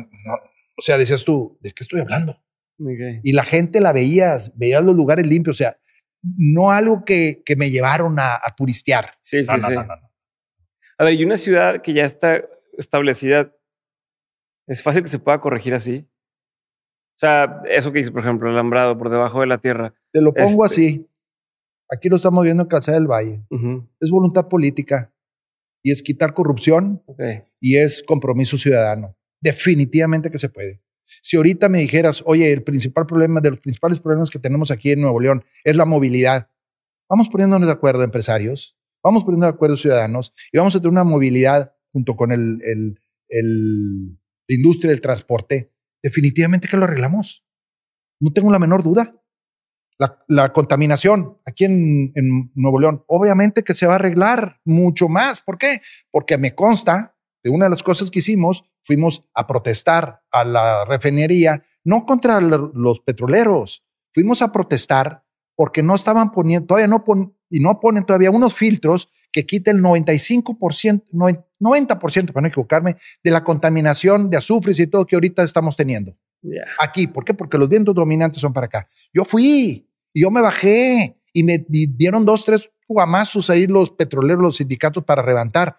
o 0.78 0.82
sea, 0.82 0.98
decías 0.98 1.24
tú, 1.24 1.58
¿de 1.62 1.72
qué 1.72 1.84
estoy 1.84 2.02
hablando? 2.02 2.42
Y 3.24 3.34
la 3.34 3.44
gente 3.44 3.80
la 3.80 3.94
veías, 3.94 4.58
veías 4.58 4.84
los 4.84 4.96
lugares 4.96 5.26
limpios, 5.28 5.58
o 5.58 5.60
sea, 5.60 5.78
no 6.22 6.72
algo 6.72 7.06
que, 7.06 7.44
que 7.46 7.56
me 7.56 7.70
llevaron 7.70 8.18
a, 8.20 8.42
turistear. 8.58 9.14
Sí, 9.22 9.44
sí, 9.44 9.54
sí. 9.66 9.74
A 10.98 11.04
ver, 11.04 11.14
y 11.14 11.24
una 11.24 11.38
ciudad 11.38 11.82
que 11.82 11.94
ya 11.94 12.06
está 12.06 12.44
establecida, 12.78 13.56
¿es 14.68 14.82
fácil 14.82 15.04
que 15.04 15.10
se 15.10 15.20
pueda 15.20 15.40
corregir 15.40 15.74
así? 15.74 16.08
O 17.24 17.26
sea, 17.26 17.62
eso 17.70 17.94
que 17.94 18.00
dices, 18.00 18.12
por 18.12 18.20
ejemplo, 18.20 18.50
el 18.50 18.56
alambrado 18.56 18.98
por 18.98 19.10
debajo 19.10 19.40
de 19.40 19.48
la 19.48 19.58
tierra. 19.58 19.94
Te 20.12 20.20
lo 20.20 20.34
pongo 20.34 20.66
este 20.66 20.82
así. 20.82 21.08
Aquí 21.90 22.10
lo 22.10 22.18
estamos 22.18 22.44
viendo 22.44 22.64
en 22.64 22.68
Calzada 22.68 22.98
del 22.98 23.08
Valle. 23.08 23.42
Es 24.02 24.12
voluntad 24.12 24.50
política 24.50 25.14
y 25.82 25.94
es 25.94 26.04
quitar 26.04 26.34
corrupción 26.34 27.02
y 27.62 27.78
es 27.78 28.04
compromiso 28.04 28.58
ciudadano. 28.58 29.16
Definitivamente 29.40 30.32
que 30.32 30.38
se 30.38 30.50
puede. 30.50 30.82
Si 31.22 31.38
ahorita 31.38 31.70
me 31.70 31.80
dijeras, 31.80 32.24
oye, 32.26 32.52
el 32.52 32.62
principal 32.64 33.06
problema 33.06 33.40
de 33.40 33.52
los 33.52 33.60
principales 33.62 34.02
problemas 34.02 34.30
que 34.30 34.40
tenemos 34.40 34.70
aquí 34.70 34.92
en 34.92 35.00
Nuevo 35.00 35.22
León 35.22 35.46
es 35.64 35.78
la 35.78 35.86
movilidad, 35.86 36.50
vamos 37.10 37.30
poniéndonos 37.30 37.68
de 37.68 37.74
acuerdo 37.74 38.04
empresarios, 38.04 38.78
vamos 39.02 39.24
poniendo 39.24 39.46
de 39.46 39.54
acuerdo 39.54 39.78
ciudadanos 39.78 40.34
y 40.52 40.58
vamos 40.58 40.76
a 40.76 40.80
tener 40.80 40.92
una 40.92 41.06
movilidad 41.06 41.74
junto 41.94 42.18
con 42.18 42.34
el, 42.34 42.60
el, 42.66 43.00
el, 43.30 44.20
la 44.50 44.56
industria 44.56 44.92
del 44.92 45.00
transporte. 45.00 45.73
Definitivamente 46.04 46.68
que 46.68 46.78
lo 46.78 46.84
arreglamos. 46.84 47.44
No 48.20 48.32
tengo 48.34 48.52
la 48.52 48.60
menor 48.60 48.84
duda. 48.84 49.16
La, 50.28 50.52
contaminación 50.52 51.38
aquí 51.46 51.64
en, 51.64 52.12
en, 52.16 52.52
Nuevo 52.56 52.80
León, 52.80 53.06
obviamente 53.08 53.64
que 53.64 53.74
se 53.74 53.86
va 53.86 53.94
a 53.94 53.96
arreglar 53.96 54.60
mucho 54.66 55.08
más. 55.08 55.42
¿Por 55.42 55.58
qué? 55.58 55.80
Porque 56.12 56.38
me 56.38 56.54
consta 56.56 57.16
de 57.42 57.50
una 57.50 57.66
de 57.66 57.72
las 57.72 57.84
cosas 57.84 58.12
que 58.12 58.20
hicimos, 58.20 58.66
fuimos 58.84 59.24
a 59.34 59.48
protestar 59.48 60.22
a 60.32 60.44
la 60.44 60.84
refinería, 60.86 61.64
no 61.86 62.06
contra 62.06 62.42
los 62.42 63.02
petroleros, 63.02 63.86
fuimos 64.14 64.42
a 64.42 64.52
protestar 64.52 65.24
porque 65.56 65.84
no 65.84 65.96
estaban 65.96 66.32
poniendo, 66.32 66.68
todavía 66.68 66.88
no 66.88 67.04
ponen, 67.04 67.38
y 67.50 67.60
no 67.60 67.80
ponen 67.80 68.06
todavía 68.06 68.32
unos 68.32 68.56
filtros 68.56 69.10
que 69.34 69.46
quiten 69.46 69.78
el 69.78 69.84
95%, 69.84 71.04
90%, 71.12 72.32
para 72.32 72.42
no 72.42 72.48
equivocarme, 72.48 72.96
de 73.24 73.32
la 73.32 73.44
contaminación 73.44 74.30
de 74.30 74.38
azufres 74.38 74.80
y 74.80 74.88
todo 74.88 75.06
que 75.06 75.16
ahorita 75.16 75.44
estamos 75.44 75.76
teniendo. 75.76 76.16
Aquí, 76.80 77.08
¿por 77.08 77.26
qué? 77.26 77.34
Porque 77.34 77.58
los 77.58 77.68
vientos 77.68 77.96
dominantes 77.96 78.40
son 78.40 78.54
para 78.54 78.68
acá. 78.68 78.88
Yo 79.12 79.26
fui 79.26 79.90
y 80.14 80.22
yo 80.22 80.30
me 80.30 80.42
bajé 80.42 81.18
y 81.34 81.44
me 81.44 81.66
dieron 81.68 82.26
dos, 82.26 82.46
tres 82.46 82.70
guamazos 82.88 83.50
ahí 83.50 83.66
los 83.66 83.92
petroleros, 83.92 84.42
los 84.42 84.58
sindicatos 84.58 85.04
para 85.04 85.26
levantar. 85.26 85.78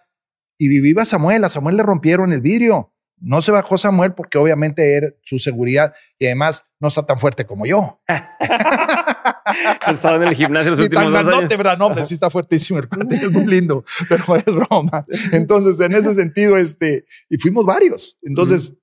Y 0.59 0.69
viviva 0.69 1.05
Samuel, 1.05 1.45
a 1.45 1.49
Samuel 1.49 1.77
le 1.77 1.83
rompieron 1.85 2.33
el 2.33 2.41
vidrio. 2.41 2.94
No 3.19 3.43
se 3.43 3.53
bajó 3.53 3.79
Samuel 3.79 4.15
porque 4.15 4.39
obviamente 4.39 4.97
era 4.97 5.09
su 5.23 5.39
seguridad 5.39 5.95
y 6.19 6.27
además 6.27 6.65
no 6.81 6.89
está 6.89 7.07
tan 7.07 7.19
fuerte 7.19 7.47
como 7.47 7.67
yo. 7.67 8.01
Estaba 9.89 10.17
en 10.17 10.23
el 10.25 10.35
gimnasio 10.35 10.71
los 10.71 10.81
últimos 10.81 11.13
dos 11.13 11.27
años. 11.27 11.49
¿verdad? 11.49 11.79
No, 11.79 12.05
sí 12.05 12.15
está 12.15 12.31
fuertísimo 12.31 12.79
el 12.79 12.89
es 13.11 13.31
muy 13.31 13.47
lindo, 13.47 13.85
pero 14.09 14.37
es 14.37 14.45
broma. 14.45 15.07
Entonces, 15.33 15.85
en 15.85 15.95
ese 15.95 16.15
sentido, 16.15 16.57
este, 16.57 17.05
y 17.29 17.39
fuimos 17.39 17.65
varios. 17.65 18.19
Entonces, 18.23 18.75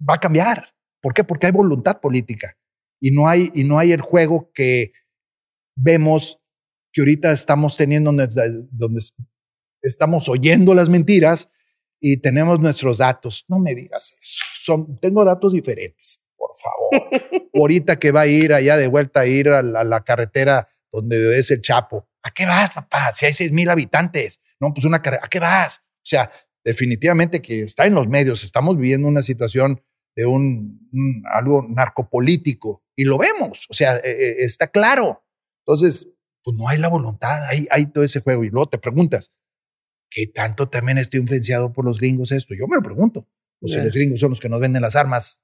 va 0.00 0.14
a 0.14 0.20
cambiar. 0.20 0.74
¿Por 1.00 1.14
qué? 1.14 1.24
Porque 1.24 1.46
hay 1.46 1.52
voluntad 1.52 2.00
política 2.00 2.56
y 3.00 3.10
no 3.10 3.28
hay, 3.28 3.50
y 3.54 3.64
no 3.64 3.78
hay 3.78 3.92
el 3.92 4.00
juego 4.00 4.50
que 4.54 4.92
vemos 5.76 6.40
que 6.92 7.02
ahorita 7.02 7.32
estamos 7.32 7.76
teniendo, 7.76 8.10
donde 8.70 9.00
estamos 9.82 10.28
oyendo 10.28 10.74
las 10.74 10.88
mentiras 10.88 11.50
y 12.00 12.18
tenemos 12.18 12.60
nuestros 12.60 12.98
datos. 12.98 13.44
No 13.48 13.58
me 13.58 13.74
digas 13.74 14.16
eso. 14.20 14.40
Son, 14.62 14.98
tengo 14.98 15.24
datos 15.24 15.52
diferentes, 15.52 16.20
por 16.36 16.50
favor. 16.56 17.48
Ahorita 17.54 17.98
que 17.98 18.12
va 18.12 18.22
a 18.22 18.26
ir 18.26 18.52
allá 18.52 18.76
de 18.76 18.88
vuelta 18.88 19.20
a 19.20 19.26
ir 19.26 19.48
a 19.48 19.62
la, 19.62 20.04
carretera 20.04 20.68
donde 20.92 21.38
es 21.38 21.50
el 21.50 21.60
Chapo. 21.60 22.08
¿A 22.22 22.30
qué 22.30 22.46
vas, 22.46 22.72
papá? 22.72 23.12
Si 23.14 23.26
hay 23.26 23.32
seis 23.32 23.52
mil 23.52 23.68
habitantes. 23.70 24.40
No, 24.60 24.72
pues 24.74 24.84
una 24.84 25.00
carretera. 25.00 25.26
¿A 25.26 25.28
qué 25.28 25.40
vas? 25.40 25.78
O 25.78 26.08
sea, 26.08 26.30
definitivamente 26.64 27.40
que 27.40 27.62
está 27.62 27.86
en 27.86 27.94
los 27.94 28.08
medios. 28.08 28.42
Estamos 28.42 28.76
viviendo 28.76 29.08
una 29.08 29.22
situación 29.22 29.80
de 30.16 30.26
un, 30.26 30.88
algo 31.32 31.66
narcopolítico 31.68 32.82
y 32.96 33.04
lo 33.04 33.18
vemos. 33.18 33.66
O 33.68 33.74
sea, 33.74 33.96
e, 33.98 34.10
e, 34.10 34.44
está 34.44 34.66
claro. 34.68 35.22
Entonces, 35.64 36.08
pues 36.42 36.56
no 36.56 36.68
hay 36.68 36.78
la 36.78 36.88
voluntad, 36.88 37.44
hay, 37.44 37.66
hay 37.70 37.86
todo 37.86 38.02
ese 38.02 38.20
juego. 38.20 38.44
Y 38.44 38.50
luego 38.50 38.68
te 38.68 38.78
preguntas, 38.78 39.32
¿qué 40.16 40.26
tanto 40.26 40.66
también 40.70 40.96
está 40.96 41.18
influenciado 41.18 41.74
por 41.74 41.84
los 41.84 42.00
gringos 42.00 42.32
esto? 42.32 42.54
Yo 42.54 42.66
me 42.66 42.76
lo 42.76 42.82
pregunto. 42.82 43.28
O 43.60 43.68
sea, 43.68 43.84
los 43.84 43.92
gringos 43.92 44.18
son 44.18 44.30
los 44.30 44.40
que 44.40 44.48
nos 44.48 44.60
venden 44.60 44.80
las 44.80 44.96
armas. 44.96 45.42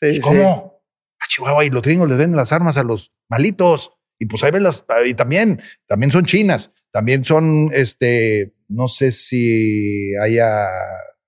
Pues, 0.00 0.18
¿Cómo? 0.18 0.82
A 1.20 1.28
Chihuahua 1.28 1.64
y 1.64 1.70
los 1.70 1.80
gringos 1.80 2.08
les 2.08 2.18
venden 2.18 2.36
las 2.36 2.50
armas 2.52 2.76
a 2.76 2.82
los 2.82 3.12
malitos. 3.28 3.92
Y 4.18 4.26
pues 4.26 4.42
ahí 4.42 4.50
ven 4.50 4.64
las, 4.64 4.84
y 5.06 5.14
también, 5.14 5.62
también 5.86 6.10
son 6.10 6.26
chinas, 6.26 6.72
también 6.90 7.24
son, 7.24 7.70
este, 7.72 8.52
no 8.66 8.88
sé 8.88 9.12
si 9.12 10.12
haya 10.16 10.66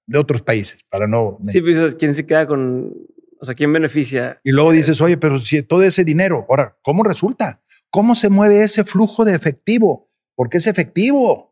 de 0.06 0.18
otros 0.18 0.42
países, 0.42 0.80
para 0.90 1.06
no. 1.06 1.38
Sí, 1.44 1.62
pues 1.62 1.94
quién 1.94 2.16
se 2.16 2.26
queda 2.26 2.48
con, 2.48 2.92
o 3.40 3.44
sea, 3.44 3.54
quién 3.54 3.72
beneficia. 3.72 4.40
Y 4.42 4.50
luego 4.50 4.72
dices, 4.72 5.00
oye, 5.00 5.16
pero 5.16 5.38
si 5.38 5.62
todo 5.62 5.84
ese 5.84 6.02
dinero, 6.02 6.44
ahora, 6.48 6.76
¿cómo 6.82 7.04
resulta? 7.04 7.62
¿Cómo 7.90 8.16
se 8.16 8.28
mueve 8.28 8.64
ese 8.64 8.82
flujo 8.82 9.24
de 9.24 9.34
efectivo? 9.36 10.10
Porque 10.34 10.58
es 10.58 10.66
efectivo. 10.66 11.51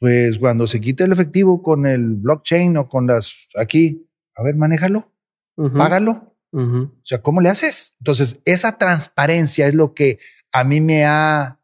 Pues 0.00 0.38
cuando 0.38 0.66
se 0.66 0.80
quita 0.80 1.04
el 1.04 1.12
efectivo 1.12 1.62
con 1.62 1.86
el 1.86 2.14
blockchain 2.16 2.76
o 2.76 2.88
con 2.88 3.06
las 3.06 3.48
aquí, 3.56 4.06
a 4.36 4.42
ver, 4.42 4.54
manéjalo, 4.56 5.12
págalo. 5.76 6.36
O 6.52 6.90
sea, 7.02 7.20
¿cómo 7.20 7.40
le 7.40 7.48
haces? 7.48 7.96
Entonces, 8.00 8.40
esa 8.44 8.78
transparencia 8.78 9.66
es 9.66 9.74
lo 9.74 9.92
que 9.92 10.18
a 10.52 10.64
mí 10.64 10.80
me 10.80 11.04
ha, 11.04 11.60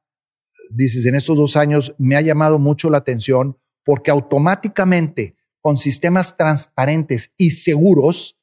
dices, 0.70 1.06
en 1.06 1.14
estos 1.14 1.36
dos 1.36 1.56
años, 1.56 1.94
me 1.98 2.16
ha 2.16 2.20
llamado 2.20 2.58
mucho 2.58 2.90
la 2.90 2.98
atención 2.98 3.56
porque 3.84 4.10
automáticamente 4.10 5.36
con 5.60 5.78
sistemas 5.78 6.36
transparentes 6.36 7.32
y 7.38 7.52
seguros, 7.52 8.38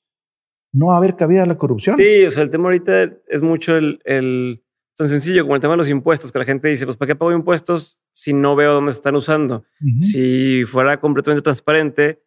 no 0.73 0.87
va 0.87 0.95
a 0.95 0.97
haber 0.97 1.15
cabida 1.15 1.43
a 1.43 1.45
la 1.45 1.57
corrupción. 1.57 1.95
Sí, 1.97 2.25
o 2.25 2.31
sea, 2.31 2.41
el 2.43 2.49
tema 2.49 2.65
ahorita 2.65 3.03
es 3.27 3.41
mucho 3.41 3.75
el, 3.75 3.99
el, 4.05 4.63
tan 4.95 5.09
sencillo 5.09 5.43
como 5.43 5.55
el 5.55 5.61
tema 5.61 5.73
de 5.73 5.77
los 5.77 5.89
impuestos, 5.89 6.31
que 6.31 6.39
la 6.39 6.45
gente 6.45 6.67
dice, 6.67 6.85
pues 6.85 6.97
¿para 6.97 7.07
qué 7.07 7.15
pago 7.15 7.31
impuestos 7.31 7.99
si 8.13 8.33
no 8.33 8.55
veo 8.55 8.73
dónde 8.73 8.91
se 8.91 8.97
están 8.97 9.15
usando? 9.15 9.65
Si 9.99 10.63
fuera 10.65 10.99
completamente 10.99 11.41
transparente, 11.41 12.23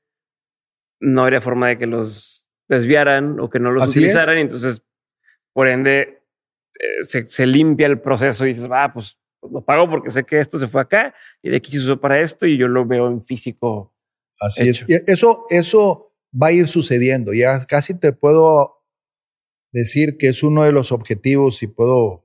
no 1.01 1.23
habría 1.23 1.41
forma 1.41 1.69
de 1.69 1.79
que 1.79 1.87
los 1.87 2.49
desviaran 2.69 3.39
o 3.41 3.51
que 3.51 3.59
no 3.59 3.71
los 3.71 3.91
utilizaran. 3.91 4.39
Y 4.39 4.43
entonces, 4.43 4.83
por 5.53 5.69
ende, 5.69 6.23
eh, 6.81 7.27
se, 7.29 7.47
limpia 7.47 7.87
el 7.87 8.01
proceso 8.01 8.45
y 8.45 8.49
dices, 8.49 8.69
ah, 8.71 8.91
pues, 8.93 9.19
lo 9.43 9.65
pago 9.65 9.89
porque 9.89 10.11
sé 10.11 10.25
que 10.25 10.41
esto 10.41 10.59
se 10.59 10.67
fue 10.67 10.81
acá 10.81 11.15
y 11.43 11.51
de 11.51 11.57
aquí 11.57 11.71
se 11.73 11.79
usó 11.79 12.01
para 12.01 12.21
esto 12.21 12.47
y 12.47 12.57
yo 12.57 12.67
lo 12.67 12.87
veo 12.87 13.09
en 13.09 13.23
físico. 13.23 13.95
Así 14.41 14.69
es. 14.69 14.85
eso, 15.07 15.45
eso 15.51 16.15
va 16.35 16.49
a 16.49 16.53
ir 16.53 16.67
sucediendo. 16.67 17.33
Ya 17.33 17.65
casi 17.67 17.95
te 17.95 18.13
puedo 18.13 18.83
decir 19.73 20.17
que 20.19 20.29
es 20.29 20.43
uno 20.43 20.65
de 20.65 20.73
los 20.73 20.93
objetivos, 20.93 21.59
si 21.59 21.67
puedo, 21.67 22.24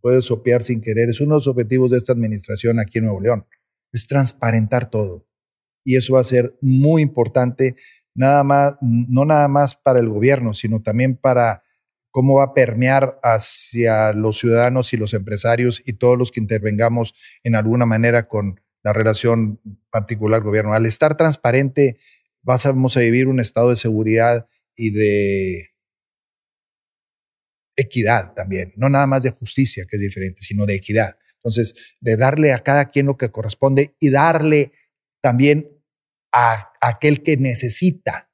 puedes 0.00 0.26
sopear 0.26 0.62
sin 0.62 0.80
querer, 0.80 1.08
es 1.08 1.20
uno 1.20 1.34
de 1.34 1.38
los 1.38 1.46
objetivos 1.46 1.90
de 1.90 1.98
esta 1.98 2.12
administración 2.12 2.78
aquí 2.80 2.98
en 2.98 3.04
Nuevo 3.04 3.20
León. 3.20 3.46
Es 3.92 4.06
transparentar 4.06 4.90
todo. 4.90 5.26
Y 5.84 5.96
eso 5.96 6.14
va 6.14 6.20
a 6.20 6.24
ser 6.24 6.56
muy 6.60 7.02
importante, 7.02 7.76
nada 8.14 8.44
más, 8.44 8.74
no 8.80 9.24
nada 9.24 9.48
más 9.48 9.74
para 9.74 10.00
el 10.00 10.08
gobierno, 10.08 10.52
sino 10.52 10.82
también 10.82 11.16
para 11.16 11.62
cómo 12.10 12.34
va 12.34 12.44
a 12.44 12.54
permear 12.54 13.18
hacia 13.22 14.12
los 14.12 14.38
ciudadanos 14.38 14.92
y 14.92 14.96
los 14.96 15.14
empresarios 15.14 15.82
y 15.86 15.94
todos 15.94 16.18
los 16.18 16.30
que 16.30 16.40
intervengamos 16.40 17.14
en 17.42 17.54
alguna 17.54 17.86
manera 17.86 18.28
con 18.28 18.60
la 18.82 18.92
relación 18.92 19.60
particular 19.90 20.42
gobierno. 20.42 20.74
Al 20.74 20.86
estar 20.86 21.16
transparente, 21.16 21.98
vamos 22.42 22.96
a 22.96 23.00
vivir 23.00 23.28
un 23.28 23.40
estado 23.40 23.70
de 23.70 23.76
seguridad 23.76 24.48
y 24.76 24.90
de 24.90 25.70
equidad 27.78 28.34
también, 28.34 28.72
no 28.76 28.88
nada 28.88 29.06
más 29.06 29.22
de 29.22 29.30
justicia, 29.30 29.86
que 29.88 29.96
es 29.96 30.02
diferente, 30.02 30.42
sino 30.42 30.66
de 30.66 30.74
equidad. 30.74 31.16
Entonces, 31.36 31.74
de 32.00 32.16
darle 32.16 32.52
a 32.52 32.58
cada 32.58 32.90
quien 32.90 33.06
lo 33.06 33.16
que 33.16 33.30
corresponde 33.30 33.94
y 34.00 34.10
darle 34.10 34.72
también 35.20 35.70
a, 36.32 36.72
aquel 36.80 37.22
que 37.22 37.36
necesita 37.36 38.28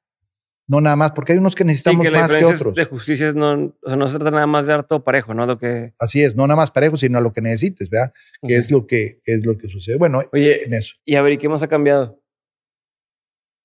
no 0.67 0.81
nada 0.81 0.95
más, 0.95 1.11
porque 1.11 1.33
hay 1.33 1.37
unos 1.37 1.53
que 1.53 1.63
necesitamos 1.63 2.03
más 2.11 2.35
que 2.35 2.43
otros. 2.43 2.73
De 2.73 2.85
justicia 2.85 3.31
no, 3.33 3.75
o 3.83 3.87
sea, 3.87 3.95
no 3.95 4.07
se 4.07 4.17
trata 4.17 4.31
nada 4.31 4.47
más 4.47 4.65
de 4.65 4.73
dar 4.73 4.87
todo 4.87 5.03
parejo, 5.03 5.35
¿no? 5.35 5.45
Lo 5.45 5.59
que... 5.59 5.93
Así 5.99 6.23
es, 6.23 6.35
no 6.35 6.47
nada 6.47 6.57
más 6.57 6.71
parejo, 6.71 6.97
sino 6.97 7.19
a 7.19 7.21
lo 7.21 7.33
que 7.33 7.41
necesites, 7.41 7.87
¿verdad? 7.87 8.13
Que 8.41 8.57
es 8.57 8.71
lo 8.71 8.87
que 8.87 9.21
es 9.25 9.45
lo 9.45 9.59
que 9.59 9.67
sucede. 9.67 9.97
Bueno, 9.97 10.23
oye, 10.33 10.63
en 10.63 10.73
eso. 10.73 10.95
Y 11.05 11.15
a 11.15 11.21
ver, 11.21 11.33
¿y 11.33 11.37
qué 11.37 11.49
más 11.49 11.61
ha 11.61 11.67
cambiado? 11.67 12.19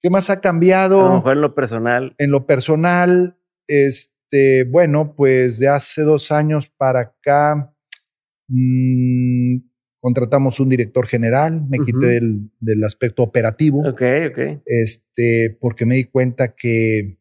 ¿Qué 0.02 0.10
más 0.10 0.28
ha 0.28 0.42
cambiado? 0.42 1.06
A 1.06 1.08
lo 1.08 1.14
mejor 1.16 1.32
en 1.32 1.40
lo 1.40 1.54
personal. 1.54 2.14
En 2.18 2.30
lo 2.30 2.46
personal, 2.46 3.38
este, 4.30 4.64
bueno, 4.64 5.14
pues 5.16 5.58
de 5.58 5.68
hace 5.68 6.02
dos 6.02 6.30
años 6.30 6.70
para 6.76 7.00
acá, 7.00 7.74
mmm, 8.48 9.56
contratamos 10.00 10.60
un 10.60 10.68
director 10.68 11.06
general, 11.06 11.66
me 11.68 11.78
quité 11.78 12.06
del, 12.06 12.50
del, 12.60 12.84
aspecto 12.84 13.22
operativo. 13.22 13.80
Ok, 13.80 14.02
ok. 14.30 14.62
Este, 14.64 15.58
porque 15.60 15.84
me 15.84 15.96
di 15.96 16.04
cuenta 16.04 16.54
que 16.54 17.18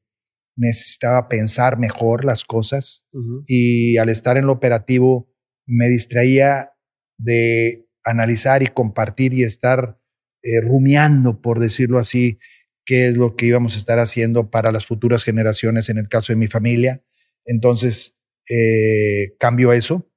necesitaba 0.55 1.27
pensar 1.27 1.79
mejor 1.79 2.25
las 2.25 2.43
cosas 2.43 3.07
y 3.47 3.97
al 3.97 4.09
estar 4.09 4.37
en 4.37 4.45
lo 4.45 4.51
operativo 4.51 5.33
me 5.65 5.87
distraía 5.87 6.73
de 7.17 7.87
analizar 8.03 8.61
y 8.61 8.67
compartir 8.67 9.33
y 9.33 9.43
estar 9.43 9.97
eh, 10.43 10.61
rumiando, 10.61 11.41
por 11.41 11.59
decirlo 11.59 11.97
así, 11.97 12.39
qué 12.85 13.07
es 13.07 13.15
lo 13.15 13.35
que 13.35 13.47
íbamos 13.47 13.75
a 13.75 13.77
estar 13.77 13.99
haciendo 13.99 14.49
para 14.49 14.71
las 14.71 14.85
futuras 14.85 15.23
generaciones 15.23 15.89
en 15.89 15.97
el 15.97 16.07
caso 16.07 16.33
de 16.33 16.37
mi 16.37 16.47
familia. 16.47 17.03
Entonces, 17.45 18.17
eh, 18.49 19.35
cambio 19.39 19.73
eso. 19.73 20.09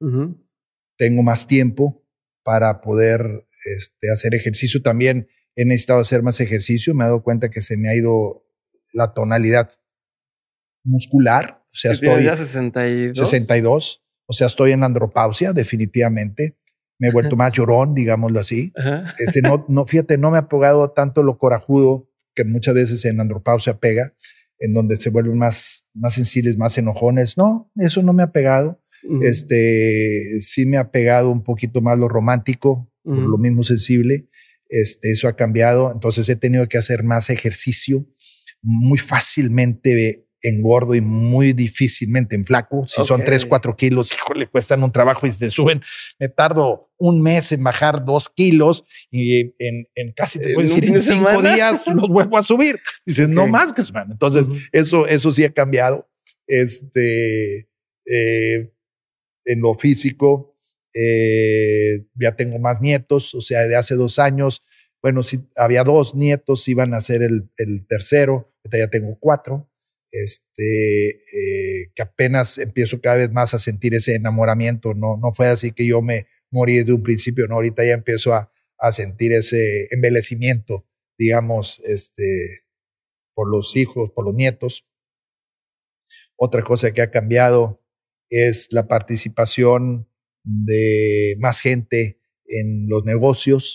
Tengo 0.97 1.23
más 1.23 1.47
tiempo, 1.47 2.03
para 2.43 2.81
poder 2.81 3.47
este, 3.65 4.11
hacer 4.11 4.35
ejercicio. 4.35 4.83
También 4.83 5.29
he 5.57 5.65
necesitado 5.65 6.01
hacer 6.01 6.23
más 6.23 6.41
ejercicio. 6.41 6.95
Me 6.95 7.05
he 7.05 7.07
dado 7.07 7.23
cuenta 7.23 7.51
que 7.51 7.63
se 7.63 7.77
me 7.77 7.89
ha 7.89 7.95
ido 7.95 8.45
la 8.93 9.15
tonalidad 9.15 9.71
muscular. 10.85 11.65
O 11.65 11.75
sea, 11.75 11.93
estoy. 11.93 12.25
Ya 12.25 12.35
62? 12.35 13.17
62. 13.17 14.03
O 14.27 14.33
sea, 14.33 14.47
estoy 14.47 14.73
en 14.73 14.85
andropausia, 14.85 15.53
definitivamente. 15.53 16.57
Me 16.99 17.09
he 17.09 17.13
vuelto 17.13 17.37
más 17.37 17.53
llorón, 17.53 17.95
digámoslo 17.95 18.39
así. 18.39 18.73
Este, 19.19 19.43
no, 19.43 19.67
no, 19.69 19.85
fíjate, 19.85 20.19
no 20.19 20.31
me 20.31 20.39
ha 20.39 20.49
pegado 20.49 20.91
tanto 20.93 21.25
lo 21.25 21.37
corajudo 21.37 22.09
que 22.35 22.45
muchas 22.45 22.75
veces 22.75 23.05
en 23.05 23.21
andropausia 23.21 23.79
pega, 23.79 24.15
en 24.59 24.75
donde 24.75 24.97
se 24.97 25.11
vuelven 25.11 25.39
más, 25.39 25.87
más 25.95 26.15
sensibles, 26.15 26.57
más 26.57 26.79
enojones. 26.79 27.37
No, 27.37 27.71
eso 27.77 28.03
no 28.03 28.13
me 28.13 28.23
ha 28.23 28.33
pegado. 28.33 28.81
Este, 29.23 30.41
sí 30.43 30.65
me 30.65 30.77
ha 30.77 30.93
pegado 30.93 31.31
un 31.31 31.43
poquito 31.43 31.81
más 31.81 31.99
lo 31.99 32.09
romántico, 32.09 32.89
lo 33.05 33.37
mismo 33.37 33.65
sensible. 33.65 34.29
Este, 34.69 35.11
eso 35.11 35.27
ha 35.27 35.35
cambiado. 35.35 35.91
Entonces 35.93 36.29
he 36.29 36.37
tenido 36.37 36.69
que 36.69 36.79
hacer 36.79 37.03
más 37.03 37.29
ejercicio. 37.29 38.07
Muy 38.63 38.99
fácilmente 38.99 40.25
engordo 40.43 40.95
y 40.95 41.01
muy 41.01 41.53
difícilmente 41.53 42.37
en 42.37 42.45
flaco. 42.45 42.85
Si 42.89 43.05
son 43.05 43.25
3, 43.25 43.47
4 43.47 43.77
kilos, 43.77 44.13
híjole, 44.13 44.49
cuestan 44.49 44.83
un 44.83 44.91
trabajo 44.91 45.27
y 45.27 45.33
se 45.33 45.49
suben. 45.51 45.83
Me 46.19 46.29
tardo 46.29 46.91
un 46.99 47.23
mes 47.23 47.53
en 47.53 47.63
bajar 47.65 48.05
dos 48.05 48.29
kilos 48.29 48.85
y 49.11 49.55
en, 49.59 49.87
casi 50.15 50.39
te 50.39 50.55
puedo 50.55 50.67
decir 50.67 50.85
en 50.85 51.01
cinco 51.01 51.41
días 51.43 51.87
los 51.87 52.09
vuelvo 52.09 52.37
a 52.37 52.43
subir. 52.43 52.79
Dices, 53.07 53.29
no 53.29 53.47
más 53.47 53.73
que 53.73 53.83
semana. 53.83 54.13
Entonces, 54.13 54.47
eso, 54.73 55.07
eso 55.07 55.33
sí 55.33 55.45
ha 55.45 55.53
cambiado. 55.53 56.09
Este, 56.47 57.69
eh, 58.07 58.73
en 59.45 59.61
lo 59.61 59.75
físico. 59.75 60.57
Eh, 60.95 62.05
ya 62.15 62.37
tengo 62.37 62.59
más 62.59 62.83
nietos, 62.83 63.35
o 63.35 63.41
sea, 63.41 63.67
de 63.67 63.77
hace 63.77 63.95
dos 63.95 64.19
años, 64.19 64.63
bueno, 65.03 65.23
si 65.23 65.41
había 65.57 65.85
dos 65.85 66.15
nietos, 66.15 66.69
iban 66.69 66.95
a 66.95 67.01
ser 67.01 67.23
el, 67.23 67.51
el 67.57 67.87
tercero, 67.87 68.55
ya 68.71 68.89
tengo 68.89 69.17
cuatro, 69.19 69.72
este, 70.13 71.09
eh, 71.09 71.91
que 71.95 72.03
apenas 72.03 72.59
empiezo 72.59 73.01
cada 73.01 73.17
vez 73.17 73.33
más 73.33 73.55
a 73.55 73.59
sentir 73.59 73.95
ese 73.95 74.15
enamoramiento, 74.15 74.95
no, 74.95 75.17
no 75.17 75.33
fue 75.33 75.49
así 75.49 75.73
que 75.73 75.87
yo 75.87 76.03
me 76.03 76.27
morí 76.51 76.77
desde 76.77 76.93
un 76.93 77.03
principio, 77.03 77.49
no, 77.49 77.57
ahorita 77.57 77.85
ya 77.85 77.95
empiezo 77.95 78.35
a, 78.35 78.53
a 78.79 78.93
sentir 78.93 79.33
ese 79.33 79.89
envelecimiento, 79.91 80.87
digamos, 81.19 81.81
este, 81.85 82.65
por 83.35 83.51
los 83.51 83.75
hijos, 83.77 84.11
por 84.15 84.25
los 84.25 84.35
nietos. 84.35 84.87
Otra 86.37 86.63
cosa 86.63 86.93
que 86.93 87.03
ha 87.03 87.11
cambiado 87.11 87.83
es 88.29 88.69
la 88.71 88.89
participación 88.89 90.09
de 90.43 91.37
más 91.39 91.61
gente 91.61 92.21
en 92.47 92.89
los 92.89 93.05
negocios. 93.05 93.75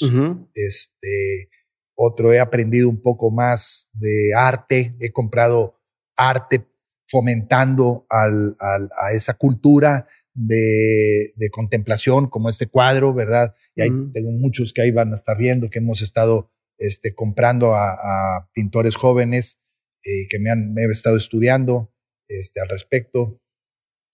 Este, 0.53 1.49
otro, 1.95 2.33
he 2.33 2.39
aprendido 2.39 2.89
un 2.89 3.01
poco 3.01 3.31
más 3.31 3.89
de 3.93 4.33
arte. 4.35 4.95
He 4.99 5.11
comprado 5.11 5.76
arte 6.17 6.65
fomentando 7.07 8.05
a 8.09 9.13
esa 9.13 9.35
cultura 9.35 10.07
de, 10.33 11.49
contemplación 11.51 12.29
como 12.29 12.49
este 12.49 12.67
cuadro, 12.67 13.13
¿verdad? 13.13 13.55
Y 13.75 13.81
hay, 13.81 13.89
tengo 14.13 14.31
muchos 14.31 14.73
que 14.73 14.81
ahí 14.81 14.91
van 14.91 15.11
a 15.11 15.15
estar 15.15 15.37
viendo, 15.37 15.69
que 15.69 15.79
hemos 15.79 16.01
estado 16.01 16.51
este, 16.77 17.15
comprando 17.15 17.73
a, 17.75 18.49
pintores 18.53 18.95
jóvenes 18.95 19.59
eh, 20.03 20.27
que 20.29 20.39
me 20.39 20.51
han 20.51 20.75
he 20.77 20.85
estado 20.91 21.17
estudiando 21.17 21.93
este, 22.27 22.61
al 22.61 22.69
respecto. 22.69 23.41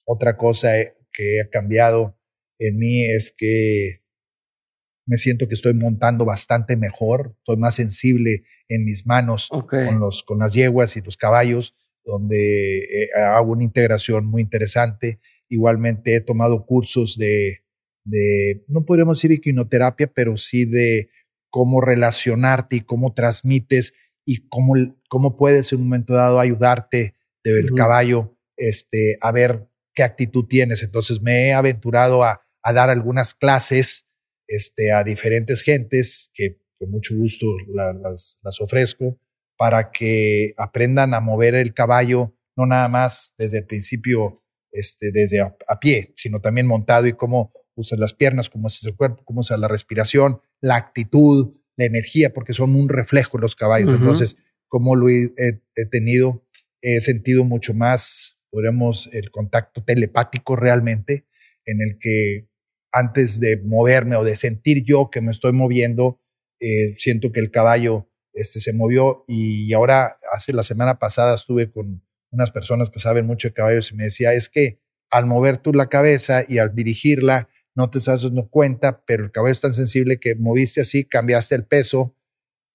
Otra 0.05 0.37
cosa 0.37 0.79
eh, 0.79 0.95
que 1.11 1.41
ha 1.41 1.49
cambiado 1.49 2.17
en 2.59 2.77
mí 2.77 3.03
es 3.03 3.33
que 3.35 4.03
me 5.05 5.17
siento 5.17 5.49
que 5.49 5.55
estoy 5.55 5.73
montando 5.73 6.23
bastante 6.23 6.77
mejor, 6.77 7.35
estoy 7.39 7.57
más 7.57 7.75
sensible 7.75 8.43
en 8.69 8.85
mis 8.85 9.05
manos 9.05 9.49
con, 9.49 9.99
los, 9.99 10.23
con 10.23 10.39
las 10.39 10.53
yeguas 10.53 10.95
y 10.95 11.01
los 11.01 11.17
caballos, 11.17 11.75
donde 12.05 12.79
eh, 12.79 13.09
hago 13.15 13.51
una 13.51 13.63
integración 13.63 14.25
muy 14.25 14.41
interesante. 14.41 15.19
Igualmente 15.49 16.15
he 16.15 16.21
tomado 16.21 16.65
cursos 16.65 17.17
de, 17.17 17.63
de, 18.03 18.63
no 18.67 18.85
podríamos 18.85 19.17
decir 19.17 19.31
equinoterapia, 19.31 20.07
pero 20.07 20.37
sí 20.37 20.65
de 20.65 21.09
cómo 21.49 21.81
relacionarte 21.81 22.77
y 22.77 22.81
cómo 22.81 23.13
transmites 23.13 23.93
y 24.25 24.47
cómo, 24.47 24.73
cómo 25.09 25.37
puedes 25.37 25.71
en 25.71 25.79
un 25.79 25.85
momento 25.85 26.13
dado 26.13 26.39
ayudarte 26.39 27.15
del 27.43 27.73
caballo 27.73 28.37
este, 28.57 29.17
a 29.21 29.31
ver 29.31 29.67
qué 29.93 30.03
actitud 30.03 30.45
tienes. 30.47 30.81
Entonces 30.81 31.21
me 31.21 31.47
he 31.47 31.53
aventurado 31.53 32.23
a, 32.23 32.41
a 32.61 32.73
dar 32.73 32.89
algunas 32.89 33.35
clases 33.35 34.05
este, 34.47 34.91
a 34.91 35.03
diferentes 35.03 35.61
gentes 35.61 36.31
que 36.33 36.57
con 36.79 36.91
mucho 36.91 37.15
gusto 37.15 37.45
las, 37.73 38.39
las 38.43 38.61
ofrezco 38.61 39.19
para 39.57 39.91
que 39.91 40.53
aprendan 40.57 41.13
a 41.13 41.21
mover 41.21 41.55
el 41.55 41.73
caballo, 41.73 42.35
no 42.55 42.65
nada 42.65 42.89
más 42.89 43.33
desde 43.37 43.59
el 43.59 43.65
principio, 43.65 44.43
este, 44.71 45.11
desde 45.11 45.41
a, 45.41 45.79
pie, 45.79 46.11
sino 46.15 46.41
también 46.41 46.67
montado 46.67 47.07
y 47.07 47.13
cómo 47.13 47.53
usas 47.75 47.99
las 47.99 48.13
piernas, 48.13 48.49
cómo 48.49 48.67
usas 48.67 48.85
el 48.85 48.95
cuerpo, 48.95 49.23
cómo 49.25 49.41
usas 49.41 49.59
la 49.59 49.67
respiración, 49.67 50.41
la 50.61 50.75
actitud, 50.75 51.55
la 51.75 51.85
energía, 51.85 52.33
porque 52.33 52.53
son 52.53 52.75
un 52.75 52.89
reflejo 52.89 53.37
los 53.37 53.55
caballos. 53.55 53.95
Entonces, 53.95 54.37
como 54.67 54.95
lo 54.95 55.09
he, 55.09 55.33
tenido, 55.91 56.45
he 56.81 57.01
sentido 57.01 57.43
mucho 57.43 57.73
más, 57.73 58.37
podríamos, 58.49 59.13
el 59.13 59.31
contacto 59.31 59.83
telepático 59.83 60.55
realmente, 60.55 61.25
en 61.65 61.81
el 61.81 61.97
que 61.99 62.47
antes 62.91 63.39
de 63.39 63.57
moverme 63.57 64.15
o 64.15 64.23
de 64.23 64.35
sentir 64.35 64.83
yo 64.83 65.09
que 65.09 65.21
me 65.21 65.31
estoy 65.31 65.51
moviendo, 65.51 66.21
eh, 66.59 66.93
siento 66.97 67.31
que 67.31 67.39
el 67.39 67.51
caballo 67.51 68.09
este, 68.33 68.59
se 68.59 68.73
movió 68.73 69.23
y 69.27 69.71
ahora, 69.73 70.17
hace 70.31 70.53
la 70.53 70.63
semana 70.63 70.99
pasada 70.99 71.35
estuve 71.35 71.71
con 71.71 72.03
unas 72.31 72.51
personas 72.51 72.89
que 72.89 72.99
saben 72.99 73.25
mucho 73.25 73.47
de 73.47 73.53
caballos 73.53 73.91
y 73.91 73.95
me 73.95 74.05
decía, 74.05 74.33
es 74.33 74.49
que 74.49 74.81
al 75.11 75.25
mover 75.25 75.57
tú 75.57 75.71
la 75.73 75.87
cabeza 75.87 76.43
y 76.47 76.57
al 76.57 76.73
dirigirla, 76.73 77.49
no 77.75 77.89
te 77.89 77.99
estás 77.99 78.23
dando 78.23 78.49
cuenta, 78.49 79.03
pero 79.05 79.23
el 79.23 79.31
caballo 79.31 79.53
es 79.53 79.61
tan 79.61 79.73
sensible 79.73 80.19
que 80.19 80.35
moviste 80.35 80.81
así, 80.81 81.05
cambiaste 81.05 81.55
el 81.55 81.65
peso, 81.65 82.15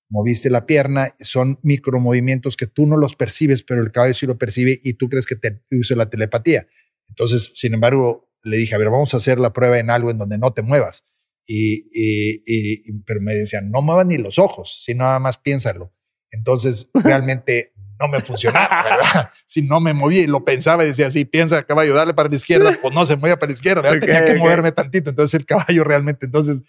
moviste 0.08 0.50
la 0.50 0.66
pierna, 0.66 1.14
son 1.20 1.58
micromovimientos 1.62 2.56
que 2.56 2.66
tú 2.66 2.86
no 2.86 2.96
los 2.96 3.14
percibes, 3.14 3.62
pero 3.62 3.82
el 3.82 3.92
caballo 3.92 4.14
sí 4.14 4.26
lo 4.26 4.38
percibe 4.38 4.80
y 4.82 4.94
tú 4.94 5.08
crees 5.08 5.26
que 5.26 5.36
te 5.36 5.60
use 5.70 5.96
la 5.96 6.10
telepatía. 6.10 6.66
Entonces, 7.08 7.52
sin 7.54 7.74
embargo, 7.74 8.30
le 8.42 8.56
dije, 8.56 8.74
a 8.74 8.78
ver, 8.78 8.90
vamos 8.90 9.14
a 9.14 9.18
hacer 9.18 9.38
la 9.38 9.52
prueba 9.52 9.78
en 9.78 9.90
algo 9.90 10.10
en 10.10 10.18
donde 10.18 10.38
no 10.38 10.52
te 10.52 10.62
muevas. 10.62 11.06
Y, 11.50 11.86
y, 11.94 12.92
pero 13.06 13.22
me 13.22 13.34
decían, 13.34 13.70
no 13.70 13.80
muevas 13.80 14.04
ni 14.04 14.18
los 14.18 14.38
ojos, 14.38 14.82
si 14.84 14.94
nada 14.94 15.18
más 15.18 15.38
piénsalo. 15.38 15.90
Entonces, 16.30 16.90
realmente 16.94 17.72
no 17.98 18.06
me 18.06 18.20
funcionaba, 18.20 18.82
¿verdad? 18.84 19.30
si 19.46 19.62
no 19.62 19.80
me 19.80 19.94
moví, 19.94 20.26
lo 20.26 20.44
pensaba 20.44 20.84
y 20.84 20.88
decía, 20.88 21.10
sí, 21.10 21.24
piensa 21.24 21.62
caballo, 21.62 21.94
darle 21.94 22.12
para 22.12 22.28
la 22.28 22.36
izquierda, 22.36 22.76
pues 22.80 22.92
no 22.92 23.06
se 23.06 23.16
mueve 23.16 23.38
para 23.38 23.48
la 23.48 23.54
izquierda, 23.54 23.98
tenía 23.98 24.26
que 24.26 24.34
moverme 24.34 24.72
tantito. 24.72 25.08
Entonces, 25.08 25.40
el 25.40 25.46
caballo 25.46 25.84
realmente, 25.84 26.26
entonces, 26.26 26.62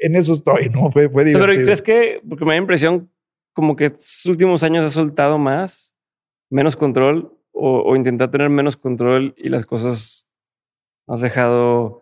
en 0.00 0.14
eso 0.14 0.34
estoy, 0.34 0.68
¿no? 0.68 0.92
Fue, 0.92 1.08
fue 1.08 1.24
divertido. 1.24 1.46
Pero 1.46 1.64
¿crees 1.64 1.82
que, 1.82 2.22
porque 2.26 2.44
me 2.44 2.52
da 2.52 2.58
impresión 2.58 3.10
como 3.52 3.74
que 3.74 3.86
estos 3.86 4.26
últimos 4.26 4.62
años 4.62 4.84
ha 4.84 4.90
soltado 4.90 5.38
más, 5.38 5.96
menos 6.50 6.76
control 6.76 7.36
o, 7.50 7.82
o 7.82 7.96
intentar 7.96 8.30
tener 8.30 8.48
menos 8.48 8.76
control 8.76 9.34
y 9.36 9.48
las 9.48 9.66
cosas 9.66 10.28
has 11.08 11.20
dejado 11.20 11.99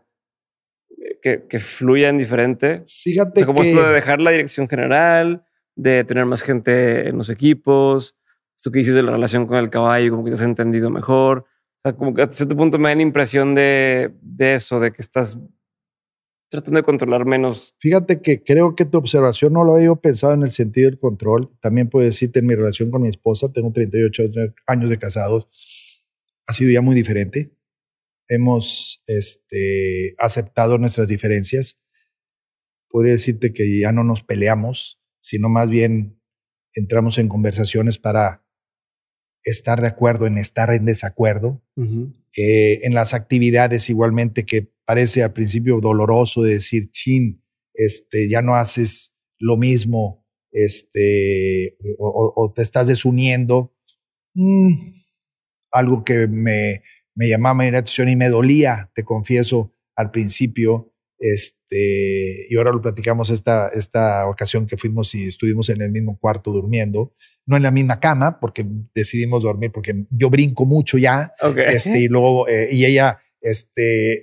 que, 1.20 1.46
que 1.48 1.60
fluyan 1.60 2.18
diferente. 2.18 2.84
Fíjate 2.86 3.44
como 3.44 3.62
esto 3.62 3.86
de 3.86 3.94
dejar 3.94 4.20
la 4.20 4.30
dirección 4.30 4.68
general, 4.68 5.44
de 5.76 6.04
tener 6.04 6.24
más 6.26 6.42
gente 6.42 7.08
en 7.08 7.18
los 7.18 7.30
equipos, 7.30 8.16
esto 8.56 8.70
que 8.70 8.80
dices 8.80 8.94
de 8.94 9.02
la 9.02 9.12
relación 9.12 9.46
con 9.46 9.58
el 9.58 9.70
caballo, 9.70 10.10
como 10.10 10.24
que 10.24 10.30
te 10.30 10.34
has 10.34 10.42
entendido 10.42 10.90
mejor. 10.90 11.46
O 11.78 11.80
sea, 11.82 11.92
como 11.96 12.14
que 12.14 12.22
a 12.22 12.32
cierto 12.32 12.56
punto 12.56 12.78
me 12.78 12.88
da 12.88 12.96
la 12.96 13.02
impresión 13.02 13.54
de, 13.54 14.14
de 14.20 14.54
eso, 14.54 14.80
de 14.80 14.92
que 14.92 15.02
estás 15.02 15.38
tratando 16.50 16.78
de 16.78 16.82
controlar 16.82 17.24
menos. 17.24 17.76
Fíjate 17.78 18.20
que 18.20 18.42
creo 18.42 18.74
que 18.74 18.84
tu 18.84 18.98
observación 18.98 19.52
no 19.52 19.64
lo 19.64 19.74
había 19.74 19.94
pensado 19.94 20.32
en 20.32 20.42
el 20.42 20.50
sentido 20.50 20.90
del 20.90 20.98
control. 20.98 21.50
También 21.60 21.88
puedo 21.88 22.04
decirte 22.06 22.40
en 22.40 22.46
mi 22.46 22.54
relación 22.54 22.90
con 22.90 23.02
mi 23.02 23.08
esposa, 23.08 23.52
tengo 23.52 23.70
38 23.70 24.22
años 24.66 24.90
de 24.90 24.98
casados, 24.98 25.46
ha 26.46 26.52
sido 26.52 26.72
ya 26.72 26.80
muy 26.80 26.94
diferente 26.94 27.57
hemos 28.28 29.02
este, 29.06 30.14
aceptado 30.18 30.78
nuestras 30.78 31.08
diferencias. 31.08 31.78
Podría 32.88 33.12
decirte 33.12 33.52
que 33.52 33.78
ya 33.78 33.92
no 33.92 34.04
nos 34.04 34.22
peleamos, 34.22 35.00
sino 35.20 35.48
más 35.48 35.68
bien 35.68 36.20
entramos 36.74 37.18
en 37.18 37.28
conversaciones 37.28 37.98
para 37.98 38.44
estar 39.42 39.80
de 39.80 39.88
acuerdo 39.88 40.26
en 40.26 40.38
estar 40.38 40.72
en 40.72 40.84
desacuerdo. 40.84 41.62
Eh, 42.36 42.80
en 42.82 42.94
las 42.94 43.14
actividades 43.14 43.88
igualmente 43.88 44.44
que 44.44 44.70
parece 44.84 45.22
al 45.22 45.32
principio 45.32 45.80
doloroso 45.80 46.42
de 46.42 46.54
decir, 46.54 46.90
chin, 46.90 47.42
este, 47.74 48.28
ya 48.28 48.42
no 48.42 48.54
haces 48.54 49.12
lo 49.38 49.56
mismo, 49.56 50.26
este, 50.50 51.76
o, 51.98 52.52
te 52.54 52.62
estás 52.62 52.86
desuniendo. 52.86 53.74
Mm, 54.34 54.98
algo 55.70 56.04
que 56.04 56.26
me, 56.28 56.82
me 57.18 57.28
llamaba 57.28 57.56
mi 57.56 57.66
atención 57.66 58.08
y 58.08 58.14
me 58.14 58.28
dolía, 58.28 58.90
te 58.94 59.02
confieso, 59.02 59.74
al 59.96 60.12
principio. 60.12 60.94
Este, 61.18 62.46
y 62.48 62.56
ahora 62.56 62.70
lo 62.70 62.80
platicamos 62.80 63.28
esta, 63.30 63.70
esta 63.74 64.28
ocasión 64.28 64.68
que 64.68 64.76
fuimos 64.76 65.12
y 65.16 65.26
estuvimos 65.26 65.68
en 65.68 65.82
el 65.82 65.90
mismo 65.90 66.16
cuarto 66.16 66.52
durmiendo, 66.52 67.12
no 67.44 67.56
en 67.56 67.64
la 67.64 67.72
misma 67.72 67.98
cama, 67.98 68.38
porque 68.38 68.64
decidimos 68.94 69.42
dormir, 69.42 69.72
porque 69.72 70.04
yo 70.10 70.30
brinco 70.30 70.64
mucho 70.64 70.96
ya, 70.96 71.32
este, 71.66 71.98
y 71.98 72.06
luego, 72.06 72.46
eh, 72.46 72.68
y 72.70 72.84
ella, 72.84 73.18
este, 73.40 74.22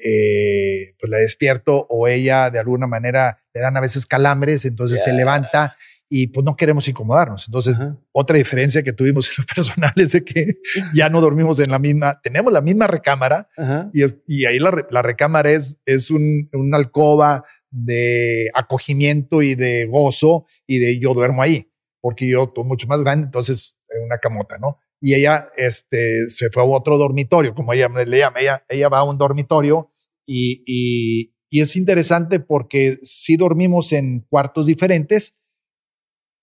eh, 0.81 0.95
pues 0.97 1.09
la 1.09 1.17
despierto 1.17 1.85
o 1.89 2.07
ella 2.07 2.49
de 2.49 2.59
alguna 2.59 2.87
manera 2.87 3.43
le 3.53 3.59
dan 3.59 3.75
a 3.75 3.81
veces 3.81 4.05
calambres, 4.05 4.63
entonces 4.63 5.03
se 5.03 5.11
levanta 5.11 5.75
y 6.09 6.27
pues 6.27 6.45
no 6.45 6.55
queremos 6.55 6.87
incomodarnos. 6.87 7.45
Entonces, 7.47 7.77
otra 8.11 8.37
diferencia 8.37 8.83
que 8.83 8.93
tuvimos 8.93 9.27
en 9.29 9.33
lo 9.39 9.45
personal 9.55 9.93
es 9.95 10.11
de 10.11 10.23
que 10.23 10.55
ya 10.93 11.09
no 11.09 11.21
dormimos 11.21 11.59
en 11.59 11.71
la 11.71 11.79
misma, 11.79 12.19
tenemos 12.21 12.53
la 12.53 12.61
misma 12.61 12.87
recámara 12.87 13.49
y, 13.93 14.03
y, 14.27 14.45
ahí 14.45 14.59
la, 14.59 14.85
la, 14.89 15.01
recámara 15.01 15.51
es, 15.51 15.79
es 15.85 16.11
un, 16.11 16.49
una 16.53 16.77
alcoba 16.77 17.43
de 17.71 18.49
acogimiento 18.53 19.41
y 19.41 19.55
de 19.55 19.85
gozo 19.85 20.45
y 20.65 20.79
de 20.79 20.99
yo 20.99 21.13
duermo 21.13 21.41
ahí, 21.41 21.71
porque 21.99 22.27
yo 22.27 22.43
estoy 22.43 22.63
mucho 22.63 22.87
más 22.87 23.01
grande, 23.01 23.25
entonces 23.25 23.75
una 24.05 24.17
camota, 24.17 24.57
¿no? 24.57 24.79
Y 25.01 25.13
ella 25.13 25.49
este, 25.57 26.29
se 26.29 26.49
fue 26.49 26.63
a 26.63 26.65
otro 26.65 26.97
dormitorio, 26.97 27.53
como 27.53 27.73
ella 27.73 27.89
le 27.89 28.17
llama, 28.17 28.39
ella, 28.39 28.65
ella 28.69 28.89
va 28.89 28.99
a 28.99 29.03
un 29.03 29.17
dormitorio 29.17 29.91
y, 30.25 30.63
y, 30.65 31.33
y 31.49 31.61
es 31.61 31.75
interesante 31.75 32.39
porque 32.39 32.99
sí 33.03 33.37
dormimos 33.37 33.91
en 33.93 34.21
cuartos 34.21 34.65
diferentes, 34.65 35.35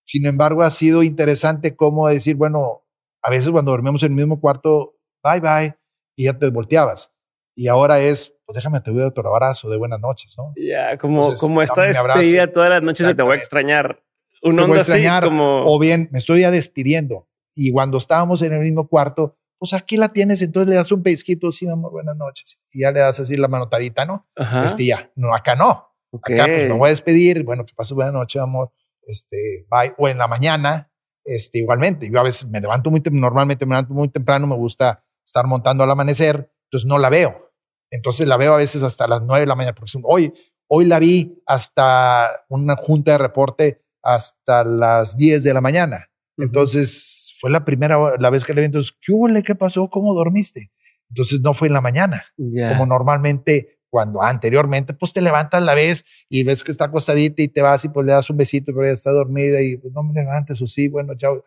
sin 0.05 0.25
embargo, 0.25 0.63
ha 0.63 0.69
sido 0.69 1.03
interesante 1.03 1.75
cómo 1.75 2.07
decir, 2.07 2.35
bueno, 2.35 2.83
a 3.21 3.29
veces 3.29 3.49
cuando 3.51 3.71
dormimos 3.71 4.03
en 4.03 4.11
el 4.11 4.15
mismo 4.15 4.39
cuarto, 4.39 4.95
bye 5.23 5.39
bye, 5.39 5.75
y 6.15 6.25
ya 6.25 6.37
te 6.37 6.49
volteabas. 6.49 7.11
Y 7.55 7.67
ahora 7.67 7.99
es, 7.99 8.35
pues 8.45 8.55
déjame 8.55 8.81
te 8.81 8.91
voy 8.91 9.03
a 9.03 9.07
otro 9.07 9.33
abrazo 9.33 9.69
de 9.69 9.77
buenas 9.77 9.99
noches, 9.99 10.35
¿no? 10.37 10.53
Ya, 10.55 10.97
como, 10.97 11.35
como 11.35 11.61
esta 11.61 11.83
despedida 11.83 12.51
todas 12.51 12.69
las 12.69 12.83
noches 12.83 13.09
y 13.09 13.15
te 13.15 13.21
voy 13.21 13.33
a 13.33 13.37
extrañar. 13.37 14.03
Un 14.41 14.57
te 14.57 14.63
voy 14.63 14.77
a 14.77 14.81
extrañar, 14.81 15.23
como... 15.23 15.65
O 15.65 15.79
bien, 15.79 16.09
me 16.11 16.19
estoy 16.19 16.41
ya 16.41 16.51
despidiendo. 16.51 17.29
Y 17.55 17.71
cuando 17.71 17.97
estábamos 17.97 18.41
en 18.41 18.51
el 18.51 18.59
mismo 18.59 18.87
cuarto, 18.87 19.37
pues 19.57 19.73
aquí 19.73 19.95
la 19.95 20.09
tienes, 20.09 20.41
entonces 20.41 20.69
le 20.69 20.75
das 20.75 20.91
un 20.91 21.01
pellizquito, 21.01 21.51
sí, 21.53 21.65
mi 21.65 21.71
amor, 21.71 21.91
buenas 21.91 22.17
noches. 22.17 22.59
Y 22.71 22.81
ya 22.81 22.91
le 22.91 22.99
das 22.99 23.19
así 23.19 23.37
la 23.37 23.47
manotadita, 23.47 24.05
¿no? 24.05 24.27
Ajá. 24.35 24.65
Este 24.65 24.85
ya, 24.85 25.09
no, 25.15 25.33
acá 25.33 25.55
no. 25.55 25.93
Acá 26.21 26.45
pues 26.45 26.67
me 26.67 26.73
voy 26.73 26.87
a 26.87 26.89
despedir, 26.89 27.45
bueno, 27.45 27.65
que 27.65 27.73
pases 27.73 27.93
buena 27.93 28.11
noche, 28.11 28.39
amor 28.39 28.71
este, 29.07 29.65
bye, 29.69 29.93
o 29.97 30.07
en 30.07 30.17
la 30.17 30.27
mañana, 30.27 30.91
este, 31.25 31.59
igualmente. 31.59 32.09
Yo 32.11 32.19
a 32.19 32.23
veces 32.23 32.49
me 32.49 32.61
levanto 32.61 32.91
muy, 32.91 33.01
normalmente 33.11 33.65
me 33.65 33.71
levanto 33.71 33.93
muy 33.93 34.09
temprano, 34.09 34.47
me 34.47 34.55
gusta 34.55 35.03
estar 35.25 35.47
montando 35.47 35.83
al 35.83 35.91
amanecer, 35.91 36.51
entonces 36.65 36.87
no 36.87 36.97
la 36.97 37.09
veo. 37.09 37.51
Entonces 37.91 38.27
la 38.27 38.37
veo 38.37 38.53
a 38.53 38.57
veces 38.57 38.83
hasta 38.83 39.07
las 39.07 39.21
nueve 39.21 39.41
de 39.41 39.47
la 39.47 39.55
mañana. 39.55 39.75
Porque 39.75 39.91
hoy, 40.03 40.33
hoy 40.67 40.85
la 40.85 40.99
vi 40.99 41.41
hasta 41.45 42.45
una 42.49 42.75
junta 42.75 43.11
de 43.11 43.17
reporte 43.19 43.81
hasta 44.01 44.63
las 44.63 45.15
10 45.15 45.43
de 45.43 45.53
la 45.53 45.61
mañana. 45.61 46.09
Entonces 46.37 47.35
fue 47.39 47.51
la 47.51 47.63
primera 47.63 48.17
la 48.19 48.29
vez 48.29 48.43
que 48.43 48.53
le 48.53 48.61
vi, 48.61 48.65
entonces, 48.65 48.95
¿qué 48.99 49.11
hubo? 49.11 49.27
¿Qué 49.43 49.55
pasó? 49.55 49.89
¿Cómo 49.89 50.13
dormiste? 50.13 50.71
Entonces 51.09 51.41
no 51.41 51.53
fue 51.53 51.67
en 51.67 51.73
la 51.73 51.81
mañana, 51.81 52.25
como 52.35 52.85
normalmente 52.85 53.79
cuando 53.93 54.23
anteriormente, 54.23 54.95
pues 54.95 55.13
te 55.13 55.21
levantas 55.21 55.61
la 55.61 55.75
vez 55.75 56.03
y 56.27 56.43
ves 56.43 56.63
que 56.63 56.71
está 56.71 56.85
acostadita 56.85 57.43
y 57.43 57.47
te 57.47 57.61
vas 57.61 57.85
y 57.85 57.89
pues 57.89 58.07
le 58.07 58.11
das 58.11 58.27
un 58.27 58.37
besito, 58.37 58.73
pero 58.73 58.85
ella 58.85 58.93
está 58.95 59.11
dormida 59.11 59.61
y 59.61 59.77
pues 59.77 59.93
no 59.93 60.01
me 60.01 60.19
levantes 60.19 60.59
o 60.63 60.65
sí, 60.65 60.87
bueno, 60.87 61.13
chao. 61.15 61.45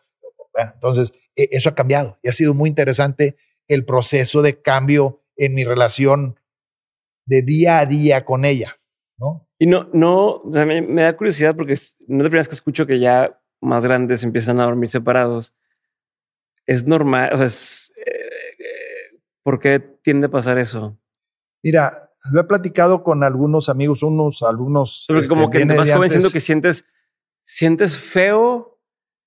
Entonces, 0.54 1.12
e, 1.34 1.48
eso 1.50 1.70
ha 1.70 1.74
cambiado 1.74 2.20
y 2.22 2.28
ha 2.28 2.32
sido 2.32 2.54
muy 2.54 2.68
interesante 2.68 3.36
el 3.66 3.84
proceso 3.84 4.42
de 4.42 4.62
cambio 4.62 5.24
en 5.34 5.54
mi 5.54 5.64
relación 5.64 6.38
de 7.24 7.42
día 7.42 7.80
a 7.80 7.86
día 7.86 8.24
con 8.24 8.44
ella, 8.44 8.78
¿no? 9.18 9.48
Y 9.58 9.66
no, 9.66 9.90
no, 9.92 10.42
me, 10.44 11.02
da 11.02 11.16
curiosidad 11.16 11.56
porque 11.56 11.72
no 11.72 12.18
es 12.18 12.22
la 12.22 12.28
primera 12.28 12.38
vez 12.38 12.48
que 12.48 12.54
escucho 12.54 12.86
que 12.86 13.00
ya 13.00 13.42
más 13.60 13.84
grandes 13.84 14.22
empiezan 14.22 14.60
a 14.60 14.66
dormir 14.66 14.88
separados. 14.88 15.52
Es 16.64 16.86
normal, 16.86 17.30
o 17.32 17.38
sea, 17.38 17.46
es, 17.46 17.92
eh, 17.96 19.18
¿por 19.42 19.58
qué 19.58 19.80
tiende 19.80 20.28
a 20.28 20.30
pasar 20.30 20.58
eso? 20.58 20.96
Mira, 21.64 22.05
lo 22.32 22.40
he 22.40 22.44
platicado 22.44 23.02
con 23.02 23.22
algunos 23.22 23.68
amigos, 23.68 24.02
unos 24.02 24.42
alumnos. 24.42 25.04
Porque 25.08 25.28
como 25.28 25.44
este, 25.44 25.58
que 25.58 25.66
te 25.66 25.76
vas 25.76 25.90
convenciendo 25.90 26.30
que 26.30 26.40
sientes, 26.40 26.86
sientes 27.44 27.96
feo 27.96 28.78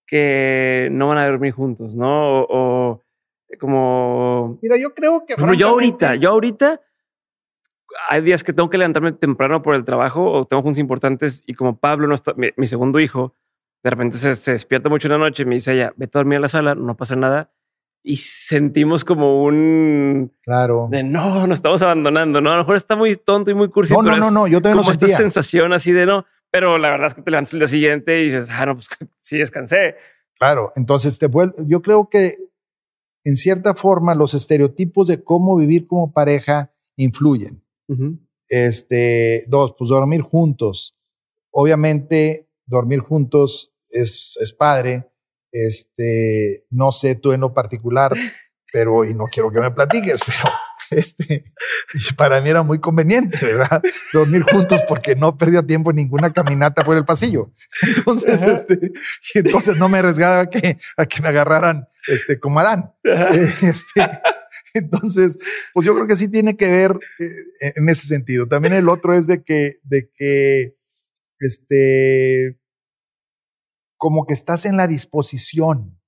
que 0.06 0.90
no 0.92 1.08
van 1.08 1.20
a 1.20 1.28
dormir 1.28 1.54
juntos, 1.54 1.96
¿no? 1.96 2.42
O, 2.42 3.04
como. 3.60 4.60
Mira, 4.62 4.78
yo 4.78 4.94
creo 4.94 5.26
que. 5.26 5.36
yo 5.58 5.68
ahorita, 5.68 6.16
yo 6.16 6.32
ahorita 6.32 6.82
hay 8.08 8.22
días 8.22 8.44
que 8.44 8.54
tengo 8.54 8.70
que 8.70 8.78
levantarme 8.78 9.12
temprano 9.14 9.62
por 9.62 9.76
el 9.76 9.86
trabajo 9.86 10.32
o 10.32 10.46
tengo 10.46 10.64
juntos 10.64 10.80
importantes 10.80 11.44
y 11.46 11.54
como 11.54 11.80
Pablo 11.80 12.08
no 12.08 12.16
está, 12.16 12.34
mi, 12.36 12.68
segundo 12.68 13.00
hijo, 13.00 13.36
de 13.84 13.90
repente 13.90 14.18
se, 14.18 14.52
despierta 14.52 14.90
mucho 14.90 15.08
en 15.08 15.14
la 15.14 15.18
noche 15.18 15.44
y 15.44 15.46
me 15.46 15.56
dice 15.56 15.74
ella, 15.74 15.94
vete 15.96 16.18
a 16.18 16.20
dormir 16.20 16.38
a 16.38 16.42
la 16.42 16.50
sala, 16.50 16.76
no 16.76 16.96
pasa 16.96 17.16
nada. 17.16 17.52
Y 18.02 18.18
sentimos 18.18 19.04
como 19.04 19.44
un... 19.44 20.32
Claro. 20.42 20.88
De 20.90 21.04
no, 21.04 21.46
nos 21.48 21.58
estamos 21.58 21.82
abandonando, 21.82 22.42
¿no? 22.42 22.52
A 22.52 22.54
lo 22.54 22.60
mejor 22.60 22.78
está 22.78 22.96
muy 22.96 23.16
tonto 23.16 23.52
y 23.52 23.54
muy 23.54 23.70
cursi. 23.70 23.94
No, 23.94 24.02
no, 24.02 24.18
no, 24.18 24.32
no, 24.32 24.48
yo 24.48 24.62
tengo 24.62 24.82
esta 24.90 25.08
sensación 25.08 25.74
así 25.74 25.92
de 25.92 26.06
no, 26.06 26.26
pero 26.52 26.78
la 26.78 26.92
verdad 26.92 27.08
es 27.08 27.14
que 27.14 27.22
te 27.22 27.32
levantas 27.32 27.54
el 27.54 27.60
día 27.60 27.68
siguiente 27.68 28.22
y 28.22 28.26
dices, 28.26 28.48
ah, 28.50 28.66
no, 28.66 28.76
pues 28.76 28.88
sí 29.22 29.38
descansé. 29.38 29.96
Claro, 30.36 30.72
entonces 30.76 31.20
te 31.20 31.28
vuelve, 31.28 31.54
yo 31.68 31.82
creo 31.82 32.10
que 32.10 32.38
en 33.24 33.36
cierta 33.36 33.76
forma 33.76 34.16
los 34.16 34.34
estereotipos 34.34 35.08
de 35.08 35.24
cómo 35.24 35.58
vivir 35.58 35.88
como 35.88 36.14
pareja 36.14 36.74
influyen. 36.96 37.64
Este, 38.48 39.44
dos, 39.48 39.76
pues 39.78 39.90
dormir 39.90 40.22
juntos. 40.22 40.98
Obviamente, 41.52 42.48
dormir 42.66 43.00
juntos 43.00 43.74
es, 43.90 44.38
es 44.40 44.54
padre. 44.54 45.09
Este, 45.52 46.64
no 46.70 46.92
sé 46.92 47.16
tú 47.16 47.32
en 47.34 47.42
lo 47.42 47.54
particular, 47.54 48.14
pero, 48.72 49.06
y 49.06 49.14
no 49.14 49.26
quiero 49.26 49.52
que 49.52 49.62
me 49.62 49.72
platiques, 49.72 50.20
pero 50.26 50.54
este, 50.92 51.44
para 52.16 52.42
mí 52.42 52.50
era 52.50 52.64
muy 52.64 52.80
conveniente, 52.80 53.38
¿verdad? 53.46 53.82
Dormir 54.14 54.44
juntos 54.44 54.82
porque 54.88 55.16
no 55.16 55.38
perdía 55.38 55.64
tiempo 55.64 55.92
en 55.92 55.98
ninguna 55.98 56.32
caminata 56.32 56.84
por 56.84 56.98
el 56.98 57.06
pasillo. 57.06 57.54
Entonces, 57.82 58.42
este, 58.44 58.92
entonces 59.36 59.78
no 59.78 59.90
me 59.90 60.00
arriesgaba 60.00 60.42
a 60.42 60.50
que, 60.50 60.78
a 60.98 61.06
que 61.06 61.22
me 61.22 61.30
agarraran, 61.30 61.88
este, 62.08 62.40
como 62.40 62.60
Adán. 62.60 62.92
Este, 63.04 64.10
entonces, 64.74 65.38
pues 65.74 65.86
yo 65.86 65.94
creo 65.96 66.08
que 66.08 66.18
sí 66.18 66.28
tiene 66.28 66.56
que 66.58 66.68
ver 66.68 67.00
eh, 67.20 67.74
en 67.76 67.90
ese 67.90 68.08
sentido. 68.08 68.48
También 68.48 68.74
el 68.74 68.90
otro 68.90 69.14
es 69.14 69.28
de 69.28 69.44
que, 69.44 69.80
de 69.84 70.10
que, 70.16 70.76
este, 71.40 72.58
como 74.00 74.26
que 74.26 74.34
estás 74.34 74.66
en 74.66 74.78
la 74.78 74.88
disposición. 74.88 76.00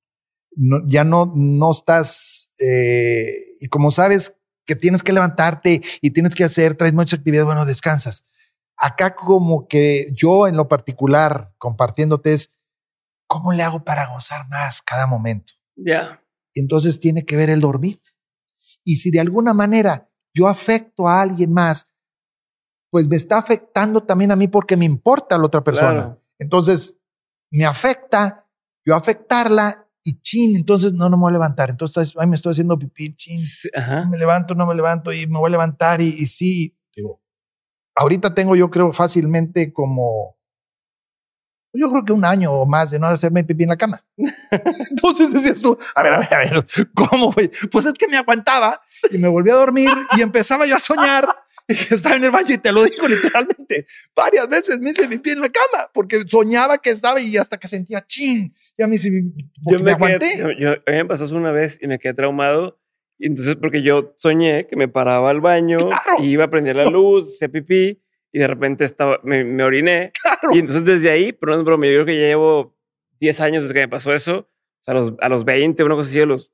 No, 0.55 0.77
ya 0.87 1.03
no, 1.03 1.31
no 1.35 1.71
estás, 1.71 2.51
eh, 2.59 3.31
y 3.59 3.67
como 3.67 3.91
sabes 3.91 4.35
que 4.65 4.75
tienes 4.75 5.03
que 5.03 5.13
levantarte 5.13 5.81
y 6.01 6.11
tienes 6.11 6.33
que 6.33 6.43
hacer, 6.43 6.75
traes 6.75 6.93
mucha 6.93 7.17
actividad, 7.17 7.45
bueno, 7.45 7.65
descansas. 7.65 8.23
Acá 8.77 9.15
como 9.15 9.67
que 9.67 10.07
yo 10.13 10.47
en 10.47 10.57
lo 10.57 10.67
particular, 10.67 11.53
compartiéndote 11.57 12.33
es, 12.33 12.53
¿cómo 13.27 13.53
le 13.53 13.63
hago 13.63 13.83
para 13.83 14.07
gozar 14.07 14.47
más 14.49 14.81
cada 14.81 15.05
momento? 15.05 15.53
Ya. 15.75 16.23
Entonces 16.53 16.99
tiene 16.99 17.25
que 17.25 17.35
ver 17.35 17.49
el 17.49 17.59
dormir. 17.59 18.01
Y 18.83 18.97
si 18.97 19.11
de 19.11 19.19
alguna 19.19 19.53
manera 19.53 20.09
yo 20.33 20.47
afecto 20.47 21.07
a 21.07 21.21
alguien 21.21 21.53
más, 21.53 21.87
pues 22.89 23.07
me 23.07 23.15
está 23.15 23.37
afectando 23.37 24.03
también 24.03 24.31
a 24.31 24.35
mí 24.35 24.47
porque 24.47 24.77
me 24.77 24.85
importa 24.85 25.35
a 25.35 25.37
la 25.37 25.45
otra 25.45 25.63
persona. 25.63 26.17
Entonces, 26.39 26.97
me 27.51 27.65
afecta, 27.65 28.47
yo 28.85 28.95
afectarla 28.95 29.87
y 30.03 30.19
chin, 30.21 30.55
entonces 30.55 30.93
no, 30.93 31.09
no 31.09 31.17
me 31.17 31.21
voy 31.21 31.29
a 31.29 31.33
levantar. 31.33 31.69
Entonces, 31.69 32.13
ay, 32.17 32.27
me 32.27 32.35
estoy 32.35 32.51
haciendo 32.51 32.79
pipí, 32.79 33.15
chin. 33.15 33.39
Me 34.09 34.17
levanto, 34.17 34.55
no 34.55 34.65
me 34.65 34.73
levanto 34.73 35.13
y 35.13 35.27
me 35.27 35.37
voy 35.37 35.49
a 35.49 35.51
levantar 35.51 36.01
y, 36.01 36.07
y 36.07 36.25
sí, 36.27 36.75
digo, 36.95 37.21
ahorita 37.95 38.33
tengo 38.33 38.55
yo 38.55 38.69
creo 38.69 38.93
fácilmente 38.93 39.71
como 39.71 40.37
yo 41.73 41.89
creo 41.89 42.03
que 42.03 42.13
un 42.13 42.25
año 42.25 42.51
o 42.51 42.65
más 42.65 42.91
de 42.91 42.99
no 42.99 43.07
hacerme 43.07 43.43
pipí 43.43 43.63
en 43.63 43.69
la 43.69 43.77
cama. 43.77 44.03
Entonces 44.89 45.31
decías 45.31 45.61
tú, 45.61 45.77
a 45.95 46.03
ver, 46.03 46.13
a 46.13 46.19
ver, 46.19 46.33
a 46.33 46.37
ver, 46.37 46.67
¿cómo, 46.93 47.31
güey? 47.31 47.49
Pues 47.71 47.85
es 47.85 47.93
que 47.93 48.07
me 48.07 48.17
aguantaba 48.17 48.81
y 49.09 49.17
me 49.17 49.27
volví 49.27 49.51
a 49.51 49.55
dormir 49.55 49.89
y 50.17 50.21
empezaba 50.21 50.65
yo 50.65 50.75
a 50.75 50.79
soñar 50.79 51.27
estaba 51.91 52.15
en 52.15 52.23
el 52.25 52.31
baño 52.31 52.55
y 52.55 52.57
te 52.57 52.71
lo 52.71 52.83
digo 52.83 53.07
literalmente. 53.07 53.85
Varias 54.15 54.49
veces 54.49 54.79
me 54.79 54.91
hice 54.91 55.07
pipí 55.07 55.31
en 55.31 55.41
la 55.41 55.49
cama 55.49 55.89
porque 55.93 56.21
soñaba 56.27 56.77
que 56.77 56.91
estaba 56.91 57.19
y 57.19 57.37
hasta 57.37 57.57
que 57.57 57.67
sentía 57.67 58.05
chin, 58.07 58.53
ya 58.77 58.87
me 58.87 58.95
hice 58.95 59.09
yo 59.69 59.79
me, 59.79 59.91
aguanté. 59.91 60.37
yo, 60.59 60.71
a 60.71 60.91
mí 60.91 60.97
me 60.97 61.05
pasó 61.05 61.25
una 61.35 61.51
vez 61.51 61.79
y 61.81 61.87
me 61.87 61.99
quedé 61.99 62.13
traumado. 62.13 62.79
Y 63.17 63.27
entonces, 63.27 63.55
porque 63.55 63.83
yo 63.83 64.15
soñé 64.17 64.65
que 64.67 64.75
me 64.75 64.87
paraba 64.87 65.29
al 65.29 65.41
baño, 65.41 65.77
y 66.19 66.25
iba 66.25 66.45
a 66.45 66.49
prender 66.49 66.75
la 66.75 66.85
luz, 66.89 67.35
hacía 67.35 67.49
pipí 67.49 68.01
y 68.33 68.39
de 68.39 68.47
repente 68.47 68.85
estaba, 68.85 69.19
me, 69.23 69.63
oriné. 69.63 70.11
Y 70.53 70.59
entonces 70.59 70.85
desde 70.85 71.11
ahí, 71.11 71.33
pero 71.33 71.53
no 71.53 71.59
es 71.59 71.65
broma, 71.65 71.85
yo 71.85 71.91
creo 71.93 72.05
que 72.05 72.19
ya 72.19 72.27
llevo 72.27 72.75
10 73.19 73.41
años 73.41 73.63
desde 73.63 73.73
que 73.73 73.81
me 73.81 73.87
pasó 73.89 74.13
eso. 74.13 74.37
O 74.39 74.83
sea, 74.83 74.93
a 74.93 74.97
los, 74.97 75.13
a 75.21 75.29
los 75.29 75.45
20, 75.45 75.83
una 75.83 75.95
cosa 75.95 76.09
así, 76.09 76.19
a 76.19 76.25
los 76.25 76.51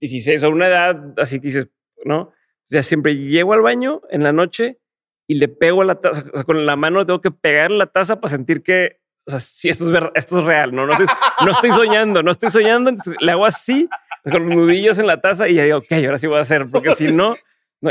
16, 0.00 0.42
o 0.44 0.50
una 0.50 0.68
edad 0.68 1.14
así 1.18 1.40
que 1.40 1.48
dices, 1.48 1.68
¿no? 2.04 2.32
O 2.64 2.68
sea, 2.68 2.82
siempre 2.82 3.16
llego 3.16 3.52
al 3.52 3.60
baño 3.60 4.02
en 4.10 4.22
la 4.22 4.32
noche 4.32 4.80
y 5.26 5.34
le 5.34 5.48
pego 5.48 5.82
a 5.82 5.84
la 5.84 6.00
taza, 6.00 6.24
o 6.32 6.36
sea, 6.36 6.44
con 6.44 6.66
la 6.66 6.76
mano 6.76 7.04
tengo 7.06 7.20
que 7.20 7.30
pegar 7.30 7.70
la 7.70 7.86
taza 7.86 8.20
para 8.20 8.30
sentir 8.30 8.62
que, 8.62 9.00
o 9.26 9.30
sea, 9.30 9.40
si 9.40 9.68
esto 9.68 9.92
es, 9.92 10.02
esto 10.14 10.38
es 10.38 10.44
real, 10.44 10.74
¿no? 10.74 10.86
No 10.86 10.92
estoy, 10.92 11.06
no 11.44 11.50
estoy 11.50 11.70
soñando, 11.70 12.22
no 12.22 12.30
estoy 12.30 12.50
soñando, 12.50 12.92
le 13.20 13.32
hago 13.32 13.46
así, 13.46 13.88
con 14.22 14.48
los 14.48 14.56
nudillos 14.56 14.98
en 14.98 15.06
la 15.06 15.20
taza 15.20 15.48
y 15.48 15.54
ya 15.54 15.64
digo, 15.64 15.78
ok, 15.78 15.92
ahora 15.92 16.18
sí 16.18 16.26
voy 16.26 16.38
a 16.38 16.42
hacer, 16.42 16.66
porque 16.70 16.94
si 16.94 17.12
no, 17.12 17.34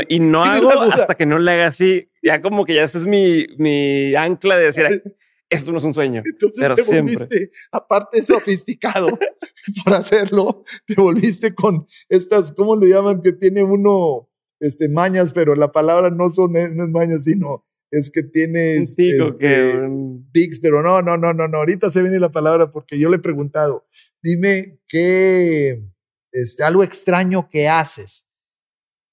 y 0.08 0.20
no 0.20 0.42
hago 0.42 0.70
hasta 0.70 1.14
que 1.14 1.26
no 1.26 1.38
le 1.38 1.52
haga 1.52 1.68
así. 1.68 2.10
Ya 2.22 2.40
como 2.42 2.64
que 2.64 2.74
ya 2.74 2.84
ese 2.84 2.98
es 2.98 3.06
mi, 3.06 3.46
mi 3.58 4.14
ancla 4.14 4.56
de 4.56 4.64
decir, 4.64 5.02
esto 5.48 5.72
no 5.72 5.78
es 5.78 5.84
un 5.84 5.94
sueño. 5.94 6.22
Entonces 6.24 6.60
pero 6.60 6.74
te 6.74 6.82
siempre. 6.82 7.14
volviste, 7.16 7.50
aparte 7.70 8.22
sofisticado 8.22 9.08
por 9.84 9.94
hacerlo, 9.94 10.64
te 10.86 10.94
volviste 10.94 11.54
con 11.54 11.86
estas, 12.08 12.52
¿cómo 12.52 12.76
le 12.76 12.88
llaman? 12.88 13.22
Que 13.22 13.32
tiene 13.32 13.62
uno 13.62 14.28
este, 14.60 14.88
mañas, 14.88 15.32
pero 15.32 15.54
la 15.54 15.72
palabra 15.72 16.10
no, 16.10 16.30
son, 16.30 16.52
no 16.52 16.58
es 16.60 16.90
mañas, 16.90 17.24
sino 17.24 17.64
es 17.90 18.10
que 18.10 18.22
tienes 18.22 18.96
este, 18.98 19.88
tics, 20.32 20.60
pero 20.60 20.82
no, 20.82 21.02
no, 21.02 21.16
no, 21.16 21.32
no, 21.32 21.48
no. 21.48 21.58
Ahorita 21.58 21.90
se 21.90 22.02
viene 22.02 22.18
la 22.18 22.32
palabra 22.32 22.72
porque 22.72 22.98
yo 22.98 23.08
le 23.08 23.16
he 23.16 23.20
preguntado, 23.20 23.86
dime 24.22 24.80
qué, 24.88 25.84
este, 26.32 26.64
algo 26.64 26.82
extraño 26.82 27.48
que 27.48 27.68
haces 27.68 28.26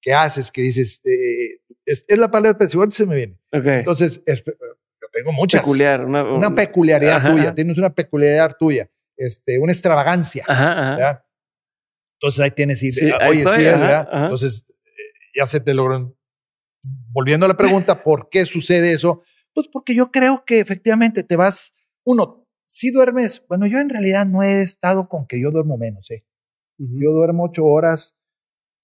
¿Qué 0.02 0.14
haces, 0.14 0.52
que 0.52 0.64
dices, 0.64 1.00
eh, 1.06 1.60
es, 1.86 2.06
la 2.18 2.32
palabra, 2.32 2.58
pero 2.58 2.72
igual 2.74 2.92
se 2.92 3.06
me 3.06 3.16
viene. 3.16 3.39
Entonces, 3.52 4.24
yo 4.26 5.08
tengo 5.14 5.32
muchas. 5.32 5.62
Peculiar, 5.62 6.04
una, 6.04 6.56
peculiaridad 6.56 7.32
tuya, 7.32 7.54
tienes 7.54 7.78
una 7.78 7.94
peculiaridad 7.94 8.58
tuya, 8.58 8.89
este, 9.16 9.60
una 9.60 9.72
extravagancia. 9.72 10.44
Entonces 12.20 12.39
ahí 12.39 12.52
tienes, 12.52 12.82
y, 12.82 12.92
sí, 12.92 13.12
oye, 13.28 13.42
sí, 13.42 13.64
¿verdad? 13.64 14.08
Entonces, 14.12 14.66
eh, 14.70 14.74
ya 15.36 15.46
se 15.46 15.60
te 15.60 15.74
logró. 15.74 16.16
Volviendo 16.84 17.46
a 17.46 17.50
la 17.50 17.58
pregunta, 17.58 18.04
¿por 18.04 18.30
qué 18.30 18.46
sucede 18.46 18.94
eso? 18.94 19.22
Pues 19.54 19.68
porque 19.68 19.94
yo 19.94 20.12
creo 20.12 20.44
que 20.46 20.60
efectivamente 20.60 21.24
te 21.24 21.36
vas, 21.36 21.74
uno, 22.04 22.48
si 22.68 22.92
duermes, 22.92 23.46
bueno, 23.48 23.68
yo 23.68 23.80
en 23.80 23.90
realidad 23.90 24.26
no 24.26 24.44
he 24.44 24.62
estado 24.62 25.08
con 25.10 25.28
que 25.28 25.42
yo 25.42 25.52
duermo 25.52 25.78
menos, 25.78 26.10
¿eh? 26.12 26.26
Yo 26.78 27.12
duermo 27.12 27.44
ocho 27.44 27.66
horas, 27.66 28.16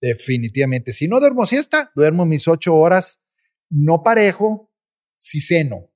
Definitivamente. 0.01 0.93
Si 0.93 1.07
no 1.07 1.19
duermo 1.19 1.45
siesta, 1.45 1.91
duermo 1.95 2.25
mis 2.25 2.47
ocho 2.47 2.75
horas, 2.75 3.21
no 3.69 4.03
parejo, 4.03 4.71
si 5.17 5.41
ceno. 5.41 5.91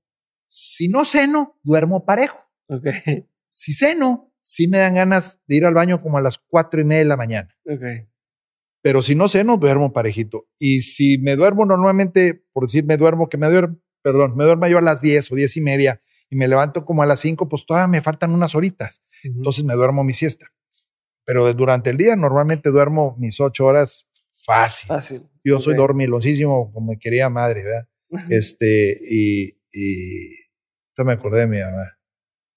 Si 0.48 0.90
no 0.90 1.06
ceno, 1.06 1.60
duermo 1.64 2.06
parejo. 2.06 2.40
Okay. 2.68 3.28
Si 3.50 3.74
ceno, 3.74 4.34
sí 4.42 4.68
me 4.68 4.78
dan 4.78 4.96
ganas 4.96 5.42
de 5.48 5.58
ir 5.58 5.66
al 5.66 5.74
baño 5.74 6.02
como 6.02 6.18
a 6.18 6.22
las 6.22 6.38
cuatro 6.40 6.82
y 6.82 6.84
media 6.84 7.00
de 7.00 7.06
la 7.06 7.18
mañana. 7.18 7.56
Okay. 7.66 8.08
Pero 8.82 9.02
si 9.04 9.14
no 9.16 9.30
ceno, 9.30 9.58
duermo 9.58 9.94
parejito. 9.94 10.48
Y 10.60 10.82
si 10.82 11.18
me 11.20 11.36
duermo 11.36 11.66
normalmente, 11.66 12.44
por 12.54 12.64
decir 12.66 12.84
me 12.86 12.98
duermo, 12.98 13.30
que 13.30 13.38
me 13.38 13.48
duermo, 13.50 13.78
perdón, 14.02 14.36
me 14.36 14.44
duermo 14.46 14.68
yo 14.68 14.80
a 14.80 14.82
las 14.82 15.02
diez 15.02 15.32
o 15.32 15.36
diez 15.36 15.56
y 15.58 15.62
media 15.62 16.02
y 16.30 16.36
me 16.36 16.48
levanto 16.48 16.86
como 16.86 17.04
a 17.04 17.06
las 17.06 17.20
cinco, 17.20 17.48
pues 17.50 17.66
todavía 17.66 17.88
me 17.88 18.02
faltan 18.02 18.32
unas 18.32 18.56
horitas. 18.56 19.04
Entonces 19.24 19.64
me 19.64 19.74
duermo 19.76 20.04
mi 20.04 20.14
siesta. 20.14 20.48
pero 21.26 21.54
durante 21.54 21.90
el 21.92 21.98
día 21.98 22.16
normalmente 22.16 22.72
duermo 22.72 23.16
mis 23.20 23.40
ocho 23.40 23.66
horas 23.66 24.08
fácil. 24.36 24.88
Fácil. 24.88 25.24
Yo 25.44 25.60
soy 25.62 25.76
dormilosísimo 25.76 26.72
como 26.74 26.92
mi 26.92 26.98
querida 27.00 27.30
madre, 27.30 27.64
¿verdad? 27.64 27.88
este, 28.30 28.98
y, 29.10 29.58
y 29.72 30.34
esto 30.90 31.06
me 31.06 31.14
acordé 31.14 31.42
de 31.42 31.48
mi 31.48 31.60
mamá, 31.60 31.98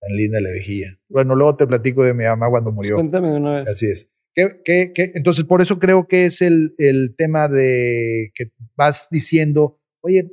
tan 0.01 0.17
linda 0.17 0.41
la 0.41 0.51
vejía. 0.51 0.99
Bueno, 1.09 1.35
luego 1.37 1.57
te 1.57 1.67
platico 1.67 2.03
de 2.05 2.15
mi 2.15 2.25
mamá 2.25 2.49
cuando 2.51 2.73
murió. 2.73 2.95
Cuéntame 2.97 3.31
de 3.31 3.37
una 3.37 3.57
vez. 3.57 3.69
Así 3.69 3.87
es. 3.87 4.09
¿Qué, 4.35 4.61
qué, 4.65 4.93
qué? 4.95 5.13
Entonces, 5.15 5.45
por 5.45 5.63
eso 5.63 5.79
creo 5.79 6.09
que 6.09 6.27
es 6.27 6.43
el, 6.43 6.75
el 6.79 7.15
tema 7.17 7.49
de 7.49 8.33
que 8.35 8.51
vas 8.77 9.09
diciendo, 9.11 9.81
oye, 10.01 10.29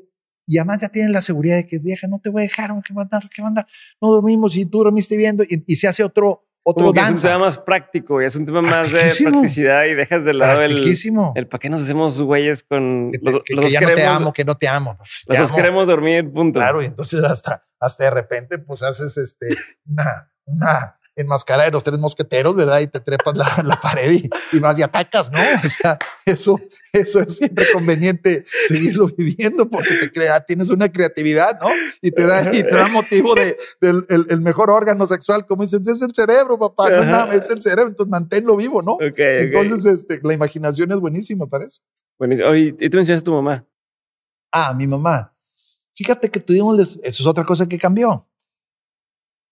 y 0.47 0.57
además 0.57 0.81
ya 0.81 0.89
tienes 0.89 1.11
la 1.11 1.21
seguridad 1.21 1.55
de 1.55 1.67
que 1.67 1.79
vieja, 1.79 2.07
no 2.07 2.19
te 2.19 2.29
voy 2.29 2.41
a 2.41 2.43
dejar, 2.43 2.71
que 2.83 2.93
mandar, 2.93 3.29
que 3.29 3.41
mandar, 3.41 3.67
no 4.01 4.11
dormimos 4.11 4.55
y 4.55 4.65
tú 4.65 4.79
dormiste 4.79 5.15
viendo 5.17 5.43
y, 5.43 5.63
y 5.65 5.75
se 5.75 5.87
hace 5.87 6.03
otro, 6.03 6.45
otro 6.63 6.93
Es 6.93 7.09
un 7.09 7.21
tema 7.21 7.39
más 7.39 7.57
práctico 7.57 8.21
y 8.21 8.25
es 8.25 8.35
un 8.35 8.45
tema 8.45 8.61
más 8.61 8.91
de 8.91 9.13
practicidad 9.23 9.85
y 9.85 9.93
dejas 9.93 10.25
de 10.25 10.33
lado 10.33 10.61
el, 10.61 10.83
el 11.35 11.47
para 11.47 11.59
qué 11.59 11.69
nos 11.69 11.81
hacemos 11.81 12.21
güeyes 12.21 12.63
con 12.63 13.11
que, 13.11 13.19
los, 13.21 13.43
que, 13.43 13.69
ya 13.69 13.81
no 13.81 13.93
te 13.93 14.05
amo, 14.05 14.33
que 14.33 14.45
no 14.45 14.57
te 14.57 14.67
amo. 14.67 14.97
los 15.27 15.51
queremos 15.51 15.87
dormir, 15.87 16.31
punto. 16.31 16.59
Claro, 16.59 16.81
y 16.81 16.85
entonces 16.85 17.23
hasta, 17.23 17.65
hasta 17.79 18.03
de 18.03 18.11
repente 18.11 18.59
pues 18.59 18.83
haces 18.83 19.17
este 19.17 19.47
una, 19.85 20.31
una 20.45 20.99
enmascarada 21.15 21.65
de 21.65 21.71
los 21.71 21.83
tres 21.83 21.99
mosqueteros, 21.99 22.55
¿verdad? 22.55 22.79
Y 22.79 22.87
te 22.87 22.99
trepas 22.99 23.37
la, 23.37 23.45
la 23.65 23.79
pared 23.79 24.11
y, 24.11 24.29
y, 24.51 24.59
vas 24.59 24.77
y 24.79 24.83
atacas, 24.83 25.31
¿no? 25.31 25.39
O 25.39 25.69
sea, 25.69 25.97
eso, 26.25 26.59
eso 26.93 27.19
es 27.19 27.37
siempre 27.37 27.65
conveniente 27.73 28.45
seguirlo 28.67 29.07
viviendo 29.07 29.69
porque 29.69 29.95
te 29.95 30.11
crea, 30.11 30.41
tienes 30.41 30.69
una 30.69 30.89
creatividad, 30.89 31.59
¿no? 31.61 31.69
Y 32.01 32.11
te 32.11 32.25
da, 32.25 32.53
y 32.53 32.63
te 32.63 32.75
da 32.75 32.87
motivo 32.87 33.35
de, 33.35 33.57
del 33.79 34.05
el, 34.09 34.41
mejor 34.41 34.69
órgano 34.69 35.05
sexual, 35.07 35.45
como 35.45 35.63
dicen, 35.63 35.81
es 35.81 36.01
el 36.01 36.13
cerebro, 36.13 36.57
papá, 36.57 36.89
no 36.89 36.99
es 36.99 37.05
nada, 37.05 37.35
es 37.35 37.49
el 37.51 37.61
cerebro, 37.61 37.89
entonces 37.89 38.11
manténlo 38.11 38.55
vivo, 38.55 38.81
¿no? 38.81 38.97
entonces, 38.99 39.85
este, 39.85 40.19
la 40.23 40.33
imaginación 40.33 40.91
es 40.91 40.99
buenísima 40.99 41.47
para 41.47 41.65
eso. 41.65 41.81
Buenísimo. 42.17 42.49
Oye, 42.49 42.75
¿y 42.79 42.89
tú 42.89 42.97
mencionas 42.97 43.21
a 43.21 43.25
tu 43.25 43.33
mamá? 43.33 43.65
Ah, 44.51 44.73
mi 44.73 44.87
mamá. 44.87 45.33
Fíjate 45.93 46.29
que 46.29 46.39
tuvimos, 46.39 46.79
eso 46.79 46.99
es 47.03 47.25
otra 47.25 47.45
cosa 47.45 47.67
que 47.67 47.77
cambió 47.77 48.27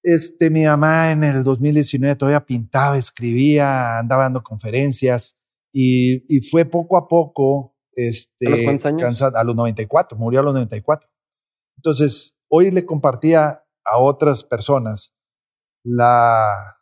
este, 0.03 0.49
mi 0.49 0.65
mamá 0.65 1.11
en 1.11 1.23
el 1.23 1.43
2019 1.43 2.15
todavía 2.15 2.45
pintaba, 2.45 2.97
escribía, 2.97 3.99
andaba 3.99 4.23
dando 4.23 4.43
conferencias 4.43 5.37
y, 5.71 6.23
y 6.33 6.41
fue 6.41 6.65
poco 6.65 6.97
a 6.97 7.07
poco. 7.07 7.75
Este, 7.93 8.47
¿A 8.47 8.49
los 8.51 8.59
cuántos 8.61 8.85
años? 8.85 9.21
a 9.21 9.43
los 9.43 9.55
94, 9.55 10.17
murió 10.17 10.39
a 10.39 10.43
los 10.43 10.53
94. 10.53 11.09
Entonces, 11.77 12.37
hoy 12.49 12.71
le 12.71 12.85
compartía 12.85 13.65
a 13.83 13.97
otras 13.97 14.43
personas 14.43 15.13
la 15.83 16.77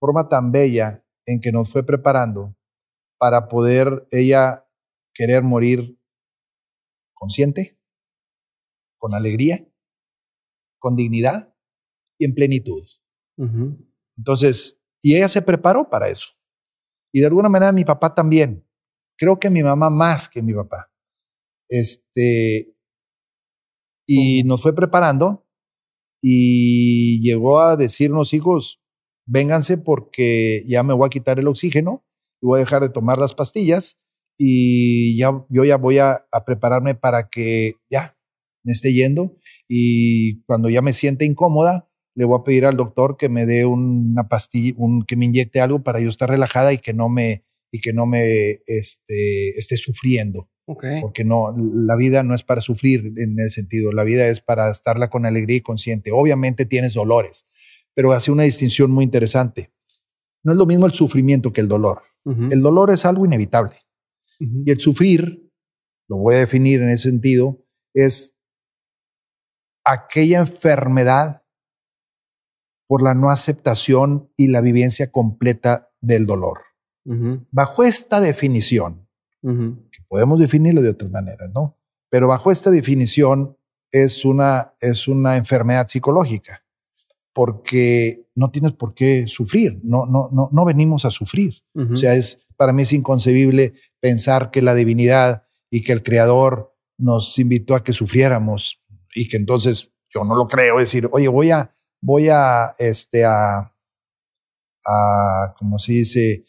forma 0.00 0.28
tan 0.28 0.52
bella 0.52 1.04
en 1.26 1.40
que 1.40 1.52
nos 1.52 1.70
fue 1.70 1.84
preparando 1.84 2.56
para 3.18 3.48
poder 3.48 4.06
ella 4.10 4.66
querer 5.14 5.42
morir 5.42 5.98
consciente, 7.14 7.80
con 8.98 9.14
alegría, 9.14 9.66
con 10.78 10.94
dignidad 10.94 11.52
y 12.18 12.24
en 12.24 12.34
plenitud. 12.34 12.84
Entonces, 14.16 14.80
y 15.00 15.16
ella 15.16 15.28
se 15.28 15.42
preparó 15.42 15.88
para 15.88 16.08
eso. 16.08 16.28
Y 17.12 17.20
de 17.20 17.26
alguna 17.26 17.48
manera 17.48 17.72
mi 17.72 17.84
papá 17.84 18.14
también. 18.14 18.64
Creo 19.16 19.38
que 19.38 19.50
mi 19.50 19.62
mamá 19.62 19.90
más 19.90 20.28
que 20.28 20.42
mi 20.42 20.52
papá. 20.52 20.92
Este, 21.68 22.74
y 24.06 24.42
nos 24.44 24.62
fue 24.62 24.74
preparando 24.74 25.46
y 26.20 27.20
llegó 27.22 27.60
a 27.60 27.76
decirnos, 27.76 28.34
hijos, 28.34 28.80
vénganse 29.26 29.78
porque 29.78 30.64
ya 30.66 30.82
me 30.82 30.94
voy 30.94 31.06
a 31.06 31.10
quitar 31.10 31.38
el 31.38 31.48
oxígeno 31.48 32.04
y 32.40 32.46
voy 32.46 32.58
a 32.58 32.64
dejar 32.64 32.82
de 32.82 32.88
tomar 32.88 33.18
las 33.18 33.34
pastillas 33.34 34.00
y 34.38 35.16
ya, 35.18 35.44
yo 35.48 35.64
ya 35.64 35.76
voy 35.76 35.98
a, 35.98 36.26
a 36.32 36.44
prepararme 36.44 36.94
para 36.94 37.28
que 37.28 37.74
ya 37.90 38.16
me 38.64 38.72
esté 38.72 38.92
yendo 38.92 39.36
y 39.68 40.42
cuando 40.44 40.70
ya 40.70 40.80
me 40.82 40.92
siente 40.92 41.24
incómoda, 41.24 41.87
le 42.18 42.24
voy 42.24 42.40
a 42.40 42.42
pedir 42.42 42.66
al 42.66 42.76
doctor 42.76 43.16
que 43.16 43.28
me 43.28 43.46
dé 43.46 43.64
una 43.64 44.26
pastilla, 44.26 44.74
un, 44.76 45.04
que 45.04 45.14
me 45.14 45.26
inyecte 45.26 45.60
algo 45.60 45.84
para 45.84 46.00
yo 46.00 46.08
estar 46.08 46.28
relajada 46.28 46.72
y 46.72 46.78
que 46.78 46.92
no 46.92 47.08
me, 47.08 47.44
y 47.70 47.80
que 47.80 47.92
no 47.92 48.06
me 48.06 48.58
este, 48.66 49.56
esté 49.56 49.76
sufriendo. 49.76 50.50
Porque 51.00 51.22
no, 51.24 51.54
la 51.56 51.94
vida 51.94 52.24
no 52.24 52.34
es 52.34 52.42
para 52.42 52.60
sufrir 52.60 53.12
en 53.18 53.38
el 53.38 53.52
sentido, 53.52 53.92
la 53.92 54.02
vida 54.02 54.26
es 54.26 54.40
para 54.40 54.68
estarla 54.68 55.10
con 55.10 55.26
alegría 55.26 55.58
y 55.58 55.60
consciente. 55.60 56.10
Obviamente 56.12 56.66
tienes 56.66 56.94
dolores, 56.94 57.46
pero 57.94 58.12
hace 58.12 58.32
una 58.32 58.42
distinción 58.42 58.90
muy 58.90 59.04
interesante. 59.04 59.72
No 60.42 60.50
es 60.50 60.58
lo 60.58 60.66
mismo 60.66 60.86
el 60.86 60.94
sufrimiento 60.94 61.52
que 61.52 61.60
el 61.60 61.68
dolor. 61.68 62.02
El 62.50 62.60
dolor 62.62 62.90
es 62.90 63.06
algo 63.06 63.24
inevitable. 63.26 63.76
Y 64.40 64.72
el 64.72 64.80
sufrir, 64.80 65.48
lo 66.08 66.16
voy 66.16 66.34
a 66.34 66.38
definir 66.38 66.82
en 66.82 66.90
ese 66.90 67.10
sentido, 67.10 67.64
es 67.94 68.36
aquella 69.84 70.40
enfermedad 70.40 71.42
por 72.88 73.02
la 73.02 73.14
no 73.14 73.30
aceptación 73.30 74.32
y 74.36 74.48
la 74.48 74.60
vivencia 74.60 75.12
completa 75.12 75.90
del 76.00 76.26
dolor. 76.26 76.62
Bajo 77.50 77.84
esta 77.84 78.20
definición, 78.20 79.06
que 79.42 80.02
podemos 80.08 80.40
definirlo 80.40 80.82
de 80.82 80.90
otras 80.90 81.10
maneras, 81.10 81.50
¿no? 81.54 81.78
Pero 82.10 82.28
bajo 82.28 82.50
esta 82.50 82.70
definición 82.70 83.56
es 83.92 84.24
una, 84.24 84.74
es 84.80 85.08
una 85.08 85.36
enfermedad 85.36 85.88
psicológica, 85.88 86.64
porque 87.32 88.26
no 88.34 88.50
tienes 88.50 88.72
por 88.72 88.94
qué 88.94 89.26
sufrir, 89.26 89.80
no, 89.82 90.06
no, 90.06 90.28
no, 90.32 90.48
no 90.52 90.64
venimos 90.64 91.04
a 91.04 91.10
sufrir. 91.10 91.62
O 91.74 91.96
sea, 91.96 92.14
es, 92.14 92.40
para 92.56 92.72
mí 92.72 92.82
es 92.82 92.92
inconcebible 92.92 93.74
pensar 94.00 94.50
que 94.50 94.60
la 94.60 94.74
divinidad 94.74 95.44
y 95.70 95.82
que 95.82 95.92
el 95.92 96.02
creador 96.02 96.74
nos 96.98 97.38
invitó 97.38 97.74
a 97.74 97.84
que 97.84 97.92
sufriéramos 97.92 98.82
y 99.14 99.28
que 99.28 99.36
entonces 99.36 99.92
yo 100.10 100.24
no 100.24 100.34
lo 100.36 100.46
creo, 100.46 100.78
decir, 100.78 101.08
oye, 101.12 101.28
voy 101.28 101.50
a, 101.50 101.74
voy 102.00 102.28
a, 102.28 102.74
este, 102.78 103.24
a, 103.24 103.74
a 104.86 105.54
como 105.58 105.78
se 105.78 105.92
dice, 105.92 106.44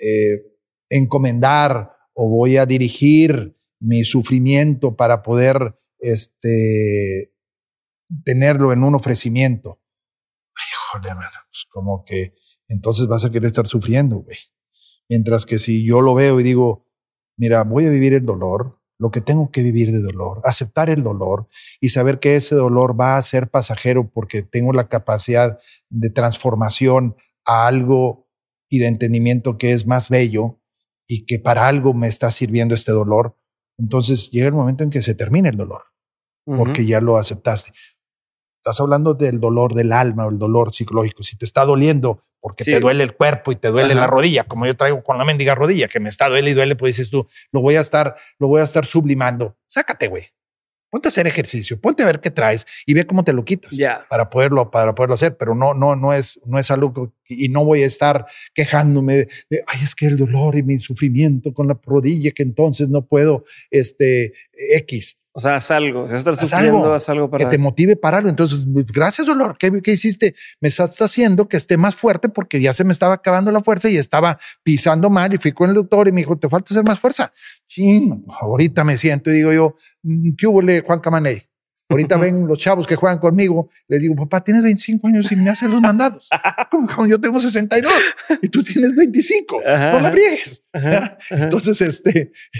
eh, 0.00 0.42
encomendar 0.88 1.92
o 2.14 2.28
voy 2.28 2.56
a 2.56 2.66
dirigir 2.66 3.56
mi 3.80 4.04
sufrimiento 4.04 4.96
para 4.96 5.22
poder, 5.22 5.78
este, 5.98 7.32
tenerlo 8.24 8.72
en 8.72 8.82
un 8.82 8.94
ofrecimiento. 8.94 9.80
Ay, 10.54 10.66
joder, 10.90 11.16
pues 11.50 11.66
como 11.70 12.04
que 12.04 12.34
entonces 12.68 13.06
vas 13.06 13.24
a 13.24 13.30
querer 13.30 13.46
estar 13.46 13.66
sufriendo, 13.66 14.16
güey. 14.16 14.38
Mientras 15.08 15.46
que 15.46 15.58
si 15.58 15.86
yo 15.86 16.00
lo 16.00 16.14
veo 16.14 16.38
y 16.40 16.42
digo, 16.42 16.86
mira, 17.36 17.64
voy 17.64 17.86
a 17.86 17.90
vivir 17.90 18.14
el 18.14 18.26
dolor, 18.26 18.77
lo 18.98 19.10
que 19.10 19.20
tengo 19.20 19.50
que 19.50 19.62
vivir 19.62 19.92
de 19.92 20.02
dolor, 20.02 20.40
aceptar 20.44 20.90
el 20.90 21.02
dolor 21.02 21.46
y 21.80 21.90
saber 21.90 22.18
que 22.18 22.36
ese 22.36 22.54
dolor 22.54 23.00
va 23.00 23.16
a 23.16 23.22
ser 23.22 23.48
pasajero 23.48 24.10
porque 24.10 24.42
tengo 24.42 24.72
la 24.72 24.88
capacidad 24.88 25.58
de 25.88 26.10
transformación 26.10 27.16
a 27.44 27.66
algo 27.66 28.28
y 28.68 28.78
de 28.78 28.88
entendimiento 28.88 29.56
que 29.56 29.72
es 29.72 29.86
más 29.86 30.08
bello 30.08 30.58
y 31.06 31.24
que 31.24 31.38
para 31.38 31.68
algo 31.68 31.94
me 31.94 32.08
está 32.08 32.30
sirviendo 32.30 32.74
este 32.74 32.92
dolor, 32.92 33.36
entonces 33.78 34.30
llega 34.30 34.48
el 34.48 34.52
momento 34.52 34.84
en 34.84 34.90
que 34.90 35.00
se 35.00 35.14
termina 35.14 35.48
el 35.48 35.56
dolor, 35.56 35.84
porque 36.44 36.84
ya 36.84 37.00
lo 37.00 37.16
aceptaste. 37.16 37.72
Estás 38.58 38.80
hablando 38.80 39.14
del 39.14 39.40
dolor 39.40 39.74
del 39.74 39.92
alma 39.92 40.26
o 40.26 40.30
el 40.30 40.38
dolor 40.38 40.74
psicológico. 40.74 41.22
Si 41.22 41.36
te 41.36 41.44
está 41.44 41.64
doliendo 41.64 42.24
porque 42.40 42.64
te 42.64 42.80
duele 42.80 43.02
el 43.02 43.14
cuerpo 43.14 43.52
y 43.52 43.56
te 43.56 43.68
duele 43.68 43.94
la 43.94 44.06
rodilla, 44.06 44.44
como 44.44 44.66
yo 44.66 44.76
traigo 44.76 45.02
con 45.02 45.18
la 45.18 45.24
mendiga 45.24 45.54
rodilla, 45.54 45.88
que 45.88 46.00
me 46.00 46.08
está 46.08 46.28
duele 46.28 46.50
y 46.50 46.54
duele, 46.54 46.76
pues 46.76 46.96
dices 46.96 47.10
tú, 47.10 47.26
lo 47.52 47.60
voy 47.60 47.76
a 47.76 47.80
estar, 47.80 48.16
lo 48.38 48.48
voy 48.48 48.60
a 48.60 48.64
estar 48.64 48.86
sublimando. 48.86 49.56
Sácate, 49.66 50.08
güey. 50.08 50.24
Ponte 50.90 51.08
a 51.08 51.10
hacer 51.10 51.26
ejercicio, 51.26 51.78
ponte 51.78 52.02
a 52.02 52.06
ver 52.06 52.20
qué 52.20 52.30
traes 52.30 52.66
y 52.86 52.94
ve 52.94 53.06
cómo 53.06 53.22
te 53.22 53.34
lo 53.34 53.44
quitas 53.44 53.78
para 54.08 54.30
poderlo, 54.30 54.70
para 54.70 54.94
poderlo 54.94 55.16
hacer. 55.16 55.36
Pero 55.36 55.54
no, 55.54 55.74
no, 55.74 55.96
no 55.96 56.14
es, 56.14 56.40
no 56.46 56.58
es 56.58 56.70
algo 56.70 57.12
y 57.28 57.50
no 57.50 57.64
voy 57.64 57.82
a 57.82 57.86
estar 57.86 58.24
quejándome 58.54 59.28
de, 59.50 59.64
ay, 59.66 59.80
es 59.82 59.94
que 59.94 60.06
el 60.06 60.16
dolor 60.16 60.56
y 60.56 60.62
mi 60.62 60.78
sufrimiento 60.78 61.52
con 61.52 61.68
la 61.68 61.78
rodilla 61.84 62.30
que 62.30 62.42
entonces 62.42 62.88
no 62.88 63.04
puedo, 63.04 63.44
este, 63.70 64.32
X. 64.52 65.18
O 65.38 65.40
sea, 65.40 65.54
haz 65.54 65.70
algo. 65.70 66.08
Si 66.08 66.16
estar 66.16 66.34
sufriendo, 66.34 66.92
haz 66.92 67.08
algo 67.10 67.30
para... 67.30 67.44
Que 67.44 67.48
te 67.48 67.58
motive 67.58 67.94
para 67.94 68.16
algo. 68.16 68.28
Entonces, 68.28 68.66
gracias, 68.66 69.24
dolor. 69.24 69.56
¿Qué, 69.56 69.70
¿Qué, 69.82 69.92
hiciste? 69.92 70.34
Me 70.60 70.66
estás 70.66 71.00
haciendo 71.00 71.48
que 71.48 71.56
esté 71.56 71.76
más 71.76 71.94
fuerte 71.94 72.28
porque 72.28 72.60
ya 72.60 72.72
se 72.72 72.82
me 72.82 72.90
estaba 72.90 73.14
acabando 73.14 73.52
la 73.52 73.60
fuerza 73.60 73.88
y 73.88 73.96
estaba 73.96 74.40
pisando 74.64 75.10
mal 75.10 75.32
y 75.32 75.38
fui 75.38 75.52
con 75.52 75.68
el 75.68 75.76
doctor 75.76 76.08
y 76.08 76.10
me 76.10 76.22
dijo, 76.22 76.36
te 76.36 76.48
falta 76.48 76.74
hacer 76.74 76.82
más 76.82 76.98
fuerza. 76.98 77.32
Sí, 77.68 78.12
ahorita 78.40 78.82
me 78.82 78.98
siento 78.98 79.30
y 79.30 79.34
digo 79.34 79.52
yo, 79.52 79.76
mm, 80.02 80.30
¿qué 80.36 80.48
hubo, 80.48 80.60
Juan 80.84 80.98
Camaney? 80.98 81.44
Ahorita 81.88 82.18
ven 82.18 82.46
los 82.46 82.58
chavos 82.58 82.86
que 82.86 82.96
juegan 82.96 83.18
conmigo, 83.18 83.70
les 83.86 84.00
digo, 84.00 84.14
papá, 84.14 84.44
tienes 84.44 84.62
25 84.62 85.06
años 85.08 85.32
y 85.32 85.36
me 85.36 85.48
haces 85.48 85.70
los 85.70 85.80
mandados. 85.80 86.28
Como, 86.70 87.06
yo 87.06 87.18
tengo 87.20 87.40
62 87.40 87.90
y 88.42 88.48
tú 88.48 88.62
tienes 88.62 88.94
25. 88.94 89.62
no 89.64 90.00
la 90.00 90.10
briegues. 90.10 90.62
Entonces, 91.30 91.80
este, 91.80 92.32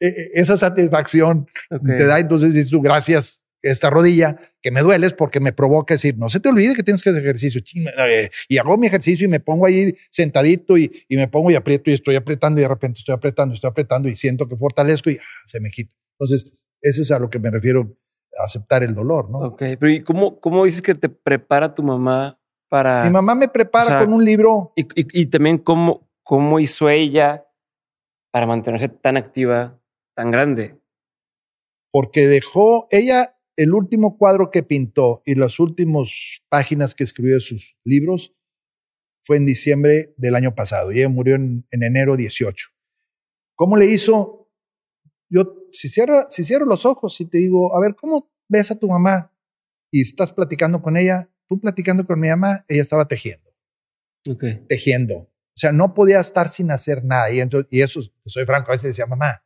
e, 0.00 0.06
e, 0.06 0.30
esa 0.34 0.56
satisfacción 0.56 1.46
te 1.68 2.06
da, 2.06 2.18
entonces 2.18 2.54
dices 2.54 2.70
tú, 2.70 2.80
gracias, 2.80 3.42
esta 3.62 3.90
rodilla 3.90 4.40
que 4.62 4.70
me 4.70 4.80
duele 4.80 5.06
es 5.06 5.12
porque 5.12 5.40
me 5.40 5.52
provoca 5.52 5.94
decir, 5.94 6.16
no 6.16 6.28
se 6.28 6.40
te 6.40 6.48
olvide 6.48 6.74
que 6.74 6.82
tienes 6.82 7.02
que 7.02 7.10
hacer 7.10 7.22
ejercicio. 7.22 7.60
Eh, 7.98 8.30
y 8.48 8.58
hago 8.58 8.76
mi 8.76 8.86
ejercicio 8.86 9.26
y 9.26 9.28
me 9.28 9.40
pongo 9.40 9.66
ahí 9.66 9.94
sentadito 10.10 10.78
y, 10.78 11.04
y, 11.08 11.16
me 11.16 11.28
pongo 11.28 11.50
y 11.50 11.54
aprieto 11.54 11.90
y 11.90 11.94
estoy 11.94 12.16
apretando 12.16 12.60
y 12.60 12.62
de 12.62 12.68
repente 12.68 13.00
estoy 13.00 13.14
apretando, 13.14 13.54
estoy 13.54 13.68
apretando 13.68 14.08
y 14.08 14.16
siento 14.16 14.48
que 14.48 14.56
fortalezco 14.56 15.10
y 15.10 15.16
ah, 15.16 15.42
se 15.46 15.60
me 15.60 15.70
quita. 15.70 15.94
Entonces, 16.18 16.52
ese 16.80 17.02
es 17.02 17.10
a 17.10 17.18
lo 17.18 17.28
que 17.28 17.38
me 17.38 17.50
refiero, 17.50 17.96
aceptar 18.38 18.82
el 18.82 18.94
dolor, 18.94 19.30
¿no? 19.30 19.38
Ok, 19.38 19.62
pero 19.78 19.90
¿y 19.90 20.02
cómo, 20.02 20.40
cómo 20.40 20.64
dices 20.64 20.82
que 20.82 20.94
te 20.94 21.08
prepara 21.08 21.74
tu 21.74 21.82
mamá 21.82 22.38
para... 22.68 23.04
Mi 23.04 23.10
mamá 23.10 23.34
me 23.34 23.48
prepara 23.48 24.00
con 24.00 24.12
un 24.12 24.24
libro. 24.24 24.72
Y, 24.76 24.82
y, 24.82 25.22
y 25.22 25.26
también 25.26 25.58
cómo, 25.58 26.08
cómo 26.22 26.60
hizo 26.60 26.88
ella 26.88 27.46
para 28.30 28.46
mantenerse 28.46 28.88
tan 28.88 29.16
activa, 29.16 29.80
tan 30.14 30.30
grande. 30.30 30.78
Porque 31.90 32.26
dejó, 32.26 32.86
ella 32.90 33.36
el 33.60 33.74
último 33.74 34.16
cuadro 34.16 34.50
que 34.50 34.62
pintó 34.62 35.22
y 35.26 35.34
las 35.34 35.60
últimas 35.60 36.40
páginas 36.48 36.94
que 36.94 37.04
escribió 37.04 37.34
de 37.34 37.40
sus 37.40 37.76
libros 37.84 38.34
fue 39.22 39.36
en 39.36 39.44
diciembre 39.44 40.14
del 40.16 40.34
año 40.34 40.54
pasado 40.54 40.92
y 40.92 40.98
ella 41.00 41.10
murió 41.10 41.34
en, 41.34 41.66
enero 41.70 42.16
18. 42.16 42.68
¿Cómo 43.54 43.76
le 43.76 43.84
hizo? 43.84 44.39
Yo, 45.30 45.54
si 45.72 45.88
cierro, 45.88 46.26
si 46.28 46.44
cierro 46.44 46.66
los 46.66 46.84
ojos 46.84 47.20
y 47.20 47.26
te 47.26 47.38
digo, 47.38 47.76
a 47.76 47.80
ver, 47.80 47.94
¿cómo 47.94 48.30
ves 48.48 48.70
a 48.70 48.74
tu 48.74 48.88
mamá? 48.88 49.32
Y 49.92 50.02
estás 50.02 50.32
platicando 50.32 50.82
con 50.82 50.96
ella, 50.96 51.30
tú 51.48 51.60
platicando 51.60 52.04
con 52.06 52.18
mi 52.18 52.28
mamá, 52.28 52.64
ella 52.68 52.82
estaba 52.82 53.06
tejiendo. 53.06 53.48
Tejiendo. 54.68 55.14
O 55.16 55.58
sea, 55.60 55.72
no 55.72 55.94
podía 55.94 56.20
estar 56.20 56.48
sin 56.48 56.70
hacer 56.70 57.04
nada. 57.04 57.30
Y, 57.30 57.40
entonces, 57.40 57.68
y 57.70 57.82
eso, 57.82 58.00
soy 58.26 58.44
franco, 58.44 58.70
a 58.70 58.74
veces 58.74 58.88
decía, 58.88 59.06
mamá, 59.06 59.44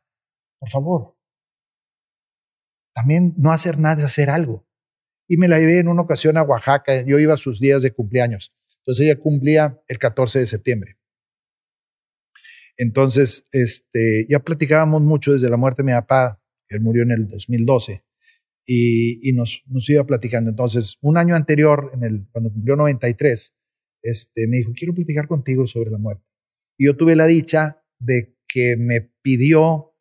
por 0.59 0.69
favor, 0.69 1.15
también 2.95 3.33
no 3.37 3.51
hacer 3.51 3.77
nada 3.77 3.99
es 3.99 4.05
hacer 4.05 4.29
algo. 4.29 4.65
Y 5.27 5.37
me 5.37 5.47
la 5.47 5.59
llevé 5.59 5.79
en 5.79 5.87
una 5.87 6.01
ocasión 6.01 6.37
a 6.37 6.43
Oaxaca, 6.43 7.01
yo 7.01 7.19
iba 7.19 7.33
a 7.33 7.37
sus 7.37 7.59
días 7.59 7.81
de 7.81 7.91
cumpleaños. 7.91 8.53
Entonces 8.79 9.05
ella 9.05 9.19
cumplía 9.19 9.81
el 9.87 9.99
14 9.99 10.39
de 10.39 10.47
septiembre. 10.47 10.97
Entonces, 12.77 13.47
este, 13.51 14.25
ya 14.29 14.39
platicábamos 14.39 15.01
mucho 15.01 15.33
desde 15.33 15.49
la 15.49 15.57
muerte 15.57 15.83
de 15.83 15.87
mi 15.87 15.93
papá, 15.93 16.41
él 16.67 16.81
murió 16.81 17.03
en 17.03 17.11
el 17.11 17.27
2012, 17.27 18.03
y, 18.65 19.29
y 19.29 19.33
nos, 19.33 19.61
nos 19.67 19.89
iba 19.89 20.03
platicando. 20.05 20.49
Entonces, 20.49 20.97
un 21.01 21.17
año 21.17 21.35
anterior, 21.35 21.91
en 21.93 22.03
el, 22.03 22.27
cuando 22.31 22.51
cumplió 22.51 22.75
93, 22.75 23.55
este, 24.01 24.47
me 24.47 24.57
dijo, 24.57 24.71
quiero 24.75 24.93
platicar 24.93 25.27
contigo 25.27 25.67
sobre 25.67 25.91
la 25.91 25.97
muerte. 25.97 26.23
Y 26.77 26.85
yo 26.85 26.95
tuve 26.95 27.15
la 27.15 27.25
dicha 27.25 27.81
de 27.99 28.35
que 28.47 28.77
me 28.77 29.01
pidió 29.21 29.95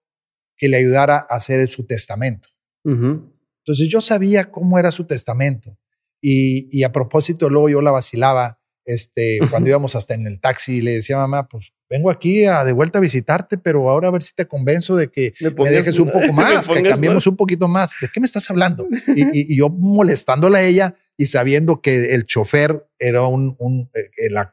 que 0.56 0.68
le 0.68 0.76
ayudara 0.76 1.26
a 1.28 1.36
hacer 1.36 1.68
su 1.68 1.86
testamento. 1.86 2.48
Entonces 2.84 3.88
yo 3.88 4.00
sabía 4.00 4.50
cómo 4.50 4.78
era 4.78 4.90
su 4.90 5.06
testamento. 5.06 5.78
Y, 6.20 6.68
y, 6.70 6.84
a 6.84 6.92
propósito, 6.92 7.50
luego 7.50 7.68
yo 7.68 7.82
la 7.82 7.90
vacilaba 7.90 8.60
este, 8.84 9.38
cuando 9.50 9.70
íbamos 9.70 9.94
hasta 9.94 10.14
en 10.14 10.26
el 10.26 10.40
taxi 10.40 10.76
y 10.76 10.80
le 10.80 10.92
decía, 10.92 11.16
mamá, 11.16 11.48
pues 11.48 11.72
vengo 11.94 12.10
aquí 12.10 12.44
a 12.44 12.64
de 12.64 12.72
vuelta 12.72 12.98
a 12.98 13.02
visitarte, 13.02 13.56
pero 13.56 13.88
ahora 13.88 14.08
a 14.08 14.10
ver 14.10 14.22
si 14.24 14.34
te 14.34 14.46
convenzo 14.46 14.96
de 14.96 15.12
que 15.12 15.32
me, 15.40 15.70
dejes 15.70 16.00
un 16.00 16.10
poco 16.10 16.32
más, 16.32 16.68
que 16.68 16.82
cambiemos 16.82 17.24
un 17.28 17.36
poquito 17.36 17.68
más. 17.68 17.94
¿De 18.00 18.08
qué 18.12 18.20
me 18.20 18.26
estás 18.26 18.50
hablando? 18.50 18.86
Y, 19.16 19.52
y, 19.52 19.56
yo 19.56 19.70
molestándola 19.70 20.58
a 20.58 20.62
ella 20.62 20.96
y 21.16 21.26
sabiendo 21.26 21.80
que 21.80 22.14
el 22.14 22.26
chofer 22.26 22.84
era 22.98 23.22
un, 23.22 23.54
un 23.60 23.88
eh, 23.94 24.28
la, 24.30 24.52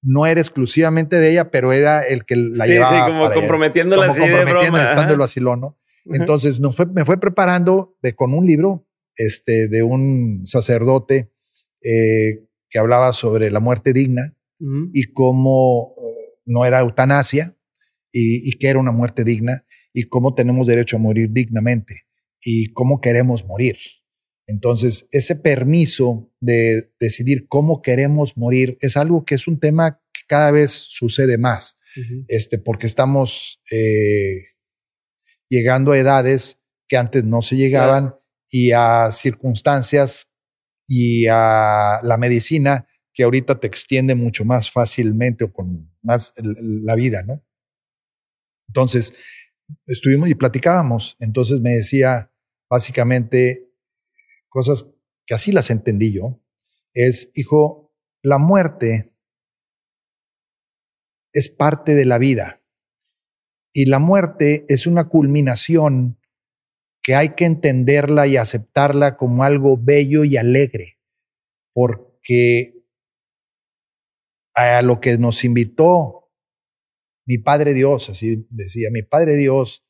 no 0.00 0.26
era 0.26 0.40
exclusivamente 0.40 1.16
de 1.16 1.32
ella, 1.32 1.50
pero 1.50 1.72
era 1.72 2.02
el 2.02 2.24
que 2.24 2.36
la 2.36 2.66
llevaba. 2.66 3.06
Sí, 3.06 3.12
como 3.12 3.32
comprometiéndola 3.32 4.06
así 4.06 4.20
broma. 4.20 5.24
así, 5.24 5.40
¿no? 5.40 5.76
Entonces 6.04 6.60
me 6.60 6.72
fue, 6.72 6.86
me 6.86 7.04
fue 7.04 7.18
preparando 7.18 7.96
de, 8.00 8.14
con 8.14 8.32
un 8.32 8.46
libro 8.46 8.86
este, 9.16 9.68
de 9.68 9.82
un 9.82 10.42
sacerdote 10.44 11.32
eh, 11.82 12.46
que 12.68 12.78
hablaba 12.78 13.12
sobre 13.12 13.50
la 13.50 13.60
muerte 13.60 13.92
digna 13.92 14.34
y 14.92 15.12
cómo 15.12 15.93
no 16.44 16.64
era 16.64 16.80
eutanasia 16.80 17.56
y, 18.12 18.48
y 18.48 18.52
que 18.58 18.68
era 18.68 18.78
una 18.78 18.92
muerte 18.92 19.24
digna 19.24 19.64
y 19.92 20.04
cómo 20.04 20.34
tenemos 20.34 20.66
derecho 20.66 20.96
a 20.96 21.00
morir 21.00 21.30
dignamente 21.30 22.06
y 22.42 22.72
cómo 22.72 23.00
queremos 23.00 23.44
morir. 23.44 23.76
Entonces, 24.46 25.08
ese 25.10 25.36
permiso 25.36 26.30
de 26.40 26.92
decidir 27.00 27.46
cómo 27.48 27.80
queremos 27.80 28.36
morir 28.36 28.76
es 28.80 28.96
algo 28.96 29.24
que 29.24 29.36
es 29.36 29.48
un 29.48 29.58
tema 29.58 30.02
que 30.12 30.20
cada 30.26 30.50
vez 30.50 30.70
sucede 30.70 31.38
más, 31.38 31.78
este, 32.28 32.58
porque 32.58 32.86
estamos 32.86 33.60
eh, 33.70 34.46
llegando 35.48 35.92
a 35.92 35.98
edades 35.98 36.60
que 36.88 36.96
antes 36.96 37.24
no 37.24 37.40
se 37.40 37.56
llegaban 37.56 38.16
y 38.50 38.72
a 38.72 39.10
circunstancias 39.12 40.30
y 40.86 41.26
a 41.30 42.00
la 42.02 42.16
medicina 42.18 42.86
que 43.14 43.22
ahorita 43.22 43.60
te 43.60 43.68
extiende 43.68 44.14
mucho 44.14 44.44
más 44.44 44.70
fácilmente 44.70 45.44
o 45.44 45.52
con 45.52 45.90
más 46.02 46.34
la 46.36 46.96
vida, 46.96 47.22
¿no? 47.22 47.42
Entonces, 48.68 49.14
estuvimos 49.86 50.28
y 50.28 50.34
platicábamos. 50.34 51.16
Entonces 51.20 51.60
me 51.60 51.70
decía 51.70 52.32
básicamente 52.68 53.70
cosas 54.48 54.90
que 55.26 55.34
así 55.34 55.52
las 55.52 55.70
entendí 55.70 56.12
yo. 56.12 56.42
Es, 56.92 57.30
hijo, 57.34 57.94
la 58.22 58.38
muerte 58.38 59.14
es 61.32 61.48
parte 61.48 61.94
de 61.94 62.04
la 62.04 62.18
vida. 62.18 62.62
Y 63.72 63.86
la 63.86 63.98
muerte 63.98 64.64
es 64.68 64.86
una 64.86 65.08
culminación 65.08 66.18
que 67.02 67.14
hay 67.14 67.34
que 67.34 67.44
entenderla 67.44 68.26
y 68.26 68.36
aceptarla 68.36 69.16
como 69.16 69.44
algo 69.44 69.76
bello 69.76 70.24
y 70.24 70.36
alegre, 70.36 70.98
porque 71.74 72.73
a 74.54 74.82
lo 74.82 75.00
que 75.00 75.18
nos 75.18 75.44
invitó 75.44 76.30
mi 77.26 77.38
Padre 77.38 77.74
Dios, 77.74 78.10
así 78.10 78.46
decía, 78.50 78.90
mi 78.92 79.02
Padre 79.02 79.34
Dios 79.36 79.84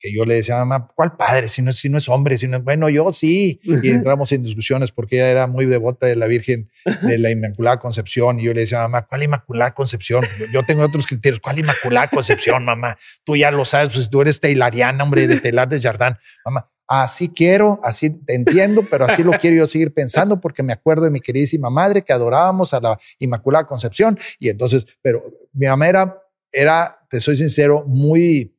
que 0.00 0.12
yo 0.12 0.24
le 0.24 0.34
decía 0.34 0.60
a 0.60 0.64
mamá, 0.64 0.88
¿cuál 0.94 1.16
padre? 1.16 1.48
Si 1.48 1.60
no, 1.60 1.72
si 1.72 1.88
no 1.88 1.98
es 1.98 2.08
hombre, 2.08 2.38
si 2.38 2.46
no 2.46 2.58
es, 2.58 2.64
bueno, 2.64 2.88
yo 2.88 3.12
sí. 3.12 3.60
Y 3.64 3.90
entramos 3.90 4.30
en 4.32 4.42
discusiones 4.42 4.92
porque 4.92 5.16
ella 5.16 5.30
era 5.30 5.46
muy 5.46 5.66
devota 5.66 6.06
de 6.06 6.16
la 6.16 6.26
Virgen 6.26 6.70
de 7.02 7.18
la 7.18 7.30
Inmaculada 7.30 7.80
Concepción. 7.80 8.38
Y 8.38 8.44
yo 8.44 8.54
le 8.54 8.60
decía 8.60 8.78
mamá, 8.78 9.06
¿cuál 9.06 9.24
Inmaculada 9.24 9.74
Concepción? 9.74 10.24
Yo 10.52 10.62
tengo 10.64 10.84
otros 10.84 11.06
criterios. 11.06 11.40
¿Cuál 11.40 11.58
Inmaculada 11.58 12.08
Concepción, 12.08 12.64
mamá? 12.64 12.96
Tú 13.24 13.36
ya 13.36 13.50
lo 13.50 13.64
sabes, 13.64 13.92
pues 13.92 14.08
tú 14.08 14.22
eres 14.22 14.40
teilariana, 14.40 15.02
hombre, 15.02 15.26
de 15.26 15.40
Telar 15.40 15.68
de 15.68 15.80
Jardán. 15.80 16.16
Mamá, 16.44 16.70
así 16.88 17.28
quiero, 17.28 17.78
así 17.84 18.10
te 18.10 18.34
entiendo, 18.34 18.82
pero 18.90 19.04
así 19.04 19.22
lo 19.22 19.32
quiero 19.32 19.56
yo 19.56 19.68
seguir 19.68 19.92
pensando 19.92 20.40
porque 20.40 20.62
me 20.62 20.72
acuerdo 20.72 21.04
de 21.04 21.10
mi 21.10 21.20
queridísima 21.20 21.70
madre 21.70 22.02
que 22.02 22.12
adorábamos 22.12 22.74
a 22.74 22.80
la 22.80 22.98
Inmaculada 23.18 23.66
Concepción. 23.66 24.18
Y 24.38 24.48
entonces, 24.48 24.86
pero 25.02 25.22
mi 25.52 25.66
mamá 25.66 25.88
era, 25.88 26.22
era, 26.50 26.98
te 27.10 27.20
soy 27.20 27.36
sincero, 27.36 27.84
muy 27.86 28.54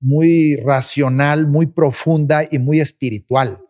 muy 0.00 0.56
racional, 0.56 1.46
muy 1.46 1.66
profunda 1.66 2.42
y 2.50 2.58
muy 2.58 2.80
espiritual. 2.80 3.60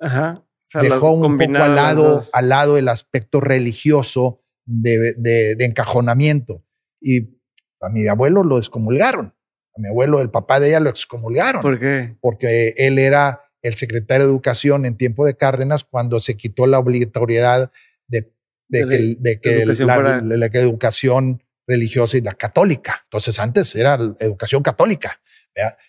Dejó 0.81 1.11
un 1.13 1.37
poco 1.37 1.57
al 1.57 1.75
lado, 1.75 2.23
al 2.33 2.49
lado 2.49 2.79
el 2.79 2.89
aspecto 2.89 3.41
religioso 3.41 4.41
de, 4.65 5.15
de, 5.17 5.65
encajonamiento. 5.65 6.65
Y 7.01 7.41
a 7.81 7.89
mi 7.91 8.07
abuelo 8.07 8.45
lo 8.45 8.59
excomulgaron. 8.59 9.35
A 9.77 9.81
mi 9.81 9.89
abuelo, 9.89 10.21
el 10.21 10.31
papá 10.31 10.61
de 10.61 10.69
ella, 10.69 10.81
lo 10.81 10.91
excomulgaron. 10.91 11.63
¿Por 11.63 11.81
qué? 11.81 12.17
Porque 12.21 12.75
él 12.77 12.99
era 12.99 13.41
el 13.63 13.75
secretario 13.75 14.27
de 14.27 14.33
Educación 14.33 14.87
en 14.87 14.97
tiempo 14.97 15.27
de 15.27 15.37
Cárdenas 15.37 15.85
cuando 15.85 16.21
se 16.21 16.37
quitó 16.37 16.67
la 16.67 16.79
obligatoriedad 16.79 17.71
de, 18.07 18.33
de, 18.69 19.17
de 19.19 19.41
que, 19.41 19.67
la, 19.67 20.21
la, 20.23 20.47
educación 20.47 21.43
religiosa 21.67 22.17
y 22.17 22.21
la 22.21 22.35
católica. 22.35 23.03
Entonces 23.05 23.39
antes 23.39 23.75
era 23.75 23.99
educación 24.19 24.63
católica 24.63 25.21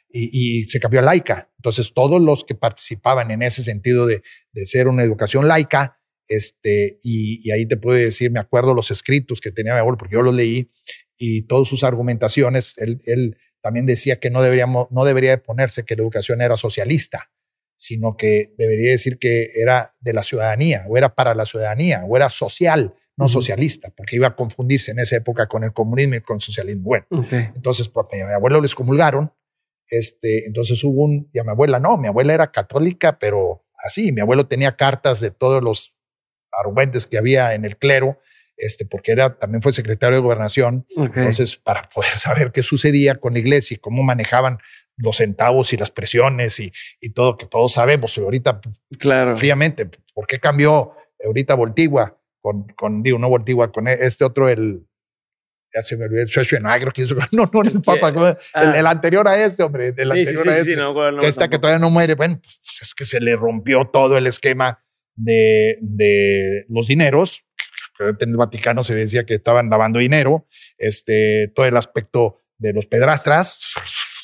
y, 0.09 0.65
se 0.65 0.79
cambió 0.79 0.99
a 0.99 1.03
laica. 1.03 1.49
Entonces, 1.57 1.93
todos 1.93 2.21
los 2.21 2.43
que 2.43 2.55
participaban 2.55 3.31
en 3.31 3.41
ese 3.41 3.63
sentido 3.63 4.05
de, 4.05 4.21
ser 4.65 4.87
una 4.87 5.03
educación 5.03 5.47
laica, 5.47 5.99
este, 6.27 6.99
y, 7.03 7.49
ahí 7.51 7.65
te 7.65 7.77
puedo 7.77 7.97
decir, 7.97 8.31
me 8.31 8.39
acuerdo 8.39 8.73
los 8.73 8.91
escritos 8.91 9.41
que 9.41 9.51
tenía 9.51 9.73
mi 9.73 9.79
abuelo, 9.79 9.97
porque 9.97 10.15
yo 10.15 10.21
los 10.21 10.33
leí, 10.33 10.71
y 11.17 11.43
todas 11.43 11.67
sus 11.67 11.83
argumentaciones, 11.83 12.77
él, 12.77 12.99
él 13.05 13.37
también 13.61 13.85
decía 13.85 14.19
que 14.19 14.29
no, 14.29 14.41
deberíamos, 14.41 14.87
no 14.91 15.05
debería 15.05 15.41
ponerse 15.41 15.85
que 15.85 15.95
la 15.95 16.01
educación 16.01 16.41
era 16.41 16.57
socialista, 16.57 17.31
sino 17.81 18.15
que 18.15 18.53
debería 18.57 18.91
decir 18.91 19.17
que 19.17 19.49
era 19.55 19.95
de 19.99 20.13
la 20.13 20.23
ciudadanía, 20.23 20.85
o 20.87 20.97
era 20.97 21.15
para 21.15 21.33
la 21.33 21.45
ciudadanía, 21.45 22.03
o 22.07 22.15
era 22.15 22.29
social, 22.29 22.93
no 23.17 23.27
socialista, 23.27 23.93
porque 23.95 24.15
iba 24.15 24.27
a 24.27 24.35
confundirse 24.35 24.91
en 24.91 24.99
esa 24.99 25.15
época 25.15 25.47
con 25.47 25.63
el 25.63 25.73
comunismo 25.73 26.15
y 26.15 26.21
con 26.21 26.37
el 26.37 26.41
socialismo. 26.41 26.83
Bueno, 26.83 27.05
entonces 27.55 27.87
pues, 27.87 28.07
a 28.11 28.25
mi 28.27 28.33
abuelo 28.33 28.61
les 28.61 28.73
comulgaron 28.73 29.31
este, 29.91 30.47
entonces 30.47 30.81
hubo 30.85 31.03
un, 31.03 31.29
y 31.33 31.39
a 31.39 31.43
mi 31.43 31.49
abuela 31.49 31.79
no, 31.79 31.97
mi 31.97 32.07
abuela 32.07 32.33
era 32.33 32.51
católica, 32.51 33.19
pero 33.19 33.65
así, 33.83 34.13
mi 34.13 34.21
abuelo 34.21 34.47
tenía 34.47 34.77
cartas 34.77 35.19
de 35.19 35.31
todos 35.31 35.61
los 35.61 35.97
argumentos 36.57 37.07
que 37.07 37.17
había 37.17 37.53
en 37.53 37.65
el 37.65 37.77
clero, 37.77 38.17
este, 38.55 38.85
porque 38.85 39.11
era, 39.11 39.37
también 39.37 39.61
fue 39.61 39.73
secretario 39.73 40.15
de 40.15 40.21
gobernación. 40.21 40.85
Entonces, 40.95 41.57
para 41.57 41.89
poder 41.89 42.11
saber 42.15 42.53
qué 42.53 42.63
sucedía 42.63 43.19
con 43.19 43.33
la 43.33 43.39
iglesia 43.39 43.75
y 43.75 43.79
cómo 43.79 44.01
manejaban 44.01 44.59
los 44.97 45.17
centavos 45.17 45.73
y 45.73 45.77
las 45.77 45.91
presiones 45.91 46.59
y, 46.59 46.71
y 46.99 47.11
todo 47.11 47.37
que 47.37 47.45
todos 47.45 47.73
sabemos. 47.73 48.17
ahorita, 48.17 48.61
claro. 48.99 49.37
fríamente, 49.37 49.89
¿por 50.13 50.27
qué 50.27 50.39
cambió 50.39 50.93
ahorita 51.23 51.55
Voltigua 51.55 52.17
con, 52.41 52.67
con, 52.75 53.03
digo, 53.03 53.19
no 53.19 53.29
Voltigua, 53.29 53.71
con 53.71 53.87
este 53.87 54.25
otro, 54.25 54.49
el, 54.49 54.85
ya 55.73 55.83
se 55.83 55.95
me 55.95 56.05
olvidó, 56.05 56.23
el 56.23 56.93
que 56.93 57.05
no, 57.31 57.49
no, 57.53 57.61
el 57.61 57.81
Papa, 57.81 58.37
ah. 58.53 58.73
el, 58.75 58.85
anterior 58.87 59.27
a 59.27 59.43
este, 59.43 59.63
hombre, 59.63 59.93
el 59.95 60.11
anterior 60.11 60.49
a 60.49 60.57
este, 60.57 60.75
que 61.19 61.27
esta 61.27 61.49
que 61.49 61.59
todavía 61.59 61.79
no 61.79 61.89
muere, 61.89 62.15
bueno, 62.15 62.39
pues, 62.41 62.59
pues, 62.63 62.81
es 62.81 62.93
que 62.93 63.05
se 63.05 63.21
le 63.21 63.35
rompió 63.35 63.89
todo 63.91 64.17
el 64.17 64.27
esquema 64.27 64.83
de, 65.15 65.77
de 65.81 66.65
los 66.69 66.87
dineros, 66.87 67.45
en 67.99 68.29
el 68.29 68.37
Vaticano 68.37 68.83
se 68.83 68.95
decía 68.95 69.25
que 69.25 69.35
estaban 69.35 69.69
lavando 69.69 69.99
dinero, 69.99 70.47
este, 70.77 71.51
todo 71.55 71.67
el 71.67 71.77
aspecto 71.77 72.39
de 72.57 72.73
los 72.73 72.87
pedrastras 72.87 73.59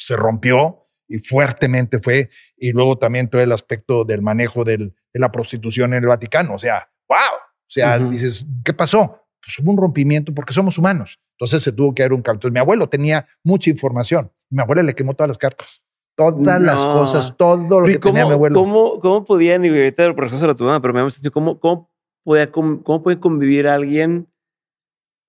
se 0.08 0.16
rompió 0.16 0.88
y 1.08 1.20
fuertemente 1.20 2.00
fue, 2.00 2.30
y 2.58 2.72
luego 2.72 2.98
también 2.98 3.30
todo 3.30 3.42
el 3.42 3.52
aspecto 3.52 4.06
del 4.06 4.22
manejo 4.22 4.64
del, 4.64 4.94
de 5.14 5.20
la 5.20 5.32
prostitución 5.32 5.94
en 5.94 6.04
el 6.04 6.08
Vaticano, 6.08 6.56
o 6.56 6.60
sea, 6.60 6.90
wow, 7.10 7.18
o 7.18 7.70
sea, 7.70 8.00
dices, 8.00 8.46
¿qué 8.64 8.74
pasó? 8.74 9.22
Pues 9.44 9.60
hubo 9.60 9.72
un 9.72 9.78
rompimiento 9.78 10.34
porque 10.34 10.54
somos 10.54 10.78
humanos. 10.78 11.20
Entonces 11.34 11.62
se 11.62 11.72
tuvo 11.72 11.94
que 11.94 12.02
dar 12.02 12.14
un 12.14 12.22
cambio. 12.22 12.50
mi 12.50 12.60
abuelo 12.60 12.88
tenía 12.88 13.28
mucha 13.44 13.70
información. 13.70 14.32
Mi 14.50 14.62
abuela 14.62 14.84
le 14.84 14.96
quemó 14.96 15.14
todas 15.14 15.28
las 15.28 15.38
cartas. 15.38 15.84
Todas 16.16 16.62
las 16.62 16.84
cosas, 16.84 17.36
todo 17.38 17.82
lo 17.82 17.86
que 17.86 18.00
tenía 18.00 18.26
mi 18.26 18.32
abuelo. 18.32 18.60
¿Cómo, 18.60 19.00
cómo 19.02 19.26
podían, 19.26 19.64
y 19.66 19.68
ahorita 19.68 20.06
el 20.06 20.16
proceso 20.16 20.40
se 20.40 20.48
lo 20.48 20.56
tuvo, 20.56 20.82
pero 20.82 20.94
me 20.94 21.02
ha 21.02 21.32
¿cómo, 21.32 21.60
cómo, 21.60 21.92
podía, 22.24 22.52
cómo, 22.52 23.04
puede 23.04 23.20
convivir 23.20 23.68
alguien 23.68 24.28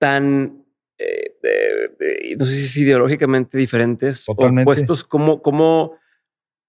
tan, 0.01 0.58
eh, 0.99 2.37
no 2.37 2.47
sé 2.47 2.57
si 2.57 2.65
es 2.65 2.77
ideológicamente 2.77 3.57
diferentes, 3.57 4.25
Totalmente. 4.25 4.63
opuestos? 4.63 5.05
¿Cómo, 5.05 5.43
cómo, 5.43 5.97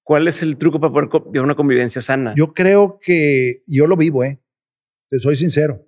¿Cuál 0.03 0.27
es 0.27 0.41
el 0.41 0.57
truco 0.57 0.80
para 0.80 0.93
poder 0.93 1.09
vivir 1.25 1.41
una 1.41 1.55
convivencia 1.55 2.01
sana? 2.01 2.34
Yo 2.38 2.53
creo 2.53 2.99
que 3.01 3.63
yo 3.67 3.88
lo 3.88 3.97
vivo, 3.97 4.23
¿eh? 4.23 4.41
Te 5.09 5.19
soy 5.19 5.38
sincero. 5.38 5.88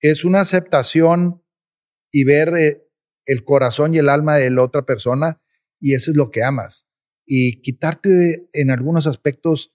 Es 0.00 0.24
una 0.24 0.40
aceptación 0.40 1.42
y 2.12 2.24
ver 2.24 2.56
eh, 2.56 2.86
el 3.26 3.44
corazón 3.44 3.94
y 3.94 3.98
el 3.98 4.08
alma 4.08 4.36
de 4.36 4.50
la 4.50 4.62
otra 4.62 4.86
persona 4.86 5.40
y 5.80 5.94
eso 5.94 6.10
es 6.10 6.16
lo 6.16 6.30
que 6.30 6.42
amas. 6.42 6.88
Y 7.26 7.60
quitarte 7.62 8.48
en 8.52 8.70
algunos 8.70 9.06
aspectos 9.06 9.74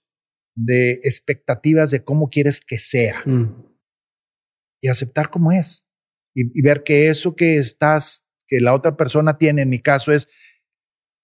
de 0.56 0.94
expectativas 1.04 1.92
de 1.92 2.04
cómo 2.04 2.30
quieres 2.30 2.62
que 2.62 2.80
sea 2.80 3.24
mm. 3.26 3.66
y 4.82 4.88
aceptar 4.88 5.30
cómo 5.30 5.52
es 5.52 5.89
y, 6.34 6.62
ver 6.62 6.84
que 6.84 7.10
eso 7.10 7.36
que 7.36 7.58
estás, 7.58 8.26
que 8.48 8.62
la 8.62 8.74
otra 8.74 8.96
persona 8.96 9.38
tiene, 9.38 9.64
en 9.64 9.70
mi 9.70 9.80
caso 9.80 10.12
es 10.12 10.28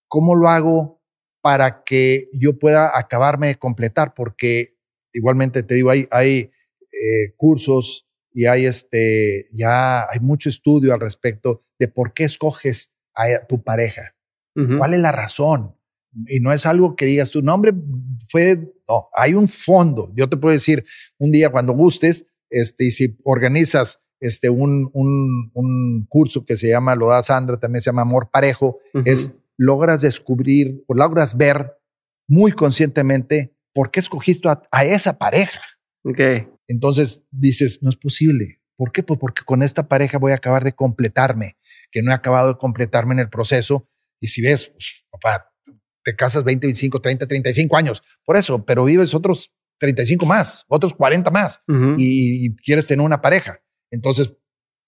cómo 0.07 0.35
lo 0.35 0.49
hago 0.49 1.01
para 1.41 1.83
que 1.83 2.29
yo 2.33 2.57
pueda 2.57 2.97
acabarme 2.97 3.47
de 3.47 3.55
completar, 3.55 4.13
porque 4.15 4.75
igualmente 5.13 5.63
te 5.63 5.75
digo, 5.75 5.91
hay, 5.91 6.07
hay 6.11 6.51
eh, 6.91 7.33
cursos 7.37 8.07
y 8.31 8.45
hay 8.45 8.65
este, 8.65 9.45
ya 9.53 10.09
hay 10.09 10.19
mucho 10.19 10.49
estudio 10.49 10.93
al 10.93 10.99
respecto 10.99 11.63
de 11.79 11.87
por 11.87 12.13
qué 12.13 12.25
escoges 12.25 12.91
a 13.15 13.45
tu 13.47 13.63
pareja. 13.63 14.15
¿Cuál 14.77 14.93
es 14.93 14.99
la 15.01 15.11
razón? 15.11 15.75
Y 16.27 16.39
no 16.39 16.53
es 16.53 16.65
algo 16.65 16.95
que 16.95 17.05
digas 17.05 17.29
tu 17.29 17.41
nombre 17.41 17.73
fue, 18.29 18.73
no, 18.87 19.09
hay 19.13 19.33
un 19.33 19.49
fondo. 19.49 20.13
Yo 20.15 20.29
te 20.29 20.37
puedo 20.37 20.53
decir 20.53 20.85
un 21.17 21.31
día 21.31 21.49
cuando 21.49 21.73
gustes, 21.73 22.25
este, 22.49 22.85
y 22.85 22.91
si 22.91 23.17
organizas 23.23 23.99
este, 24.19 24.49
un, 24.49 24.89
un, 24.93 25.51
un 25.53 26.05
curso 26.07 26.45
que 26.45 26.57
se 26.57 26.69
llama, 26.69 26.95
lo 26.95 27.09
da 27.09 27.23
Sandra, 27.23 27.59
también 27.59 27.81
se 27.81 27.89
llama 27.89 28.03
Amor 28.03 28.29
Parejo, 28.31 28.79
es 29.05 29.35
logras 29.57 30.01
descubrir 30.01 30.83
o 30.87 30.93
logras 30.93 31.37
ver 31.37 31.77
muy 32.27 32.51
conscientemente 32.51 33.55
por 33.73 33.91
qué 33.91 33.99
escogiste 33.99 34.47
a, 34.49 34.61
a 34.71 34.85
esa 34.85 35.17
pareja. 35.17 35.61
Okay. 36.03 36.47
Entonces 36.67 37.23
dices, 37.31 37.79
no 37.81 37.89
es 37.89 37.97
posible. 37.97 38.61
¿Por 38.77 38.91
qué? 38.91 39.03
Pues 39.03 39.19
porque 39.19 39.43
con 39.45 39.63
esta 39.63 39.87
pareja 39.87 40.17
voy 40.17 40.33
a 40.33 40.35
acabar 40.35 40.63
de 40.63 40.73
completarme, 40.73 41.57
que 41.91 42.01
no 42.01 42.11
he 42.11 42.13
acabado 42.13 42.49
de 42.49 42.57
completarme 42.57 43.13
en 43.13 43.19
el 43.19 43.29
proceso. 43.29 43.87
Y 44.19 44.27
si 44.27 44.41
ves, 44.41 44.69
pues, 44.69 45.05
papá, 45.09 45.51
te 46.03 46.15
casas 46.15 46.43
20, 46.43 46.67
25, 46.67 47.01
30, 47.01 47.27
35 47.27 47.77
años, 47.77 48.03
por 48.23 48.37
eso, 48.37 48.63
pero 48.63 48.85
vives 48.85 49.13
otros 49.13 49.53
35 49.79 50.25
más, 50.25 50.63
otros 50.67 50.93
40 50.93 51.31
más 51.31 51.61
y, 51.97 52.55
quieres 52.57 52.87
tener 52.87 53.05
una 53.05 53.21
pareja. 53.21 53.59
Entonces, 53.95 54.33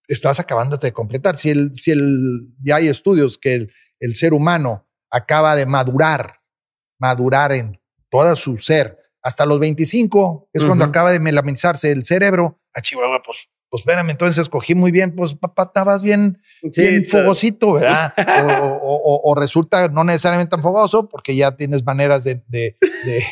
estás 0.08 0.40
acabándote 0.40 0.88
de 0.88 0.94
completar. 0.94 1.38
Si, 1.38 1.50
el, 1.50 1.74
si 1.74 1.92
el, 1.92 2.54
ya 2.62 2.78
hay 2.78 2.88
estudios 2.88 3.38
que 3.38 3.56
el, 3.56 3.74
el 4.00 4.16
ser 4.16 4.34
humano 4.34 4.88
acaba 5.10 5.56
de 5.56 5.66
madurar, 5.66 6.42
madurar 7.00 7.52
en 7.52 7.80
todo 8.10 8.36
su 8.36 8.58
ser 8.58 8.98
hasta 9.22 9.46
los 9.46 9.60
25 9.60 10.50
es 10.54 10.66
cuando 10.66 10.86
acaba 10.86 11.12
de 11.12 11.20
melanizarse 11.20 11.92
el 11.92 12.06
cerebro. 12.06 12.62
Ah, 12.74 12.82
Chihuahua, 12.82 13.22
pues, 13.26 13.50
pues 13.70 13.82
espérame, 13.82 14.12
entonces 14.12 14.42
escogí 14.42 14.74
muy 14.74 14.92
bien, 14.92 15.16
pues 15.16 15.36
papá, 15.36 15.64
estabas 15.64 16.02
bien, 16.02 16.42
bien 16.62 17.06
fogosito, 17.06 17.74
¿verdad? 17.74 18.14
o, 18.82 19.36
resulta 19.38 19.90
no 19.90 20.06
necesariamente 20.06 20.52
tan 20.52 20.62
fogoso 20.62 21.10
porque 21.10 21.36
ya 21.36 21.58
tienes 21.58 21.84
maneras 21.84 22.24
de, 22.24 22.42
de, 22.48 22.78
de, 23.04 23.24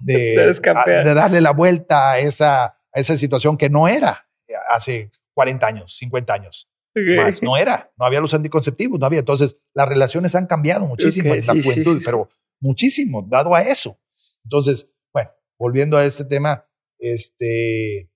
de, 0.00 1.14
darle 1.14 1.40
la 1.40 1.52
vuelta 1.52 2.10
a 2.10 2.18
esa, 2.18 2.64
a 2.64 3.00
esa 3.00 3.16
situación 3.16 3.56
que 3.56 3.70
no 3.70 3.88
era 3.88 4.28
hace 4.68 5.10
40 5.38 5.66
años, 5.68 5.96
50 5.98 6.34
años. 6.34 6.68
Más, 7.16 7.40
no 7.44 7.56
era, 7.56 7.92
no 7.96 8.06
había 8.06 8.20
los 8.20 8.34
anticonceptivos, 8.34 8.98
no 8.98 9.06
había. 9.06 9.20
Entonces, 9.20 9.56
las 9.72 9.88
relaciones 9.88 10.34
han 10.34 10.48
cambiado 10.48 10.84
muchísimo 10.84 11.32
en 11.32 11.46
la 11.46 11.52
juventud, 11.62 12.02
pero 12.04 12.28
muchísimo, 12.60 13.22
dado 13.22 13.54
a 13.54 13.62
eso. 13.62 14.00
Entonces, 14.42 14.90
volviendo 15.56 15.96
a 15.96 16.04
este 16.04 16.24
tema, 16.24 16.66
este, 16.98 18.10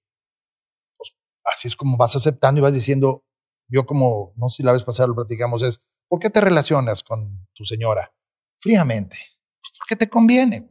pues, 0.97 1.13
así 1.45 1.69
es 1.69 1.77
como 1.77 1.97
vas 1.97 2.17
aceptando 2.17 2.59
y 2.59 2.63
vas 2.63 2.75
diciendo, 2.75 3.25
yo 3.69 3.87
como, 3.87 4.33
no 4.37 4.49
sé 4.49 4.57
si 4.57 4.63
la 4.65 4.73
vez 4.73 4.83
pasada 4.83 5.07
lo 5.07 5.15
platicamos, 5.15 5.63
es, 5.63 5.81
¿por 6.09 6.19
qué 6.19 6.29
te 6.29 6.41
relacionas 6.41 7.05
con 7.05 7.47
tu 7.55 7.65
señora? 7.65 8.13
Fríamente. 8.61 9.17
Pues 9.61 9.73
porque 9.79 9.95
te 9.95 10.09
conviene. 10.09 10.69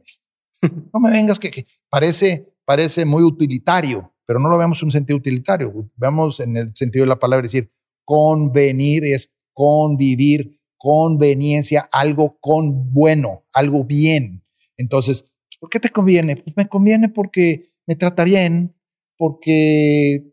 No 0.92 1.00
me 1.00 1.10
vengas 1.10 1.40
que, 1.40 1.66
parece, 1.88 2.54
parece 2.66 3.06
muy 3.06 3.22
utilitario, 3.22 4.11
pero 4.32 4.40
no 4.40 4.48
lo 4.48 4.56
vemos 4.56 4.80
en 4.80 4.86
un 4.86 4.92
sentido 4.92 5.18
utilitario. 5.18 5.90
Veamos 5.96 6.40
en 6.40 6.56
el 6.56 6.74
sentido 6.74 7.02
de 7.02 7.08
la 7.08 7.18
palabra 7.18 7.42
decir, 7.42 7.70
convenir 8.02 9.04
es 9.04 9.30
convivir, 9.52 10.58
conveniencia, 10.78 11.86
algo 11.92 12.38
con 12.40 12.90
bueno, 12.94 13.44
algo 13.52 13.84
bien. 13.84 14.42
Entonces, 14.78 15.26
¿Por 15.62 15.70
qué 15.70 15.78
te 15.78 15.90
conviene? 15.90 16.34
Pues 16.34 16.56
me 16.56 16.68
conviene 16.68 17.08
porque 17.08 17.70
me 17.86 17.94
trata 17.94 18.24
bien, 18.24 18.74
porque 19.16 20.24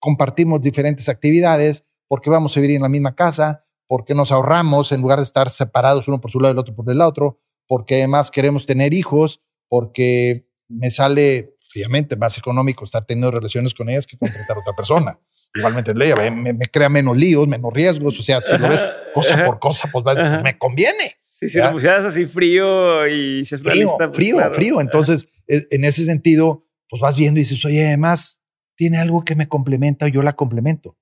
compartimos 0.00 0.60
diferentes 0.60 1.08
actividades, 1.08 1.86
porque 2.08 2.30
vamos 2.30 2.56
a 2.56 2.60
vivir 2.60 2.74
en 2.74 2.82
la 2.82 2.88
misma 2.88 3.14
casa, 3.14 3.64
porque 3.86 4.12
nos 4.12 4.32
ahorramos 4.32 4.90
en 4.90 5.00
lugar 5.00 5.20
de 5.20 5.22
estar 5.22 5.50
separados 5.50 6.08
uno 6.08 6.20
por 6.20 6.32
su 6.32 6.40
lado 6.40 6.52
y 6.52 6.54
el 6.54 6.58
otro 6.58 6.74
por 6.74 6.90
el 6.90 7.00
otro, 7.00 7.38
porque 7.68 7.94
además 7.94 8.32
queremos 8.32 8.66
tener 8.66 8.92
hijos, 8.92 9.40
porque 9.68 10.48
me 10.66 10.90
sale, 10.90 11.51
obviamente, 11.74 12.16
más 12.16 12.36
económico 12.38 12.84
estar 12.84 13.04
teniendo 13.04 13.30
relaciones 13.30 13.74
con 13.74 13.88
ellas 13.88 14.06
que 14.06 14.16
contratar 14.16 14.56
a 14.56 14.60
otra 14.60 14.74
persona. 14.74 15.18
Igualmente, 15.54 15.92
me, 15.94 16.52
me, 16.54 16.66
crea 16.66 16.88
menos 16.88 17.16
líos, 17.16 17.46
menos 17.46 17.72
riesgos. 17.72 18.18
O 18.18 18.22
sea, 18.22 18.40
si 18.40 18.56
lo 18.56 18.68
ves 18.68 18.88
cosa 19.14 19.44
por 19.44 19.58
cosa, 19.58 19.88
pues 19.92 20.04
me 20.42 20.56
conviene. 20.56 21.16
Sí, 21.28 21.48
si 21.48 21.58
lo 21.58 21.72
pusieras 21.72 22.04
así 22.04 22.26
frío 22.26 23.06
y 23.06 23.44
si 23.44 23.54
es 23.54 23.62
frío, 23.62 23.88
pues 23.98 24.10
frío, 24.12 24.52
frío. 24.52 24.80
Entonces, 24.80 25.28
e, 25.46 25.66
en 25.70 25.84
ese 25.84 26.04
sentido, 26.04 26.66
pues 26.88 27.02
vas 27.02 27.16
viendo 27.16 27.38
y 27.38 27.42
dices, 27.42 27.64
oye, 27.64 27.86
además 27.86 28.40
tiene 28.76 28.98
algo 28.98 29.24
que 29.24 29.34
me 29.34 29.48
complementa 29.48 30.08
y 30.08 30.12
yo 30.12 30.22
la 30.22 30.34
complemento. 30.34 30.96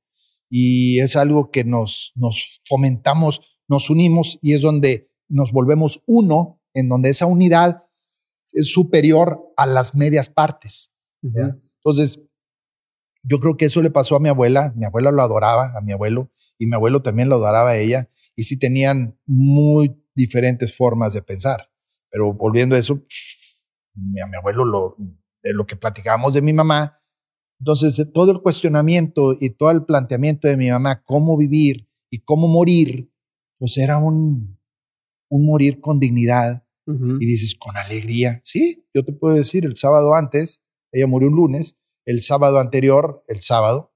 Y 0.49 0.99
es 1.01 1.15
algo 1.15 1.51
que 1.51 1.63
nos, 1.63 2.13
nos 2.17 2.61
fomentamos, 2.69 3.41
nos 3.69 3.89
unimos 3.91 4.39
y 4.43 4.55
es 4.55 4.63
donde 4.63 5.11
nos 5.29 5.53
volvemos 5.53 6.03
uno, 6.07 6.61
en 6.75 6.89
donde 6.89 7.11
esa 7.11 7.27
unidad 7.27 7.85
es 8.53 8.73
superior 8.73 9.41
a 9.57 9.67
las 9.67 9.95
medias 9.95 10.29
partes. 10.29 10.93
Entonces, 11.23 12.21
yo 13.23 13.39
creo 13.41 13.57
que 13.57 13.67
eso 13.67 13.83
le 13.83 13.91
pasó 13.91 14.17
a 14.17 14.21
mi 14.21 14.29
abuela. 14.29 14.73
Mi 14.77 14.87
abuela 14.87 15.13
lo 15.13 15.23
adoraba, 15.23 15.77
a 15.77 15.81
mi 15.81 15.93
abuelo, 15.93 16.31
y 16.59 16.67
mi 16.67 16.75
abuelo 16.75 17.03
también 17.03 17.29
lo 17.29 17.37
adoraba 17.37 17.71
a 17.71 17.77
ella. 17.77 18.11
Y 18.35 18.45
sí 18.45 18.59
tenían 18.59 19.19
muy 19.27 20.03
diferentes 20.15 20.77
formas 20.77 21.13
de 21.13 21.23
pensar. 21.23 21.71
Pero 22.11 22.33
volviendo 22.33 22.77
a 22.77 22.79
eso, 22.79 22.95
a 22.95 24.27
mi 24.27 24.37
abuelo, 24.37 24.65
lo, 24.65 24.97
de 25.43 25.53
lo 25.53 25.67
que 25.67 25.77
platicábamos 25.77 26.35
de 26.35 26.43
mi 26.43 26.53
mamá, 26.53 27.01
entonces 27.61 28.07
todo 28.13 28.33
el 28.33 28.41
cuestionamiento 28.41 29.37
y 29.39 29.51
todo 29.51 29.71
el 29.71 29.85
planteamiento 29.85 30.49
de 30.49 30.57
mi 30.57 30.71
mamá, 30.71 31.03
cómo 31.05 31.37
vivir 31.37 31.89
y 32.11 32.21
cómo 32.21 32.49
morir, 32.49 33.13
pues 33.59 33.77
era 33.77 33.99
un, 33.99 34.59
un 35.29 35.47
morir 35.47 35.81
con 35.81 36.01
dignidad. 36.01 36.65
Y 37.21 37.27
dices, 37.27 37.55
con 37.59 37.77
alegría. 37.77 38.41
Sí, 38.45 38.87
yo 38.95 39.05
te 39.05 39.13
puedo 39.13 39.35
decir, 39.35 39.65
el 39.65 39.77
sábado 39.77 40.15
antes, 40.15 40.63
ella 40.93 41.07
murió 41.07 41.29
un 41.29 41.37
lunes, 41.37 41.77
el 42.05 42.23
sábado 42.23 42.59
anterior, 42.59 43.25
el 43.29 43.41
sábado, 43.41 43.95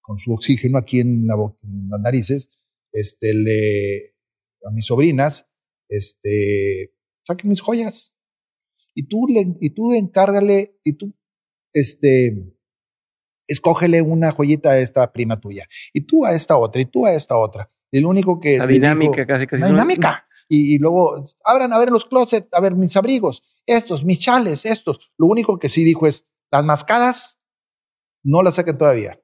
con 0.00 0.18
su 0.18 0.32
oxígeno 0.32 0.78
aquí 0.78 1.00
en, 1.00 1.26
la, 1.26 1.34
en 1.34 1.88
las 1.88 2.00
narices, 2.00 2.50
este, 2.92 3.34
le, 3.34 4.14
a 4.64 4.70
mis 4.72 4.86
sobrinas, 4.86 5.48
este, 5.88 6.94
saquen 7.26 7.50
mis 7.50 7.60
joyas. 7.60 8.14
Y 8.94 9.06
tú, 9.06 9.26
le, 9.26 9.56
y 9.60 9.70
tú 9.70 9.94
encárgale, 9.94 10.78
y 10.84 10.92
tú, 10.94 11.14
este, 11.72 12.54
escógele 13.46 14.02
una 14.02 14.32
joyita 14.32 14.72
a 14.72 14.78
esta 14.78 15.12
prima 15.12 15.40
tuya, 15.40 15.66
y 15.92 16.02
tú 16.02 16.24
a 16.24 16.34
esta 16.34 16.58
otra, 16.58 16.80
y 16.80 16.86
tú 16.86 17.06
a 17.06 17.14
esta 17.14 17.36
otra. 17.36 17.72
Y 17.90 18.00
lo 18.00 18.08
único 18.08 18.40
que... 18.40 18.58
La 18.58 18.66
dinámica, 18.66 19.26
casi, 19.26 19.46
casi. 19.46 19.60
La 19.60 19.68
dinámica. 19.68 20.26
Y, 20.54 20.74
y, 20.74 20.78
luego, 20.78 21.24
abran 21.44 21.72
a 21.72 21.78
ver 21.78 21.88
los 21.88 22.04
closets, 22.04 22.48
a 22.52 22.60
ver 22.60 22.74
mis 22.74 22.94
abrigos, 22.94 23.42
estos, 23.64 24.04
mis 24.04 24.20
chales, 24.20 24.66
estos. 24.66 24.98
Lo 25.16 25.26
único 25.26 25.58
que 25.58 25.70
sí 25.70 25.82
dijo 25.82 26.06
es, 26.06 26.26
las 26.50 26.62
mascadas 26.62 27.40
no 28.22 28.42
las 28.42 28.56
saquen 28.56 28.76
todavía. 28.76 29.18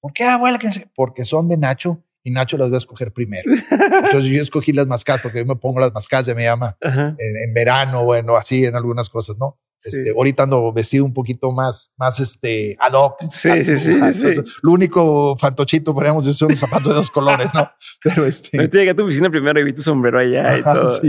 ¿Por 0.00 0.12
qué, 0.12 0.24
abuela? 0.24 0.58
Porque 0.94 1.24
son 1.24 1.48
de 1.48 1.56
Nacho 1.56 2.04
y 2.22 2.30
Nacho 2.30 2.56
las 2.58 2.70
va 2.70 2.74
a 2.74 2.78
escoger 2.78 3.12
primero. 3.12 3.50
Entonces 3.70 4.30
yo 4.30 4.42
escogí 4.42 4.72
las 4.72 4.86
mascadas 4.86 5.22
porque 5.22 5.38
yo 5.38 5.46
me 5.46 5.56
pongo 5.56 5.80
las 5.80 5.92
mascadas 5.92 6.26
de 6.26 6.34
mi 6.34 6.44
ama 6.44 6.76
en, 6.80 7.54
verano, 7.54 8.04
bueno, 8.04 8.36
así 8.36 8.64
en 8.64 8.76
algunas 8.76 9.08
cosas, 9.08 9.36
¿no? 9.38 9.58
Este, 9.84 10.10
Ahorita 10.10 10.42
ando 10.42 10.72
vestido 10.72 11.04
un 11.04 11.14
poquito 11.14 11.52
más, 11.52 11.92
más 11.96 12.18
este, 12.20 12.76
ad 12.80 12.92
hoc. 12.94 13.16
Sí, 13.30 13.62
sí, 13.62 13.78
sí, 13.78 14.34
Lo 14.62 14.72
único 14.72 15.36
fantochito, 15.38 15.94
podríamos 15.94 16.24
decir, 16.24 16.36
son 16.36 16.48
los 16.50 16.58
zapatos 16.58 16.88
de 16.88 16.94
dos 16.94 17.10
colores, 17.10 17.48
¿no? 17.54 17.70
Pero 18.02 18.24
este. 18.26 18.56
Yo 18.56 18.64
llegué 18.64 18.90
a 18.90 18.96
tu 18.96 19.04
oficina 19.04 19.30
primero 19.30 19.60
y 19.60 19.64
vi 19.64 19.72
tu 19.72 19.82
sombrero 19.82 20.18
allá 20.18 20.58
y 20.58 20.62
todo. 20.62 21.00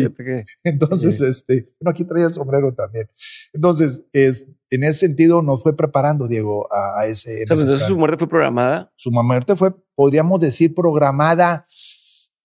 Entonces, 0.63 1.21
este, 1.21 1.69
bueno, 1.79 1.91
aquí 1.91 2.05
traía 2.05 2.27
el 2.27 2.33
sombrero 2.33 2.73
también. 2.73 3.09
Entonces, 3.53 4.03
es, 4.13 4.47
en 4.69 4.83
ese 4.83 4.99
sentido 4.99 5.41
nos 5.41 5.63
fue 5.63 5.75
preparando, 5.75 6.27
Diego, 6.27 6.67
a, 6.71 7.05
ese. 7.07 7.41
entonces 7.41 7.81
su 7.81 7.97
muerte 7.97 8.17
fue 8.17 8.29
programada. 8.29 8.91
Su 8.95 9.11
muerte 9.11 9.55
fue, 9.55 9.73
podríamos 9.95 10.39
decir, 10.39 10.75
programada. 10.75 11.67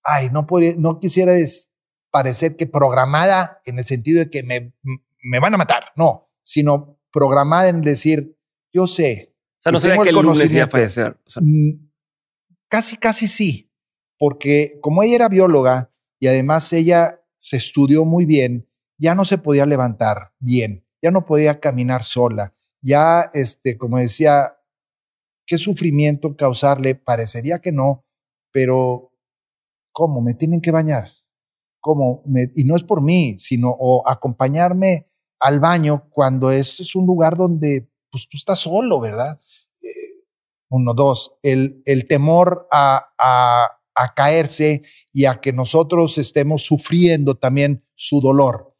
Ay, 0.03 0.31
no, 0.31 0.47
podría, 0.47 0.75
no 0.77 0.99
quisiera 0.99 1.35
parecer 2.11 2.57
que 2.57 2.67
programada 2.67 3.61
en 3.65 3.79
el 3.79 3.85
sentido 3.85 4.21
de 4.21 4.31
que 4.31 4.43
me, 4.43 4.73
me 5.25 5.41
van 5.41 5.55
a 5.55 5.59
matar, 5.59 5.87
no, 5.97 6.31
sino 6.45 7.01
programada 7.11 7.69
en 7.69 7.81
decir, 7.81 8.39
yo 8.73 8.87
sé. 8.87 9.35
O 9.59 9.63
sea, 9.63 9.73
no 9.73 9.81
sabía 9.81 10.03
que 10.03 10.11
el. 10.11 10.17
Mm, 11.41 11.91
casi, 12.69 12.97
casi 12.97 13.27
sí, 13.27 13.73
porque 14.19 14.79
como 14.81 15.03
ella 15.03 15.17
era 15.17 15.29
bióloga 15.29 15.91
y 16.21 16.29
además 16.29 16.73
ella 16.73 17.21
se 17.39 17.57
estudió 17.57 18.05
muy 18.05 18.27
bien, 18.27 18.69
ya 18.99 19.15
no 19.15 19.25
se 19.25 19.39
podía 19.39 19.67
levantar 19.67 20.33
bien 20.39 20.85
ya 21.05 21.11
no 21.11 21.27
podía 21.27 21.61
caminar 21.61 22.03
sola, 22.03 22.55
ya, 22.81 23.31
este, 23.35 23.77
como 23.77 23.99
decía, 23.99 24.57
qué 25.47 25.59
sufrimiento 25.59 26.35
causarle, 26.35 26.95
parecería 26.95 27.59
que 27.59 27.73
no, 27.73 28.07
pero 28.51 29.13
¿cómo? 29.93 30.23
¿Me 30.23 30.33
tienen 30.33 30.63
que 30.63 30.71
bañar? 30.71 31.11
¿Cómo? 31.79 32.25
y 32.55 32.65
no 32.65 32.75
es 32.75 32.85
por 32.85 33.03
mí, 33.03 33.37
sino 33.39 33.69
o 33.79 34.09
acompañarme 34.09 35.11
al 35.45 35.61
baño 35.61 36.09
cuando 36.09 36.51
es, 36.51 36.81
es 36.81 36.95
un 36.95 37.07
lugar 37.07 37.37
donde 37.37 37.87
pues, 38.11 38.27
tú 38.31 38.39
estás 38.39 38.61
solo, 38.61 38.99
¿verdad? 38.99 39.39
Eh, 39.83 39.89
uno, 40.71 40.95
dos, 40.95 41.35
el, 41.43 41.83
el 41.85 42.09
temor 42.09 42.67
a, 42.73 43.13
a, 43.19 43.69
a 43.95 44.15
caerse 44.15 44.83
y 45.13 45.27
a 45.27 45.43
que 45.43 45.53
nosotros 45.53 46.17
estemos 46.17 46.63
sufriendo 46.63 47.37
también 47.37 47.85
su 47.95 48.23
dolor. 48.23 48.75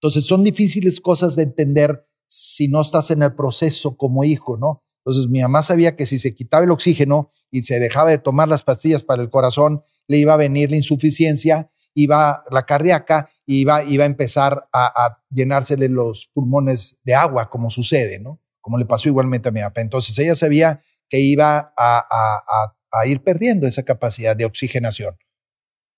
Entonces 0.00 0.24
son 0.24 0.44
difíciles 0.44 1.00
cosas 1.00 1.34
de 1.34 1.42
entender 1.42 2.06
si 2.28 2.68
no 2.68 2.80
estás 2.82 3.10
en 3.10 3.24
el 3.24 3.34
proceso 3.34 3.96
como 3.96 4.22
hijo, 4.22 4.56
¿no? 4.56 4.84
Entonces 5.04 5.28
mi 5.28 5.42
mamá 5.42 5.64
sabía 5.64 5.96
que 5.96 6.06
si 6.06 6.18
se 6.18 6.32
quitaba 6.32 6.62
el 6.62 6.70
oxígeno 6.70 7.32
y 7.50 7.64
se 7.64 7.80
dejaba 7.80 8.10
de 8.10 8.18
tomar 8.18 8.46
las 8.46 8.62
pastillas 8.62 9.02
para 9.02 9.20
el 9.20 9.30
corazón, 9.30 9.82
le 10.06 10.18
iba 10.18 10.34
a 10.34 10.36
venir 10.36 10.70
la 10.70 10.76
insuficiencia, 10.76 11.72
iba 11.94 12.44
la 12.50 12.64
cardíaca, 12.64 13.30
iba, 13.46 13.82
iba 13.84 14.04
a 14.04 14.06
empezar 14.06 14.68
a, 14.72 14.86
a 14.86 15.22
llenársele 15.30 15.88
los 15.88 16.30
pulmones 16.32 16.98
de 17.02 17.14
agua, 17.14 17.50
como 17.50 17.70
sucede, 17.70 18.18
¿no? 18.20 18.40
Como 18.60 18.78
le 18.78 18.86
pasó 18.86 19.08
igualmente 19.08 19.48
a 19.48 19.52
mi 19.52 19.60
papá. 19.60 19.80
Entonces 19.80 20.18
ella 20.18 20.36
sabía 20.36 20.82
que 21.08 21.18
iba 21.20 21.74
a, 21.76 22.74
ir 23.06 23.22
perdiendo 23.22 23.66
esa 23.66 23.84
capacidad 23.84 24.36
de 24.36 24.44
oxigenación. 24.44 25.16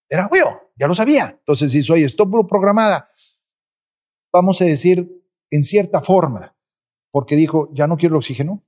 Era 0.09 0.27
obvio, 0.27 0.73
ya 0.77 0.86
lo 0.86 0.94
sabía. 0.94 1.36
Entonces 1.39 1.74
hizo, 1.74 1.94
oye, 1.94 2.05
estoy 2.05 2.27
programada 2.48 3.09
vamos 4.32 4.60
a 4.62 4.64
decir, 4.64 5.23
en 5.51 5.62
cierta 5.62 6.01
forma, 6.01 6.56
porque 7.12 7.36
dijo, 7.36 7.69
ya 7.74 7.86
no 7.86 7.97
quiero 7.97 8.14
el 8.14 8.19
oxígeno 8.19 8.66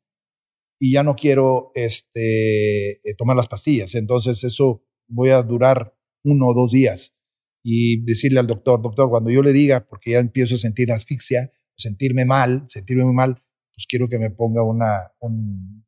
y 0.78 0.92
ya 0.92 1.02
no 1.02 1.16
quiero 1.16 1.72
este, 1.74 2.92
eh, 3.08 3.14
tomar 3.16 3.36
las 3.36 3.48
pastillas. 3.48 3.94
Entonces 3.94 4.44
eso 4.44 4.84
voy 5.08 5.30
a 5.30 5.42
durar 5.42 5.96
uno 6.22 6.48
o 6.48 6.54
dos 6.54 6.72
días 6.72 7.13
y 7.66 8.04
decirle 8.04 8.40
al 8.40 8.46
doctor, 8.46 8.82
doctor, 8.82 9.08
cuando 9.08 9.30
yo 9.30 9.42
le 9.42 9.52
diga, 9.52 9.86
porque 9.86 10.10
ya 10.10 10.18
empiezo 10.18 10.54
a 10.54 10.58
sentir 10.58 10.92
asfixia, 10.92 11.50
sentirme 11.76 12.26
mal, 12.26 12.66
sentirme 12.68 13.04
mal, 13.10 13.42
pues 13.74 13.86
quiero 13.88 14.06
que 14.06 14.18
me 14.18 14.30
ponga 14.30 14.62
una, 14.62 15.12
un 15.18 15.84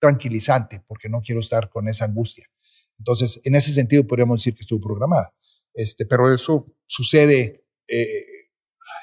tranquilizante, 0.00 0.82
porque 0.88 1.08
no 1.08 1.22
quiero 1.22 1.40
estar 1.40 1.70
con 1.70 1.88
esa 1.88 2.04
angustia. 2.06 2.44
Entonces, 2.98 3.40
en 3.44 3.54
ese 3.54 3.72
sentido 3.72 4.06
podríamos 4.06 4.40
decir 4.40 4.54
que 4.54 4.62
estuvo 4.62 4.80
programada. 4.80 5.32
Este, 5.72 6.04
pero 6.04 6.34
eso 6.34 6.66
sucede 6.86 7.64
eh, 7.86 8.24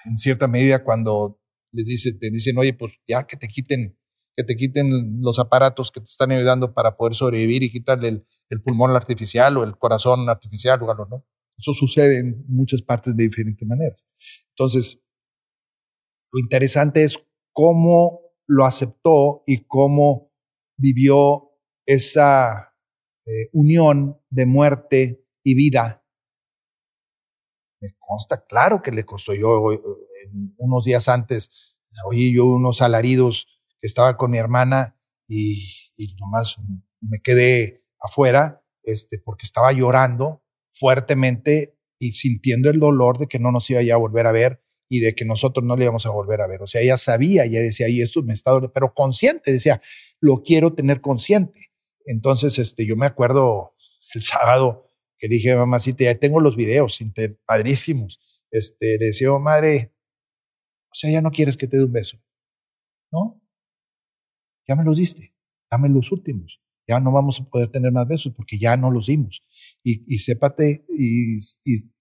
en 0.03 0.17
cierta 0.17 0.49
medida 0.49 0.83
cuando 0.83 1.39
les 1.71 1.85
dice, 1.85 2.11
te 2.13 2.29
dicen, 2.29 2.57
oye, 2.57 2.73
pues 2.73 2.91
ya 3.07 3.23
que 3.23 3.37
te 3.37 3.47
quiten, 3.47 3.97
que 4.35 4.43
te 4.43 4.57
quiten 4.57 5.21
los 5.21 5.39
aparatos 5.39 5.91
que 5.91 6.01
te 6.01 6.09
están 6.09 6.31
ayudando 6.33 6.73
para 6.73 6.97
poder 6.97 7.15
sobrevivir 7.15 7.63
y 7.63 7.71
quitarle 7.71 8.09
el, 8.09 8.27
el 8.49 8.61
pulmón 8.61 8.91
artificial 8.91 9.55
o 9.55 9.63
el 9.63 9.77
corazón 9.77 10.29
artificial 10.29 10.81
o 10.83 10.91
algo, 10.91 11.05
¿no? 11.09 11.25
Eso 11.61 11.73
sucede 11.73 12.19
en 12.19 12.43
muchas 12.47 12.81
partes 12.81 13.15
de 13.15 13.23
diferentes 13.23 13.65
maneras. 13.67 14.05
Entonces, 14.49 15.01
lo 16.33 16.39
interesante 16.39 17.03
es 17.03 17.23
cómo 17.53 18.21
lo 18.47 18.65
aceptó 18.65 19.43
y 19.45 19.65
cómo 19.65 20.33
vivió 20.77 21.51
esa 21.85 22.73
eh, 23.25 23.49
unión 23.53 24.19
de 24.29 24.45
muerte 24.45 25.25
y 25.43 25.55
vida 25.55 26.01
me 27.81 27.95
consta, 27.97 28.45
claro 28.45 28.81
que 28.81 28.91
le 28.91 29.05
costó. 29.05 29.33
Yo 29.33 29.73
eh, 29.73 29.81
unos 30.57 30.85
días 30.85 31.09
antes 31.09 31.75
oí 32.05 32.33
yo 32.33 32.45
unos 32.45 32.81
alaridos 32.81 33.47
que 33.79 33.87
estaba 33.87 34.15
con 34.15 34.31
mi 34.31 34.37
hermana 34.37 34.97
y, 35.27 35.61
y 35.97 36.15
nomás 36.19 36.57
me 37.01 37.21
quedé 37.21 37.83
afuera 37.99 38.63
este, 38.83 39.19
porque 39.19 39.45
estaba 39.45 39.71
llorando 39.73 40.43
fuertemente 40.71 41.77
y 41.99 42.13
sintiendo 42.13 42.69
el 42.69 42.79
dolor 42.79 43.17
de 43.17 43.27
que 43.27 43.39
no 43.39 43.51
nos 43.51 43.69
iba 43.69 43.81
ya 43.81 43.95
a 43.95 43.97
volver 43.97 44.27
a 44.27 44.31
ver 44.31 44.63
y 44.89 44.99
de 44.99 45.15
que 45.15 45.23
nosotros 45.23 45.65
no 45.65 45.77
le 45.77 45.85
íbamos 45.85 46.05
a 46.05 46.09
volver 46.09 46.41
a 46.41 46.47
ver. 46.47 46.61
O 46.61 46.67
sea, 46.67 46.81
ella 46.81 46.97
sabía, 46.97 47.45
ella 47.45 47.61
decía, 47.61 47.87
y 47.87 48.01
esto 48.01 48.21
me 48.23 48.33
está 48.33 48.51
doliendo, 48.51 48.73
pero 48.73 48.93
consciente, 48.93 49.51
decía, 49.51 49.81
lo 50.19 50.43
quiero 50.43 50.73
tener 50.73 50.99
consciente. 50.99 51.71
Entonces, 52.05 52.59
este, 52.59 52.85
yo 52.85 52.95
me 52.95 53.05
acuerdo 53.05 53.75
el 54.13 54.21
sábado, 54.21 54.87
que 55.17 55.27
dije, 55.27 55.55
mamacita, 55.55 56.03
ya 56.03 56.15
tengo 56.15 56.41
los 56.41 56.55
videos 56.55 56.99
padrísimos. 57.45 58.19
Este, 58.49 58.97
le 58.97 59.05
decía, 59.07 59.31
oh, 59.31 59.39
madre, 59.39 59.93
o 60.91 60.95
sea, 60.95 61.09
ya 61.09 61.21
no 61.21 61.31
quieres 61.31 61.55
que 61.55 61.67
te 61.67 61.77
dé 61.77 61.85
un 61.85 61.93
beso. 61.93 62.17
¿No? 63.11 63.41
Ya 64.67 64.75
me 64.75 64.83
los 64.83 64.97
diste, 64.97 65.33
dame 65.69 65.89
los 65.89 66.11
últimos. 66.11 66.59
Ya 66.87 66.99
no 66.99 67.11
vamos 67.11 67.39
a 67.39 67.45
poder 67.45 67.69
tener 67.71 67.91
más 67.91 68.07
besos 68.07 68.33
porque 68.35 68.57
ya 68.57 68.75
no 68.75 68.91
los 68.91 69.07
dimos. 69.07 69.43
Y, 69.83 70.19
sépate 70.19 70.85
y, 70.95 71.39
y 71.65 71.91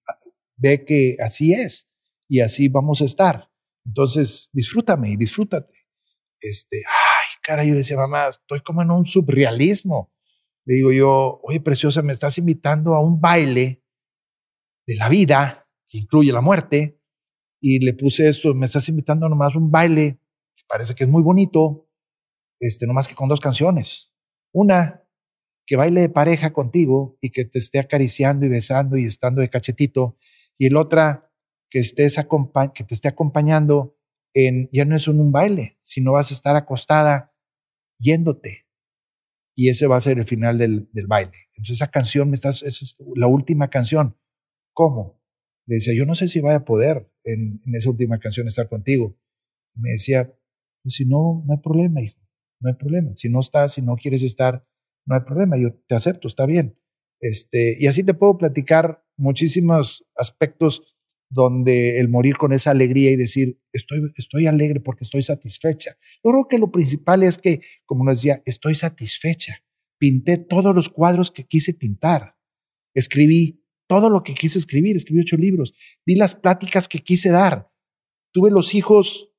ve 0.57 0.85
que 0.85 1.17
así 1.25 1.55
es 1.55 1.89
y 2.29 2.41
así 2.41 2.69
vamos 2.69 3.01
a 3.01 3.07
estar. 3.07 3.51
Entonces, 3.87 4.51
disfrútame 4.53 5.11
y 5.13 5.17
disfrútate. 5.17 5.87
Este, 6.41 6.83
ay, 6.87 7.29
cara, 7.43 7.65
yo 7.65 7.75
decía, 7.75 7.97
mamá, 7.97 8.29
estoy 8.29 8.61
como 8.61 8.83
en 8.83 8.91
un 8.91 9.07
surrealismo 9.07 10.13
le 10.65 10.75
digo 10.75 10.93
yo, 10.93 11.41
oye, 11.43 11.61
preciosa, 11.61 12.03
me 12.03 12.13
estás 12.13 12.39
invitando 12.39 12.95
a 12.95 13.01
un 13.01 13.21
baile 13.21 13.83
de 14.87 14.97
la 14.97 15.09
vida, 15.09 15.69
que 15.89 15.99
incluye 15.99 16.33
la 16.33 16.41
muerte, 16.41 17.01
y 17.61 17.85
le 17.85 17.95
puse 17.95 18.29
esto, 18.29 18.55
me 18.55 18.67
estás 18.67 18.89
invitando 18.89 19.29
nomás 19.29 19.55
a 19.55 19.59
un 19.59 19.71
baile, 19.71 20.21
que 20.55 20.63
parece 20.69 20.95
que 20.95 21.05
es 21.05 21.11
muy 21.11 21.23
bonito, 21.23 21.89
este, 22.61 22.87
nomás 22.87 23.09
que 23.09 23.15
con 23.15 23.29
dos 23.29 23.41
canciones. 23.41 24.13
Una, 24.53 25.00
que 25.67 25.77
baile 25.77 26.01
de 26.01 26.09
pareja 26.09 26.53
contigo 26.53 27.19
y 27.21 27.31
que 27.31 27.45
te 27.45 27.59
esté 27.59 27.79
acariciando 27.79 28.47
y 28.47 28.49
besando 28.49 28.97
y 28.97 29.05
estando 29.05 29.41
de 29.41 29.49
cachetito, 29.49 30.17
y 30.59 30.67
el 30.67 30.77
otra, 30.77 31.33
que, 31.71 31.79
estés 31.79 32.17
que 32.75 32.85
te 32.85 32.95
esté 32.95 33.09
acompañando 33.09 33.97
en, 34.35 34.69
ya 34.73 34.85
no 34.85 34.97
es 34.97 35.09
un 35.09 35.33
baile, 35.33 35.79
sino 35.83 36.13
vas 36.13 36.31
a 36.31 36.35
estar 36.35 36.57
acostada 36.57 37.33
yéndote, 37.99 38.67
y 39.55 39.69
ese 39.69 39.87
va 39.87 39.97
a 39.97 40.01
ser 40.01 40.19
el 40.19 40.25
final 40.25 40.59
del, 40.59 40.89
del 40.93 41.07
baile. 41.07 41.33
Entonces 41.49 41.75
esa 41.75 41.91
canción, 41.91 42.31
me 42.31 42.37
estás, 42.37 42.63
esa 42.63 42.85
es 42.85 42.97
la 43.15 43.27
última 43.27 43.69
canción. 43.69 44.17
¿Cómo? 44.73 45.21
Le 45.67 45.77
decía, 45.77 45.95
yo 45.95 46.07
no 46.07 46.15
sé 46.15 46.29
si 46.29 46.41
vaya 46.41 46.57
a 46.57 46.65
poder 46.65 47.13
en, 47.25 47.61
en 47.65 47.75
esa 47.75 47.91
última 47.91 48.19
canción 48.19 48.47
estar 48.47 48.69
contigo. 48.69 49.19
Me 49.75 49.91
decía, 49.91 50.33
pues 50.83 50.95
si 50.95 51.05
no, 51.05 51.45
no 51.47 51.53
hay 51.53 51.59
problema, 51.59 52.01
hijo, 52.01 52.19
no 52.61 52.71
hay 52.71 52.77
problema. 52.77 53.13
Si 53.17 53.29
no 53.29 53.41
estás, 53.41 53.75
si 53.75 53.83
no 53.83 53.97
quieres 53.97 54.23
estar, 54.23 54.67
no 55.11 55.17
hay 55.17 55.23
problema, 55.23 55.59
yo 55.59 55.75
te 55.89 55.97
acepto, 55.97 56.29
está 56.29 56.47
bien. 56.47 56.79
Este, 57.21 57.77
y 57.81 57.89
así 57.89 58.05
te 58.05 58.15
puedo 58.15 58.39
platicar 58.39 59.05
muchísimos 59.17 60.07
aspectos 60.15 60.97
donde 61.29 61.99
el 61.99 62.09
morir 62.09 62.37
con 62.37 62.53
esa 62.53 62.71
alegría 62.71 63.11
y 63.11 63.17
decir, 63.17 63.61
estoy, 63.73 64.01
estoy 64.17 64.47
alegre 64.47 64.79
porque 64.79 65.03
estoy 65.03 65.23
satisfecha. 65.23 65.97
Yo 66.25 66.31
creo 66.31 66.49
que 66.49 66.59
lo 66.59 66.71
principal 66.71 67.25
es 67.25 67.39
que, 67.39 67.61
como 67.87 68.05
nos 68.05 68.19
decía, 68.19 68.41
estoy 68.47 68.77
satisfecha. 68.77 69.65
Pinté 69.99 70.39
todos 70.39 70.75
los 70.75 70.89
cuadros 70.89 71.33
que 71.33 71.45
quise 71.45 71.75
pintar. 71.75 72.37
Escribí 72.95 73.65
todo 73.89 74.11
lo 74.11 74.23
que 74.23 74.35
quise 74.35 74.59
escribir. 74.59 74.97
Escribí 74.97 75.23
ocho 75.23 75.37
libros. 75.37 75.75
Di 76.07 76.15
las 76.15 76.37
pláticas 76.37 76.87
que 76.87 77.01
quise 77.01 77.31
dar. 77.31 77.69
Tuve 78.33 78.51
los 78.53 78.75
hijos 78.75 79.33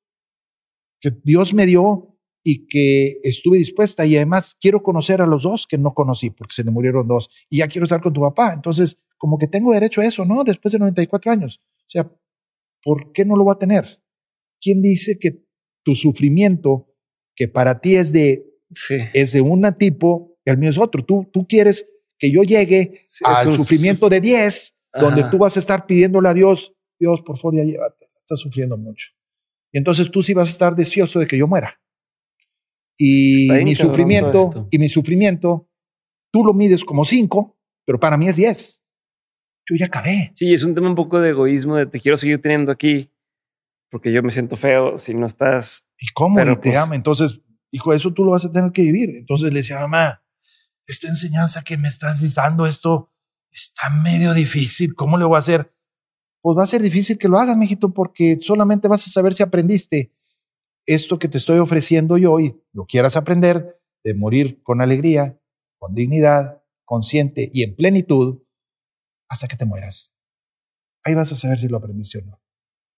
que 1.00 1.10
Dios 1.24 1.54
me 1.54 1.64
dio 1.64 2.11
y 2.44 2.66
que 2.66 3.20
estuve 3.22 3.58
dispuesta. 3.58 4.04
Y 4.06 4.16
además 4.16 4.56
quiero 4.60 4.82
conocer 4.82 5.20
a 5.20 5.26
los 5.26 5.42
dos 5.44 5.66
que 5.66 5.78
no 5.78 5.94
conocí 5.94 6.30
porque 6.30 6.54
se 6.54 6.64
le 6.64 6.70
murieron 6.70 7.06
dos. 7.06 7.28
Y 7.48 7.58
ya 7.58 7.68
quiero 7.68 7.84
estar 7.84 8.00
con 8.00 8.12
tu 8.12 8.20
papá. 8.20 8.52
Entonces, 8.52 8.98
como 9.18 9.38
que 9.38 9.46
tengo 9.46 9.72
derecho 9.72 10.00
a 10.00 10.06
eso, 10.06 10.24
¿no? 10.24 10.44
Después 10.44 10.72
de 10.72 10.78
94 10.78 11.32
años. 11.32 11.60
O 11.62 11.88
sea, 11.88 12.10
¿por 12.82 13.12
qué 13.12 13.24
no 13.24 13.36
lo 13.36 13.44
va 13.44 13.54
a 13.54 13.58
tener? 13.58 14.02
¿Quién 14.60 14.82
dice 14.82 15.18
que 15.18 15.44
tu 15.84 15.94
sufrimiento, 15.94 16.88
que 17.34 17.48
para 17.48 17.80
ti 17.80 17.96
es 17.96 18.12
de, 18.12 18.44
es 19.12 19.32
de 19.32 19.40
un 19.40 19.62
tipo, 19.78 20.36
y 20.44 20.50
el 20.50 20.58
mío 20.58 20.70
es 20.70 20.78
otro? 20.78 21.04
Tú, 21.04 21.28
tú 21.32 21.46
quieres 21.46 21.88
que 22.18 22.30
yo 22.30 22.42
llegue 22.42 23.04
al 23.24 23.52
sufrimiento 23.52 24.08
de 24.08 24.20
10, 24.20 24.76
donde 25.00 25.24
tú 25.30 25.38
vas 25.38 25.56
a 25.56 25.60
estar 25.60 25.86
pidiéndole 25.86 26.28
a 26.28 26.34
Dios, 26.34 26.74
Dios, 26.98 27.22
por 27.22 27.36
favor, 27.36 27.56
ya 27.56 27.64
llévate, 27.64 28.10
estás 28.20 28.38
sufriendo 28.38 28.76
mucho. 28.76 29.08
Y 29.72 29.78
entonces 29.78 30.10
tú 30.10 30.22
sí 30.22 30.34
vas 30.34 30.48
a 30.48 30.52
estar 30.52 30.76
deseoso 30.76 31.18
de 31.18 31.26
que 31.26 31.36
yo 31.36 31.48
muera. 31.48 31.81
Y 32.98 33.48
mi 33.64 33.74
sufrimiento, 33.74 34.68
y 34.70 34.78
mi 34.78 34.88
sufrimiento, 34.88 35.68
tú 36.32 36.44
lo 36.44 36.54
mides 36.54 36.84
como 36.84 37.04
5, 37.04 37.58
pero 37.84 37.98
para 37.98 38.16
mí 38.16 38.28
es 38.28 38.36
10 38.36 38.82
yo 39.68 39.76
ya 39.76 39.86
acabé. 39.86 40.32
Sí, 40.34 40.52
es 40.52 40.64
un 40.64 40.74
tema 40.74 40.88
un 40.88 40.94
poco 40.94 41.20
de 41.20 41.30
egoísmo, 41.30 41.76
de 41.76 41.86
te 41.86 42.00
quiero 42.00 42.16
seguir 42.16 42.40
teniendo 42.40 42.72
aquí 42.72 43.10
porque 43.90 44.10
yo 44.10 44.22
me 44.22 44.30
siento 44.32 44.56
feo 44.56 44.96
si 44.96 45.14
no 45.14 45.26
estás. 45.26 45.86
¿Y 45.98 46.08
cómo? 46.14 46.40
y 46.40 46.44
te 46.44 46.56
pues 46.56 46.76
ama. 46.76 46.94
Entonces, 46.94 47.40
hijo, 47.70 47.92
eso 47.92 48.12
tú 48.12 48.24
lo 48.24 48.30
vas 48.30 48.44
a 48.44 48.50
tener 48.50 48.72
que 48.72 48.82
vivir. 48.82 49.10
Entonces 49.16 49.52
le 49.52 49.58
decía, 49.58 49.78
mamá, 49.80 50.22
esta 50.86 51.08
enseñanza 51.08 51.62
que 51.62 51.76
me 51.76 51.88
estás 51.88 52.34
dando, 52.34 52.66
esto 52.66 53.12
está 53.50 53.90
medio 53.90 54.32
difícil. 54.32 54.94
¿Cómo 54.94 55.18
le 55.18 55.26
voy 55.26 55.36
a 55.36 55.40
hacer? 55.40 55.74
Pues 56.40 56.56
va 56.56 56.64
a 56.64 56.66
ser 56.66 56.80
difícil 56.82 57.18
que 57.18 57.28
lo 57.28 57.38
hagas, 57.38 57.56
mijito, 57.56 57.92
porque 57.92 58.38
solamente 58.40 58.88
vas 58.88 59.06
a 59.06 59.10
saber 59.10 59.34
si 59.34 59.42
aprendiste 59.42 60.10
esto 60.86 61.18
que 61.18 61.28
te 61.28 61.38
estoy 61.38 61.58
ofreciendo 61.58 62.18
yo 62.18 62.40
y 62.40 62.60
lo 62.72 62.86
quieras 62.86 63.16
aprender, 63.16 63.80
de 64.04 64.14
morir 64.14 64.62
con 64.62 64.80
alegría, 64.80 65.40
con 65.78 65.94
dignidad, 65.94 66.62
consciente 66.84 67.50
y 67.52 67.62
en 67.62 67.76
plenitud, 67.76 68.42
hasta 69.28 69.48
que 69.48 69.56
te 69.56 69.64
mueras. 69.64 70.12
Ahí 71.04 71.14
vas 71.14 71.32
a 71.32 71.36
saber 71.36 71.58
si 71.58 71.68
lo 71.68 71.78
aprendiste 71.78 72.18
o 72.18 72.22
no. 72.22 72.42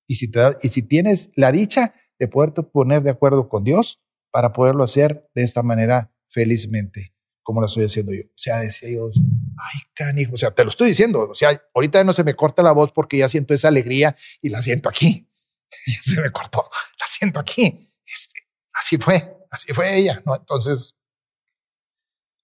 Y 0.07 0.17
si, 0.17 0.31
te 0.31 0.41
y 0.63 0.69
si 0.69 0.83
tienes 0.83 1.31
la 1.35 1.53
dicha 1.53 1.95
de 2.19 2.29
poderte 2.29 2.63
poner 2.63 3.03
de 3.03 3.11
acuerdo 3.11 3.49
con 3.49 3.65
Dios 3.65 4.03
para 4.31 4.53
poderlo 4.53 4.85
hacer 4.85 5.31
de 5.35 5.43
esta 5.43 5.63
manera 5.63 6.13
felizmente, 6.29 7.15
como 7.43 7.61
lo 7.61 7.67
estoy 7.67 7.85
haciendo 7.85 8.13
yo. 8.13 8.23
O 8.25 8.37
sea, 8.37 8.61
decía 8.61 8.89
Dios, 8.89 9.17
ay, 9.17 9.81
canijo, 9.95 10.35
o 10.35 10.37
sea, 10.37 10.51
te 10.51 10.65
lo 10.65 10.71
estoy 10.71 10.89
diciendo. 10.89 11.29
O 11.31 11.35
sea, 11.35 11.63
ahorita 11.73 12.03
no 12.05 12.13
se 12.13 12.25
me 12.25 12.35
corta 12.35 12.63
la 12.63 12.73
voz 12.73 12.93
porque 12.93 13.19
ya 13.19 13.29
siento 13.29 13.55
esa 13.55 13.69
alegría 13.69 14.17
y 14.43 14.49
la 14.49 14.61
siento 14.61 14.89
aquí. 14.89 15.29
Ya 15.87 16.03
se 16.03 16.21
me 16.21 16.31
cortó, 16.31 16.63
la 17.01 17.07
siento 17.07 17.41
aquí. 17.41 17.93
Este, 18.07 18.41
así 18.73 18.97
fue, 18.99 19.37
así 19.51 19.73
fue 19.73 19.97
ella, 19.97 20.23
¿no? 20.25 20.37
Entonces, 20.37 20.97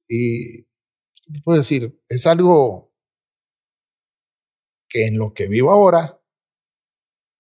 y 0.09 0.63
te 0.63 1.41
puedo 1.45 1.59
decir, 1.59 1.99
es 2.09 2.27
algo 2.27 2.93
que 4.89 5.07
en 5.07 5.19
lo 5.19 5.33
que 5.33 5.47
vivo 5.47 5.71
ahora, 5.71 6.21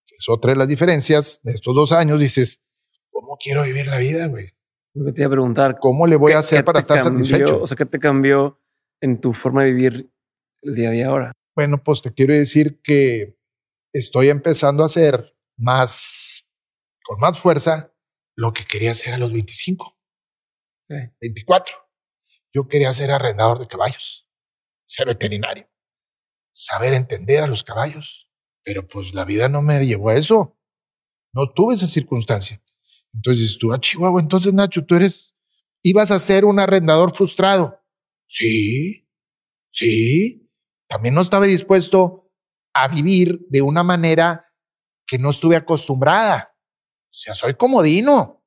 que 0.07 0.15
es 0.17 0.29
otra 0.29 0.53
de 0.53 0.57
las 0.57 0.69
diferencias 0.69 1.41
de 1.43 1.53
estos 1.53 1.75
dos 1.75 1.93
años, 1.93 2.21
dices, 2.21 2.63
¿cómo 3.11 3.37
quiero 3.39 3.65
vivir 3.65 3.89
la 3.89 3.99
vida, 3.99 4.27
güey? 4.29 4.51
Me 4.95 5.13
te 5.13 5.23
iba 5.23 5.29
a 5.29 5.31
preguntar. 5.31 5.79
¿Cómo 5.81 6.07
le 6.07 6.17
voy 6.17 6.33
a 6.33 6.39
hacer 6.39 6.65
para 6.65 6.81
estar 6.81 7.03
satisfecho? 7.03 7.61
O 7.61 7.67
sea, 7.67 7.77
¿qué 7.77 7.87
te 7.87 7.99
cambió 7.99 8.61
en 9.01 9.21
tu 9.21 9.33
forma 9.33 9.65
de 9.65 9.73
vivir 9.73 10.13
el 10.63 10.75
día 10.75 10.89
a 10.89 10.93
día 10.93 11.07
ahora? 11.09 11.33
Bueno, 11.55 11.83
pues 11.83 12.03
te 12.03 12.13
quiero 12.13 12.35
decir 12.35 12.81
que 12.83 13.37
estoy 13.93 14.29
empezando 14.29 14.83
a 14.83 14.87
hacer 14.87 15.37
más, 15.61 16.47
con 17.05 17.19
más 17.21 17.39
fuerza, 17.39 17.93
lo 18.37 18.53
que 18.53 18.65
quería 18.65 18.93
hacer 18.93 19.15
a 19.15 19.19
los 19.19 19.33
25, 19.33 19.97
24. 21.21 21.77
Yo 22.53 22.67
quería 22.67 22.93
ser 22.93 23.11
arrendador 23.11 23.61
de 23.61 23.69
caballos, 23.69 24.27
ser 24.87 25.07
veterinario 25.07 25.71
saber 26.61 26.93
entender 26.93 27.43
a 27.43 27.47
los 27.47 27.63
caballos. 27.63 28.29
Pero 28.63 28.87
pues 28.87 29.15
la 29.15 29.25
vida 29.25 29.49
no 29.49 29.63
me 29.63 29.85
llevó 29.87 30.11
a 30.11 30.17
eso. 30.17 30.59
No 31.33 31.51
tuve 31.51 31.75
esa 31.75 31.87
circunstancia. 31.87 32.63
Entonces 33.15 33.57
tú 33.59 33.73
a 33.73 33.77
ah, 33.77 33.81
Chihuahua, 33.81 34.21
entonces 34.21 34.53
Nacho, 34.53 34.85
tú 34.85 34.95
eres, 34.95 35.35
ibas 35.83 36.11
a 36.11 36.19
ser 36.19 36.45
un 36.45 36.61
arrendador 36.61 37.17
frustrado. 37.17 37.81
Sí, 38.27 39.09
sí. 39.73 40.49
También 40.89 41.15
no 41.15 41.23
estaba 41.23 41.47
dispuesto 41.47 42.31
a 42.75 42.89
vivir 42.89 43.47
de 43.49 43.63
una 43.63 43.83
manera 43.83 44.50
que 45.11 45.19
no 45.19 45.31
estuve 45.31 45.57
acostumbrada. 45.57 46.55
O 46.55 47.11
sea, 47.11 47.35
soy 47.35 47.55
comodino. 47.55 48.45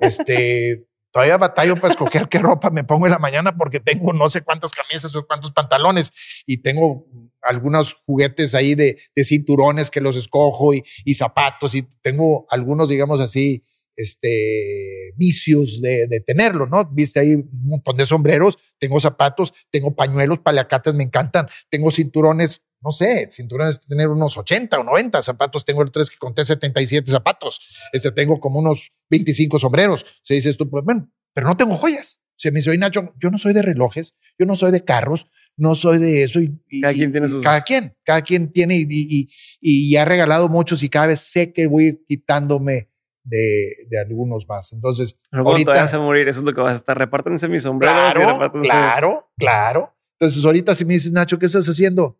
Este, 0.00 0.86
todavía 1.12 1.36
batallo 1.36 1.76
para 1.76 1.88
escoger 1.88 2.30
qué 2.30 2.38
ropa 2.38 2.70
me 2.70 2.82
pongo 2.82 3.04
en 3.04 3.12
la 3.12 3.18
mañana 3.18 3.54
porque 3.54 3.78
tengo 3.78 4.14
no 4.14 4.30
sé 4.30 4.40
cuántas 4.40 4.72
camisas 4.72 5.14
o 5.14 5.26
cuántos 5.26 5.52
pantalones 5.52 6.10
y 6.46 6.62
tengo 6.62 7.06
algunos 7.42 7.92
juguetes 8.06 8.54
ahí 8.54 8.74
de, 8.74 8.98
de 9.14 9.24
cinturones 9.24 9.90
que 9.90 10.00
los 10.00 10.16
escojo 10.16 10.72
y, 10.72 10.82
y, 11.04 11.14
zapatos 11.14 11.74
y 11.74 11.82
tengo 12.00 12.46
algunos, 12.48 12.88
digamos 12.88 13.20
así, 13.20 13.62
este, 13.94 15.12
vicios 15.16 15.82
de, 15.82 16.06
de, 16.06 16.20
tenerlo, 16.20 16.66
¿no? 16.66 16.88
Viste 16.90 17.20
ahí 17.20 17.34
un 17.34 17.50
montón 17.64 17.98
de 17.98 18.06
sombreros, 18.06 18.56
tengo 18.78 18.98
zapatos, 18.98 19.52
tengo 19.70 19.94
pañuelos, 19.94 20.38
paliacates, 20.38 20.94
me 20.94 21.04
encantan, 21.04 21.48
tengo 21.68 21.90
cinturones, 21.90 22.62
no 22.80 22.90
sé, 22.92 23.28
cinturones 23.32 23.80
tener 23.80 24.08
unos 24.08 24.36
80 24.36 24.78
o 24.78 24.84
90 24.84 25.20
zapatos, 25.22 25.64
tengo 25.64 25.82
el 25.82 25.90
tres 25.90 26.10
que 26.10 26.18
conté 26.18 26.44
77 26.44 27.10
zapatos, 27.10 27.60
este, 27.92 28.12
tengo 28.12 28.40
como 28.40 28.60
unos 28.60 28.92
25 29.10 29.58
sombreros, 29.58 30.06
se 30.22 30.34
dice 30.34 30.54
tú, 30.54 30.68
pues 30.70 30.84
bueno, 30.84 31.10
pero 31.34 31.46
no 31.46 31.56
tengo 31.56 31.76
joyas. 31.76 32.20
Se 32.36 32.52
me 32.52 32.60
dice, 32.60 32.76
Nacho, 32.78 33.14
yo 33.20 33.30
no 33.30 33.38
soy 33.38 33.52
de 33.52 33.62
relojes, 33.62 34.16
yo 34.38 34.46
no 34.46 34.54
soy 34.54 34.70
de 34.70 34.84
carros, 34.84 35.28
no 35.56 35.74
soy 35.74 35.98
de 35.98 36.22
eso. 36.22 36.40
Y, 36.40 36.56
cada 36.80 36.94
quien 36.94 37.10
tiene 37.10 37.28
sus. 37.28 37.42
Cada 37.42 37.62
quien, 37.62 37.96
cada 38.04 38.22
quien 38.22 38.52
tiene 38.52 38.76
y, 38.76 38.86
y, 38.88 39.28
y, 39.60 39.96
ha 39.96 40.04
regalado 40.04 40.48
muchos 40.48 40.82
y 40.84 40.88
cada 40.88 41.08
vez 41.08 41.20
sé 41.20 41.52
que 41.52 41.66
voy 41.66 41.84
a 41.84 41.88
ir 41.88 42.04
quitándome 42.06 42.90
de, 43.24 43.72
de 43.88 43.98
algunos 44.00 44.48
más. 44.48 44.72
Entonces, 44.72 45.18
ahorita. 45.32 45.72
vas 45.72 45.94
a 45.94 45.98
morir, 45.98 46.28
eso 46.28 46.40
es 46.40 46.46
lo 46.46 46.54
que 46.54 46.60
vas 46.60 46.74
a 46.74 46.76
estar. 46.76 46.96
Repártense 46.96 47.48
mis 47.48 47.64
sombreros. 47.64 48.14
Claro, 48.14 48.52
claro, 48.62 49.30
claro. 49.36 49.96
Entonces, 50.20 50.44
ahorita 50.44 50.76
si 50.76 50.84
me 50.84 50.94
dices, 50.94 51.12
Nacho, 51.12 51.38
¿qué 51.38 51.46
estás 51.46 51.66
haciendo? 51.66 52.18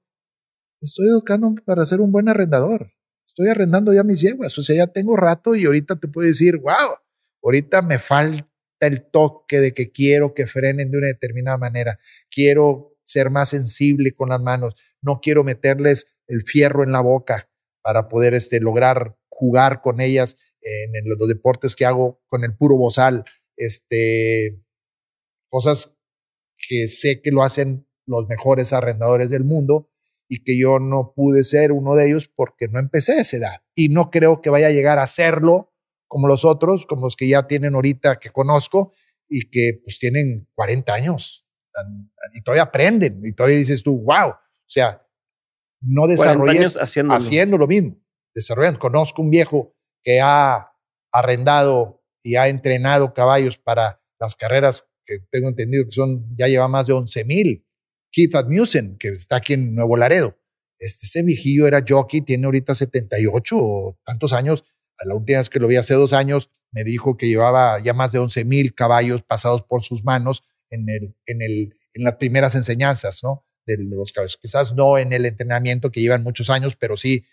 Estoy 0.80 1.08
educando 1.08 1.54
para 1.64 1.84
ser 1.86 2.00
un 2.00 2.12
buen 2.12 2.28
arrendador. 2.28 2.92
Estoy 3.26 3.48
arrendando 3.48 3.92
ya 3.92 4.04
mis 4.04 4.20
yeguas. 4.20 4.56
O 4.58 4.62
sea, 4.62 4.76
ya 4.76 4.86
tengo 4.86 5.16
rato 5.16 5.54
y 5.54 5.64
ahorita 5.64 5.96
te 5.96 6.08
puedo 6.08 6.28
decir, 6.28 6.58
wow, 6.58 6.96
ahorita 7.42 7.82
me 7.82 7.98
falta 7.98 8.46
el 8.80 9.10
toque 9.10 9.60
de 9.60 9.74
que 9.74 9.90
quiero 9.90 10.34
que 10.34 10.46
frenen 10.46 10.90
de 10.90 10.98
una 10.98 11.06
determinada 11.08 11.58
manera. 11.58 11.98
Quiero 12.30 12.96
ser 13.04 13.30
más 13.30 13.48
sensible 13.48 14.12
con 14.14 14.28
las 14.28 14.40
manos, 14.40 14.74
no 15.00 15.20
quiero 15.20 15.42
meterles 15.42 16.06
el 16.26 16.42
fierro 16.42 16.82
en 16.82 16.92
la 16.92 17.00
boca 17.00 17.48
para 17.82 18.08
poder 18.08 18.34
este, 18.34 18.60
lograr 18.60 19.16
jugar 19.30 19.80
con 19.80 20.00
ellas 20.00 20.36
en, 20.60 20.92
los 21.06 21.28
deportes 21.28 21.74
que 21.74 21.86
hago 21.86 22.20
con 22.26 22.44
el 22.44 22.54
puro 22.54 22.76
bozal, 22.76 23.24
este, 23.56 24.60
cosas 25.48 25.96
que 26.68 26.88
sé 26.88 27.22
que 27.22 27.30
lo 27.30 27.42
hacen 27.42 27.86
los 28.06 28.28
mejores 28.28 28.72
arrendadores 28.72 29.30
del 29.30 29.44
mundo 29.44 29.90
y 30.28 30.44
que 30.44 30.58
yo 30.58 30.78
no 30.78 31.12
pude 31.14 31.44
ser 31.44 31.72
uno 31.72 31.94
de 31.94 32.08
ellos 32.08 32.28
porque 32.28 32.68
no 32.68 32.78
empecé 32.78 33.12
a 33.12 33.20
esa 33.22 33.36
edad 33.36 33.62
y 33.74 33.88
no 33.88 34.10
creo 34.10 34.40
que 34.40 34.50
vaya 34.50 34.68
a 34.68 34.72
llegar 34.72 34.98
a 34.98 35.06
serlo 35.06 35.72
como 36.06 36.28
los 36.28 36.44
otros, 36.44 36.86
como 36.86 37.06
los 37.06 37.16
que 37.16 37.28
ya 37.28 37.46
tienen 37.46 37.74
ahorita 37.74 38.18
que 38.18 38.30
conozco 38.30 38.92
y 39.28 39.50
que 39.50 39.80
pues 39.82 39.98
tienen 39.98 40.48
40 40.54 40.92
años 40.92 41.46
y 42.34 42.42
todavía 42.42 42.64
aprenden 42.64 43.22
y 43.24 43.32
todavía 43.32 43.58
dices 43.58 43.82
tú, 43.82 44.02
wow, 44.02 44.30
o 44.30 44.70
sea, 44.70 45.06
no 45.80 46.06
desarrollan 46.06 46.66
haciendo 47.10 47.56
lo 47.56 47.66
mismo, 47.66 47.96
desarrollan. 48.34 48.76
Conozco 48.76 49.22
un 49.22 49.30
viejo 49.30 49.76
que 50.02 50.20
ha 50.20 50.72
arrendado 51.12 52.02
y 52.22 52.36
ha 52.36 52.48
entrenado 52.48 53.14
caballos 53.14 53.58
para 53.58 54.02
las 54.18 54.34
carreras 54.36 54.88
que 55.06 55.20
tengo 55.30 55.48
entendido 55.48 55.84
que 55.84 55.92
son, 55.92 56.26
ya 56.36 56.48
lleva 56.48 56.68
más 56.68 56.86
de 56.86 56.92
11 56.92 57.24
mil. 57.24 57.64
Keith 58.10 58.34
Admusen, 58.34 58.96
que 58.98 59.08
está 59.08 59.36
aquí 59.36 59.54
en 59.54 59.74
Nuevo 59.74 59.96
Laredo. 59.96 60.38
Este, 60.78 61.06
ese 61.06 61.22
viejillo 61.22 61.66
era 61.66 61.84
jockey, 61.86 62.20
tiene 62.20 62.46
ahorita 62.46 62.74
78 62.74 63.56
o 63.56 63.98
tantos 64.04 64.32
años. 64.32 64.64
A 64.98 65.06
la 65.06 65.14
última 65.14 65.38
vez 65.38 65.50
que 65.50 65.60
lo 65.60 65.68
vi 65.68 65.76
hace 65.76 65.94
dos 65.94 66.12
años, 66.12 66.50
me 66.70 66.84
dijo 66.84 67.16
que 67.16 67.26
llevaba 67.26 67.80
ya 67.80 67.94
más 67.94 68.12
de 68.12 68.18
11 68.18 68.44
mil 68.44 68.74
caballos 68.74 69.22
pasados 69.22 69.62
por 69.62 69.82
sus 69.82 70.04
manos 70.04 70.42
en, 70.70 70.88
el, 70.88 71.14
en, 71.26 71.42
el, 71.42 71.74
en 71.94 72.04
las 72.04 72.16
primeras 72.16 72.54
enseñanzas, 72.54 73.20
¿no? 73.22 73.46
De 73.66 73.76
los 73.78 74.12
caballos. 74.12 74.36
Quizás 74.40 74.74
no 74.74 74.98
en 74.98 75.12
el 75.12 75.26
entrenamiento 75.26 75.90
que 75.90 76.00
llevan 76.00 76.22
muchos 76.22 76.50
años, 76.50 76.76
pero 76.76 76.96
sí 76.96 77.26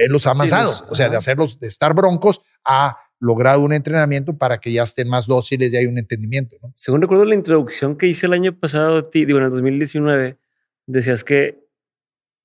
él 0.00 0.10
los 0.10 0.26
ha 0.26 0.30
avanzado, 0.30 0.86
o 0.88 0.94
sea, 0.94 1.08
de 1.08 1.16
hacerlos, 1.16 1.60
de 1.60 1.68
estar 1.68 1.94
broncos 1.94 2.40
a 2.64 2.96
logrado 3.20 3.60
un 3.60 3.72
entrenamiento 3.72 4.36
para 4.36 4.58
que 4.58 4.72
ya 4.72 4.82
estén 4.82 5.08
más 5.08 5.26
dóciles 5.26 5.72
y 5.72 5.76
hay 5.76 5.86
un 5.86 5.98
entendimiento. 5.98 6.56
¿no? 6.62 6.72
Según 6.74 7.02
recuerdo 7.02 7.24
la 7.24 7.34
introducción 7.34 7.96
que 7.96 8.06
hice 8.06 8.26
el 8.26 8.32
año 8.32 8.58
pasado 8.58 8.98
a 8.98 9.10
ti, 9.10 9.24
digo, 9.24 9.38
en 9.38 9.46
el 9.46 9.50
2019, 9.50 10.38
decías 10.86 11.24
que 11.24 11.66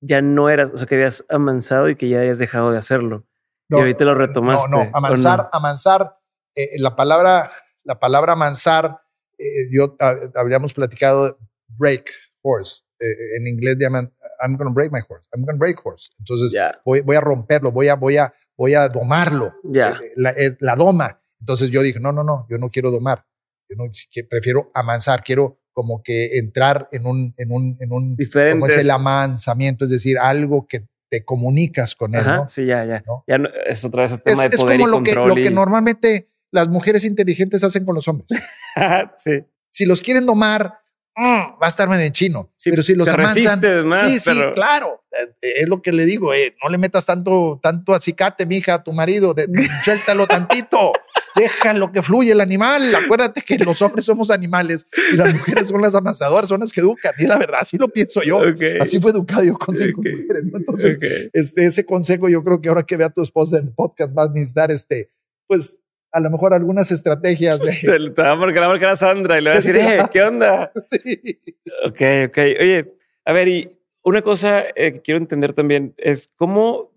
ya 0.00 0.20
no 0.20 0.50
eras, 0.50 0.70
o 0.72 0.76
sea, 0.76 0.86
que 0.86 0.96
habías 0.96 1.24
avanzado 1.28 1.88
y 1.88 1.96
que 1.96 2.08
ya 2.08 2.20
habías 2.20 2.38
dejado 2.38 2.70
de 2.70 2.78
hacerlo. 2.78 3.26
y 3.70 3.76
ahorita 3.76 4.04
lo 4.04 4.14
retomaste. 4.14 4.68
No, 4.68 4.84
no, 4.84 4.90
avanzar, 4.92 5.48
avanzar, 5.52 6.18
eh, 6.54 6.78
la 6.78 6.94
palabra, 6.94 7.50
la 7.84 7.98
palabra 7.98 8.32
avanzar, 8.32 9.00
eh, 9.38 9.68
yo 9.70 9.96
ah, 10.00 10.14
habríamos 10.34 10.74
platicado 10.74 11.38
break 11.68 12.10
horse, 12.42 12.82
eh, 13.00 13.36
en 13.38 13.46
inglés 13.46 13.76
llaman 13.78 14.12
I'm 14.40 14.56
going 14.56 14.68
to 14.68 14.74
break 14.74 14.92
my 14.92 15.00
horse, 15.08 15.26
I'm 15.34 15.44
going 15.44 15.56
to 15.56 15.58
break 15.58 15.78
horse. 15.82 16.10
Entonces 16.18 16.54
voy, 16.84 17.00
voy 17.00 17.16
a 17.16 17.20
romperlo, 17.20 17.72
voy 17.72 17.88
a, 17.88 17.94
voy 17.94 18.18
a, 18.18 18.32
voy 18.56 18.74
a 18.74 18.88
domarlo, 18.88 19.54
ya 19.64 19.98
la, 20.16 20.34
la, 20.60 20.76
doma. 20.76 21.20
Entonces 21.40 21.70
yo 21.70 21.82
dije, 21.82 22.00
no, 22.00 22.12
no, 22.12 22.24
no, 22.24 22.46
yo 22.48 22.58
no 22.58 22.70
quiero 22.70 22.90
domar, 22.90 23.24
yo 23.68 23.76
no, 23.76 23.90
prefiero 24.28 24.70
amansar, 24.74 25.22
quiero 25.22 25.60
como 25.72 26.02
que 26.02 26.38
entrar 26.38 26.88
en 26.92 27.06
un, 27.06 27.34
en 27.36 27.52
un, 27.52 27.76
en 27.80 27.92
un, 27.92 28.16
como 28.52 28.66
es 28.66 28.76
el 28.76 28.90
amansamiento, 28.90 29.84
es 29.84 29.90
decir, 29.90 30.18
algo 30.18 30.66
que 30.66 30.86
te 31.10 31.24
comunicas 31.24 31.94
con 31.94 32.14
él, 32.14 32.24
¿no? 32.24 32.48
Sí, 32.48 32.66
ya, 32.66 32.84
ya. 32.84 33.04
Ya 33.26 33.36
es 33.66 33.84
otra 33.84 34.02
vez 34.02 34.12
el 34.12 34.22
tema 34.22 34.44
de 34.44 34.56
poder 34.56 34.76
es 34.76 34.80
como 34.80 34.98
lo 34.98 35.02
que, 35.02 35.14
lo 35.14 35.34
que 35.34 35.50
normalmente 35.50 36.30
las 36.52 36.68
mujeres 36.68 37.04
inteligentes 37.04 37.64
hacen 37.64 37.84
con 37.84 37.96
los 37.96 38.06
hombres. 38.08 38.28
sí. 39.16 39.44
Si 39.70 39.84
los 39.84 40.00
quieren 40.00 40.24
domar, 40.24 40.78
mm, 41.16 41.60
va 41.62 41.66
a 41.66 41.68
estar 41.68 41.88
medio 41.88 42.04
en 42.04 42.12
chino. 42.12 42.52
pero 42.64 42.82
si 42.82 42.94
los 42.94 43.08
amansan, 43.08 43.60
sí, 44.04 44.20
sí, 44.20 44.40
claro. 44.54 45.04
Eh, 45.12 45.52
es 45.60 45.68
lo 45.68 45.80
que 45.80 45.92
le 45.92 46.04
digo, 46.04 46.34
eh, 46.34 46.54
no 46.62 46.70
le 46.70 46.78
metas 46.78 47.06
tanto, 47.06 47.60
tanto 47.62 47.94
acicate, 47.94 48.46
mija, 48.46 48.74
a 48.74 48.82
tu 48.82 48.92
marido, 48.92 49.34
de, 49.34 49.46
suéltalo 49.84 50.26
tantito. 50.26 50.92
Déjalo 51.36 51.90
que 51.90 52.00
fluye 52.02 52.32
el 52.32 52.40
animal. 52.40 52.94
Acuérdate 52.94 53.42
que 53.42 53.58
los 53.58 53.82
hombres 53.82 54.04
somos 54.04 54.30
animales 54.30 54.86
y 55.12 55.16
las 55.16 55.34
mujeres 55.34 55.68
son 55.68 55.80
las 55.82 55.94
amasadoras, 55.94 56.48
son 56.48 56.60
las 56.60 56.72
que 56.72 56.80
educan. 56.80 57.12
Y 57.18 57.26
la 57.26 57.38
verdad, 57.38 57.60
así 57.62 57.76
lo 57.76 57.88
pienso 57.88 58.22
yo. 58.22 58.40
Así 58.80 59.00
fue 59.00 59.10
educado 59.10 59.42
yo 59.42 59.54
con 59.54 59.76
cinco 59.76 60.00
mujeres. 60.00 60.44
Entonces, 60.54 60.98
este, 61.32 61.66
ese 61.66 61.84
consejo 61.84 62.28
yo 62.28 62.44
creo 62.44 62.60
que 62.60 62.68
ahora 62.68 62.84
que 62.84 62.96
vea 62.96 63.08
a 63.08 63.10
tu 63.10 63.22
esposa 63.22 63.58
en 63.58 63.66
el 63.66 63.72
podcast 63.72 64.16
va 64.16 64.24
a 64.24 64.28
necesitar 64.28 64.70
este, 64.70 65.10
pues 65.48 65.80
a 66.14 66.20
lo 66.20 66.30
mejor 66.30 66.54
algunas 66.54 66.92
estrategias 66.92 67.58
de... 67.58 68.10
Te, 68.10 68.22
va 68.22 68.30
a 68.30 68.36
marcar, 68.36 68.90
a 68.90 68.96
Sandra 68.96 69.36
y 69.36 69.42
le 69.42 69.50
va 69.50 69.54
a 69.54 69.58
decir, 69.58 69.74
eh, 69.74 69.98
¿qué 70.12 70.22
onda? 70.22 70.72
Sí. 70.88 71.40
Ok, 71.84 72.00
ok. 72.28 72.38
Oye, 72.60 72.94
a 73.24 73.32
ver, 73.32 73.48
y 73.48 73.76
una 74.04 74.22
cosa 74.22 74.62
eh, 74.76 74.92
que 74.92 75.02
quiero 75.02 75.18
entender 75.18 75.54
también 75.54 75.92
es 75.96 76.28
cómo 76.36 76.92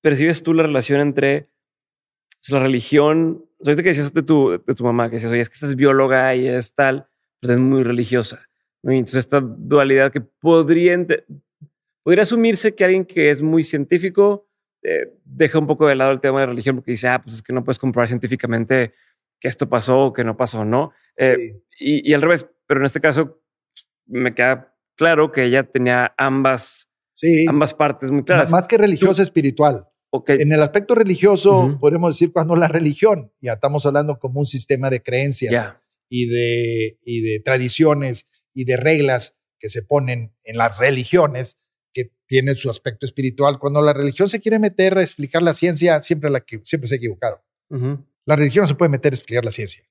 percibes 0.00 0.42
tú 0.42 0.54
la 0.54 0.62
relación 0.62 1.00
entre 1.00 1.50
la 2.48 2.60
religión, 2.60 3.44
ahorita 3.62 3.82
que 3.82 3.90
decías 3.90 4.14
de 4.14 4.22
tu, 4.22 4.58
de 4.66 4.74
tu 4.74 4.82
mamá, 4.82 5.10
que 5.10 5.16
decías, 5.16 5.32
oye, 5.32 5.42
es 5.42 5.50
que 5.50 5.56
esa 5.56 5.66
es 5.66 5.76
bióloga 5.76 6.34
y 6.34 6.48
es 6.48 6.74
tal, 6.74 7.06
pues 7.40 7.50
es 7.50 7.58
muy 7.58 7.82
religiosa. 7.82 8.48
¿no? 8.82 8.94
Y 8.94 8.98
entonces 8.98 9.26
esta 9.26 9.40
dualidad 9.40 10.10
que 10.10 10.22
podría, 10.22 10.96
podría 12.02 12.22
asumirse 12.22 12.74
que 12.74 12.84
alguien 12.84 13.04
que 13.04 13.28
es 13.28 13.42
muy 13.42 13.62
científico 13.62 14.47
eh, 14.82 15.12
deja 15.24 15.58
un 15.58 15.66
poco 15.66 15.86
de 15.86 15.94
lado 15.94 16.12
el 16.12 16.20
tema 16.20 16.40
de 16.40 16.46
religión 16.46 16.76
porque 16.76 16.92
dice, 16.92 17.08
ah, 17.08 17.20
pues 17.22 17.36
es 17.36 17.42
que 17.42 17.52
no 17.52 17.64
puedes 17.64 17.78
comprobar 17.78 18.08
científicamente 18.08 18.94
que 19.40 19.48
esto 19.48 19.68
pasó 19.68 20.06
o 20.06 20.12
que 20.12 20.24
no 20.24 20.36
pasó, 20.36 20.64
¿no? 20.64 20.92
Eh, 21.16 21.60
y, 21.78 22.10
y, 22.10 22.14
al 22.14 22.22
revés, 22.22 22.48
pero 22.66 22.80
en 22.80 22.86
este 22.86 23.00
caso 23.00 23.40
me 24.06 24.34
queda 24.34 24.74
claro 24.96 25.32
que 25.32 25.44
ella 25.44 25.64
tenía 25.64 26.14
ambas, 26.18 26.90
sí. 27.12 27.46
ambas 27.48 27.74
partes 27.74 28.10
muy 28.10 28.24
claras. 28.24 28.50
Más 28.50 28.66
que 28.68 28.78
religiosa, 28.78 29.22
espiritual. 29.22 29.86
Okay. 30.10 30.38
En 30.40 30.52
el 30.52 30.62
aspecto 30.62 30.94
religioso, 30.94 31.76
podemos 31.80 32.14
decir 32.14 32.32
cuando 32.32 32.56
la 32.56 32.66
religión, 32.66 33.30
ya 33.42 33.54
estamos 33.54 33.84
hablando 33.84 34.18
como 34.18 34.40
un 34.40 34.46
sistema 34.46 34.88
de 34.88 35.02
creencias 35.02 35.74
y, 36.08 36.26
de, 36.26 36.98
y 37.04 37.20
de 37.20 37.40
tradiciones 37.40 38.26
y 38.54 38.64
de 38.64 38.78
reglas 38.78 39.36
que 39.58 39.68
se 39.68 39.82
ponen 39.82 40.34
en 40.44 40.56
las 40.56 40.78
religiones, 40.78 41.58
que 41.92 42.12
tienen 42.26 42.56
su 42.56 42.70
aspecto 42.70 43.06
espiritual. 43.06 43.58
Cuando 43.58 43.82
la 43.82 43.92
religión 43.92 44.28
se 44.28 44.40
quiere 44.40 44.58
meter 44.58 44.98
a 44.98 45.02
explicar 45.02 45.42
la 45.42 45.54
ciencia, 45.54 46.02
siempre, 46.02 46.30
la 46.30 46.40
que, 46.40 46.60
siempre 46.64 46.88
se 46.88 46.94
ha 46.94 46.98
equivocado. 46.98 47.42
La 48.24 48.36
religión 48.36 48.62
no 48.62 48.68
se 48.68 48.74
puede 48.74 48.90
meter 48.90 49.12
a 49.12 49.16
explicar 49.16 49.44
la 49.44 49.50
ciencia. 49.50 49.84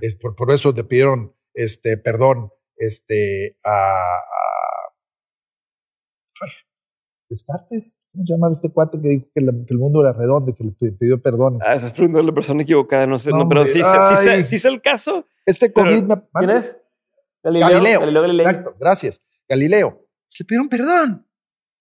Es 0.00 0.14
por, 0.14 0.34
por, 0.34 0.50
eso 0.52 0.72
te 0.72 0.84
pidieron 0.84 1.34
este, 1.54 1.98
perdón 1.98 2.50
este, 2.76 3.58
a, 3.64 4.22
Descartes, 7.30 7.94
¿cómo 8.10 8.24
se 8.24 8.32
llamaba 8.32 8.52
este 8.52 8.70
cuate 8.70 8.98
que 9.02 9.08
dijo 9.08 9.26
que, 9.34 9.40
el 9.40 9.78
mundo 9.78 10.00
era 10.00 10.14
redondo 10.14 10.50
y 10.50 10.54
que 10.54 10.64
le 10.64 10.92
pidió 10.92 11.20
perdón? 11.20 11.58
Ah, 11.60 11.74
estás 11.74 11.92
preguntando 11.92 12.20
a 12.20 12.30
la 12.30 12.34
persona 12.34 12.62
equivocada, 12.62 13.06
no 13.06 13.18
sé, 13.18 13.30
no, 13.32 13.46
pero 13.46 13.66
sí, 13.66 13.82
sí, 14.46 14.56
es 14.56 14.64
el 14.64 14.80
caso. 14.80 15.26
Este 15.44 15.70
COVID 15.70 16.04
me... 16.04 16.14
¿Quién 16.32 16.50
es? 16.50 16.76
Galileo. 17.42 18.00
Galileo. 18.00 18.46
Exacto, 18.48 18.76
gracias. 18.80 19.22
Galileo. 19.46 20.06
Le 20.38 20.44
pidieron 20.44 20.68
perdón. 20.68 21.26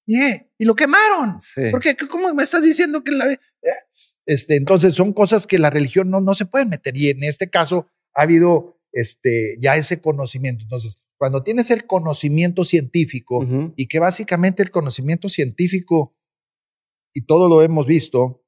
Yeah. 0.07 0.47
Y 0.57 0.65
lo 0.65 0.75
quemaron. 0.75 1.39
Sí. 1.41 1.69
¿Por 1.69 1.81
qué? 1.81 1.95
¿Cómo 1.95 2.33
me 2.33 2.41
estás 2.41 2.63
diciendo 2.63 3.03
que 3.03 3.11
la... 3.11 3.37
Este, 4.25 4.55
entonces 4.55 4.95
son 4.95 5.13
cosas 5.13 5.45
que 5.45 5.59
la 5.59 5.69
religión 5.69 6.09
no, 6.09 6.19
no 6.21 6.33
se 6.33 6.45
pueden 6.45 6.69
meter. 6.69 6.97
Y 6.97 7.09
en 7.09 7.23
este 7.23 7.49
caso 7.49 7.87
ha 8.15 8.23
habido 8.23 8.81
este, 8.91 9.57
ya 9.59 9.75
ese 9.75 10.01
conocimiento. 10.01 10.63
Entonces, 10.63 10.97
cuando 11.17 11.43
tienes 11.43 11.71
el 11.71 11.85
conocimiento 11.85 12.65
científico 12.65 13.45
y 13.75 13.87
que 13.87 13.99
básicamente 13.99 14.63
el 14.63 14.71
conocimiento 14.71 15.29
científico, 15.29 16.15
y 17.13 17.25
todo 17.25 17.49
lo 17.49 17.61
hemos 17.61 17.87
visto, 17.87 18.43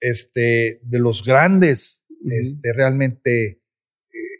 este, 0.00 0.80
de 0.82 0.98
los 0.98 1.24
grandes, 1.24 2.04
este, 2.24 2.72
realmente 2.72 3.46
eh, 3.48 3.60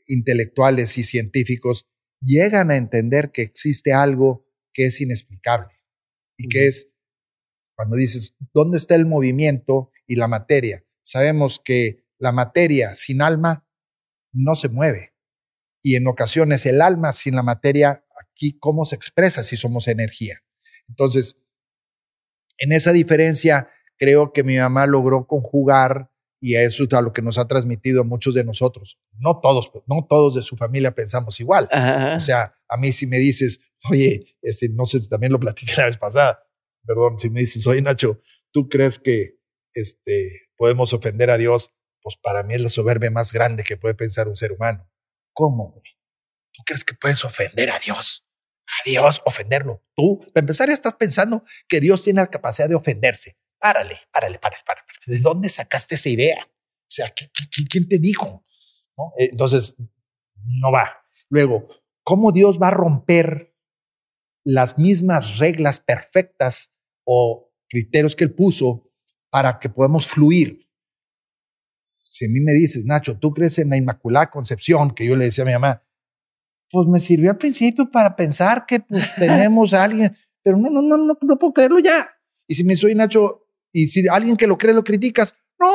intelectuales 0.06 0.98
y 0.98 1.05
científicos, 1.05 1.86
llegan 2.20 2.70
a 2.70 2.76
entender 2.76 3.30
que 3.30 3.43
existe 3.43 3.93
algo 3.93 4.47
que 4.72 4.86
es 4.86 5.01
inexplicable 5.01 5.75
y 6.36 6.48
que 6.48 6.66
es, 6.66 6.90
cuando 7.76 7.96
dices, 7.96 8.34
¿dónde 8.52 8.78
está 8.78 8.94
el 8.94 9.06
movimiento 9.06 9.90
y 10.06 10.16
la 10.16 10.28
materia? 10.28 10.84
Sabemos 11.02 11.60
que 11.64 12.04
la 12.18 12.32
materia 12.32 12.94
sin 12.94 13.22
alma 13.22 13.66
no 14.32 14.56
se 14.56 14.68
mueve 14.68 15.16
y 15.86 15.94
en 15.94 16.08
ocasiones 16.08 16.66
el 16.66 16.82
alma 16.82 17.12
sin 17.12 17.36
la 17.36 17.44
materia, 17.44 18.04
aquí 18.20 18.58
cómo 18.58 18.84
se 18.86 18.96
expresa 18.96 19.44
si 19.44 19.56
somos 19.56 19.86
energía. 19.86 20.42
Entonces, 20.88 21.36
en 22.58 22.72
esa 22.72 22.92
diferencia, 22.92 23.70
creo 23.96 24.32
que 24.32 24.42
mi 24.42 24.56
mamá 24.56 24.86
logró 24.86 25.28
conjugar 25.28 26.10
y 26.40 26.56
eso 26.56 26.84
es 26.84 26.92
a 26.92 27.00
lo 27.00 27.12
que 27.12 27.22
nos 27.22 27.38
ha 27.38 27.48
transmitido 27.48 28.02
a 28.02 28.04
muchos 28.04 28.34
de 28.34 28.44
nosotros. 28.44 28.98
No 29.18 29.40
todos, 29.40 29.70
no 29.86 30.06
todos 30.08 30.34
de 30.34 30.42
su 30.42 30.56
familia 30.56 30.94
pensamos 30.94 31.40
igual. 31.40 31.68
O 32.16 32.20
sea, 32.20 32.54
a 32.68 32.76
mí 32.76 32.92
si 32.92 33.06
me 33.06 33.18
dices, 33.18 33.60
oye, 33.90 34.36
este, 34.42 34.68
no 34.68 34.86
sé, 34.86 35.00
también 35.08 35.32
lo 35.32 35.40
platiqué 35.40 35.72
la 35.76 35.86
vez 35.86 35.96
pasada, 35.96 36.42
perdón, 36.84 37.18
si 37.18 37.30
me 37.30 37.40
dices, 37.40 37.66
oye 37.66 37.82
Nacho, 37.82 38.20
¿tú 38.52 38.68
crees 38.68 38.98
que 38.98 39.38
este, 39.74 40.48
podemos 40.56 40.92
ofender 40.92 41.30
a 41.30 41.38
Dios? 41.38 41.72
Pues 42.02 42.16
para 42.16 42.42
mí 42.42 42.54
es 42.54 42.60
la 42.60 42.68
soberbia 42.68 43.10
más 43.10 43.32
grande 43.32 43.64
que 43.64 43.76
puede 43.76 43.94
pensar 43.94 44.28
un 44.28 44.36
ser 44.36 44.52
humano. 44.52 44.88
¿Cómo, 45.32 45.72
güey? 45.72 45.96
¿Tú 46.52 46.62
crees 46.64 46.84
que 46.84 46.94
puedes 46.94 47.24
ofender 47.24 47.70
a 47.70 47.78
Dios? 47.78 48.24
A 48.66 48.88
Dios, 48.88 49.20
ofenderlo. 49.24 49.84
Tú, 49.94 50.20
para 50.32 50.42
empezar, 50.42 50.68
ya 50.68 50.74
estás 50.74 50.94
pensando 50.94 51.44
que 51.68 51.80
Dios 51.80 52.02
tiene 52.02 52.20
la 52.20 52.28
capacidad 52.28 52.68
de 52.68 52.74
ofenderse. 52.74 53.36
Párale, 53.58 54.00
párale, 54.12 54.38
párale, 54.38 54.62
párale. 54.66 54.85
¿De 55.06 55.20
dónde 55.20 55.48
sacaste 55.48 55.94
esa 55.94 56.08
idea? 56.08 56.46
O 56.46 56.90
sea, 56.90 57.12
¿quién 57.70 57.88
te 57.88 57.98
dijo? 57.98 58.44
¿No? 58.96 59.12
Entonces, 59.16 59.76
no 60.44 60.72
va. 60.72 60.90
Luego, 61.28 61.68
¿cómo 62.02 62.32
Dios 62.32 62.60
va 62.60 62.68
a 62.68 62.72
romper 62.72 63.54
las 64.44 64.78
mismas 64.78 65.38
reglas 65.38 65.80
perfectas 65.80 66.72
o 67.04 67.52
criterios 67.68 68.14
que 68.14 68.24
Él 68.24 68.34
puso 68.34 68.90
para 69.30 69.58
que 69.58 69.68
podamos 69.68 70.08
fluir? 70.08 70.68
Si 71.84 72.26
a 72.26 72.28
mí 72.28 72.40
me 72.40 72.52
dices, 72.52 72.84
Nacho, 72.84 73.18
tú 73.18 73.32
crees 73.32 73.58
en 73.58 73.70
la 73.70 73.76
Inmaculada 73.76 74.30
Concepción, 74.30 74.94
que 74.94 75.04
yo 75.04 75.16
le 75.16 75.26
decía 75.26 75.44
a 75.44 75.46
mi 75.46 75.52
mamá, 75.52 75.82
pues 76.70 76.88
me 76.88 76.98
sirvió 76.98 77.30
al 77.30 77.38
principio 77.38 77.90
para 77.90 78.16
pensar 78.16 78.64
que 78.66 78.80
pues, 78.80 79.04
tenemos 79.18 79.74
a 79.74 79.84
alguien, 79.84 80.16
pero 80.42 80.56
no, 80.56 80.70
no, 80.70 80.80
no, 80.82 80.96
no, 80.96 81.18
no 81.20 81.38
puedo 81.38 81.52
creerlo 81.52 81.78
ya. 81.78 82.08
Y 82.48 82.54
si 82.54 82.64
me 82.64 82.76
soy 82.76 82.94
Nacho, 82.94 83.45
y 83.76 83.90
si 83.90 84.08
alguien 84.08 84.38
que 84.38 84.46
lo 84.46 84.56
cree 84.56 84.72
lo 84.72 84.84
criticas, 84.84 85.36
no, 85.60 85.70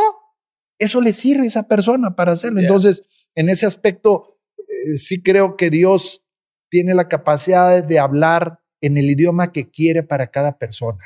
eso 0.79 1.01
le 1.01 1.13
sirve 1.13 1.43
a 1.43 1.47
esa 1.47 1.67
persona 1.67 2.15
para 2.15 2.31
hacerlo. 2.31 2.59
Entonces, 2.59 3.03
en 3.35 3.47
ese 3.47 3.67
aspecto, 3.67 4.39
eh, 4.57 4.97
sí 4.97 5.21
creo 5.21 5.55
que 5.55 5.69
Dios 5.69 6.25
tiene 6.71 6.95
la 6.95 7.07
capacidad 7.07 7.83
de 7.83 7.99
hablar 7.99 8.59
en 8.81 8.97
el 8.97 9.07
idioma 9.07 9.51
que 9.51 9.69
quiere 9.69 10.01
para 10.01 10.31
cada 10.31 10.57
persona. 10.57 11.05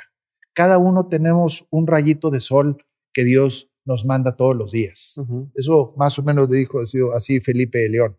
Cada 0.54 0.78
uno 0.78 1.10
tenemos 1.10 1.68
un 1.70 1.86
rayito 1.86 2.30
de 2.30 2.40
sol 2.40 2.78
que 3.12 3.26
Dios 3.26 3.70
nos 3.84 4.06
manda 4.06 4.38
todos 4.38 4.56
los 4.56 4.72
días. 4.72 5.16
Eso 5.54 5.94
más 5.98 6.18
o 6.18 6.24
menos 6.24 6.50
dijo 6.50 6.80
así 7.14 7.42
Felipe 7.42 7.80
de 7.80 7.90
León. 7.90 8.18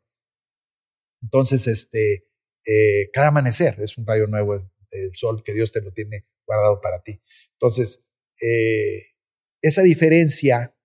Entonces, 1.23 1.67
este, 1.67 2.29
eh, 2.67 3.09
cada 3.11 3.29
amanecer 3.29 3.81
es 3.81 3.97
un 3.97 4.07
rayo 4.07 4.27
nuevo 4.27 4.53
del 4.91 5.13
sol 5.15 5.43
que 5.43 5.55
Dios 5.55 5.73
te 5.73 5.81
lo 5.81 5.93
tiene 5.93 6.27
guardado 6.47 6.83
para 6.83 7.03
ti. 7.03 7.23
Entonces, 7.53 8.06
eh, 8.41 9.15
esa 9.63 9.83
diferencia 9.83 10.77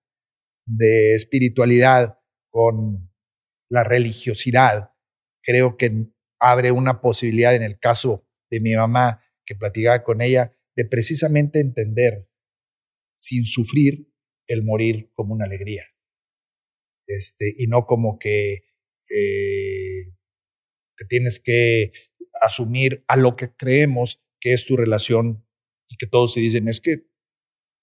de 0.66 1.14
espiritualidad 1.14 2.18
con 2.50 3.10
la 3.68 3.84
religiosidad, 3.84 4.90
creo 5.42 5.76
que 5.76 6.06
abre 6.38 6.70
una 6.70 7.00
posibilidad 7.00 7.54
en 7.54 7.62
el 7.62 7.78
caso 7.78 8.26
de 8.50 8.60
mi 8.60 8.74
mamá, 8.74 9.22
que 9.44 9.54
platicaba 9.54 10.02
con 10.04 10.20
ella, 10.20 10.56
de 10.76 10.84
precisamente 10.84 11.60
entender 11.60 12.28
sin 13.16 13.44
sufrir 13.44 14.12
el 14.46 14.62
morir 14.62 15.10
como 15.14 15.34
una 15.34 15.46
alegría. 15.46 15.84
Este, 17.06 17.54
y 17.56 17.66
no 17.66 17.86
como 17.86 18.18
que 18.18 18.64
eh, 19.10 20.12
te 20.96 21.04
tienes 21.08 21.40
que 21.40 21.92
asumir 22.40 23.04
a 23.08 23.16
lo 23.16 23.36
que 23.36 23.54
creemos 23.54 24.22
que 24.40 24.52
es 24.52 24.64
tu 24.64 24.76
relación 24.76 25.46
y 25.88 25.96
que 25.96 26.06
todos 26.06 26.34
se 26.34 26.40
dicen, 26.40 26.68
es 26.68 26.80
que 26.80 27.06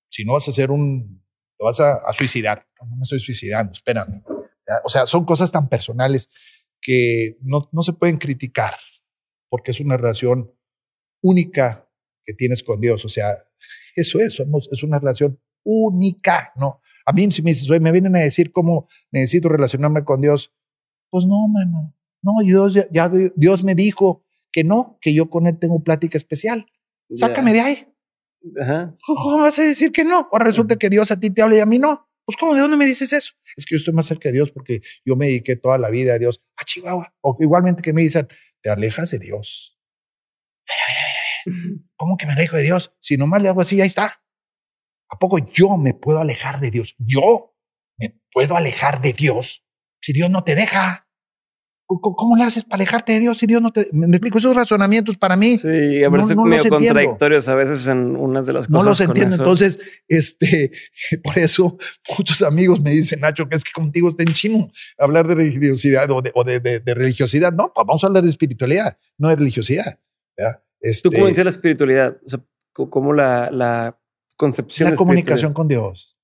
si 0.10 0.26
no 0.26 0.34
vas 0.34 0.48
a 0.48 0.52
hacer 0.52 0.72
un, 0.72 1.23
te 1.57 1.64
vas 1.64 1.80
a, 1.80 2.02
suicidar. 2.14 2.65
No, 2.81 2.95
me 2.95 3.03
estoy 3.03 3.19
suicidando, 3.19 3.73
espérame. 3.73 4.23
O 4.84 4.90
sea, 4.90 5.07
son 5.07 5.26
cosas 5.26 5.52
tan 5.52 5.68
personales 5.68 6.30
que 6.81 7.38
no, 7.41 7.69
no 7.72 7.84
se 7.84 7.94
pueden 7.94 8.18
criticar 8.18 8.76
porque 9.49 9.72
es 9.72 9.80
una 9.80 9.98
relación 9.98 10.52
única 11.22 11.90
que 12.23 12.34
tienes 12.34 12.64
con 12.64 12.80
Dios. 12.80 13.03
O 13.03 13.10
sea, 13.10 13.44
eso 13.95 14.19
es, 14.19 14.40
es 14.72 14.84
una 14.84 14.99
relación 14.99 15.40
única, 15.64 16.53
¿no? 16.56 16.81
A 17.06 17.11
mí 17.11 17.30
si 17.31 17.41
me 17.41 17.52
dices, 17.52 17.68
me 17.81 17.91
vienen 17.91 18.15
a 18.15 18.19
decir 18.19 18.52
cómo 18.52 18.88
necesito 19.11 19.49
relacionarme 19.49 20.03
con 20.03 20.22
Dios, 20.22 20.53
pues 21.10 21.26
no, 21.26 21.48
mano, 21.48 21.95
no, 22.22 22.34
Dios, 22.44 22.76
ya, 22.91 23.10
Dios 23.36 23.64
me 23.64 23.73
dijo 23.73 24.23
que 24.52 24.64
no, 24.64 24.98
que 25.02 25.14
yo 25.14 25.30
con 25.30 25.48
Él 25.48 25.57
tengo 25.57 25.84
plática 25.84 26.18
especial. 26.18 26.68
Sácame 27.11 27.53
de 27.53 27.61
ahí. 27.61 27.88
¿Cómo 29.06 29.41
vas 29.41 29.60
a 29.60 29.64
decir 29.64 29.91
que 29.91 30.03
no? 30.03 30.28
O 30.32 30.40
resulta 30.40 30.78
que 30.78 30.90
Dios 30.90 31.11
a 31.11 31.20
ti 31.20 31.30
te 31.30 31.41
habla 31.41 31.57
y 31.57 31.60
a 31.60 31.66
mí 31.66 31.80
no. 31.80 32.10
Pues, 32.26 32.38
¿cómo? 32.38 32.53
¿De 32.53 32.61
dónde 32.61 32.78
me 32.78 32.86
dices 32.86 33.11
eso? 33.11 33.34
Es 33.57 33.66
que 33.66 33.74
yo 33.74 33.78
estoy 33.78 33.94
más 33.94 34.06
cerca 34.06 34.30
de 34.30 34.34
Dios 34.34 34.52
porque 34.52 34.82
yo 35.03 35.16
me 35.16 35.26
dediqué 35.26 35.56
toda 35.56 35.78
la 35.78 35.90
vida 35.90 36.14
a 36.14 36.20
Dios. 36.20 36.44
A 36.57 36.64
Chihuahua. 36.64 37.14
O 37.22 37.36
igualmente 37.40 37.82
que 37.82 37.91
me 37.91 38.02
dicen, 38.02 38.28
te 38.61 38.70
alejas 38.70 39.11
de 39.11 39.20
Dios. 39.20 39.80
¿Cómo 41.95 42.18
que 42.18 42.28
me 42.28 42.34
alejo 42.34 42.56
de 42.56 42.64
Dios? 42.64 42.94
Si 43.02 43.18
nomás 43.18 43.41
le 43.41 43.49
hago 43.49 43.61
así, 43.61 43.82
ahí 43.82 43.88
está. 43.88 44.24
¿A 45.10 45.18
poco 45.18 45.40
yo 45.40 45.76
me 45.78 45.94
puedo 45.94 46.20
alejar 46.20 46.60
de 46.60 46.70
Dios? 46.70 46.95
Yo 46.99 47.56
me 47.98 48.22
puedo 48.32 48.56
alejar 48.56 49.02
de 49.02 49.14
Dios 49.14 49.66
si 50.02 50.14
Dios 50.14 50.30
no 50.30 50.44
te 50.44 50.56
deja. 50.56 51.09
¿Cómo 51.90 52.38
le 52.38 52.44
haces 52.44 52.66
para 52.66 52.76
alejarte 52.76 53.14
de 53.14 53.20
Dios 53.22 53.40
si 53.40 53.48
Dios 53.48 53.64
no 53.64 53.72
te... 53.72 53.90
Me 53.91 54.06
explico, 54.06 54.38
esos 54.38 54.56
razonamientos 54.56 55.18
para 55.18 55.36
mí... 55.36 55.57
Sí, 55.57 56.03
a 56.03 56.10
veces 56.10 56.36
no, 56.36 56.45
medio 56.45 56.70
contradictorios 56.70 57.48
a 57.48 57.56
veces 57.56 57.88
en 57.88 58.16
unas 58.16 58.45
de 58.45 58.53
las 58.53 58.68
cosas. 58.68 58.84
No 58.84 58.88
los 58.88 59.02
entiendo. 59.02 59.36
Entonces, 59.36 59.80
este, 60.07 60.72
por 61.24 61.40
eso 61.40 61.80
muchos 62.16 62.44
amigos 62.44 62.80
me 62.80 62.91
dicen, 62.91 63.22
Nacho, 63.22 63.49
que 63.49 63.56
es 63.56 63.64
que 63.64 63.72
contigo 63.72 64.10
está 64.10 64.22
en 64.22 64.34
chino 64.34 64.72
hablar 64.99 65.28
de 65.28 65.34
religiosidad 65.34 66.07
o 66.11 66.22
de, 66.22 66.60
de, 66.60 66.94
religiosidad. 66.94 67.52
No, 67.53 67.72
pues 67.74 67.88
vamos 67.88 68.03
a 68.03 68.07
hablar 68.07 68.22
de 68.22 68.30
espiritualidad, 68.30 68.95
no 69.18 69.30
de 69.30 69.36
religiosidad. 69.38 69.99
Este, 70.80 71.10
¿Tú 71.10 71.11
cómo 71.11 71.28
entiendes 71.28 71.45
la 71.45 71.57
espiritualidad? 71.57 72.18
O 72.24 72.30
sea, 72.30 72.40
¿cómo 72.72 73.14
la, 73.14 73.49
la 73.49 73.99
concepción? 74.38 74.91
La 74.91 74.95
comunicación 74.95 75.53
con 75.53 75.68
Dios. 75.68 76.16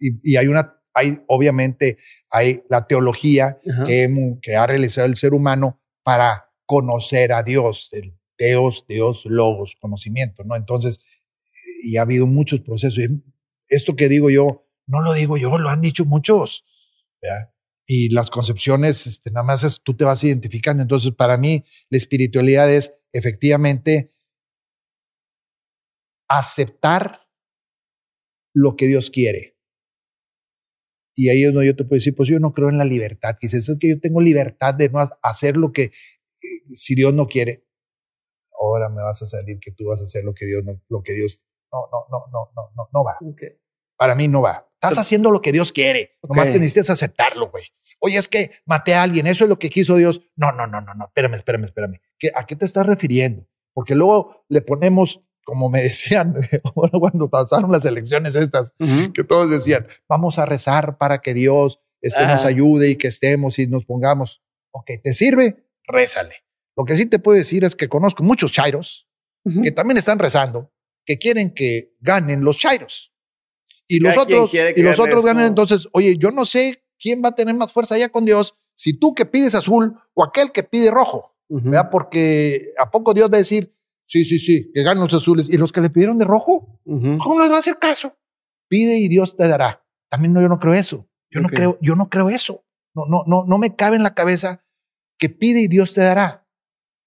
y 0.00 0.36
hay 0.36 0.48
una 0.48 0.83
hay 0.94 1.20
obviamente 1.26 1.98
hay 2.30 2.62
la 2.70 2.86
teología 2.86 3.58
que, 3.86 4.08
que, 4.40 4.56
ha 4.56 4.66
realizado 4.66 5.06
el 5.06 5.16
ser 5.16 5.34
humano 5.34 5.80
para 6.02 6.50
conocer 6.66 7.32
a 7.32 7.42
Dios, 7.42 7.88
el 7.92 8.16
Dios, 8.38 8.84
Dios, 8.88 9.22
logos, 9.26 9.76
conocimiento, 9.80 10.42
¿no? 10.44 10.56
Entonces, 10.56 11.00
y 11.82 11.96
ha 11.96 12.02
habido 12.02 12.26
muchos 12.26 12.60
procesos. 12.60 13.04
esto 13.68 13.94
que 13.96 14.08
digo 14.08 14.30
yo, 14.30 14.66
no 14.86 15.00
lo 15.00 15.12
digo 15.12 15.36
yo, 15.36 15.58
lo 15.58 15.68
han 15.68 15.80
dicho 15.80 16.04
muchos. 16.04 16.64
Y 17.86 18.10
las 18.10 18.30
concepciones, 18.30 19.06
este, 19.06 19.30
nada 19.30 19.44
más 19.44 19.62
es, 19.62 19.80
tú 19.82 19.94
te 19.94 20.04
vas 20.04 20.24
identificando. 20.24 20.82
Entonces, 20.82 21.12
para 21.12 21.36
mí, 21.36 21.64
la 21.90 21.98
espiritualidad 21.98 22.70
es 22.70 22.94
efectivamente 23.12 24.10
aceptar 26.28 27.28
lo 28.54 28.76
que 28.76 28.86
Dios 28.86 29.10
quiere 29.10 29.53
y 31.14 31.28
ahí 31.28 31.44
es 31.44 31.52
donde 31.52 31.66
yo 31.66 31.76
te 31.76 31.84
puedo 31.84 31.98
decir, 31.98 32.14
pues 32.14 32.28
yo 32.28 32.38
no 32.40 32.52
creo 32.52 32.68
en 32.68 32.78
la 32.78 32.84
libertad. 32.84 33.36
Quizás 33.38 33.68
es 33.68 33.78
que 33.78 33.88
yo 33.88 34.00
tengo 34.00 34.20
libertad 34.20 34.74
de 34.74 34.88
no 34.88 35.08
hacer 35.22 35.56
lo 35.56 35.72
que, 35.72 35.84
eh, 35.84 36.74
si 36.74 36.94
Dios 36.94 37.14
no 37.14 37.26
quiere, 37.26 37.64
ahora 38.60 38.88
me 38.88 39.02
vas 39.02 39.22
a 39.22 39.26
salir 39.26 39.58
que 39.60 39.70
tú 39.72 39.86
vas 39.86 40.00
a 40.00 40.04
hacer 40.04 40.24
lo 40.24 40.34
que 40.34 40.46
Dios 40.46 40.64
no, 40.64 40.80
lo 40.88 41.02
que 41.02 41.12
Dios, 41.12 41.42
no, 41.72 41.88
no, 41.90 42.06
no, 42.10 42.26
no, 42.32 42.50
no, 42.54 42.72
no, 42.76 42.88
no 42.92 43.04
va. 43.04 43.18
Para 43.96 44.14
mí 44.14 44.28
no 44.28 44.42
va. 44.42 44.68
Estás 44.74 44.98
haciendo 44.98 45.30
lo 45.30 45.40
que 45.40 45.52
Dios 45.52 45.72
quiere. 45.72 46.18
Nomás 46.22 46.46
te 46.46 46.58
necesitas 46.58 46.90
aceptarlo, 46.90 47.50
güey. 47.50 47.64
Oye, 48.00 48.18
es 48.18 48.28
que 48.28 48.50
maté 48.66 48.94
a 48.94 49.02
alguien, 49.02 49.26
eso 49.26 49.44
es 49.44 49.50
lo 49.50 49.58
que 49.58 49.70
quiso 49.70 49.96
Dios. 49.96 50.20
No, 50.36 50.52
no, 50.52 50.66
no, 50.66 50.80
no, 50.80 50.94
no, 50.94 51.06
espérame, 51.06 51.34
espérame, 51.34 51.64
espérame. 51.64 52.00
¿A 52.34 52.44
qué 52.44 52.56
te 52.56 52.64
estás 52.64 52.86
refiriendo? 52.86 53.48
Porque 53.72 53.94
luego 53.94 54.44
le 54.48 54.60
ponemos 54.60 55.22
como 55.44 55.70
me 55.70 55.82
decían 55.84 56.34
cuando 57.00 57.28
pasaron 57.28 57.70
las 57.70 57.84
elecciones 57.84 58.34
estas, 58.34 58.72
que 58.78 59.24
todos 59.24 59.50
decían, 59.50 59.86
vamos 60.08 60.38
a 60.38 60.46
rezar 60.46 60.98
para 60.98 61.18
que 61.18 61.34
Dios 61.34 61.80
este, 62.00 62.26
nos 62.26 62.44
ayude 62.44 62.90
y 62.90 62.96
que 62.96 63.08
estemos 63.08 63.58
y 63.58 63.66
nos 63.66 63.86
pongamos. 63.86 64.42
Ok, 64.72 64.90
¿te 65.02 65.14
sirve? 65.14 65.64
Rézale. 65.84 66.44
Lo 66.76 66.84
que 66.84 66.96
sí 66.96 67.06
te 67.06 67.18
puedo 67.18 67.38
decir 67.38 67.64
es 67.64 67.76
que 67.76 67.88
conozco 67.88 68.22
muchos 68.22 68.52
chairos 68.52 69.08
que 69.62 69.72
también 69.72 69.98
están 69.98 70.18
rezando, 70.18 70.72
que 71.04 71.18
quieren 71.18 71.52
que 71.52 71.94
ganen 72.00 72.44
los 72.44 72.56
chairos. 72.56 73.12
Y 73.86 74.00
los 74.00 74.16
otros, 74.16 74.50
y 74.54 74.82
los 74.82 74.98
otros 74.98 75.24
ganen 75.24 75.46
entonces, 75.46 75.86
oye, 75.92 76.16
yo 76.16 76.30
no 76.30 76.46
sé 76.46 76.82
quién 76.98 77.22
va 77.22 77.28
a 77.28 77.34
tener 77.34 77.54
más 77.54 77.70
fuerza 77.70 77.94
allá 77.94 78.08
con 78.08 78.24
Dios, 78.24 78.54
si 78.74 78.94
tú 78.94 79.14
que 79.14 79.26
pides 79.26 79.54
azul 79.54 79.94
o 80.14 80.24
aquel 80.24 80.50
que 80.50 80.62
pide 80.62 80.90
rojo, 80.90 81.36
¿verdad? 81.48 81.90
Porque 81.90 82.72
a 82.78 82.90
poco 82.90 83.12
Dios 83.12 83.30
va 83.30 83.36
a 83.36 83.38
decir, 83.38 83.74
Sí, 84.06 84.24
sí, 84.24 84.38
sí, 84.38 84.70
que 84.72 84.82
los 84.82 85.14
azules. 85.14 85.48
¿Y 85.48 85.56
los 85.56 85.72
que 85.72 85.80
le 85.80 85.90
pidieron 85.90 86.18
de 86.18 86.24
rojo? 86.24 86.80
¿Cómo 86.84 87.40
les 87.40 87.50
va 87.50 87.56
a 87.56 87.60
hacer 87.60 87.78
caso? 87.78 88.16
Pide 88.68 88.98
y 88.98 89.08
Dios 89.08 89.36
te 89.36 89.48
dará. 89.48 89.84
También 90.10 90.32
no, 90.32 90.40
yo 90.40 90.48
no 90.48 90.58
creo 90.58 90.74
eso. 90.74 91.08
Yo 91.30 91.40
no 91.40 91.48
creo, 91.48 91.78
yo 91.80 91.96
no 91.96 92.08
creo 92.08 92.28
eso. 92.28 92.64
No, 92.94 93.06
no, 93.06 93.24
no, 93.26 93.44
no 93.44 93.58
me 93.58 93.74
cabe 93.74 93.96
en 93.96 94.02
la 94.02 94.14
cabeza 94.14 94.64
que 95.18 95.28
pide 95.28 95.60
y 95.60 95.68
Dios 95.68 95.94
te 95.94 96.02
dará. 96.02 96.46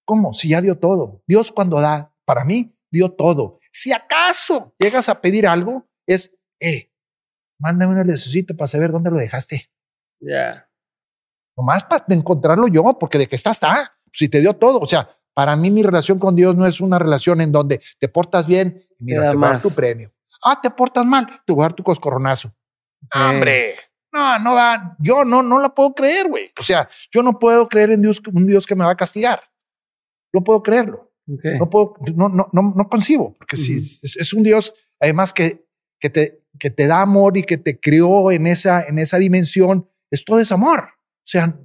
¿Cómo? 0.04 0.34
Si 0.34 0.48
ya 0.48 0.60
dio 0.60 0.78
todo. 0.78 1.22
Dios 1.26 1.52
cuando 1.52 1.80
da, 1.80 2.14
para 2.24 2.44
mí, 2.44 2.76
dio 2.90 3.12
todo. 3.12 3.58
Si 3.72 3.92
acaso 3.92 4.74
llegas 4.78 5.08
a 5.08 5.20
pedir 5.20 5.46
algo, 5.46 5.88
es, 6.06 6.36
eh, 6.60 6.92
mándame 7.58 7.92
una 7.92 8.04
necesito 8.04 8.56
para 8.56 8.68
saber 8.68 8.90
dónde 8.90 9.10
lo 9.10 9.18
dejaste. 9.18 9.70
Ya. 10.20 10.68
Nomás 11.56 11.84
para 11.84 12.04
encontrarlo 12.08 12.68
yo, 12.68 12.98
porque 12.98 13.18
de 13.18 13.26
que 13.26 13.36
está, 13.36 13.50
está. 13.50 13.98
Si 14.12 14.28
te 14.28 14.40
dio 14.40 14.54
todo. 14.54 14.78
O 14.78 14.86
sea, 14.86 15.17
para 15.38 15.54
mí 15.54 15.70
mi 15.70 15.84
relación 15.84 16.18
con 16.18 16.34
Dios 16.34 16.56
no 16.56 16.66
es 16.66 16.80
una 16.80 16.98
relación 16.98 17.40
en 17.40 17.52
donde 17.52 17.80
te 18.00 18.08
portas 18.08 18.44
bien 18.44 18.84
y 18.98 19.04
mira, 19.04 19.30
te 19.30 19.36
voy 19.36 19.46
a 19.46 19.50
dar 19.52 19.62
tu 19.62 19.70
premio. 19.70 20.12
Ah, 20.42 20.60
te 20.60 20.68
portas 20.68 21.06
mal, 21.06 21.28
te 21.46 21.52
voy 21.52 21.62
a 21.62 21.66
dar 21.66 21.74
tu 21.74 21.84
coscorronazo. 21.84 22.52
¡Hombre! 23.14 23.76
No, 24.12 24.36
no 24.40 24.54
va. 24.54 24.96
Yo 24.98 25.24
no, 25.24 25.44
no 25.44 25.60
la 25.60 25.68
puedo 25.68 25.94
creer, 25.94 26.26
güey. 26.26 26.50
O 26.58 26.64
sea, 26.64 26.88
yo 27.12 27.22
no 27.22 27.38
puedo 27.38 27.68
creer 27.68 27.92
en 27.92 28.02
Dios, 28.02 28.20
un 28.34 28.48
Dios 28.48 28.66
que 28.66 28.74
me 28.74 28.84
va 28.84 28.90
a 28.90 28.96
castigar. 28.96 29.40
No 30.32 30.42
puedo 30.42 30.60
creerlo. 30.60 31.12
No 31.24 31.70
puedo, 31.70 31.94
no, 32.16 32.28
no, 32.28 32.48
no, 32.52 32.74
no 32.74 32.88
concibo, 32.88 33.36
porque 33.38 33.58
si 33.58 33.76
es, 33.76 34.32
un 34.32 34.42
Dios, 34.42 34.74
además 34.98 35.32
que, 35.32 35.64
que 36.00 36.10
te, 36.10 36.42
que 36.58 36.70
te 36.70 36.88
da 36.88 37.00
amor 37.00 37.36
y 37.36 37.44
que 37.44 37.58
te 37.58 37.78
crió 37.78 38.32
en 38.32 38.48
esa, 38.48 38.82
en 38.82 38.98
esa 38.98 39.18
dimensión, 39.18 39.88
es 40.10 40.24
todo 40.24 40.40
ese 40.40 40.54
amor. 40.54 40.80
O 40.80 41.30
sea, 41.30 41.56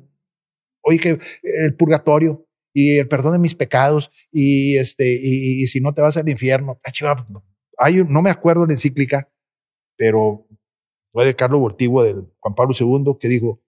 oye, 0.83 0.99
que 0.99 1.19
el 1.41 1.73
purgatorio, 1.75 2.45
y 2.73 2.97
el 2.97 3.07
perdón 3.07 3.33
de 3.33 3.39
mis 3.39 3.55
pecados 3.55 4.11
y 4.31 4.77
este 4.77 5.19
y, 5.21 5.67
si 5.67 5.79
no 5.79 5.93
te 5.93 6.01
vas 6.01 6.17
al 6.17 6.27
infierno. 6.27 6.79
Ah, 6.83 7.15
hay, 7.77 8.03
no 8.03 8.21
me 8.21 8.29
acuerdo 8.29 8.65
la 8.65 8.73
encíclica, 8.73 9.31
pero 9.95 10.47
fue 11.11 11.25
de 11.25 11.35
Carlos 11.35 11.59
Bortigo 11.59 12.03
del 12.03 12.27
Juan 12.39 12.55
Pablo 12.55 12.73
II 12.77 13.17
que 13.19 13.27
dijo, 13.27 13.61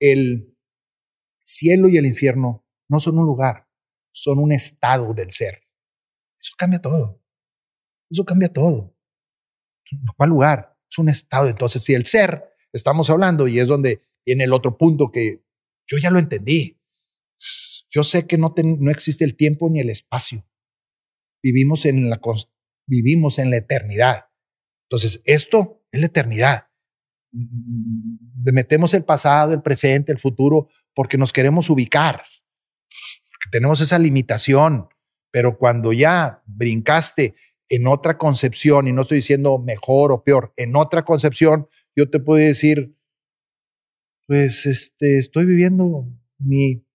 el 0.00 0.54
cielo 1.44 1.88
y 1.88 1.96
el 1.96 2.06
infierno 2.06 2.66
no 2.88 3.00
son 3.00 3.18
un 3.18 3.26
lugar, 3.26 3.68
son 4.12 4.38
un 4.38 4.52
estado 4.52 5.14
del 5.14 5.30
ser. 5.30 5.62
Eso 6.38 6.54
cambia 6.58 6.80
todo. 6.80 7.22
Eso 8.10 8.24
cambia 8.24 8.52
todo. 8.52 8.94
¿Cuál 10.16 10.30
lugar? 10.30 10.76
Es 10.90 10.98
un 10.98 11.08
estado. 11.08 11.48
Entonces, 11.48 11.82
si 11.82 11.94
el 11.94 12.06
ser, 12.06 12.44
estamos 12.72 13.10
hablando, 13.10 13.48
y 13.48 13.58
es 13.58 13.66
donde 13.66 14.02
viene 14.24 14.44
el 14.44 14.52
otro 14.52 14.76
punto 14.76 15.10
que 15.10 15.44
yo 15.86 15.98
ya 15.98 16.10
lo 16.10 16.18
entendí. 16.18 16.75
Yo 17.90 18.04
sé 18.04 18.26
que 18.26 18.38
no, 18.38 18.54
no 18.56 18.90
existe 18.90 19.24
el 19.24 19.36
tiempo 19.36 19.68
ni 19.70 19.80
el 19.80 19.90
espacio. 19.90 20.46
Vivimos 21.42 21.84
en, 21.86 22.10
la, 22.10 22.20
vivimos 22.86 23.38
en 23.38 23.50
la 23.50 23.58
eternidad. 23.58 24.26
Entonces, 24.88 25.22
esto 25.24 25.84
es 25.90 26.00
la 26.00 26.06
eternidad. 26.06 26.68
Metemos 27.32 28.94
el 28.94 29.04
pasado, 29.04 29.52
el 29.52 29.62
presente, 29.62 30.12
el 30.12 30.18
futuro, 30.18 30.68
porque 30.94 31.18
nos 31.18 31.32
queremos 31.32 31.70
ubicar. 31.70 32.22
Porque 33.30 33.50
tenemos 33.50 33.80
esa 33.80 33.98
limitación. 33.98 34.88
Pero 35.30 35.58
cuando 35.58 35.92
ya 35.92 36.42
brincaste 36.46 37.34
en 37.68 37.86
otra 37.86 38.16
concepción, 38.16 38.88
y 38.88 38.92
no 38.92 39.02
estoy 39.02 39.16
diciendo 39.16 39.58
mejor 39.58 40.12
o 40.12 40.22
peor, 40.22 40.54
en 40.56 40.76
otra 40.76 41.04
concepción, 41.04 41.68
yo 41.96 42.08
te 42.08 42.20
puedo 42.20 42.44
decir, 42.44 42.96
pues 44.26 44.66
este, 44.66 45.18
estoy 45.18 45.46
viviendo 45.46 46.08
mi, 46.38 46.85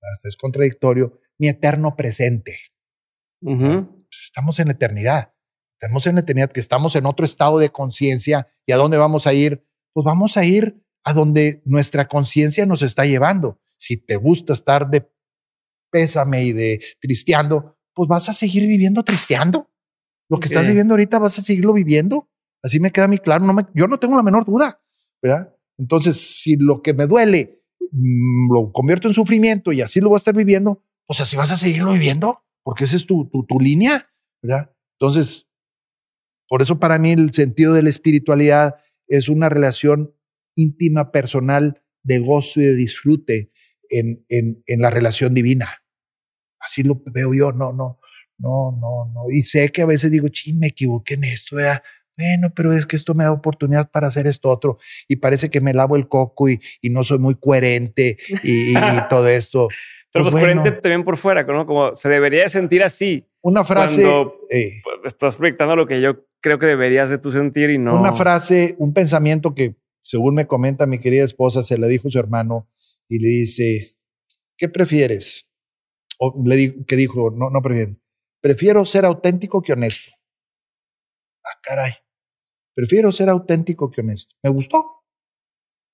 hasta 0.00 0.28
es 0.28 0.36
contradictorio, 0.36 1.20
mi 1.38 1.48
eterno 1.48 1.96
presente. 1.96 2.58
Pues, 3.40 3.86
estamos 4.10 4.58
en 4.58 4.66
la 4.66 4.72
eternidad. 4.72 5.32
Estamos 5.80 6.06
en 6.06 6.16
la 6.16 6.22
eternidad, 6.22 6.50
que 6.50 6.60
estamos 6.60 6.96
en 6.96 7.06
otro 7.06 7.24
estado 7.24 7.58
de 7.58 7.70
conciencia. 7.70 8.48
¿Y 8.66 8.72
a 8.72 8.76
dónde 8.76 8.98
vamos 8.98 9.26
a 9.26 9.32
ir? 9.32 9.64
Pues 9.92 10.04
vamos 10.04 10.36
a 10.36 10.44
ir 10.44 10.82
a 11.04 11.12
donde 11.12 11.62
nuestra 11.64 12.08
conciencia 12.08 12.66
nos 12.66 12.82
está 12.82 13.04
llevando. 13.04 13.60
Si 13.76 13.96
te 13.96 14.16
gusta 14.16 14.52
estar 14.52 14.90
de 14.90 15.08
pésame 15.90 16.44
y 16.44 16.52
de 16.52 16.82
tristeando, 17.00 17.78
pues 17.94 18.08
vas 18.08 18.28
a 18.28 18.32
seguir 18.32 18.66
viviendo 18.66 19.04
tristeando. 19.04 19.70
Lo 20.28 20.40
que 20.40 20.48
estás 20.48 20.66
viviendo 20.66 20.94
ahorita 20.94 21.18
vas 21.18 21.38
a 21.38 21.42
seguirlo 21.42 21.72
viviendo. 21.72 22.28
Así 22.62 22.80
me 22.80 22.90
queda 22.90 23.06
a 23.06 23.08
mí 23.08 23.18
claro. 23.18 23.44
No 23.44 23.54
me, 23.54 23.66
yo 23.74 23.86
no 23.86 23.98
tengo 23.98 24.16
la 24.16 24.22
menor 24.22 24.44
duda. 24.44 24.80
¿verdad? 25.22 25.54
Entonces, 25.78 26.40
si 26.40 26.56
lo 26.56 26.82
que 26.82 26.94
me 26.94 27.06
duele 27.06 27.57
lo 27.92 28.72
convierto 28.72 29.08
en 29.08 29.14
sufrimiento 29.14 29.72
y 29.72 29.80
así 29.80 30.00
lo 30.00 30.08
voy 30.08 30.16
a 30.16 30.18
estar 30.18 30.34
viviendo, 30.34 30.82
pues 31.06 31.20
así 31.20 31.36
vas 31.36 31.50
a 31.50 31.56
seguirlo 31.56 31.92
viviendo, 31.92 32.44
porque 32.62 32.84
esa 32.84 32.96
es 32.96 33.06
tu, 33.06 33.28
tu, 33.30 33.44
tu 33.46 33.58
línea, 33.60 34.10
¿verdad? 34.42 34.74
Entonces, 35.00 35.46
por 36.48 36.62
eso 36.62 36.78
para 36.78 36.98
mí 36.98 37.12
el 37.12 37.32
sentido 37.32 37.74
de 37.74 37.82
la 37.82 37.90
espiritualidad 37.90 38.76
es 39.06 39.28
una 39.28 39.48
relación 39.48 40.14
íntima, 40.56 41.12
personal, 41.12 41.82
de 42.02 42.18
gozo 42.18 42.60
y 42.60 42.64
de 42.64 42.74
disfrute 42.74 43.52
en, 43.90 44.24
en, 44.28 44.62
en 44.66 44.80
la 44.80 44.90
relación 44.90 45.34
divina. 45.34 45.68
Así 46.60 46.82
lo 46.82 47.02
veo 47.06 47.34
yo, 47.34 47.52
no, 47.52 47.72
no, 47.72 48.00
no, 48.38 48.72
no, 48.80 49.12
no. 49.12 49.30
Y 49.30 49.42
sé 49.42 49.70
que 49.70 49.82
a 49.82 49.86
veces 49.86 50.10
digo, 50.10 50.28
ching, 50.28 50.58
me 50.58 50.68
equivoqué 50.68 51.14
en 51.14 51.24
esto, 51.24 51.56
¿verdad? 51.56 51.82
Bueno, 52.18 52.52
pero 52.52 52.72
es 52.72 52.84
que 52.84 52.96
esto 52.96 53.14
me 53.14 53.22
da 53.22 53.30
oportunidad 53.30 53.92
para 53.92 54.08
hacer 54.08 54.26
esto 54.26 54.50
otro. 54.50 54.78
Y 55.06 55.16
parece 55.16 55.50
que 55.50 55.60
me 55.60 55.72
lavo 55.72 55.94
el 55.94 56.08
coco 56.08 56.48
y, 56.48 56.60
y 56.82 56.90
no 56.90 57.04
soy 57.04 57.20
muy 57.20 57.36
coherente 57.36 58.18
y, 58.42 58.74
todo 59.08 59.28
esto. 59.28 59.68
Pero 60.12 60.24
pues, 60.24 60.34
pues 60.34 60.44
coherente 60.44 60.72
también 60.72 61.04
por 61.04 61.16
fuera, 61.16 61.44
¿no? 61.44 61.64
Como 61.64 61.94
se 61.94 62.08
debería 62.08 62.48
sentir 62.48 62.82
así. 62.82 63.24
Una 63.40 63.64
frase. 63.64 64.02
Cuando 64.02 64.34
eh, 64.50 64.82
estás 65.04 65.36
proyectando 65.36 65.76
lo 65.76 65.86
que 65.86 66.00
yo 66.00 66.24
creo 66.40 66.58
que 66.58 66.66
deberías 66.66 67.08
de 67.08 67.18
tú 67.18 67.30
sentir 67.30 67.70
y 67.70 67.78
no. 67.78 67.98
Una 68.00 68.12
frase, 68.12 68.74
un 68.78 68.92
pensamiento 68.92 69.54
que, 69.54 69.76
según 70.02 70.34
me 70.34 70.48
comenta 70.48 70.86
mi 70.86 70.98
querida 70.98 71.24
esposa, 71.24 71.62
se 71.62 71.78
le 71.78 71.86
dijo 71.86 72.10
su 72.10 72.18
hermano 72.18 72.68
y 73.08 73.20
le 73.20 73.28
dice: 73.28 73.96
¿Qué 74.56 74.68
prefieres? 74.68 75.46
O 76.18 76.34
le 76.44 76.56
dijo, 76.56 76.74
que 76.84 76.96
dijo, 76.96 77.30
no, 77.30 77.50
no 77.50 77.62
prefieres. 77.62 78.00
Prefiero 78.40 78.84
ser 78.86 79.04
auténtico 79.04 79.62
que 79.62 79.72
honesto. 79.72 80.10
Ah, 81.44 81.58
caray. 81.62 81.92
Prefiero 82.78 83.10
ser 83.10 83.28
auténtico 83.28 83.90
que 83.90 84.02
honesto. 84.02 84.36
Me 84.40 84.50
gustó. 84.50 85.02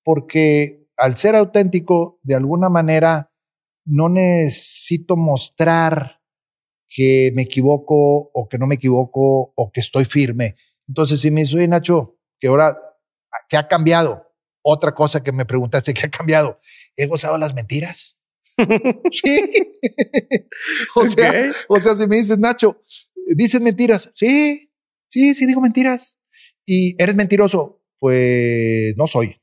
Porque 0.03 0.85
al 0.97 1.17
ser 1.17 1.33
auténtico, 1.33 2.19
de 2.21 2.35
alguna 2.35 2.69
manera, 2.69 3.31
no 3.85 4.07
necesito 4.07 5.15
mostrar 5.15 6.21
que 6.87 7.31
me 7.33 7.41
equivoco 7.41 8.29
o 8.31 8.47
que 8.47 8.59
no 8.59 8.67
me 8.67 8.75
equivoco 8.75 9.51
o 9.55 9.71
que 9.71 9.81
estoy 9.81 10.05
firme. 10.05 10.57
Entonces, 10.87 11.21
si 11.21 11.31
me 11.31 11.41
dice, 11.41 11.67
Nacho, 11.67 12.19
que 12.39 12.49
ahora, 12.49 12.77
¿qué 13.49 13.57
ha 13.57 13.67
cambiado? 13.67 14.31
Otra 14.61 14.93
cosa 14.93 15.23
que 15.23 15.31
me 15.31 15.47
preguntaste, 15.47 15.91
¿qué 15.91 16.05
ha 16.05 16.11
cambiado? 16.11 16.59
¿He 16.95 17.07
gozado 17.07 17.39
las 17.39 17.55
mentiras? 17.55 18.19
sí. 19.11 19.79
o, 20.95 21.07
sea, 21.07 21.51
o 21.67 21.79
sea, 21.79 21.95
si 21.95 22.07
me 22.07 22.17
dices, 22.17 22.37
Nacho, 22.37 22.79
¿dices 23.35 23.59
mentiras? 23.59 24.11
Sí, 24.13 24.71
sí, 25.09 25.33
sí 25.33 25.47
digo 25.47 25.61
mentiras. 25.61 26.19
¿Y 26.65 27.01
eres 27.01 27.15
mentiroso? 27.15 27.81
Pues 27.99 28.95
no 28.97 29.07
soy. 29.07 29.41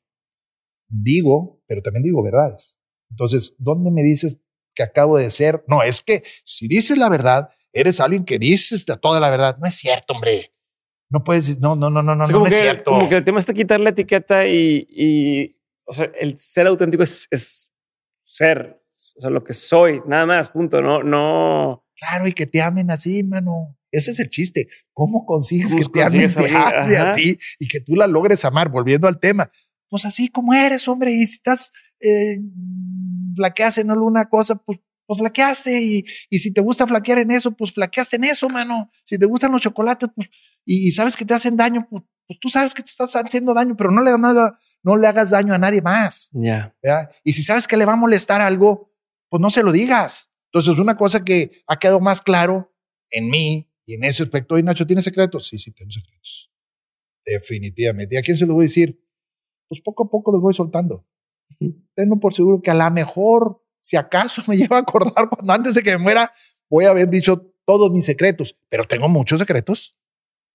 Digo, 0.88 1.62
pero 1.66 1.82
también 1.82 2.02
digo 2.02 2.22
verdades. 2.22 2.78
Entonces, 3.10 3.54
¿dónde 3.58 3.90
me 3.90 4.02
dices 4.02 4.40
que 4.74 4.82
acabo 4.82 5.18
de 5.18 5.30
ser? 5.30 5.64
No, 5.68 5.82
es 5.82 6.02
que 6.02 6.24
si 6.44 6.68
dices 6.68 6.96
la 6.96 7.08
verdad, 7.08 7.50
eres 7.72 8.00
alguien 8.00 8.24
que 8.24 8.38
dices 8.38 8.84
toda 9.00 9.20
la 9.20 9.30
verdad. 9.30 9.56
No 9.58 9.66
es 9.66 9.74
cierto, 9.74 10.14
hombre. 10.14 10.52
No 11.10 11.24
puedes 11.24 11.46
decir, 11.46 11.60
no, 11.60 11.76
no, 11.76 11.90
no, 11.90 12.02
no, 12.02 12.14
no, 12.14 12.26
no 12.26 12.46
es 12.46 12.56
cierto. 12.56 12.90
Como 12.90 13.08
que 13.08 13.16
el 13.16 13.24
tema 13.24 13.38
está 13.38 13.52
quitar 13.52 13.80
la 13.80 13.90
etiqueta 13.90 14.46
y, 14.46 14.86
y 14.88 15.56
o 15.84 15.92
sea, 15.92 16.10
el 16.18 16.38
ser 16.38 16.66
auténtico 16.66 17.02
es, 17.02 17.28
es 17.30 17.70
ser, 18.24 18.82
o 19.16 19.20
sea, 19.20 19.30
lo 19.30 19.44
que 19.44 19.52
soy, 19.52 20.00
nada 20.06 20.24
más, 20.24 20.48
punto. 20.48 20.80
No, 20.80 21.02
no. 21.02 21.84
Claro, 21.96 22.26
y 22.26 22.32
que 22.32 22.46
te 22.46 22.62
amen 22.62 22.90
así, 22.90 23.22
mano. 23.22 23.76
Ese 23.92 24.10
es 24.10 24.18
el 24.18 24.30
chiste. 24.30 24.68
¿Cómo 24.94 25.26
consigues 25.26 25.74
que 25.74 25.84
te 25.84 26.02
amen 26.02 26.26
así 27.06 27.38
y 27.58 27.68
que 27.68 27.80
tú 27.80 27.94
la 27.94 28.06
logres 28.06 28.44
amar? 28.44 28.70
Volviendo 28.70 29.06
al 29.06 29.20
tema. 29.20 29.50
Pues 29.88 30.06
así 30.06 30.28
como 30.28 30.54
eres, 30.54 30.88
hombre. 30.88 31.12
Y 31.12 31.26
si 31.26 31.34
estás 31.34 31.70
eh, 32.00 32.38
flaqueaste 33.36 33.82
en 33.82 33.90
alguna 33.90 34.28
cosa, 34.28 34.56
pues, 34.56 34.80
pues 35.06 35.18
flaqueaste. 35.18 35.80
Y, 35.80 36.04
y, 36.30 36.38
si 36.38 36.50
te 36.52 36.62
gusta 36.62 36.86
flaquear 36.86 37.18
en 37.18 37.30
eso, 37.30 37.52
pues 37.52 37.72
flaqueaste 37.72 38.16
en 38.16 38.24
eso, 38.24 38.48
mano. 38.48 38.90
Si 39.04 39.18
te 39.18 39.26
gustan 39.26 39.52
los 39.52 39.60
chocolates, 39.60 40.08
pues, 40.14 40.30
y, 40.64 40.90
sabes 40.92 41.16
que 41.16 41.26
te 41.26 41.34
hacen 41.34 41.56
daño, 41.56 41.86
pues, 41.88 42.02
pues, 42.26 42.40
tú 42.40 42.48
sabes 42.48 42.72
que 42.72 42.82
te 42.82 42.90
estás 42.90 43.14
haciendo 43.14 43.52
daño, 43.52 43.76
pero 43.76 43.90
no 43.90 44.02
le, 44.02 44.16
nada, 44.16 44.58
no 44.82 44.96
le 44.96 45.06
hagas 45.06 45.30
daño 45.30 45.52
a 45.52 45.58
nadie 45.58 45.82
más. 45.82 46.30
Ya. 46.32 46.74
Y 47.22 47.34
si 47.34 47.42
sabes 47.42 47.68
que 47.68 47.76
le 47.76 47.84
va 47.84 47.92
a 47.92 47.96
molestar 47.96 48.40
algo, 48.40 48.90
pues 49.28 49.40
no 49.42 49.50
se 49.50 49.62
lo 49.62 49.72
digas. 49.72 50.30
Entonces, 50.52 50.78
una 50.78 50.96
cosa 50.96 51.24
que 51.24 51.62
ha 51.66 51.78
quedado 51.78 52.00
más 52.00 52.22
claro 52.22 52.74
en 53.10 53.30
mí 53.30 53.71
y 53.86 53.94
en 53.94 54.04
ese 54.04 54.22
aspecto, 54.22 54.58
y 54.58 54.62
Nacho, 54.62 54.86
¿tiene 54.86 55.02
secretos? 55.02 55.48
Sí, 55.48 55.58
sí, 55.58 55.72
tengo 55.72 55.90
secretos. 55.90 56.50
Definitivamente. 57.24 58.14
¿Y 58.14 58.18
a 58.18 58.22
quién 58.22 58.36
se 58.36 58.46
lo 58.46 58.54
voy 58.54 58.64
a 58.64 58.68
decir? 58.68 59.00
Pues 59.68 59.80
poco 59.80 60.04
a 60.04 60.10
poco 60.10 60.32
los 60.32 60.40
voy 60.40 60.54
soltando 60.54 61.06
tengo 61.94 62.18
por 62.18 62.34
seguro 62.34 62.60
que 62.62 62.70
a 62.70 62.74
lo 62.74 62.90
mejor, 62.90 63.62
si 63.80 63.96
acaso 63.96 64.42
me 64.46 64.56
lleva 64.56 64.76
a 64.76 64.80
acordar 64.80 65.28
cuando 65.28 65.52
antes 65.52 65.74
de 65.74 65.82
que 65.82 65.92
me 65.92 65.98
muera, 65.98 66.32
voy 66.68 66.84
a 66.84 66.90
haber 66.90 67.08
dicho 67.08 67.52
todos 67.64 67.90
mis 67.92 68.04
secretos, 68.04 68.58
pero 68.68 68.84
tengo 68.86 69.08
muchos 69.08 69.38
secretos, 69.38 69.96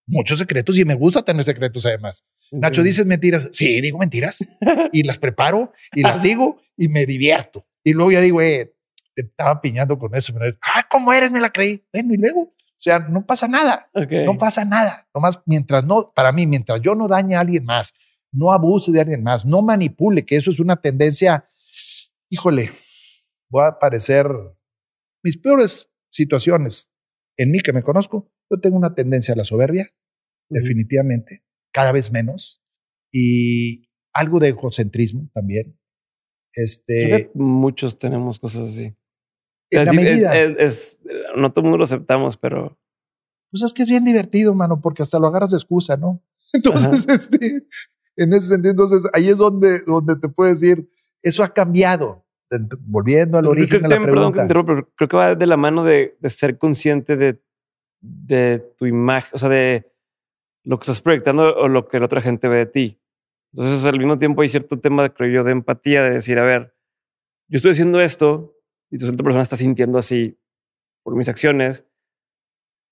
muchos 0.05 0.39
secretos 0.39 0.77
y 0.77 0.85
me 0.85 0.95
gusta 0.95 1.23
tener 1.23 1.43
secretos 1.43 1.85
además. 1.85 2.25
Nacho, 2.51 2.83
¿dices 2.83 3.05
mentiras? 3.05 3.49
Sí, 3.51 3.81
digo 3.81 3.97
mentiras 3.97 4.45
y 4.91 5.03
las 5.03 5.19
preparo 5.19 5.73
y 5.93 6.01
las 6.01 6.21
digo 6.21 6.61
y 6.75 6.87
me 6.89 7.05
divierto. 7.05 7.65
Y 7.83 7.93
luego 7.93 8.11
ya 8.11 8.21
digo, 8.21 8.41
eh, 8.41 8.73
te 9.15 9.23
estaba 9.23 9.61
piñando 9.61 9.97
con 9.97 10.13
eso. 10.15 10.33
Ah, 10.61 10.85
¿cómo 10.89 11.13
eres? 11.13 11.31
Me 11.31 11.39
la 11.39 11.51
creí. 11.51 11.85
Bueno, 11.93 12.13
y 12.13 12.17
luego, 12.17 12.53
o 12.77 12.79
sea, 12.79 12.99
no 12.99 13.25
pasa 13.25 13.47
nada. 13.47 13.89
No 14.25 14.37
pasa 14.37 14.63
nada. 14.63 15.07
Nomás 15.13 15.41
mientras 15.47 15.83
no, 15.83 16.11
para 16.13 16.31
mí, 16.31 16.45
mientras 16.45 16.79
yo 16.81 16.93
no 16.93 17.07
dañe 17.07 17.35
a 17.35 17.39
alguien 17.39 17.65
más, 17.65 17.93
no 18.31 18.51
abuse 18.51 18.91
de 18.91 19.01
alguien 19.01 19.23
más, 19.23 19.45
no 19.45 19.63
manipule, 19.63 20.25
que 20.25 20.35
eso 20.35 20.51
es 20.51 20.59
una 20.59 20.75
tendencia, 20.75 21.49
híjole, 22.29 22.71
voy 23.49 23.65
a 23.65 23.79
parecer 23.79 24.27
mis 25.23 25.37
peores 25.37 25.89
situaciones. 26.11 26.91
En 27.35 27.51
mí 27.51 27.61
que 27.61 27.73
me 27.73 27.81
conozco, 27.81 28.31
yo 28.49 28.59
tengo 28.59 28.77
una 28.77 28.93
tendencia 28.93 29.33
a 29.33 29.37
la 29.37 29.43
soberbia, 29.43 29.87
definitivamente, 30.47 31.43
cada 31.73 31.91
vez 31.91 32.11
menos, 32.11 32.61
y 33.11 33.89
algo 34.13 34.39
de 34.39 34.49
egocentrismo 34.49 35.29
también. 35.33 35.79
Este, 36.53 37.31
muchos 37.33 37.97
tenemos 37.97 38.39
cosas 38.39 38.69
así. 38.69 38.95
En 39.71 39.85
la 39.85 39.93
medida. 39.93 40.35
Es, 40.37 40.99
no 41.35 41.51
todo 41.51 41.61
el 41.61 41.63
mundo 41.63 41.77
lo 41.77 41.83
aceptamos, 41.83 42.37
pero. 42.37 42.77
Pues 43.51 43.63
es 43.63 43.73
que 43.73 43.83
es 43.83 43.87
bien 43.87 44.03
divertido, 44.03 44.53
mano, 44.53 44.81
porque 44.81 45.03
hasta 45.03 45.19
lo 45.19 45.27
agarras 45.27 45.51
de 45.51 45.57
excusa, 45.57 45.97
¿no? 45.97 46.21
Entonces, 46.53 47.07
este, 47.07 47.65
en 48.15 48.33
ese 48.33 48.47
sentido, 48.47 48.71
entonces 48.71 49.09
ahí 49.13 49.29
es 49.29 49.37
donde, 49.37 49.81
donde 49.85 50.15
te 50.15 50.29
puedo 50.29 50.51
decir, 50.51 50.89
eso 51.21 51.43
ha 51.43 51.49
cambiado. 51.49 52.25
Volviendo 52.79 53.37
al 53.37 53.45
origen 53.45 53.81
de 53.81 53.89
la 53.89 54.01
pregunta. 54.01 54.47
Perdón 54.47 54.65
pero 54.65 54.89
creo 54.95 55.09
que 55.09 55.17
va 55.17 55.35
de 55.35 55.45
la 55.45 55.57
mano 55.57 55.83
de, 55.83 56.17
de 56.19 56.29
ser 56.29 56.57
consciente 56.57 57.17
de, 57.17 57.41
de 57.99 58.59
tu 58.77 58.85
imagen, 58.85 59.31
o 59.33 59.37
sea, 59.37 59.49
de 59.49 59.91
lo 60.63 60.79
que 60.79 60.83
estás 60.83 61.01
proyectando 61.01 61.55
o 61.55 61.67
lo 61.67 61.87
que 61.87 61.99
la 61.99 62.05
otra 62.05 62.21
gente 62.21 62.47
ve 62.47 62.57
de 62.57 62.65
ti. 62.65 63.01
Entonces, 63.53 63.85
al 63.85 63.97
mismo 63.97 64.17
tiempo 64.17 64.41
hay 64.41 64.49
cierto 64.49 64.79
tema, 64.79 65.09
creo 65.09 65.29
yo, 65.29 65.43
de 65.43 65.51
empatía, 65.51 66.03
de 66.03 66.11
decir, 66.11 66.39
a 66.39 66.43
ver, 66.43 66.75
yo 67.49 67.57
estoy 67.57 67.71
haciendo 67.71 67.99
esto 67.99 68.56
y 68.89 68.97
tu 68.97 69.07
otra 69.07 69.23
persona 69.23 69.43
está 69.43 69.55
sintiendo 69.55 69.97
así 69.97 70.37
por 71.03 71.15
mis 71.15 71.29
acciones. 71.29 71.85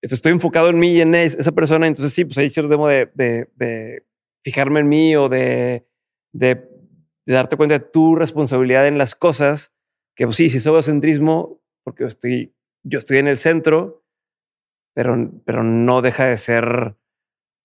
Estoy 0.01 0.33
enfocado 0.33 0.69
en 0.69 0.79
mí 0.79 0.93
y 0.93 1.01
en 1.01 1.15
esa 1.15 1.51
persona, 1.51 1.87
entonces 1.87 2.13
sí, 2.13 2.25
pues 2.25 2.37
hay 2.37 2.49
cierto 2.49 2.69
tema 2.69 2.89
de, 2.89 3.09
de, 3.15 3.49
de 3.55 4.05
fijarme 4.43 4.81
en 4.81 4.87
mí 4.87 5.15
o 5.15 5.29
de, 5.29 5.87
de, 6.31 6.69
darte 7.25 7.57
cuenta 7.57 7.79
de 7.79 7.85
tu 7.85 8.15
responsabilidad 8.15 8.87
en 8.87 8.97
las 8.97 9.15
cosas, 9.15 9.73
que 10.15 10.25
pues 10.25 10.35
sí, 10.35 10.49
si 10.49 10.59
soy 10.59 10.73
egocentrismo, 10.73 11.61
porque 11.83 12.03
yo 12.03 12.07
estoy, 12.07 12.55
yo 12.83 12.99
estoy 12.99 13.17
en 13.17 13.27
el 13.27 13.37
centro, 13.37 14.05
pero, 14.93 15.31
pero 15.43 15.63
no 15.63 16.01
deja 16.01 16.25
de 16.25 16.37
ser 16.37 16.95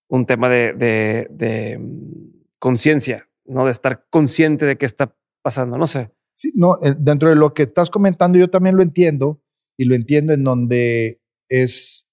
un 0.09 0.25
tema 0.25 0.49
de 0.49 1.77
mm, 1.79 2.41
conciencia, 2.57 3.29
¿no? 3.45 3.65
De 3.65 3.71
estar 3.71 4.05
consciente 4.09 4.65
de 4.65 4.77
qué 4.77 4.85
está 4.85 5.15
pasando, 5.41 5.77
no 5.77 5.87
sé. 5.87 6.11
Sí, 6.33 6.51
no, 6.55 6.77
eh, 6.81 6.95
dentro 6.97 7.29
de 7.29 7.35
lo 7.35 7.53
que 7.53 7.63
estás 7.63 7.89
comentando 7.89 8.39
yo 8.39 8.49
también 8.49 8.75
lo 8.75 8.83
entiendo 8.83 9.41
y 9.77 9.85
lo 9.85 9.95
entiendo 9.95 10.33
en 10.33 10.43
donde 10.43 11.21
es 11.49 12.07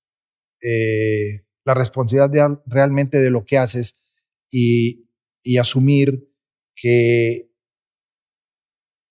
eh, 0.62 1.44
la 1.64 1.74
responsabilidad 1.74 2.62
realmente 2.66 3.18
de 3.18 3.30
lo 3.30 3.44
que 3.44 3.58
haces 3.58 3.96
y, 4.50 5.08
y 5.42 5.58
asumir 5.58 6.28
que 6.74 7.48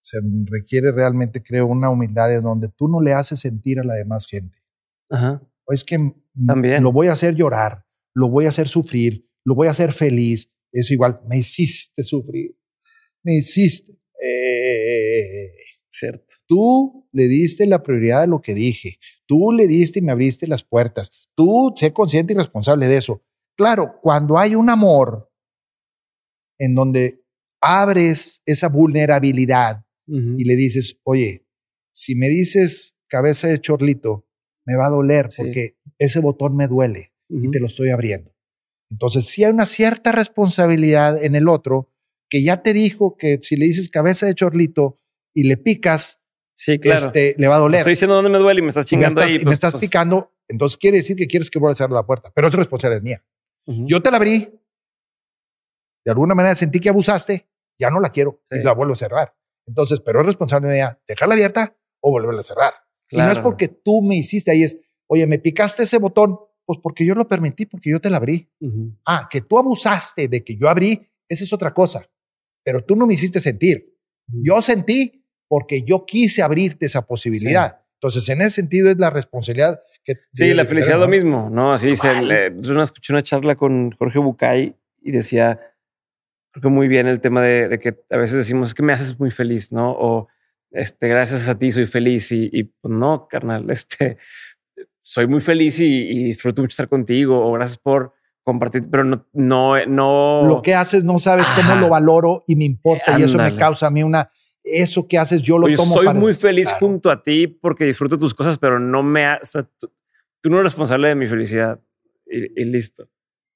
se 0.02 0.20
requiere 0.46 0.92
realmente, 0.92 1.44
creo, 1.44 1.68
una 1.68 1.90
humildad 1.90 2.34
en 2.34 2.44
donde 2.44 2.70
tú 2.70 2.88
no 2.88 3.02
le 3.02 3.14
haces 3.14 3.42
sentir 3.42 3.80
a 3.80 3.84
la 3.84 3.96
demás 3.96 4.26
gente. 4.26 4.58
Ajá. 5.10 5.42
O 5.66 5.74
es 5.74 5.84
que 5.84 6.14
También. 6.46 6.82
lo 6.82 6.94
voy 6.94 7.08
a 7.08 7.14
hacer 7.14 7.36
llorar, 7.36 7.86
lo 8.14 8.30
voy 8.30 8.46
a 8.46 8.50
hacer 8.50 8.70
sufrir, 8.70 9.30
lo 9.44 9.54
voy 9.56 9.68
a 9.68 9.72
hacer 9.72 9.92
feliz. 9.92 10.50
Es 10.72 10.92
igual, 10.92 11.20
me 11.28 11.38
hiciste 11.38 12.04
sufrir, 12.04 12.56
me 13.24 13.36
hiciste. 13.36 13.97
Eh, 14.22 15.52
Cierto. 15.98 16.36
Tú 16.46 17.08
le 17.12 17.28
diste 17.28 17.66
la 17.66 17.82
prioridad 17.82 18.22
a 18.22 18.28
lo 18.28 18.42
que 18.42 18.54
dije. 18.54 19.00
Tú 19.26 19.52
le 19.52 19.68
diste 19.68 20.00
y 20.00 20.02
me 20.04 20.12
abriste 20.12 20.48
las 20.48 20.64
puertas. 20.64 21.12
Tú 21.36 21.74
sé 21.76 21.92
consciente 21.92 22.34
y 22.34 22.36
responsable 22.36 22.88
de 22.88 22.98
eso. 22.98 23.24
Claro, 23.56 24.00
cuando 24.02 24.38
hay 24.38 24.54
un 24.54 24.70
amor 24.70 25.32
en 26.60 26.76
donde 26.76 27.24
abres 27.62 28.44
esa 28.46 28.70
vulnerabilidad 28.70 29.84
y 30.06 30.46
le 30.46 30.56
dices, 30.56 31.00
oye, 31.04 31.46
si 31.92 32.16
me 32.16 32.30
dices 32.30 32.96
cabeza 33.08 33.48
de 33.48 33.60
chorlito, 33.60 34.26
me 34.66 34.78
va 34.78 34.86
a 34.86 34.92
doler 34.92 35.30
porque 35.36 35.78
ese 35.98 36.20
botón 36.20 36.56
me 36.56 36.68
duele 36.68 37.14
y 37.28 37.50
te 37.50 37.60
lo 37.60 37.68
estoy 37.68 37.90
abriendo. 37.90 38.32
Entonces, 38.90 39.26
si 39.26 39.44
hay 39.44 39.52
una 39.52 39.66
cierta 39.66 40.14
responsabilidad 40.14 41.22
en 41.22 41.36
el 41.36 41.50
otro 41.50 41.92
que 42.30 42.44
ya 42.44 42.62
te 42.62 42.74
dijo 42.74 43.18
que 43.18 43.40
si 43.42 43.56
le 43.56 43.66
dices 43.66 43.90
cabeza 43.90 44.26
de 44.26 44.36
chorlito 44.36 45.00
y 45.34 45.44
le 45.44 45.58
picas, 45.58 46.22
sí, 46.56 46.80
claro. 46.80 47.08
este, 47.08 47.36
le 47.38 47.48
va 47.48 47.58
a 47.58 47.60
doler. 47.60 47.80
estoy 47.80 47.94
diciendo 47.94 48.16
dónde 48.16 48.30
me 48.30 48.40
duele 48.40 48.60
y 48.60 48.64
me 48.64 48.70
estás 48.70 48.86
chingando 48.86 49.22
ahí. 49.22 49.38
me 49.40 49.46
pues, 49.46 49.56
estás 49.56 49.74
pues 49.74 49.84
picando, 49.84 50.34
entonces 50.48 50.78
quiere 50.78 50.98
decir 50.98 51.16
que 51.16 51.28
quieres 51.28 51.50
que 51.50 51.60
vuelva 51.60 51.74
a 51.74 51.76
cerrar 51.76 51.92
la 51.92 52.06
puerta, 52.06 52.32
pero 52.34 52.48
esa 52.48 52.58
responsabilidad 52.58 52.98
es 52.98 53.04
mía. 53.04 53.24
Yo 53.86 54.02
te 54.02 54.12
la 54.12 54.18
abrí, 54.18 54.50
de 56.06 56.12
alguna 56.12 56.36
manera 56.36 56.56
sentí 56.56 56.80
que 56.80 56.88
abusaste, 56.88 57.50
ya 57.78 57.90
no 57.90 58.00
la 58.00 58.10
quiero 58.12 58.42
y 58.50 58.64
la 58.64 58.74
vuelvo 58.74 58.94
a 58.94 58.96
cerrar. 58.96 59.36
Entonces, 59.66 60.00
pero 60.00 60.22
es 60.22 60.26
responsabilidad 60.26 61.00
dejarla 61.06 61.34
abierta 61.34 61.78
o 62.00 62.12
volverla 62.12 62.40
a 62.42 62.44
cerrar. 62.44 62.74
Y 63.10 63.18
no 63.18 63.30
es 63.30 63.40
porque 63.40 63.68
tú 63.68 64.02
me 64.02 64.16
hiciste 64.16 64.52
ahí, 64.52 64.64
es, 64.64 64.78
oye, 65.08 65.28
me 65.28 65.40
picaste 65.40 65.84
ese 65.84 65.98
botón, 65.98 66.40
pues 66.66 66.80
porque 66.82 67.06
yo 67.06 67.14
lo 67.16 67.28
permití, 67.28 67.66
porque 67.66 67.90
yo 67.90 68.00
te 68.00 68.10
la 68.10 68.18
abrí. 68.18 68.50
Ah, 69.06 69.28
que 69.30 69.42
tú 69.42 69.60
abusaste 69.60 70.28
de 70.28 70.44
que 70.44 70.56
yo 70.56 70.70
abrí, 70.70 71.10
esa 71.28 71.44
es 71.44 71.54
otra 71.54 71.74
cosa. 71.74 72.10
Pero 72.68 72.84
tú 72.84 72.98
no 72.98 73.08
me 73.08 73.14
hiciste 73.14 73.40
sentir. 73.40 73.94
Yo 74.28 74.62
sentí 74.62 75.24
porque 75.48 75.84
yo 75.84 76.06
quise 76.06 76.42
abrirte 76.42 76.88
esa 76.88 77.08
posibilidad. 77.08 77.80
Entonces, 77.94 78.28
en 78.28 78.42
ese 78.42 78.50
sentido 78.50 78.90
es 78.92 78.98
la 78.98 79.10
responsabilidad 79.10 79.80
que... 80.04 80.18
Sí, 80.34 80.54
la 80.54 80.66
felicidad 80.66 81.00
lo 81.00 81.08
mismo, 81.08 81.50
¿no? 81.50 81.72
Así 81.72 81.88
dice, 81.88 82.10
yo 82.58 82.84
escuché 82.84 83.14
una 83.14 83.24
charla 83.24 83.56
con 83.56 83.92
Jorge 83.92 84.20
Bucay 84.20 84.76
y 85.02 85.12
decía, 85.12 85.62
creo 86.52 86.64
que 86.64 86.68
muy 86.68 86.90
bien 86.90 87.08
el 87.08 87.22
tema 87.22 87.42
de, 87.42 87.80
que 87.80 87.96
a 88.10 88.18
veces 88.18 88.40
decimos, 88.40 88.68
es 88.68 88.74
que 88.74 88.84
me 88.84 88.92
haces 88.92 89.18
muy 89.18 89.32
feliz, 89.32 89.72
¿no? 89.72 89.92
O, 89.92 90.28
este, 90.72 91.08
gracias 91.08 91.48
a 91.48 91.58
ti 91.58 91.72
soy 91.72 91.86
feliz 91.86 92.34
y, 92.34 92.50
y 92.52 92.64
pues 92.64 92.94
no, 92.94 93.30
carnal, 93.30 93.70
este, 93.72 94.18
soy 95.02 95.26
muy 95.26 95.40
feliz 95.40 95.80
y, 95.80 96.26
disfruto 96.26 96.62
mucho 96.62 96.74
estar 96.74 96.90
contigo 96.90 97.48
o 97.48 97.54
gracias 97.54 97.78
por 97.78 98.14
compartir, 98.48 98.84
pero 98.90 99.04
no, 99.04 99.26
no, 99.34 99.86
no. 99.86 100.48
Lo 100.48 100.62
que 100.62 100.74
haces 100.74 101.04
no 101.04 101.20
sabes 101.20 101.46
cómo 101.54 101.76
lo 101.76 101.90
valoro 101.90 102.46
y 102.48 102.56
me 102.56 102.64
importa 102.64 103.20
y 103.20 103.24
eso 103.24 103.38
me 103.38 103.54
causa 103.58 103.88
a 103.88 103.92
mí 103.92 104.04
una 104.04 104.32
eso 104.64 105.06
que 105.06 105.18
haces 105.18 105.42
yo 105.42 105.58
lo 105.58 105.68
tomo 105.76 105.94
soy 105.94 106.14
muy 106.14 106.34
feliz 106.34 106.70
junto 106.80 107.10
a 107.10 107.22
ti 107.22 107.48
porque 107.48 107.84
disfruto 107.84 108.18
tus 108.18 108.34
cosas, 108.34 108.58
pero 108.58 108.80
no 108.80 109.04
me... 109.04 109.26
tú, 110.40 110.50
no 110.50 110.60
eres 110.60 110.72
responsable 110.72 111.10
de 111.10 111.16
mi 111.16 111.28
felicidad 111.28 111.82
y, 112.26 112.64
listo. 112.64 113.10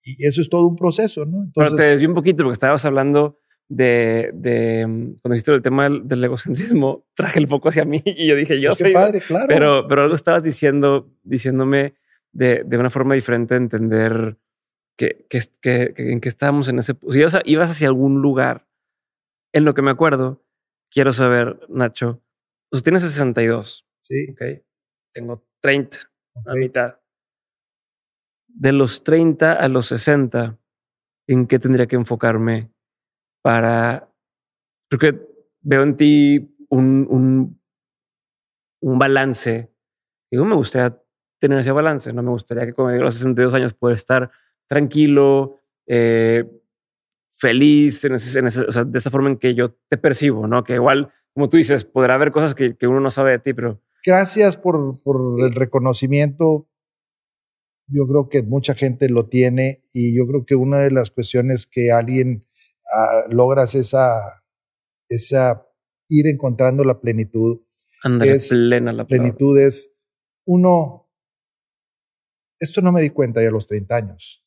Y 0.04 0.26
eso 0.26 0.42
es 0.42 0.50
todo 0.50 0.68
un 0.68 0.76
proceso, 0.76 1.24
¿no? 1.24 1.50
pero 1.56 1.74
te 1.74 1.84
desvié 1.84 2.08
un 2.08 2.14
poquito 2.14 2.44
porque 2.44 2.54
estabas 2.54 2.84
hablando 2.84 3.38
de, 3.70 4.32
de 4.34 4.84
cuando 5.22 5.34
dijiste 5.34 5.54
el 5.54 5.62
tema 5.62 5.88
del, 5.88 6.24
egocentrismo, 6.24 7.06
traje 7.16 7.40
el 7.40 7.48
foco 7.48 7.70
hacia 7.70 7.86
mí 7.86 8.02
y 8.04 8.28
yo 8.28 8.36
dije, 8.36 8.60
yo 8.60 8.76
soy... 8.76 8.92
padre, 8.92 9.22
claro. 9.22 9.46
Pero, 9.48 9.88
pero 9.88 10.02
algo 10.02 10.16
estabas 10.16 10.44
diciendo, 10.44 11.10
diciéndome 11.24 11.94
de, 12.34 12.64
de 12.66 12.78
una 12.78 12.90
forma 12.90 13.16
diferente 13.16 13.54
de 13.54 13.62
entender 13.62 14.38
que, 14.98 15.26
que, 15.30 15.40
que, 15.62 15.94
en 15.98 16.22
que 16.22 16.30
estábamos 16.30 16.68
en 16.68 16.80
ese... 16.80 16.94
Si 17.10 17.20
ibas, 17.20 17.40
ibas 17.46 17.72
hacia 17.72 17.88
algún 17.88 18.22
lugar, 18.22 18.68
en 19.54 19.66
lo 19.66 19.74
que 19.74 19.82
me 19.82 19.92
acuerdo, 19.92 20.44
quiero 20.92 21.14
saber, 21.14 21.60
Nacho, 21.70 22.22
tú 22.72 22.80
tienes 22.82 23.04
62. 23.04 23.88
Sí. 24.00 24.28
Ok. 24.32 24.64
Tengo 25.14 25.46
30, 25.62 26.00
a 26.46 26.54
mitad. 26.54 27.00
De 28.48 28.72
los 28.72 29.04
30 29.04 29.54
a 29.54 29.68
los 29.68 29.88
60, 29.88 30.58
¿en 31.28 31.48
qué 31.48 31.60
tendría 31.60 31.88
que 31.88 31.96
enfocarme 31.96 32.72
para... 33.42 34.10
Creo 34.90 35.00
que 35.00 35.28
veo 35.62 35.84
en 35.84 35.96
ti 35.96 36.56
un, 36.70 37.08
un, 37.10 37.62
un 38.82 39.00
balance. 39.00 39.72
Digo, 40.32 40.46
me 40.46 40.56
gustaría 40.56 40.98
tener 41.40 41.60
ese 41.60 41.72
balance, 41.72 42.14
no 42.14 42.22
me 42.24 42.30
gustaría 42.30 42.66
que 42.66 42.74
con 42.74 42.98
los 43.00 43.16
62 43.16 43.54
años 43.54 43.74
pueda 43.74 43.96
estar 43.96 44.32
tranquilo, 44.72 45.58
eh, 45.86 46.46
feliz, 47.34 48.06
en 48.06 48.16
ese, 48.16 48.40
o 48.40 48.72
sea, 48.72 48.86
de 48.86 48.98
esa 48.98 49.12
forma 49.12 49.30
en 49.30 49.38
que 49.38 49.54
yo 49.54 49.76
te 49.90 49.98
percibo, 49.98 50.48
¿no? 50.48 50.64
Que 50.64 50.76
igual, 50.76 51.12
como 51.34 51.50
tú 51.50 51.58
dices, 51.58 51.84
podrá 51.84 52.16
haber 52.16 52.32
cosas 52.32 52.56
que, 52.56 52.78
que 52.78 52.88
uno 52.88 53.02
no 53.02 53.12
sabe 53.12 53.32
de 53.32 53.40
ti, 53.40 53.54
pero... 53.54 53.82
Gracias 54.06 54.56
por, 54.56 55.04
por 55.04 55.42
el 55.42 55.54
reconocimiento. 55.54 56.70
Yo 57.88 58.08
creo 58.08 58.30
que 58.30 58.44
mucha 58.44 58.74
gente 58.74 59.10
lo 59.10 59.28
tiene 59.28 59.84
y 59.92 60.16
yo 60.16 60.26
creo 60.26 60.46
que 60.46 60.56
una 60.56 60.80
de 60.80 60.92
las 60.92 61.12
cuestiones 61.12 61.68
que 61.68 61.92
alguien 61.92 62.48
uh, 62.86 63.30
logras 63.30 63.76
esa, 63.76 64.46
esa 65.10 65.68
ir 66.08 66.28
encontrando 66.28 66.86
la 66.86 67.02
plenitud. 67.02 67.60
es, 68.24 68.48
plena 68.48 68.94
la 68.94 69.06
plenitud 69.06 69.60
es 69.60 69.94
uno. 70.46 71.10
Esto 72.58 72.80
no 72.80 72.94
me 72.94 73.02
di 73.02 73.10
cuenta 73.10 73.42
ya 73.42 73.50
a 73.50 73.52
los 73.52 73.68
30 73.68 73.96
años 73.98 74.42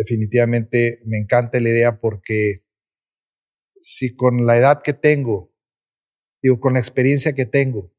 definitivamente 0.00 1.02
me 1.04 1.18
encanta 1.18 1.60
la 1.60 1.68
idea 1.68 2.00
porque 2.00 2.64
si 3.80 4.16
con 4.16 4.46
la 4.46 4.56
edad 4.56 4.80
que 4.82 4.94
tengo, 4.94 5.54
digo, 6.42 6.58
con 6.58 6.72
la 6.72 6.78
experiencia 6.78 7.34
que 7.34 7.44
tengo, 7.44 7.94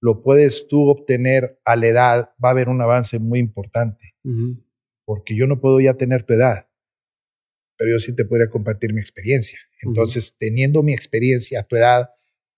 lo 0.00 0.22
puedes 0.22 0.66
tú 0.68 0.88
obtener 0.88 1.60
a 1.66 1.76
la 1.76 1.86
edad, 1.86 2.34
va 2.42 2.48
a 2.48 2.52
haber 2.52 2.70
un 2.70 2.80
avance 2.80 3.18
muy 3.18 3.40
importante. 3.40 4.14
Porque 5.04 5.36
yo 5.36 5.46
no 5.46 5.60
puedo 5.60 5.80
ya 5.80 5.94
tener 5.94 6.22
tu 6.22 6.32
edad, 6.32 6.66
pero 7.76 7.92
yo 7.92 7.98
sí 7.98 8.14
te 8.14 8.24
podría 8.24 8.48
compartir 8.48 8.94
mi 8.94 9.00
experiencia. 9.00 9.58
Entonces, 9.82 10.34
teniendo 10.38 10.82
mi 10.82 10.94
experiencia 10.94 11.60
a 11.60 11.64
tu 11.64 11.76
edad, 11.76 12.08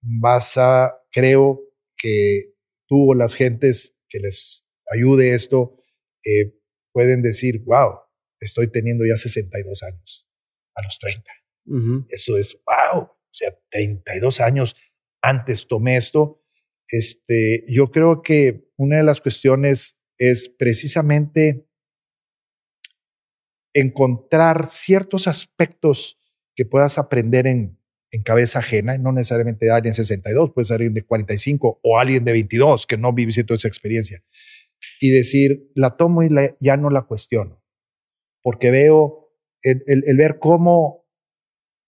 vas 0.01 0.57
a, 0.59 0.95
creo 1.11 1.61
que 1.97 2.55
tú 2.87 3.11
o 3.11 3.15
las 3.15 3.35
gentes 3.35 3.97
que 4.09 4.21
les 4.21 4.65
ayude 4.93 5.35
esto, 5.35 5.77
eh, 6.25 6.55
pueden 6.93 7.23
decir, 7.23 7.63
wow, 7.65 8.06
estoy 8.47 8.69
teniendo 8.71 9.05
ya 9.05 9.17
62 9.17 9.83
años 9.83 10.27
a 10.75 10.83
los 10.83 10.99
30. 10.99 11.31
Eso 12.11 12.37
es, 12.37 12.57
wow, 12.65 13.03
o 13.03 13.19
sea, 13.33 13.57
32 13.71 14.41
años 14.41 14.77
antes 15.21 15.67
tomé 15.67 15.97
esto. 15.97 16.45
Este, 16.89 17.65
yo 17.69 17.91
creo 17.91 18.23
que 18.23 18.71
una 18.77 18.99
de 18.99 19.03
las 19.03 19.21
cuestiones 19.21 19.99
es 20.19 20.49
precisamente 20.49 21.69
encontrar 23.75 24.71
ciertos 24.71 25.27
aspectos 25.27 26.19
que 26.55 26.65
puedas 26.65 26.99
aprender 26.99 27.47
en, 27.47 27.79
en 28.13 28.23
cabeza 28.23 28.61
ajena, 28.61 28.97
no 28.97 29.13
necesariamente 29.13 29.67
de 29.67 29.73
alguien 29.73 29.93
de 29.93 29.97
62, 29.97 30.53
puede 30.55 30.67
ser 30.67 30.77
alguien 30.77 30.95
de 30.95 31.05
45 31.05 31.81
o 31.83 31.99
alguien 31.99 32.25
de 32.25 32.33
22 32.33 32.87
que 32.87 32.97
no 32.97 33.13
vive 33.13 33.45
toda 33.45 33.57
esa 33.57 33.69
experiencia. 33.69 34.25
Y 35.01 35.11
decir, 35.11 35.69
la 35.75 35.97
tomo 35.97 36.23
y 36.23 36.29
ya 36.61 36.77
no 36.77 36.91
la 36.91 37.03
cuestiono 37.03 37.66
porque 38.47 38.71
veo 38.71 39.29
el, 39.61 40.17
ver 40.17 40.39
cómo 40.39 41.05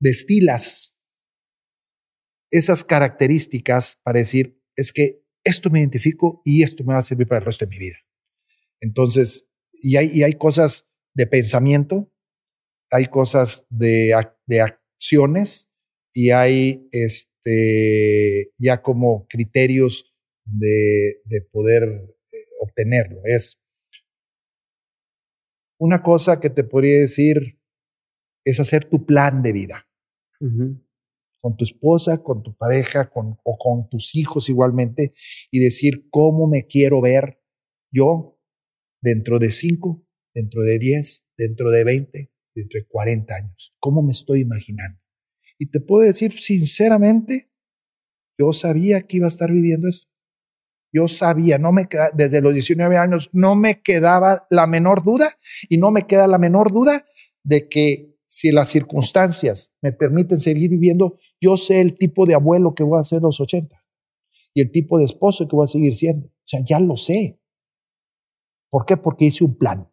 destilas 0.00 0.92
esas 2.50 2.82
características 2.82 4.00
para 4.02 4.18
decir, 4.18 4.60
es 4.74 4.92
que 4.92 5.22
esto 5.44 5.70
me 5.70 5.78
identifico 5.78 6.42
y 6.44 6.64
esto 6.64 6.82
me 6.82 6.94
va 6.94 6.98
a 6.98 7.04
servir 7.04 7.28
para 7.28 7.38
el 7.38 7.44
resto 7.44 7.64
de 7.64 7.70
mi 7.70 7.78
vida. 7.78 7.98
Entonces, 8.80 9.48
y 9.72 9.98
hay, 9.98 10.10
y 10.12 10.24
hay 10.24 10.32
cosas 10.32 10.88
de 11.14 11.28
pensamiento, 11.28 12.12
hay 12.90 13.06
cosas 13.06 13.64
de, 13.70 14.16
de 14.46 14.60
acciones 14.60 15.70
y 16.12 16.30
hay 16.30 16.88
este, 16.90 18.50
ya 18.58 18.82
como 18.82 19.28
criterios 19.28 20.12
de, 20.44 21.20
de 21.24 21.40
poder 21.52 21.84
eh, 21.84 22.36
obtenerlo. 22.62 23.20
Es 23.26 23.57
una 25.78 26.02
cosa 26.02 26.40
que 26.40 26.50
te 26.50 26.64
podría 26.64 27.00
decir 27.00 27.60
es 28.44 28.60
hacer 28.60 28.88
tu 28.88 29.04
plan 29.04 29.42
de 29.42 29.52
vida. 29.52 29.88
Con 31.40 31.56
tu 31.56 31.64
esposa, 31.64 32.22
con 32.22 32.42
tu 32.42 32.56
pareja, 32.56 33.10
con, 33.10 33.38
o 33.44 33.58
con 33.58 33.88
tus 33.88 34.14
hijos 34.14 34.48
igualmente, 34.48 35.14
y 35.50 35.60
decir 35.62 36.08
cómo 36.10 36.48
me 36.48 36.66
quiero 36.66 37.00
ver 37.00 37.40
yo 37.92 38.38
dentro 39.00 39.38
de 39.38 39.52
5, 39.52 40.04
dentro 40.34 40.62
de 40.62 40.78
10, 40.78 41.26
dentro 41.36 41.70
de 41.70 41.84
20, 41.84 42.32
dentro 42.54 42.80
de 42.80 42.86
40 42.86 43.34
años? 43.34 43.74
¿Cómo 43.78 44.02
me 44.02 44.12
estoy 44.12 44.40
imaginando? 44.40 45.00
Y 45.58 45.70
te 45.70 45.80
puedo 45.80 46.04
decir 46.04 46.32
sinceramente, 46.32 47.50
yo 48.38 48.52
sabía 48.52 49.02
que 49.02 49.16
iba 49.16 49.26
a 49.26 49.28
estar 49.28 49.50
viviendo 49.50 49.88
esto. 49.88 50.06
Yo 50.92 51.06
sabía, 51.06 51.58
no 51.58 51.72
me 51.72 51.88
desde 52.14 52.40
los 52.40 52.54
19 52.54 52.96
años 52.96 53.28
no 53.32 53.56
me 53.56 53.82
quedaba 53.82 54.46
la 54.50 54.66
menor 54.66 55.02
duda 55.02 55.38
y 55.68 55.76
no 55.76 55.90
me 55.90 56.06
queda 56.06 56.26
la 56.26 56.38
menor 56.38 56.72
duda 56.72 57.04
de 57.42 57.68
que 57.68 58.16
si 58.26 58.52
las 58.52 58.68
circunstancias 58.70 59.74
me 59.82 59.92
permiten 59.92 60.40
seguir 60.40 60.70
viviendo, 60.70 61.18
yo 61.40 61.56
sé 61.56 61.80
el 61.80 61.96
tipo 61.96 62.26
de 62.26 62.34
abuelo 62.34 62.74
que 62.74 62.82
voy 62.82 63.00
a 63.00 63.04
ser 63.04 63.22
los 63.22 63.40
80 63.40 63.82
y 64.54 64.60
el 64.60 64.70
tipo 64.70 64.98
de 64.98 65.04
esposo 65.04 65.46
que 65.46 65.56
voy 65.56 65.64
a 65.64 65.68
seguir 65.68 65.94
siendo. 65.94 66.26
O 66.26 66.44
sea, 66.44 66.60
ya 66.64 66.80
lo 66.80 66.96
sé. 66.96 67.40
¿Por 68.70 68.86
qué? 68.86 68.96
Porque 68.96 69.26
hice 69.26 69.44
un 69.44 69.56
plan 69.56 69.90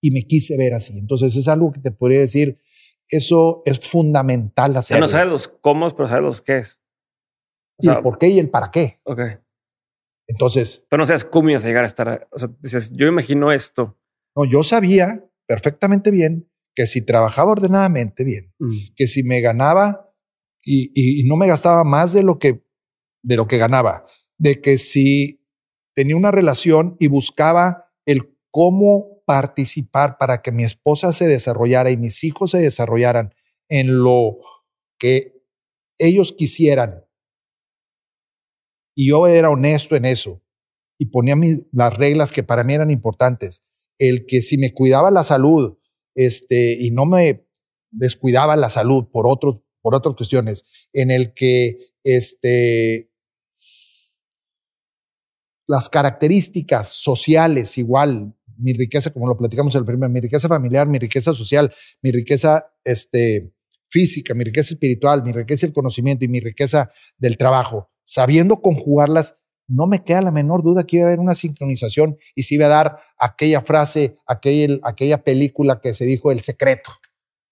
y 0.00 0.10
me 0.10 0.22
quise 0.22 0.56
ver 0.56 0.74
así. 0.74 0.98
Entonces 0.98 1.34
es 1.36 1.48
algo 1.48 1.72
que 1.72 1.80
te 1.80 1.90
podría 1.90 2.20
decir, 2.20 2.60
eso 3.08 3.62
es 3.64 3.80
fundamental 3.80 4.76
hacer. 4.76 4.98
no 4.98 5.08
sabes 5.08 5.28
los 5.28 5.48
cómo, 5.48 5.88
pero 5.90 6.08
sabes 6.08 6.24
los 6.24 6.40
qué 6.40 6.58
es. 6.58 6.80
y 7.78 7.88
el 7.88 8.00
por 8.00 8.18
qué 8.18 8.28
y 8.28 8.38
el 8.38 8.50
para 8.50 8.70
qué. 8.70 9.00
Ok. 9.04 9.20
Entonces. 10.32 10.86
Pero 10.88 11.02
no 11.02 11.06
sabes 11.06 11.24
cómo 11.24 11.50
ibas 11.50 11.64
a 11.64 11.68
llegar 11.68 11.84
a 11.84 11.86
estar. 11.86 12.28
O 12.32 12.38
sea, 12.38 12.48
dices, 12.60 12.90
yo 12.94 13.06
imagino 13.06 13.52
esto. 13.52 13.98
No, 14.34 14.44
yo 14.44 14.62
sabía 14.62 15.24
perfectamente 15.46 16.10
bien 16.10 16.48
que 16.74 16.86
si 16.86 17.02
trabajaba 17.02 17.52
ordenadamente 17.52 18.24
bien, 18.24 18.54
mm. 18.58 18.94
que 18.96 19.06
si 19.06 19.22
me 19.22 19.40
ganaba 19.40 20.10
y, 20.64 21.24
no 21.26 21.36
me 21.36 21.46
gastaba 21.46 21.84
más 21.84 22.12
de 22.12 22.22
lo 22.22 22.38
que 22.38 22.64
de 23.24 23.36
lo 23.36 23.46
que 23.46 23.58
ganaba, 23.58 24.06
de 24.38 24.60
que 24.60 24.78
si 24.78 25.44
tenía 25.94 26.16
una 26.16 26.30
relación 26.30 26.96
y 26.98 27.08
buscaba 27.08 27.92
el 28.06 28.36
cómo 28.50 29.22
participar 29.26 30.16
para 30.18 30.42
que 30.42 30.50
mi 30.50 30.64
esposa 30.64 31.12
se 31.12 31.26
desarrollara 31.26 31.90
y 31.90 31.96
mis 31.96 32.24
hijos 32.24 32.52
se 32.52 32.58
desarrollaran 32.58 33.34
en 33.68 34.02
lo 34.02 34.38
que 34.98 35.34
ellos 35.98 36.32
quisieran 36.32 37.04
y 38.94 39.08
yo 39.08 39.26
era 39.26 39.50
honesto 39.50 39.96
en 39.96 40.04
eso 40.04 40.42
y 40.98 41.06
ponía 41.06 41.36
las 41.72 41.96
reglas 41.96 42.32
que 42.32 42.42
para 42.42 42.64
mí 42.64 42.74
eran 42.74 42.90
importantes. 42.90 43.64
El 43.98 44.26
que 44.26 44.42
si 44.42 44.58
me 44.58 44.72
cuidaba 44.72 45.10
la 45.10 45.24
salud 45.24 45.78
este, 46.14 46.76
y 46.80 46.90
no 46.90 47.06
me 47.06 47.46
descuidaba 47.90 48.56
la 48.56 48.70
salud 48.70 49.06
por, 49.10 49.26
otros, 49.26 49.60
por 49.80 49.94
otras 49.94 50.14
cuestiones, 50.16 50.64
en 50.92 51.10
el 51.10 51.34
que 51.34 51.78
este, 52.04 53.10
las 55.66 55.88
características 55.88 56.88
sociales 56.88 57.78
igual, 57.78 58.34
mi 58.58 58.72
riqueza, 58.72 59.12
como 59.12 59.26
lo 59.26 59.36
platicamos 59.36 59.74
en 59.74 59.80
el 59.80 59.86
primer, 59.86 60.10
mi 60.10 60.20
riqueza 60.20 60.48
familiar, 60.48 60.86
mi 60.86 60.98
riqueza 60.98 61.34
social, 61.34 61.74
mi 62.00 62.12
riqueza 62.12 62.72
este, 62.84 63.52
física, 63.92 64.34
mi 64.34 64.42
riqueza 64.42 64.74
espiritual, 64.74 65.22
mi 65.22 65.32
riqueza 65.32 65.66
del 65.66 65.74
conocimiento 65.74 66.24
y 66.24 66.28
mi 66.28 66.40
riqueza 66.40 66.90
del 67.18 67.36
trabajo, 67.36 67.90
sabiendo 68.04 68.60
conjugarlas, 68.60 69.36
no 69.68 69.86
me 69.86 70.02
queda 70.02 70.22
la 70.22 70.32
menor 70.32 70.62
duda 70.62 70.84
que 70.84 70.96
iba 70.96 71.04
a 71.04 71.08
haber 71.08 71.20
una 71.20 71.34
sincronización 71.34 72.16
y 72.34 72.42
se 72.42 72.56
iba 72.56 72.66
a 72.66 72.70
dar 72.70 72.98
aquella 73.18 73.60
frase, 73.60 74.16
aquel, 74.26 74.80
aquella 74.82 75.22
película 75.22 75.80
que 75.80 75.94
se 75.94 76.04
dijo 76.04 76.32
El 76.32 76.40
secreto. 76.40 76.90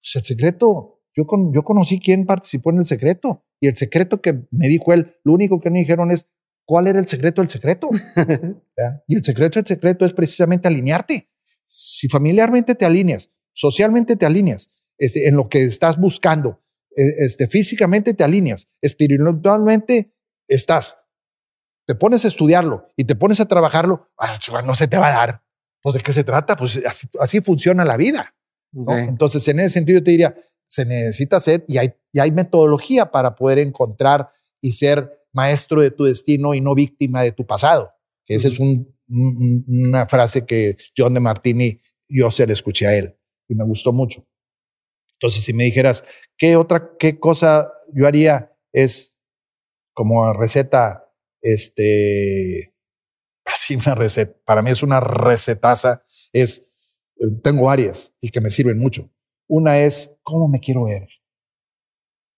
Pues 0.02 0.16
el 0.16 0.24
secreto, 0.24 1.02
yo, 1.14 1.26
con, 1.26 1.52
yo 1.52 1.62
conocí 1.62 2.00
quién 2.00 2.26
participó 2.26 2.70
en 2.70 2.78
el 2.78 2.86
secreto 2.86 3.44
y 3.60 3.68
el 3.68 3.76
secreto 3.76 4.20
que 4.20 4.42
me 4.50 4.68
dijo 4.68 4.92
él, 4.92 5.16
lo 5.24 5.34
único 5.34 5.60
que 5.60 5.70
me 5.70 5.78
dijeron 5.80 6.10
es, 6.10 6.26
¿cuál 6.64 6.86
era 6.88 6.98
el 6.98 7.06
secreto 7.06 7.42
del 7.42 7.50
secreto? 7.50 7.90
y 9.06 9.16
el 9.16 9.22
secreto 9.22 9.58
del 9.58 9.66
secreto 9.66 10.04
es 10.04 10.12
precisamente 10.14 10.68
alinearte. 10.68 11.28
Si 11.68 12.08
familiarmente 12.08 12.74
te 12.74 12.84
alineas, 12.84 13.30
socialmente 13.52 14.16
te 14.16 14.26
alineas, 14.26 14.72
este, 15.00 15.26
en 15.26 15.36
lo 15.36 15.48
que 15.48 15.64
estás 15.64 15.98
buscando, 15.98 16.62
e, 16.94 17.24
este, 17.24 17.48
físicamente 17.48 18.14
te 18.14 18.22
alineas, 18.22 18.68
espiritualmente 18.82 20.12
estás, 20.46 20.98
te 21.86 21.94
pones 21.94 22.24
a 22.24 22.28
estudiarlo 22.28 22.86
y 22.96 23.04
te 23.04 23.16
pones 23.16 23.40
a 23.40 23.46
trabajarlo, 23.46 24.10
ah, 24.18 24.38
no 24.64 24.74
se 24.74 24.86
te 24.86 24.98
va 24.98 25.08
a 25.08 25.12
dar. 25.12 25.42
Pues 25.82 25.94
de 25.94 26.02
qué 26.02 26.12
se 26.12 26.24
trata, 26.24 26.56
pues 26.56 26.78
así, 27.18 27.40
funciona 27.40 27.86
la 27.86 27.96
vida. 27.96 28.34
Entonces, 29.08 29.48
en 29.48 29.60
ese 29.60 29.70
sentido, 29.70 30.02
te 30.02 30.10
diría, 30.10 30.36
se 30.68 30.84
necesita 30.84 31.36
hacer 31.36 31.64
y 31.66 31.78
hay, 31.78 31.94
y 32.12 32.20
hay 32.20 32.30
metodología 32.30 33.10
para 33.10 33.34
poder 33.34 33.58
encontrar 33.58 34.30
y 34.60 34.74
ser 34.74 35.10
maestro 35.32 35.80
de 35.80 35.90
tu 35.90 36.04
destino 36.04 36.52
y 36.52 36.60
no 36.60 36.74
víctima 36.74 37.22
de 37.22 37.32
tu 37.32 37.46
pasado. 37.46 37.92
Esa 38.26 38.48
es 38.48 38.58
una 39.08 40.06
frase 40.06 40.44
que 40.44 40.76
John 40.96 41.14
de 41.14 41.20
Martini, 41.20 41.80
yo 42.08 42.30
se 42.30 42.46
le 42.46 42.52
escuché 42.52 42.86
a 42.86 42.94
él 42.94 43.16
y 43.48 43.54
me 43.54 43.64
gustó 43.64 43.92
mucho. 43.92 44.24
Entonces, 45.20 45.44
si 45.44 45.52
me 45.52 45.64
dijeras, 45.64 46.02
¿qué 46.38 46.56
otra, 46.56 46.92
qué 46.98 47.20
cosa 47.20 47.70
yo 47.92 48.06
haría? 48.06 48.56
Es 48.72 49.18
como 49.92 50.32
receta, 50.32 51.12
este, 51.42 52.74
así 53.44 53.74
una 53.74 53.94
receta, 53.94 54.34
para 54.46 54.62
mí 54.62 54.70
es 54.70 54.82
una 54.82 54.98
recetaza, 54.98 56.04
es, 56.32 56.66
eh, 57.16 57.26
tengo 57.44 57.66
varias 57.66 58.14
y 58.18 58.30
que 58.30 58.40
me 58.40 58.50
sirven 58.50 58.78
mucho. 58.78 59.10
Una 59.46 59.78
es, 59.80 60.16
¿cómo 60.22 60.48
me 60.48 60.58
quiero 60.58 60.84
ver? 60.84 61.06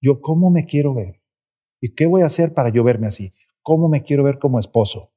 Yo, 0.00 0.20
¿cómo 0.20 0.50
me 0.50 0.66
quiero 0.66 0.92
ver? 0.94 1.22
¿Y 1.80 1.94
qué 1.94 2.06
voy 2.06 2.22
a 2.22 2.26
hacer 2.26 2.52
para 2.52 2.70
yo 2.70 2.82
verme 2.82 3.06
así? 3.06 3.32
¿Cómo 3.62 3.88
me 3.88 4.02
quiero 4.02 4.24
ver 4.24 4.40
como 4.40 4.58
esposo? 4.58 5.12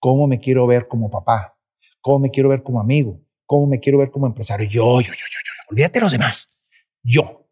¿Cómo 0.00 0.26
me 0.26 0.40
quiero 0.40 0.66
ver 0.66 0.88
como 0.88 1.12
papá? 1.12 1.56
¿Cómo 2.00 2.18
me 2.18 2.30
quiero 2.32 2.48
ver 2.48 2.64
como 2.64 2.80
amigo? 2.80 3.20
¿Cómo 3.46 3.68
me 3.68 3.78
quiero 3.78 3.98
ver 3.98 4.10
como 4.10 4.26
empresario? 4.26 4.68
Yo, 4.68 5.00
yo, 5.00 5.12
yo, 5.12 5.12
yo. 5.12 5.52
Olvídate 5.70 6.00
de 6.00 6.04
los 6.04 6.12
demás. 6.12 6.53
Yo. 7.04 7.48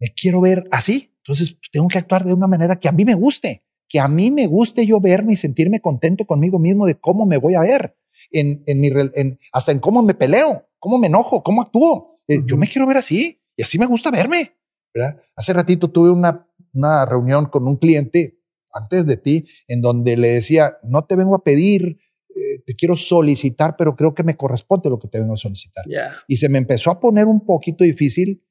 Me 0.00 0.08
quiero 0.14 0.40
ver 0.40 0.64
así. 0.70 1.14
Entonces, 1.18 1.52
pues, 1.52 1.70
tengo 1.70 1.88
que 1.88 1.98
actuar 1.98 2.24
de 2.24 2.32
una 2.32 2.46
manera 2.46 2.80
que 2.80 2.88
a 2.88 2.92
mí 2.92 3.04
me 3.04 3.14
guste, 3.14 3.64
que 3.88 4.00
a 4.00 4.08
mí 4.08 4.30
me 4.30 4.46
guste 4.46 4.86
yo 4.86 5.00
verme 5.00 5.34
y 5.34 5.36
sentirme 5.36 5.80
contento 5.80 6.26
conmigo 6.26 6.58
mismo 6.58 6.86
de 6.86 6.98
cómo 6.98 7.26
me 7.26 7.38
voy 7.38 7.54
a 7.54 7.60
ver, 7.60 7.96
en, 8.30 8.62
en 8.66 8.80
mi, 8.80 8.88
en, 9.14 9.38
hasta 9.52 9.72
en 9.72 9.78
cómo 9.78 10.02
me 10.02 10.14
peleo, 10.14 10.68
cómo 10.78 10.98
me 10.98 11.06
enojo, 11.06 11.42
cómo 11.42 11.62
actúo. 11.62 12.20
Eh, 12.26 12.40
yo 12.46 12.56
me 12.56 12.66
quiero 12.66 12.86
ver 12.86 12.96
así 12.96 13.40
y 13.56 13.62
así 13.62 13.78
me 13.78 13.86
gusta 13.86 14.10
verme. 14.10 14.56
¿verdad? 14.94 15.20
Hace 15.36 15.52
ratito 15.52 15.90
tuve 15.90 16.10
una, 16.10 16.46
una 16.72 17.04
reunión 17.06 17.46
con 17.46 17.66
un 17.66 17.76
cliente 17.76 18.38
antes 18.72 19.06
de 19.06 19.16
ti 19.16 19.46
en 19.68 19.80
donde 19.80 20.16
le 20.16 20.28
decía, 20.28 20.78
no 20.82 21.04
te 21.04 21.16
vengo 21.16 21.34
a 21.34 21.44
pedir, 21.44 21.98
eh, 22.34 22.62
te 22.66 22.74
quiero 22.74 22.96
solicitar, 22.96 23.76
pero 23.76 23.94
creo 23.96 24.14
que 24.14 24.24
me 24.24 24.36
corresponde 24.36 24.90
lo 24.90 24.98
que 24.98 25.08
te 25.08 25.20
vengo 25.20 25.34
a 25.34 25.38
solicitar. 25.38 25.84
Y 26.26 26.36
se 26.36 26.48
me 26.48 26.58
empezó 26.58 26.90
a 26.90 27.00
poner 27.00 27.26
un 27.26 27.44
poquito 27.44 27.84
difícil 27.84 28.42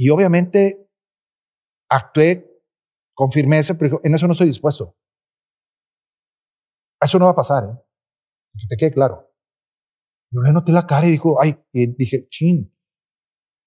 y 0.00 0.08
obviamente 0.08 0.88
actué 1.90 2.50
con 3.14 3.30
firmeza, 3.30 3.76
pero 3.76 4.00
en 4.02 4.14
eso 4.14 4.26
no 4.26 4.32
estoy 4.32 4.46
dispuesto. 4.46 4.96
Eso 7.02 7.18
no 7.18 7.26
va 7.26 7.32
a 7.32 7.36
pasar, 7.36 7.64
¿eh? 7.64 7.78
Que 8.58 8.66
te 8.66 8.76
quede 8.78 8.92
claro. 8.92 9.30
Yo 10.32 10.40
le 10.40 10.52
noté 10.52 10.72
la 10.72 10.86
cara 10.86 11.06
y 11.06 11.10
dijo, 11.10 11.36
ay, 11.38 11.62
y 11.74 11.88
dije, 11.88 12.26
chin, 12.30 12.74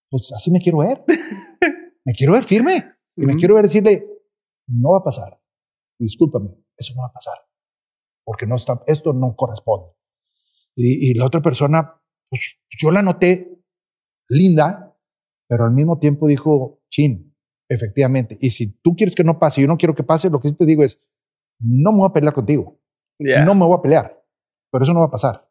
pues 0.10 0.34
así 0.36 0.50
me 0.50 0.60
quiero 0.60 0.80
ver. 0.80 1.04
me 2.04 2.14
quiero 2.14 2.34
ver 2.34 2.46
firme. 2.46 2.96
Y 3.16 3.28
me 3.28 3.36
quiero 3.36 3.54
ver 3.54 3.66
decirle, 3.66 4.04
no 4.66 4.94
va 4.94 4.98
a 4.98 5.04
pasar. 5.04 5.40
Discúlpame, 6.00 6.50
eso 6.76 6.96
no 6.96 7.02
va 7.02 7.10
a 7.10 7.14
pasar. 7.14 7.38
Porque 8.26 8.48
no 8.48 8.56
está, 8.56 8.82
esto 8.88 9.14
no 9.14 9.36
corresponde. 9.36 9.94
Y, 10.76 11.12
y 11.12 11.14
la 11.14 11.28
otra 11.28 11.44
persona, 11.44 12.02
pues 12.28 12.58
yo 12.82 12.90
la 12.90 13.04
noté 13.04 13.64
linda, 14.30 14.93
pero 15.54 15.66
al 15.66 15.72
mismo 15.72 16.00
tiempo 16.00 16.26
dijo, 16.26 16.82
chin, 16.90 17.32
Efectivamente. 17.70 18.38
Y 18.40 18.50
si 18.50 18.68
tú 18.82 18.96
quieres 18.96 19.16
que 19.16 19.24
no 19.24 19.40
pase 19.40 19.62
yo 19.62 19.68
no 19.68 19.78
quiero 19.78 19.96
que 19.96 20.04
pase, 20.04 20.30
lo 20.30 20.40
que 20.40 20.50
sí 20.50 20.56
te 20.56 20.66
digo 20.66 20.84
es, 20.84 21.02
no 21.60 21.92
me 21.92 22.00
voy 22.00 22.10
a 22.10 22.14
pelear 22.14 22.34
contigo. 22.34 22.80
No 23.20 23.56
me 23.56 23.66
voy 23.66 23.78
a 23.78 23.82
pelear. 23.82 24.22
Pero 24.72 24.84
eso 24.84 24.94
no 24.94 25.00
va 25.00 25.06
a 25.06 25.12
pasar. 25.12 25.48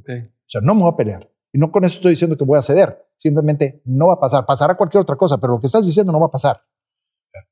Okay. 0.00 0.20
O 0.20 0.48
sea, 0.48 0.60
no 0.62 0.74
me 0.74 0.82
voy 0.82 0.92
a 0.92 0.96
pelear. 0.96 1.30
Y 1.52 1.58
no 1.58 1.70
con 1.70 1.84
eso 1.84 1.96
estoy 1.96 2.12
diciendo 2.12 2.36
que 2.36 2.44
voy 2.44 2.58
a 2.58 2.62
ceder. 2.62 2.98
Simplemente 3.16 3.82
no 3.84 4.08
va 4.08 4.14
a 4.14 4.20
pasar. 4.20 4.46
Pasará 4.46 4.74
cualquier 4.74 5.02
otra 5.02 5.16
cosa, 5.16 5.38
pero 5.38 5.54
lo 5.54 5.60
que 5.60 5.66
estás 5.66 5.84
diciendo 5.84 6.12
no 6.12 6.20
va 6.20 6.26
a 6.26 6.30
pasar. 6.30 6.62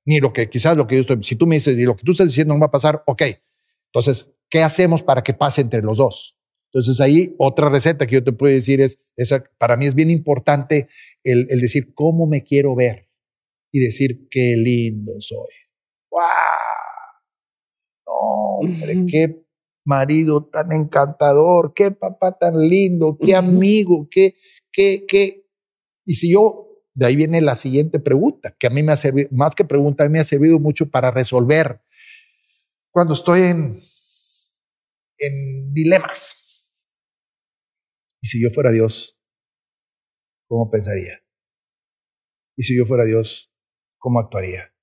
Ni 0.04 0.18
lo 0.18 0.32
que 0.32 0.48
quizás 0.48 0.76
lo 0.76 0.86
que 0.86 0.96
yo 0.96 1.00
estoy, 1.02 1.22
si 1.22 1.36
tú 1.36 1.46
me 1.46 1.56
dices 1.56 1.76
y 1.76 1.84
lo 1.84 1.96
que 1.96 2.02
tú 2.02 2.12
estás 2.12 2.26
diciendo 2.26 2.54
no 2.54 2.60
va 2.60 2.66
a 2.66 2.70
pasar, 2.70 3.02
ok. 3.06 3.22
Entonces, 3.92 4.32
¿qué 4.48 4.62
hacemos 4.62 5.02
para 5.02 5.22
que 5.22 5.34
pase 5.34 5.60
entre 5.60 5.82
los 5.82 5.98
dos? 5.98 6.36
Entonces 6.72 7.00
ahí 7.00 7.34
otra 7.38 7.68
receta 7.68 8.06
que 8.06 8.14
yo 8.14 8.24
te 8.24 8.32
puedo 8.32 8.54
decir 8.54 8.80
es, 8.80 9.00
esa, 9.16 9.42
para 9.58 9.76
mí 9.76 9.86
es 9.86 9.94
bien 9.94 10.10
importante 10.10 10.88
el, 11.24 11.46
el 11.50 11.60
decir 11.60 11.92
cómo 11.94 12.26
me 12.26 12.44
quiero 12.44 12.76
ver 12.76 13.08
y 13.72 13.80
decir 13.80 14.28
qué 14.30 14.54
lindo 14.56 15.12
soy. 15.18 15.48
¡Wow! 16.10 16.22
No, 18.06 18.12
hombre, 18.12 19.06
qué 19.08 19.44
marido 19.84 20.44
tan 20.44 20.72
encantador, 20.72 21.72
qué 21.74 21.90
papá 21.90 22.38
tan 22.38 22.68
lindo, 22.68 23.18
qué 23.20 23.34
amigo, 23.34 24.06
qué, 24.10 24.36
qué, 24.72 25.04
qué. 25.08 25.46
Y 26.04 26.14
si 26.14 26.32
yo, 26.32 26.84
de 26.94 27.06
ahí 27.06 27.16
viene 27.16 27.40
la 27.40 27.56
siguiente 27.56 27.98
pregunta, 27.98 28.54
que 28.58 28.66
a 28.66 28.70
mí 28.70 28.82
me 28.82 28.92
ha 28.92 28.96
servido, 28.96 29.28
más 29.32 29.54
que 29.54 29.64
pregunta, 29.64 30.04
a 30.04 30.08
mí 30.08 30.12
me 30.12 30.20
ha 30.20 30.24
servido 30.24 30.58
mucho 30.60 30.88
para 30.90 31.10
resolver 31.10 31.80
cuando 32.92 33.14
estoy 33.14 33.42
en, 33.42 33.78
en 35.18 35.72
dilemas. 35.72 36.36
¿Y 38.22 38.28
si 38.28 38.42
yo 38.42 38.50
fuera 38.50 38.70
Dios, 38.70 39.18
cómo 40.48 40.70
pensaría? 40.70 41.22
¿Y 42.56 42.64
si 42.64 42.76
yo 42.76 42.84
fuera 42.84 43.04
Dios, 43.04 43.50
cómo 43.98 44.20
actuaría? 44.20 44.74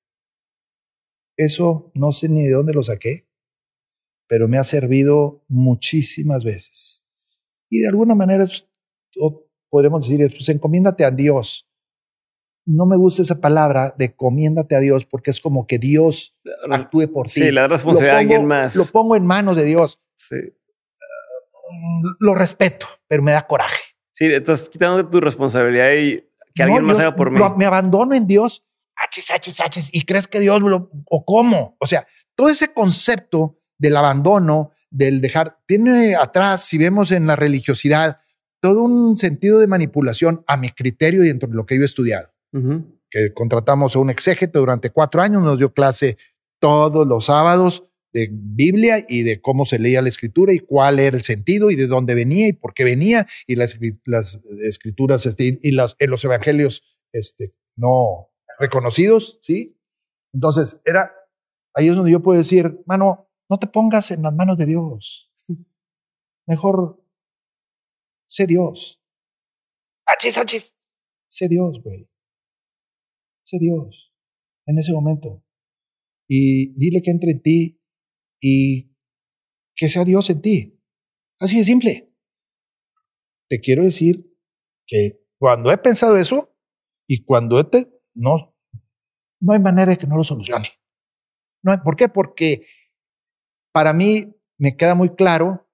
Eso 1.37 1.91
no 1.93 2.11
sé 2.11 2.29
ni 2.29 2.43
de 2.43 2.53
dónde 2.53 2.73
lo 2.73 2.81
saqué, 2.81 3.29
pero 4.27 4.47
me 4.47 4.57
ha 4.57 4.63
servido 4.63 5.45
muchísimas 5.47 6.43
veces. 6.43 7.05
Y 7.69 7.81
de 7.81 7.87
alguna 7.89 8.15
manera, 8.15 8.47
podemos 9.69 10.07
decir, 10.07 10.29
pues 10.35 10.49
encomiéndate 10.49 11.05
a 11.05 11.11
Dios. 11.11 11.69
No 12.65 12.85
me 12.85 12.97
gusta 12.97 13.21
esa 13.21 13.39
palabra 13.39 13.93
de 13.97 14.05
encomiéndate 14.05 14.75
a 14.75 14.79
Dios 14.79 15.05
porque 15.05 15.31
es 15.31 15.39
como 15.39 15.67
que 15.67 15.77
Dios 15.77 16.37
actúe 16.69 17.07
por 17.13 17.27
ti. 17.27 17.41
Sí, 17.41 17.51
la 17.51 17.67
responsabilidad 17.67 18.15
de 18.15 18.19
alguien 18.19 18.45
más. 18.45 18.75
Lo 18.75 18.85
pongo 18.85 19.15
en 19.15 19.25
manos 19.25 19.55
de 19.55 19.63
Dios. 19.63 20.01
Sí. 20.17 20.35
Lo 22.19 22.35
respeto, 22.35 22.87
pero 23.07 23.23
me 23.23 23.31
da 23.31 23.47
coraje. 23.47 23.81
Sí, 24.13 24.25
estás 24.25 24.69
quitando 24.69 25.07
tu 25.07 25.19
responsabilidad 25.21 25.91
y 25.93 26.23
que 26.55 26.63
alguien 26.63 26.85
más 26.85 26.99
haga 26.99 27.15
por 27.15 27.31
mí. 27.31 27.39
me 27.55 27.65
abandono 27.65 28.15
en 28.15 28.25
Dios, 28.25 28.65
hachis, 28.95 29.29
hachis, 29.31 29.61
hachis, 29.61 29.89
y 29.93 30.03
crees 30.03 30.27
que 30.27 30.39
Dios 30.39 30.61
lo, 30.61 30.89
o 31.09 31.25
cómo. 31.25 31.77
O 31.79 31.87
sea, 31.87 32.07
todo 32.35 32.49
ese 32.49 32.73
concepto 32.73 33.59
del 33.77 33.95
abandono, 33.95 34.71
del 34.89 35.21
dejar, 35.21 35.59
tiene 35.67 36.15
atrás, 36.15 36.65
si 36.65 36.77
vemos 36.77 37.11
en 37.11 37.27
la 37.27 37.35
religiosidad, 37.35 38.19
todo 38.59 38.83
un 38.83 39.17
sentido 39.17 39.59
de 39.59 39.67
manipulación 39.67 40.43
a 40.47 40.57
mi 40.57 40.71
criterio 40.71 41.23
y 41.23 41.27
dentro 41.27 41.47
de 41.47 41.55
lo 41.55 41.65
que 41.65 41.75
yo 41.75 41.83
he 41.83 41.85
estudiado. 41.85 42.33
Que 43.09 43.33
contratamos 43.35 43.95
a 43.95 43.99
un 43.99 44.09
exégete 44.09 44.57
durante 44.57 44.89
cuatro 44.89 45.21
años, 45.21 45.43
nos 45.43 45.59
dio 45.59 45.73
clase 45.73 46.17
todos 46.59 47.05
los 47.05 47.25
sábados 47.25 47.86
Biblia 48.31 49.05
y 49.07 49.23
de 49.23 49.41
cómo 49.41 49.65
se 49.65 49.79
leía 49.79 50.01
la 50.01 50.09
escritura 50.09 50.53
y 50.53 50.59
cuál 50.59 50.99
era 50.99 51.15
el 51.15 51.23
sentido 51.23 51.69
y 51.69 51.75
de 51.75 51.87
dónde 51.87 52.15
venía 52.15 52.47
y 52.47 52.53
por 52.53 52.73
qué 52.73 52.83
venía 52.83 53.27
y 53.45 53.55
las, 53.55 53.77
escrituras 54.63 55.25
este, 55.25 55.59
y 55.61 55.71
los 55.71 56.23
evangelios 56.23 56.83
este, 57.13 57.53
no 57.75 58.29
reconocidos, 58.59 59.39
¿sí? 59.41 59.79
Entonces, 60.33 60.79
era, 60.85 61.11
ahí 61.73 61.87
es 61.87 61.95
donde 61.95 62.11
yo 62.11 62.21
puedo 62.21 62.37
decir, 62.37 62.81
mano, 62.85 63.29
no 63.49 63.59
te 63.59 63.67
pongas 63.67 64.11
en 64.11 64.23
las 64.23 64.33
manos 64.33 64.57
de 64.57 64.65
Dios. 64.65 65.31
Mejor 66.47 67.03
sé 68.27 68.45
Dios. 68.47 69.01
Achis, 70.05 70.37
achis. 70.37 70.77
Sé 71.29 71.47
Dios, 71.47 71.81
güey. 71.83 72.09
Sé 73.43 73.57
Dios 73.59 74.13
en 74.65 74.77
ese 74.77 74.93
momento. 74.93 75.43
Y 76.29 76.73
dile 76.79 77.01
que 77.01 77.11
entre 77.11 77.31
en 77.31 77.41
ti 77.41 77.81
y 78.39 78.95
que 79.75 79.89
sea 79.89 80.03
Dios 80.03 80.29
en 80.29 80.41
ti. 80.41 80.81
Así 81.39 81.57
de 81.57 81.63
simple. 81.63 82.13
Te 83.49 83.59
quiero 83.59 83.83
decir 83.83 84.25
que 84.85 85.21
cuando 85.37 85.71
he 85.71 85.77
pensado 85.77 86.17
eso 86.17 86.55
y 87.07 87.23
cuando 87.23 87.59
he 87.59 87.87
no, 88.15 88.55
no 89.39 89.53
hay 89.53 89.59
manera 89.59 89.91
de 89.91 89.97
que 89.97 90.07
no 90.07 90.17
lo 90.17 90.23
solucione. 90.23 90.69
No, 91.63 91.79
¿Por 91.83 91.95
qué? 91.95 92.09
Porque 92.09 92.65
para 93.71 93.93
mí 93.93 94.35
me 94.57 94.75
queda 94.75 94.95
muy 94.95 95.09
claro 95.09 95.69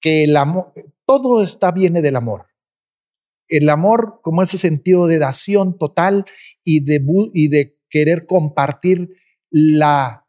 que 0.00 0.24
el 0.24 0.36
amor, 0.36 0.72
todo 1.06 1.42
está 1.42 1.70
viene 1.70 2.02
del 2.02 2.16
amor. 2.16 2.46
El 3.48 3.68
amor 3.68 4.20
como 4.22 4.42
ese 4.42 4.58
sentido 4.58 5.06
de 5.06 5.18
dación 5.18 5.78
total 5.78 6.24
y 6.64 6.84
de, 6.84 7.00
y 7.34 7.48
de 7.48 7.78
querer 7.88 8.26
compartir 8.26 9.16
la 9.50 10.26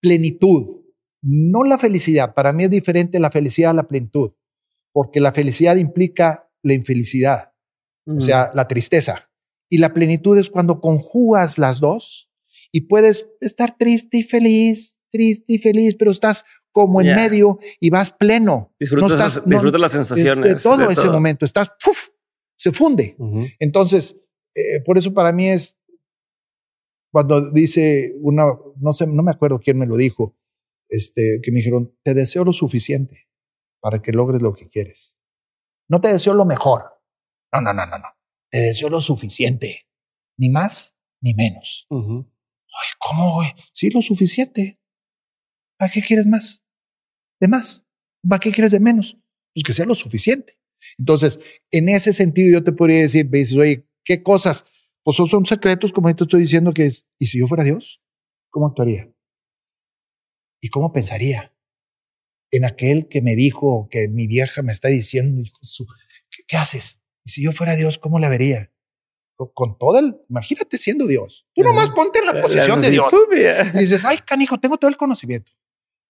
plenitud, 0.00 0.85
no 1.22 1.64
la 1.64 1.78
felicidad. 1.78 2.34
Para 2.34 2.52
mí 2.52 2.64
es 2.64 2.70
diferente 2.70 3.18
la 3.18 3.30
felicidad 3.30 3.70
a 3.70 3.74
la 3.74 3.88
plenitud, 3.88 4.32
porque 4.92 5.20
la 5.20 5.32
felicidad 5.32 5.76
implica 5.76 6.48
la 6.62 6.74
infelicidad, 6.74 7.52
o 8.06 8.20
sea, 8.20 8.50
la 8.54 8.68
tristeza. 8.68 9.30
Y 9.68 9.78
la 9.78 9.92
plenitud 9.92 10.38
es 10.38 10.50
cuando 10.50 10.80
conjugas 10.80 11.58
las 11.58 11.80
dos 11.80 12.30
y 12.72 12.82
puedes 12.82 13.28
estar 13.40 13.76
triste 13.76 14.18
y 14.18 14.22
feliz, 14.22 14.98
triste 15.10 15.54
y 15.54 15.58
feliz, 15.58 15.96
pero 15.98 16.10
estás 16.10 16.44
como 16.72 17.00
en 17.00 17.14
medio 17.14 17.58
y 17.80 17.90
vas 17.90 18.12
pleno. 18.12 18.74
Disfrutas, 18.78 19.42
las 19.46 19.92
sensaciones. 19.92 20.44
De 20.44 20.54
todo 20.56 20.90
ese 20.90 21.08
momento, 21.08 21.44
estás, 21.44 21.72
se 22.56 22.72
funde. 22.72 23.16
Entonces, 23.58 24.20
eh, 24.54 24.82
por 24.84 24.98
eso 24.98 25.12
para 25.12 25.32
mí 25.32 25.48
es 25.48 25.78
cuando 27.10 27.50
dice 27.50 28.14
una, 28.20 28.44
no 28.78 28.92
sé, 28.92 29.06
no 29.06 29.22
me 29.22 29.30
acuerdo 29.30 29.58
quién 29.58 29.78
me 29.78 29.86
lo 29.86 29.96
dijo, 29.96 30.36
este, 30.88 31.40
que 31.42 31.50
me 31.52 31.58
dijeron, 31.58 31.96
te 32.02 32.14
deseo 32.14 32.44
lo 32.44 32.52
suficiente 32.52 33.28
para 33.80 34.02
que 34.02 34.12
logres 34.12 34.42
lo 34.42 34.54
que 34.54 34.68
quieres. 34.68 35.18
No 35.88 36.00
te 36.00 36.12
deseo 36.12 36.34
lo 36.34 36.44
mejor. 36.44 36.82
No, 37.52 37.60
no, 37.60 37.72
no, 37.72 37.86
no, 37.86 37.98
no. 37.98 38.08
Te 38.50 38.58
deseo 38.58 38.88
lo 38.88 39.00
suficiente. 39.00 39.86
Ni 40.38 40.50
más 40.50 40.96
ni 41.20 41.34
menos. 41.34 41.86
Ay, 41.90 42.88
¿cómo, 42.98 43.34
güey? 43.34 43.52
Sí, 43.72 43.90
lo 43.90 44.02
suficiente. 44.02 44.78
¿Para 45.78 45.90
qué 45.90 46.02
quieres 46.02 46.26
más? 46.26 46.66
de 47.40 47.48
más. 47.48 47.86
¿Para 48.28 48.40
qué 48.40 48.50
quieres 48.50 48.72
de 48.72 48.80
menos? 48.80 49.18
Pues 49.54 49.64
que 49.64 49.72
sea 49.72 49.86
lo 49.86 49.94
suficiente. 49.94 50.58
Entonces, 50.98 51.40
en 51.70 51.88
ese 51.88 52.12
sentido, 52.12 52.52
yo 52.52 52.64
te 52.64 52.72
podría 52.72 53.00
decir, 53.00 53.28
me 53.30 53.38
dices, 53.38 53.56
oye, 53.56 53.88
¿qué 54.04 54.22
cosas? 54.22 54.64
Pues 55.02 55.16
son 55.16 55.46
secretos, 55.46 55.92
como 55.92 56.14
te 56.14 56.24
estoy 56.24 56.42
diciendo, 56.42 56.72
que 56.72 56.86
es, 56.86 57.06
¿y 57.18 57.26
si 57.26 57.38
yo 57.38 57.46
fuera 57.46 57.64
Dios? 57.64 58.02
¿Cómo 58.50 58.66
actuaría? 58.66 59.10
¿Y 60.60 60.68
cómo 60.68 60.92
pensaría? 60.92 61.52
En 62.50 62.64
aquel 62.64 63.08
que 63.08 63.22
me 63.22 63.34
dijo, 63.34 63.88
que 63.90 64.08
mi 64.08 64.26
vieja 64.26 64.62
me 64.62 64.72
está 64.72 64.88
diciendo, 64.88 65.42
¿qué, 66.46 66.56
haces? 66.56 67.00
Y 67.24 67.30
si 67.30 67.42
yo 67.42 67.52
fuera 67.52 67.76
Dios, 67.76 67.98
¿cómo 67.98 68.18
la 68.18 68.28
vería? 68.28 68.72
Con, 69.34 69.76
todo 69.76 69.98
el, 69.98 70.16
imagínate 70.30 70.78
siendo 70.78 71.06
Dios. 71.06 71.46
Tú 71.54 71.62
nomás 71.62 71.90
ponte 71.90 72.20
en 72.20 72.26
la 72.26 72.40
posición 72.40 72.80
de 72.80 72.90
Dios. 72.90 73.12
Y 73.74 73.78
dices, 73.78 74.04
ay, 74.04 74.18
canijo, 74.18 74.58
tengo 74.58 74.78
todo 74.78 74.88
el 74.88 74.96
conocimiento. 74.96 75.52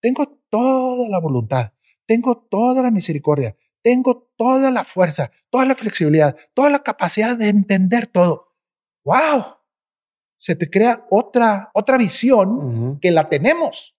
Tengo 0.00 0.40
toda 0.48 1.08
la 1.08 1.18
voluntad, 1.18 1.72
tengo 2.06 2.36
toda 2.48 2.82
la 2.82 2.92
misericordia, 2.92 3.56
tengo 3.82 4.30
toda 4.36 4.70
la 4.70 4.84
fuerza, 4.84 5.32
toda 5.50 5.64
la 5.64 5.74
flexibilidad, 5.74 6.36
toda 6.54 6.70
la 6.70 6.80
capacidad 6.84 7.36
de 7.36 7.48
entender 7.48 8.06
todo. 8.06 8.54
¡Wow! 9.04 9.44
Se 10.38 10.54
te 10.54 10.70
crea 10.70 11.06
otra, 11.10 11.70
otra 11.74 11.96
visión 11.96 13.00
que 13.00 13.10
la 13.10 13.28
tenemos. 13.28 13.95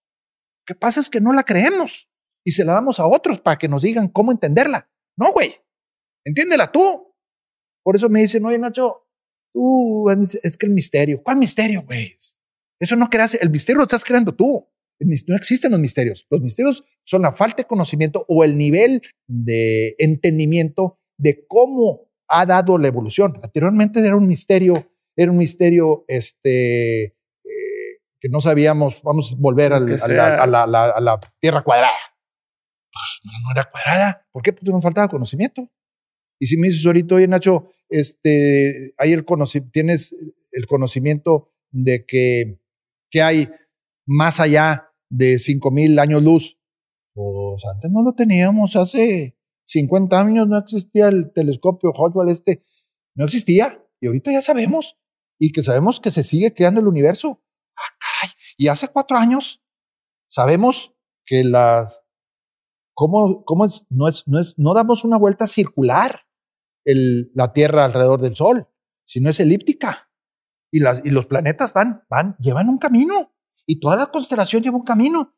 Que 0.68 0.74
pasa 0.74 1.00
es 1.00 1.08
que 1.08 1.22
no 1.22 1.32
la 1.32 1.44
creemos 1.44 2.10
y 2.44 2.52
se 2.52 2.62
la 2.62 2.74
damos 2.74 3.00
a 3.00 3.06
otros 3.06 3.40
para 3.40 3.56
que 3.56 3.68
nos 3.68 3.82
digan 3.82 4.08
cómo 4.08 4.32
entenderla. 4.32 4.90
No, 5.16 5.32
güey. 5.32 5.54
Entiéndela 6.26 6.70
tú. 6.70 7.14
Por 7.82 7.96
eso 7.96 8.10
me 8.10 8.20
dicen, 8.20 8.44
oye, 8.44 8.58
Nacho, 8.58 9.08
tú, 9.54 10.10
es 10.10 10.56
que 10.58 10.66
el 10.66 10.72
misterio. 10.72 11.22
¿Cuál 11.22 11.38
misterio, 11.38 11.84
güey? 11.84 12.14
Eso 12.78 12.96
no 12.96 13.08
creas, 13.08 13.32
el 13.32 13.48
misterio 13.48 13.78
lo 13.78 13.84
estás 13.84 14.04
creando 14.04 14.34
tú. 14.34 14.68
No 15.00 15.36
existen 15.36 15.70
los 15.70 15.80
misterios. 15.80 16.26
Los 16.28 16.42
misterios 16.42 16.84
son 17.02 17.22
la 17.22 17.32
falta 17.32 17.62
de 17.62 17.66
conocimiento 17.66 18.26
o 18.28 18.44
el 18.44 18.58
nivel 18.58 19.00
de 19.26 19.94
entendimiento 19.98 21.00
de 21.18 21.46
cómo 21.46 22.10
ha 22.28 22.44
dado 22.44 22.76
la 22.76 22.88
evolución. 22.88 23.40
Anteriormente 23.42 24.00
era 24.00 24.16
un 24.16 24.26
misterio, 24.26 24.92
era 25.16 25.32
un 25.32 25.38
misterio 25.38 26.04
este, 26.08 27.16
que 28.20 28.28
no 28.28 28.40
sabíamos, 28.40 29.02
vamos 29.02 29.32
a 29.32 29.36
volver 29.38 29.72
a, 29.72 29.80
la, 29.80 31.20
tierra 31.40 31.62
cuadrada. 31.62 31.92
Pues 32.92 33.20
no, 33.24 33.50
era 33.52 33.70
cuadrada. 33.70 34.26
¿Por 34.32 34.42
qué? 34.42 34.52
Porque 34.52 34.70
nos 34.70 34.82
faltaba 34.82 35.08
conocimiento. 35.08 35.70
Y 36.40 36.46
si 36.46 36.56
me 36.56 36.68
dices 36.68 36.84
ahorita, 36.86 37.14
oye 37.14 37.28
Nacho, 37.28 37.70
este, 37.88 38.94
hay 38.98 39.12
el 39.12 39.24
tienes 39.72 40.14
el 40.52 40.66
conocimiento 40.66 41.52
de 41.70 42.04
que, 42.06 42.60
que 43.10 43.22
hay 43.22 43.48
más 44.06 44.40
allá 44.40 44.90
de 45.10 45.38
5000 45.38 45.98
años 45.98 46.22
luz. 46.22 46.58
Pues 47.14 47.64
antes 47.72 47.90
no 47.90 48.02
lo 48.02 48.14
teníamos, 48.14 48.76
hace 48.76 49.36
50 49.66 50.20
años 50.20 50.48
no 50.48 50.58
existía 50.58 51.08
el 51.08 51.32
telescopio 51.32 51.90
Hubble 51.90 52.32
este, 52.32 52.62
no 53.14 53.24
existía 53.24 53.84
y 54.00 54.06
ahorita 54.06 54.32
ya 54.32 54.40
sabemos 54.40 54.96
y 55.38 55.52
que 55.52 55.62
sabemos 55.62 56.00
que 56.00 56.10
se 56.10 56.22
sigue 56.22 56.54
creando 56.54 56.80
el 56.80 56.88
universo. 56.88 57.42
Y 58.58 58.68
hace 58.68 58.88
cuatro 58.88 59.16
años 59.16 59.62
sabemos 60.26 60.92
que 61.24 61.44
las 61.44 62.02
cómo, 62.92 63.44
cómo 63.44 63.66
no 63.90 64.08
es, 64.08 64.26
no 64.26 64.40
es, 64.40 64.58
no 64.58 64.74
damos 64.74 65.04
una 65.04 65.16
vuelta 65.16 65.46
circular 65.46 66.26
la 66.84 67.52
Tierra 67.52 67.84
alrededor 67.84 68.20
del 68.20 68.34
Sol, 68.34 68.66
sino 69.06 69.30
es 69.30 69.38
elíptica. 69.40 70.10
Y, 70.72 70.80
las, 70.80 71.00
y 71.04 71.10
los 71.10 71.26
planetas 71.26 71.72
van, 71.72 72.02
van, 72.10 72.36
llevan 72.38 72.68
un 72.68 72.78
camino 72.78 73.32
y 73.66 73.78
toda 73.78 73.96
la 73.96 74.06
constelación 74.06 74.62
lleva 74.62 74.76
un 74.76 74.84
camino. 74.84 75.36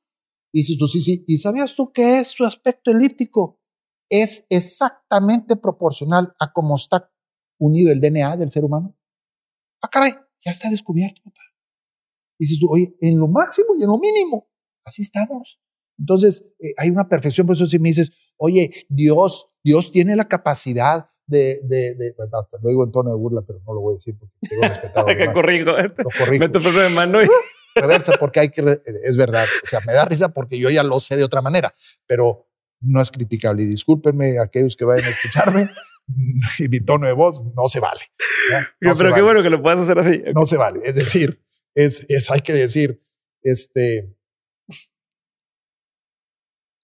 Y 0.52 0.60
dices 0.60 0.78
tú, 0.78 0.88
sí, 0.88 1.02
sí, 1.02 1.24
¿y 1.26 1.38
sabías 1.38 1.74
tú 1.76 1.92
que 1.92 2.20
es 2.20 2.28
su 2.28 2.47
aspecto 2.47 2.90
elíptico? 2.90 3.60
Es 4.09 4.47
exactamente 4.48 5.56
proporcional 5.56 6.34
a 6.38 6.52
cómo 6.52 6.76
está 6.76 7.12
unido 7.59 7.92
el 7.92 8.01
DNA 8.01 8.38
del 8.38 8.51
ser 8.51 8.64
humano. 8.64 8.97
Ah, 9.82 9.88
caray, 9.88 10.14
ya 10.44 10.51
está 10.51 10.70
descubierto, 10.70 11.20
papá. 11.22 11.40
Dices 12.40 12.58
tú, 12.58 12.68
oye, 12.70 12.96
en 13.00 13.18
lo 13.18 13.28
máximo 13.28 13.68
y 13.78 13.82
en 13.82 13.88
lo 13.88 13.98
mínimo, 13.98 14.48
así 14.84 15.02
estamos. 15.02 15.60
Entonces, 15.98 16.46
eh, 16.58 16.72
hay 16.78 16.90
una 16.90 17.08
perfección, 17.08 17.46
por 17.46 17.54
eso 17.54 17.66
si 17.66 17.78
me 17.78 17.90
dices, 17.90 18.10
Oye, 18.42 18.86
Dios, 18.88 19.50
Dios 19.62 19.92
tiene 19.92 20.16
la 20.16 20.24
capacidad 20.24 21.10
de, 21.26 21.60
de, 21.62 21.94
de 21.94 22.14
lo 22.18 22.68
digo 22.68 22.84
en 22.84 22.90
tono 22.90 23.10
de 23.10 23.16
burla, 23.16 23.42
pero 23.46 23.60
no 23.66 23.74
lo 23.74 23.80
voy 23.82 23.92
a 23.92 23.96
decir 23.96 24.16
porque 24.18 24.34
tengo 24.48 24.62
respetado. 24.62 25.06
que 25.18 25.32
corrijo. 25.32 25.72
Lo 25.72 26.10
corrijo. 26.18 26.40
Meto 26.40 26.58
de 26.58 26.88
mano 26.88 27.22
y... 27.22 27.28
Reversa 27.74 28.14
porque 28.18 28.40
hay 28.40 28.48
que, 28.48 28.80
es 29.04 29.16
verdad, 29.16 29.46
o 29.62 29.66
sea, 29.66 29.78
me 29.86 29.92
da 29.92 30.04
risa 30.04 30.30
porque 30.30 30.58
yo 30.58 30.70
ya 30.70 30.82
lo 30.82 30.98
sé 30.98 31.16
de 31.16 31.22
otra 31.22 31.40
manera, 31.40 31.72
pero 32.04 32.48
no 32.80 33.00
es 33.00 33.12
criticable. 33.12 33.62
Y 33.62 33.66
discúlpenme 33.66 34.40
aquellos 34.40 34.74
que 34.74 34.84
vayan 34.84 35.04
a 35.04 35.10
escucharme, 35.10 35.70
y 36.58 36.68
mi 36.68 36.80
tono 36.80 37.06
de 37.06 37.12
voz 37.12 37.44
no 37.54 37.68
se 37.68 37.78
vale. 37.78 38.00
pero 38.80 39.14
qué 39.14 39.22
bueno 39.22 39.44
que 39.44 39.50
lo 39.50 39.62
puedas 39.62 39.78
hacer 39.78 40.00
así. 40.00 40.20
No 40.34 40.46
se 40.46 40.56
vale. 40.56 40.80
Es 40.82 40.96
decir, 40.96 41.40
es, 41.74 42.06
es, 42.09 42.30
hay 42.30 42.40
que 42.40 42.52
decir, 42.52 43.02
este, 43.42 44.14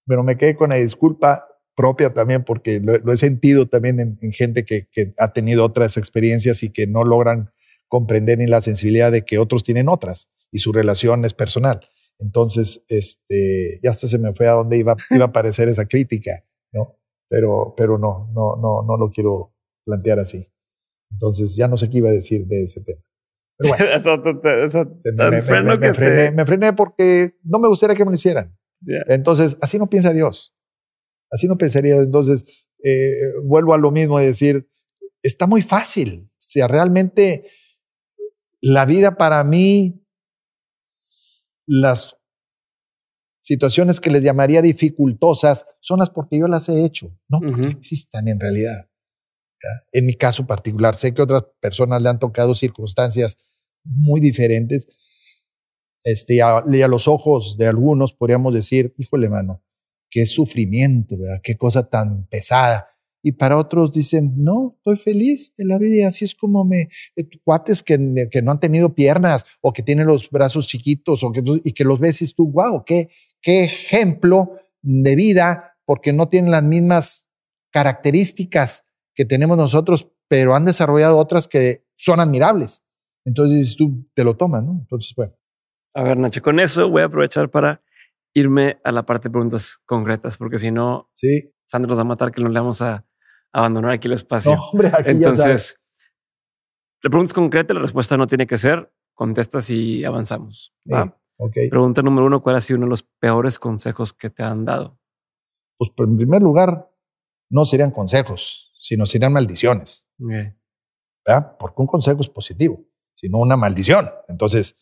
pero 0.06 0.22
me 0.22 0.36
quedé 0.36 0.56
con 0.56 0.70
la 0.70 0.76
disculpa 0.76 1.46
propia 1.74 2.14
también 2.14 2.44
porque 2.44 2.80
lo, 2.80 3.12
he 3.12 3.16
sentido 3.16 3.66
también 3.66 4.00
en, 4.00 4.32
gente 4.32 4.64
que, 4.64 4.88
ha 5.18 5.32
tenido 5.32 5.64
otras 5.64 5.96
experiencias 5.96 6.62
y 6.62 6.70
que 6.70 6.86
no 6.86 7.04
logran 7.04 7.50
comprender 7.88 8.38
ni 8.38 8.46
la 8.46 8.62
sensibilidad 8.62 9.12
de 9.12 9.24
que 9.24 9.38
otros 9.38 9.62
tienen 9.62 9.88
otras 9.88 10.30
y 10.50 10.58
su 10.58 10.72
relación 10.72 11.24
es 11.24 11.34
personal. 11.34 11.86
Entonces, 12.18 12.82
este, 12.88 13.78
ya 13.82 13.90
hasta 13.90 14.06
se 14.06 14.18
me 14.18 14.32
fue 14.32 14.48
a 14.48 14.52
donde 14.52 14.78
iba, 14.78 14.96
iba 15.10 15.24
a 15.26 15.28
aparecer 15.28 15.68
esa 15.68 15.84
crítica, 15.86 16.44
¿no? 16.72 16.98
Pero, 17.28 17.74
pero 17.76 17.98
no, 17.98 18.30
no, 18.32 18.56
no, 18.56 18.82
no 18.82 18.96
lo 18.96 19.10
quiero 19.10 19.52
plantear 19.84 20.20
así. 20.20 20.48
Entonces, 21.10 21.54
ya 21.56 21.68
no 21.68 21.76
sé 21.76 21.90
qué 21.90 21.98
iba 21.98 22.08
a 22.08 22.12
decir 22.12 22.46
de 22.46 22.62
ese 22.62 22.80
tema. 22.82 23.02
Pero 23.58 23.76
bueno, 23.76 23.86
me, 26.34 26.44
frené, 26.44 26.72
porque 26.72 27.36
no 27.42 27.58
me 27.58 27.68
gustaría 27.68 27.96
que 27.96 28.04
me 28.04 28.10
lo 28.10 28.16
hicieran. 28.16 28.56
Entonces, 29.08 29.56
así 29.60 29.78
no 29.78 29.88
piensa 29.88 30.12
Dios. 30.12 30.54
Así 31.30 31.48
no 31.48 31.56
pensaría. 31.56 31.96
Entonces, 31.96 32.66
eh, 32.84 33.10
vuelvo 33.44 33.74
a 33.74 33.78
lo 33.78 33.90
mismo 33.90 34.18
de 34.18 34.26
decir, 34.26 34.68
está 35.22 35.46
muy 35.46 35.62
fácil. 35.62 36.28
O 36.30 36.34
sea, 36.38 36.68
realmente 36.68 37.46
la 38.60 38.84
vida 38.84 39.16
para 39.16 39.42
mí, 39.44 40.02
las 41.66 42.16
situaciones 43.42 44.00
que 44.00 44.10
les 44.10 44.22
llamaría 44.22 44.62
dificultosas 44.62 45.66
son 45.80 46.00
las 46.00 46.10
porque 46.10 46.38
yo 46.38 46.48
las 46.48 46.68
he 46.68 46.84
hecho, 46.84 47.16
no 47.28 47.40
porque 47.40 47.68
existan 47.68 48.28
en 48.28 48.40
realidad. 48.40 48.88
En 49.92 50.06
mi 50.06 50.14
caso 50.14 50.46
particular, 50.46 50.94
sé 50.94 51.14
que 51.14 51.22
otras 51.22 51.44
personas 51.60 52.02
le 52.02 52.08
han 52.08 52.18
tocado 52.18 52.54
circunstancias 52.54 53.38
muy 53.84 54.20
diferentes. 54.20 54.88
Este, 56.04 56.34
y 56.36 56.40
a, 56.40 56.88
los 56.88 57.08
ojos 57.08 57.56
de 57.58 57.66
algunos 57.66 58.12
podríamos 58.12 58.54
decir, 58.54 58.94
híjole, 58.96 59.28
mano, 59.28 59.62
qué 60.10 60.26
sufrimiento, 60.26 61.16
¿verdad? 61.18 61.40
Qué 61.42 61.56
cosa 61.56 61.88
tan 61.88 62.26
pesada. 62.26 62.88
Y 63.22 63.32
para 63.32 63.56
otros 63.56 63.90
dicen, 63.92 64.34
no, 64.36 64.74
estoy 64.76 64.96
feliz 64.96 65.52
de 65.56 65.64
la 65.64 65.78
vida 65.78 66.06
así 66.06 66.24
es 66.24 66.34
como 66.36 66.64
me, 66.64 66.88
eh, 67.16 67.28
cuates 67.42 67.82
que, 67.82 68.28
que, 68.30 68.40
no 68.40 68.52
han 68.52 68.60
tenido 68.60 68.94
piernas 68.94 69.44
o 69.60 69.72
que 69.72 69.82
tienen 69.82 70.06
los 70.06 70.30
brazos 70.30 70.68
chiquitos 70.68 71.24
o 71.24 71.32
que, 71.32 71.42
y 71.64 71.72
que 71.72 71.82
los 71.82 71.98
ves 71.98 72.22
y 72.22 72.32
tú, 72.32 72.52
wow, 72.52 72.84
qué, 72.84 73.08
qué 73.42 73.64
ejemplo 73.64 74.52
de 74.82 75.16
vida 75.16 75.76
porque 75.84 76.12
no 76.12 76.28
tienen 76.28 76.52
las 76.52 76.62
mismas 76.62 77.26
características 77.72 78.85
que 79.16 79.24
tenemos 79.24 79.56
nosotros, 79.56 80.08
pero 80.28 80.54
han 80.54 80.66
desarrollado 80.66 81.16
otras 81.16 81.48
que 81.48 81.84
son 81.96 82.20
admirables. 82.20 82.84
Entonces 83.24 83.74
tú 83.76 84.08
te 84.14 84.22
lo 84.22 84.36
tomas, 84.36 84.62
¿no? 84.62 84.72
Entonces, 84.72 85.12
bueno. 85.16 85.32
A 85.94 86.02
ver, 86.02 86.18
Nacho, 86.18 86.42
con 86.42 86.60
eso 86.60 86.88
voy 86.88 87.02
a 87.02 87.06
aprovechar 87.06 87.50
para 87.50 87.82
irme 88.34 88.78
a 88.84 88.92
la 88.92 89.04
parte 89.04 89.28
de 89.28 89.32
preguntas 89.32 89.78
concretas, 89.86 90.36
porque 90.36 90.58
si 90.58 90.70
no, 90.70 91.10
sí. 91.14 91.52
Sandro 91.66 91.88
nos 91.88 91.98
va 91.98 92.02
a 92.02 92.04
matar 92.04 92.30
que 92.30 92.42
no 92.42 92.48
le 92.50 92.60
vamos 92.60 92.82
a 92.82 93.04
abandonar 93.52 93.92
aquí 93.92 94.06
el 94.06 94.14
espacio. 94.14 94.54
No, 94.54 94.62
hombre, 94.68 94.88
aquí 94.88 95.10
Entonces, 95.10 95.80
la 97.02 97.10
pregunta 97.10 97.30
es 97.30 97.34
concreta, 97.34 97.74
la 97.74 97.80
respuesta 97.80 98.16
no 98.16 98.26
tiene 98.26 98.46
que 98.46 98.58
ser, 98.58 98.92
contestas 99.14 99.70
y 99.70 100.04
avanzamos. 100.04 100.74
¿va? 100.92 101.18
Pregunta 101.70 102.02
número 102.02 102.26
uno, 102.26 102.42
¿cuál 102.42 102.56
ha 102.56 102.60
sido 102.60 102.76
uno 102.76 102.86
de 102.86 102.90
los 102.90 103.02
peores 103.02 103.58
consejos 103.58 104.12
que 104.12 104.30
te 104.30 104.42
han 104.42 104.64
dado? 104.64 104.98
Pues 105.78 105.90
en 105.96 106.16
primer 106.16 106.42
lugar, 106.42 106.90
no 107.50 107.64
serían 107.64 107.90
consejos, 107.90 108.72
sino 108.78 109.06
serían 109.06 109.32
maldiciones. 109.32 110.08
¿verdad? 110.18 111.56
Porque 111.58 111.82
un 111.82 111.86
consejo 111.86 112.20
es 112.20 112.28
positivo, 112.28 112.84
sino 113.14 113.38
una 113.38 113.56
maldición. 113.56 114.10
Entonces, 114.28 114.76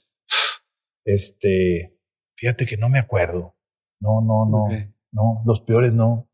este, 1.05 1.95
Fíjate 2.37 2.67
que 2.67 2.77
no 2.77 2.89
me 2.89 2.99
acuerdo. 2.99 3.55
No, 4.01 4.21
no, 4.21 4.47
no. 4.47 4.69
No, 5.13 5.43
los 5.47 5.61
peores 5.61 5.93
no. 5.93 6.29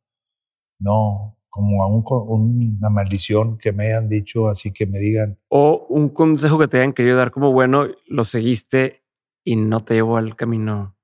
No, 0.78 1.39
como 1.51 1.82
a 1.82 1.89
un, 1.89 2.78
una 2.78 2.89
maldición 2.89 3.59
que 3.59 3.73
me 3.73 3.89
hayan 3.89 4.09
dicho, 4.09 4.49
así 4.49 4.73
que 4.73 4.87
me 4.87 4.99
digan. 4.99 5.39
O 5.49 5.87
un 5.91 6.09
consejo 6.09 6.59
que 6.59 6.69
te 6.69 6.78
hayan 6.78 6.95
querido 6.95 7.19
dar 7.19 7.31
como 7.31 7.53
bueno, 7.53 7.87
lo 8.07 8.24
seguiste 8.24 9.05
y 9.45 9.57
no 9.57 9.85
te 9.85 9.95
llevó 9.95 10.16
al 10.16 10.37
camino. 10.37 10.97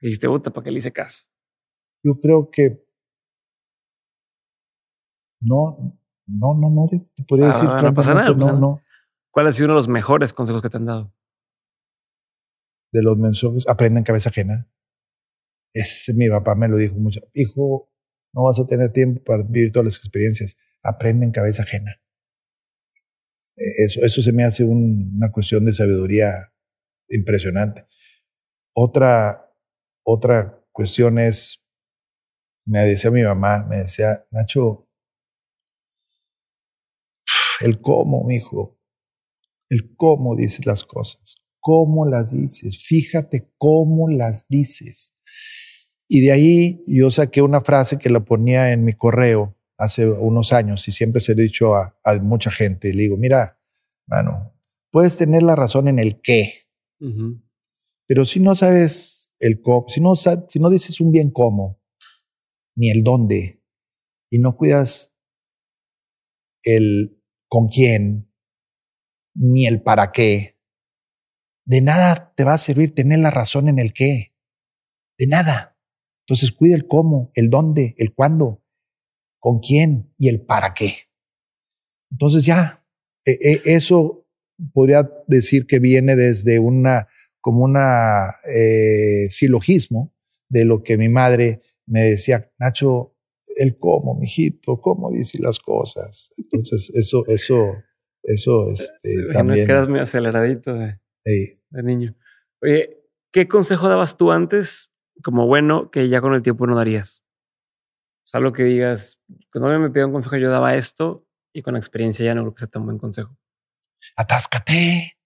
Dijiste, 0.00 0.26
puta, 0.26 0.50
¿para 0.50 0.64
qué 0.64 0.70
le 0.70 0.78
hice 0.78 0.92
caso? 0.92 1.26
Yo 2.02 2.18
creo 2.20 2.50
que. 2.50 2.81
No, 5.42 5.98
no, 6.26 6.54
no, 6.54 6.70
no, 6.70 6.88
te 6.88 7.24
podría 7.24 7.50
ah, 7.50 7.52
decir. 7.52 7.68
no 7.68 7.94
pasa 7.94 8.14
nada. 8.14 8.34
No, 8.34 8.58
no. 8.58 8.80
¿Cuál 9.30 9.48
ha 9.48 9.52
sido 9.52 9.66
uno 9.66 9.74
de 9.74 9.78
los 9.78 9.88
mejores 9.88 10.32
consejos 10.32 10.62
que 10.62 10.70
te 10.70 10.76
han 10.76 10.86
dado? 10.86 11.12
de 12.92 13.02
los 13.02 13.16
mensajes, 13.18 13.66
aprende 13.66 13.98
en 13.98 14.04
cabeza 14.04 14.28
ajena. 14.28 14.68
Ese 15.74 16.12
mi 16.12 16.28
papá 16.28 16.54
me 16.54 16.68
lo 16.68 16.76
dijo 16.76 16.94
mucho. 16.94 17.20
Hijo, 17.32 17.90
no 18.34 18.44
vas 18.44 18.60
a 18.60 18.66
tener 18.66 18.92
tiempo 18.92 19.22
para 19.24 19.42
vivir 19.42 19.72
todas 19.72 19.86
las 19.86 19.96
experiencias. 19.96 20.56
Aprende 20.82 21.24
en 21.24 21.32
cabeza 21.32 21.62
ajena. 21.62 22.00
E, 23.56 23.84
eso, 23.84 24.00
eso 24.02 24.22
se 24.22 24.32
me 24.32 24.44
hace 24.44 24.64
una 24.64 25.32
cuestión 25.32 25.64
de 25.64 25.72
sabiduría 25.72 26.52
impresionante. 27.08 27.86
Otra, 28.74 29.50
otra 30.04 30.62
cuestión 30.70 31.18
es, 31.18 31.64
me 32.66 32.80
decía 32.80 33.10
mi 33.10 33.22
mamá, 33.22 33.64
me 33.68 33.78
decía, 33.78 34.26
Nacho, 34.30 34.88
el 37.62 37.80
cómo, 37.80 38.30
hijo, 38.30 38.78
el 39.70 39.94
cómo 39.96 40.36
dices 40.36 40.66
las 40.66 40.84
cosas. 40.84 41.36
Cómo 41.60 42.06
las 42.06 42.32
dices, 42.32 42.84
fíjate 42.84 43.52
cómo 43.56 44.08
las 44.08 44.48
dices. 44.48 45.14
Y 46.08 46.20
de 46.20 46.32
ahí 46.32 46.84
yo 46.86 47.10
saqué 47.10 47.40
una 47.40 47.60
frase 47.60 47.98
que 47.98 48.10
la 48.10 48.24
ponía 48.24 48.72
en 48.72 48.84
mi 48.84 48.94
correo 48.94 49.56
hace 49.78 50.08
unos 50.08 50.52
años 50.52 50.86
y 50.88 50.92
siempre 50.92 51.20
se 51.20 51.34
lo 51.34 51.40
he 51.40 51.44
dicho 51.44 51.74
a, 51.74 51.96
mucha 52.20 52.50
gente. 52.50 52.92
Le 52.92 53.02
digo, 53.02 53.16
mira, 53.16 53.58
mano, 54.06 54.54
puedes 54.90 55.16
tener 55.16 55.42
la 55.42 55.56
razón 55.56 55.88
en 55.88 55.98
el 55.98 56.20
qué, 56.20 56.52
pero 58.06 58.24
si 58.26 58.40
no 58.40 58.54
sabes 58.54 59.32
el 59.38 59.62
cómo, 59.62 59.88
si 59.88 60.00
no, 60.00 60.14
si 60.16 60.58
no 60.60 60.68
dices 60.68 61.00
un 61.00 61.12
bien 61.12 61.30
cómo, 61.30 61.80
ni 62.76 62.90
el 62.90 63.02
dónde, 63.02 63.62
y 64.30 64.38
no 64.38 64.56
cuidas 64.56 65.14
el 66.64 67.21
con 67.52 67.68
quién, 67.68 68.32
ni 69.34 69.66
el 69.66 69.82
para 69.82 70.10
qué, 70.10 70.56
de 71.66 71.82
nada 71.82 72.32
te 72.34 72.44
va 72.44 72.54
a 72.54 72.58
servir 72.58 72.94
tener 72.94 73.18
la 73.18 73.30
razón 73.30 73.68
en 73.68 73.78
el 73.78 73.92
qué. 73.92 74.34
De 75.18 75.26
nada. 75.26 75.76
Entonces 76.22 76.50
cuida 76.50 76.74
el 76.74 76.86
cómo, 76.86 77.30
el 77.34 77.50
dónde, 77.50 77.94
el 77.98 78.14
cuándo, 78.14 78.64
con 79.38 79.58
quién 79.60 80.14
y 80.16 80.30
el 80.30 80.40
para 80.40 80.72
qué. 80.72 80.94
Entonces 82.10 82.46
ya, 82.46 82.86
e, 83.26 83.32
e, 83.32 83.60
eso 83.66 84.26
podría 84.72 85.10
decir 85.26 85.66
que 85.66 85.78
viene 85.78 86.16
desde 86.16 86.58
una, 86.58 87.06
como 87.42 87.68
eh, 88.48 89.26
silogismo 89.28 90.14
de 90.48 90.64
lo 90.64 90.82
que 90.82 90.96
mi 90.96 91.10
madre 91.10 91.60
me 91.84 92.00
decía, 92.00 92.50
Nacho, 92.58 93.11
el 93.62 93.78
cómo, 93.78 94.18
mijito, 94.18 94.80
cómo 94.80 95.10
dice 95.10 95.38
las 95.40 95.58
cosas. 95.58 96.32
Entonces, 96.36 96.90
eso, 96.94 97.24
eso, 97.28 97.74
eso, 98.22 98.70
este, 98.70 99.32
también. 99.32 99.66
quedas 99.66 99.88
muy 99.88 100.00
aceleradito. 100.00 100.74
De 100.74 100.98
de 101.24 101.82
niño. 101.82 102.16
Oye, 102.60 102.98
¿qué 103.32 103.48
consejo 103.48 103.88
dabas 103.88 104.16
tú 104.16 104.32
antes 104.32 104.92
como 105.22 105.46
bueno 105.46 105.90
que 105.90 106.08
ya 106.08 106.20
con 106.20 106.34
el 106.34 106.42
tiempo 106.42 106.66
no 106.66 106.76
darías? 106.76 107.22
Es 108.26 108.34
algo 108.34 108.52
que 108.52 108.64
digas, 108.64 109.20
cuando 109.52 109.78
me 109.78 109.90
pidió 109.90 110.06
un 110.06 110.12
consejo 110.12 110.36
yo 110.36 110.50
daba 110.50 110.74
esto 110.74 111.26
y 111.54 111.62
con 111.62 111.76
experiencia 111.76 112.24
ya 112.24 112.34
no 112.34 112.42
creo 112.42 112.54
que 112.54 112.60
sea 112.60 112.68
tan 112.68 112.84
buen 112.84 112.98
consejo. 112.98 113.36
Atáscate, 114.16 115.18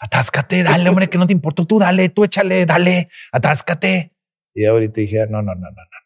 atáscate, 0.00 0.62
dale, 0.62 0.88
hombre, 0.88 1.08
que 1.08 1.18
no 1.18 1.26
te 1.26 1.32
importa 1.32 1.64
tú, 1.64 1.78
dale, 1.78 2.08
tú 2.08 2.24
échale, 2.24 2.66
dale, 2.66 3.08
atáscate. 3.32 4.14
Y 4.54 4.64
ahorita 4.64 5.00
dije, 5.00 5.26
no, 5.28 5.42
no, 5.42 5.54
no, 5.54 5.60
no, 5.60 5.70
no, 5.70 5.70
no. 5.70 5.97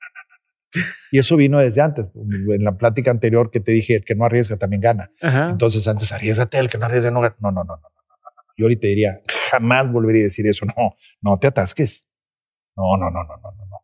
Y 1.11 1.19
eso 1.19 1.37
vino 1.37 1.59
desde 1.59 1.81
antes. 1.81 2.07
En 2.15 2.65
la 2.65 2.77
plática 2.77 3.11
anterior 3.11 3.51
que 3.51 3.61
te 3.61 3.73
dije, 3.73 3.97
el 3.97 4.05
que 4.05 4.15
no 4.15 4.25
arriesga 4.25 4.57
también 4.57 4.81
gana. 4.81 5.11
Entonces 5.21 5.87
antes 5.87 6.13
arriesgate, 6.13 6.59
el 6.59 6.69
que 6.69 6.79
no 6.79 6.87
arriesga 6.87 7.11
no 7.11 7.21
gana. 7.21 7.37
No, 7.41 7.51
no, 7.51 7.65
no, 7.65 7.77
no. 7.77 7.89
Yo 8.57 8.67
ahorita 8.67 8.87
diría, 8.87 9.21
jamás 9.51 9.91
volvería 9.91 10.23
a 10.23 10.25
decir 10.25 10.47
eso. 10.47 10.67
No, 10.67 10.97
no 11.21 11.39
te 11.39 11.47
atasques. 11.47 12.07
No, 12.77 12.97
no, 12.97 13.11
no, 13.11 13.23
no, 13.25 13.37
no, 13.37 13.67
no. 13.67 13.79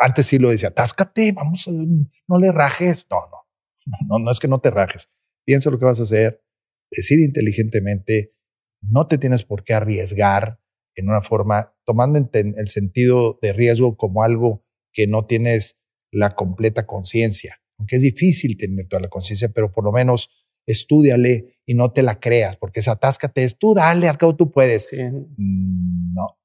antes 0.00 0.26
sí 0.26 0.38
lo 0.38 0.48
decía, 0.48 0.70
atáscate, 0.70 1.32
vamos, 1.32 1.68
no 1.68 2.38
le 2.38 2.52
rajes. 2.52 3.06
No, 3.10 3.18
no, 3.30 3.46
no, 4.08 4.24
no 4.24 4.30
es 4.30 4.38
que 4.38 4.48
no 4.48 4.60
te 4.60 4.70
rajes. 4.70 5.10
Piensa 5.44 5.70
lo 5.70 5.78
que 5.78 5.84
vas 5.84 6.00
a 6.00 6.04
hacer, 6.04 6.42
decide 6.90 7.24
inteligentemente, 7.24 8.34
no 8.80 9.06
te 9.06 9.18
tienes 9.18 9.44
por 9.44 9.64
qué 9.64 9.74
arriesgar 9.74 10.58
en 10.94 11.08
una 11.08 11.20
forma, 11.20 11.74
tomando 11.84 12.18
el 12.18 12.68
sentido 12.68 13.38
de 13.42 13.52
riesgo 13.52 13.96
como 13.96 14.22
algo 14.22 14.64
que 14.92 15.06
no 15.06 15.26
tienes 15.26 15.78
la 16.14 16.34
completa 16.34 16.86
conciencia, 16.86 17.60
aunque 17.78 17.96
es 17.96 18.02
difícil 18.02 18.56
tener 18.56 18.86
toda 18.88 19.02
la 19.02 19.08
conciencia, 19.08 19.48
pero 19.48 19.72
por 19.72 19.84
lo 19.84 19.92
menos 19.92 20.30
estudiale 20.66 21.58
y 21.66 21.74
no 21.74 21.92
te 21.92 22.02
la 22.02 22.20
creas, 22.20 22.56
porque 22.56 22.80
es 22.80 22.88
atáscate, 22.88 23.44
es 23.44 23.58
tú 23.58 23.74
dale, 23.74 24.08
al 24.08 24.18
cabo 24.18 24.36
tú 24.36 24.50
puedes. 24.50 24.90
Mm, 24.92 26.14
no, 26.14 26.38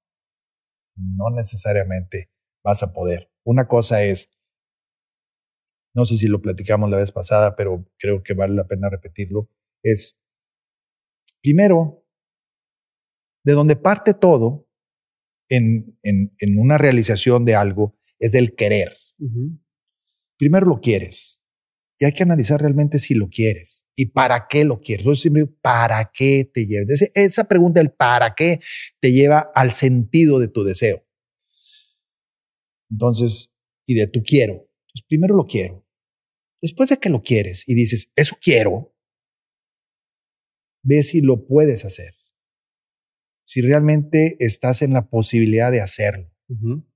no 0.96 1.30
necesariamente 1.36 2.30
vas 2.64 2.84
a 2.84 2.92
poder. 2.92 3.32
Una 3.44 3.68
cosa 3.68 4.04
es, 4.04 4.32
no 5.94 6.06
sé 6.06 6.18
si 6.18 6.28
lo 6.28 6.42
platicamos 6.42 6.90
la 6.90 6.98
vez 6.98 7.12
pasada, 7.12 7.56
pero 7.56 7.86
creo 7.98 8.24
que 8.24 8.34
vale 8.34 8.56
la 8.56 8.68
pena 8.68 8.90
repetirlo, 8.90 9.50
es, 9.84 10.20
primero, 11.42 12.04
de 13.46 13.54
donde 13.54 13.76
parte 13.76 14.14
todo 14.14 14.68
en, 15.50 15.98
en, 16.04 16.36
en 16.40 16.60
una 16.60 16.78
realización 16.78 17.46
de 17.46 17.56
algo, 17.56 17.98
es 18.20 18.34
del 18.34 18.56
querer. 18.56 18.99
Primero 20.38 20.66
lo 20.66 20.80
quieres 20.80 21.40
y 22.00 22.06
hay 22.06 22.14
que 22.14 22.24
analizar 22.24 22.62
realmente 22.62 22.98
si 22.98 23.14
lo 23.14 23.28
quieres 23.28 23.86
y 23.94 24.08
para 24.08 24.48
qué 24.48 24.64
lo 24.64 24.80
quieres. 24.80 25.06
Entonces, 25.06 25.32
¿para 25.62 26.10
qué 26.14 26.50
te 26.52 26.66
lleva? 26.66 26.86
esa 27.14 27.44
pregunta, 27.44 27.82
el 27.82 27.92
para 27.92 28.34
qué, 28.36 28.60
te 29.02 29.12
lleva 29.12 29.52
al 29.54 29.74
sentido 29.74 30.40
de 30.40 30.48
tu 30.48 30.64
deseo. 30.64 31.06
Entonces, 32.90 33.54
y 33.86 33.96
de 33.96 34.08
tu 34.08 34.24
quiero. 34.24 34.54
Entonces, 34.54 35.06
primero 35.08 35.36
lo 35.36 35.46
quiero. 35.46 35.86
Después 36.62 36.90
de 36.90 36.98
que 36.98 37.10
lo 37.10 37.22
quieres 37.22 37.68
y 37.68 37.76
dices, 37.76 38.12
eso 38.16 38.38
quiero, 38.42 38.96
ve 40.84 41.04
si 41.04 41.22
lo 41.22 41.46
puedes 41.46 41.84
hacer. 41.84 42.14
Si 43.46 43.62
realmente 43.62 44.38
estás 44.40 44.82
en 44.82 44.94
la 44.94 45.10
posibilidad 45.10 45.72
de 45.72 45.82
hacerlo. 45.82 46.32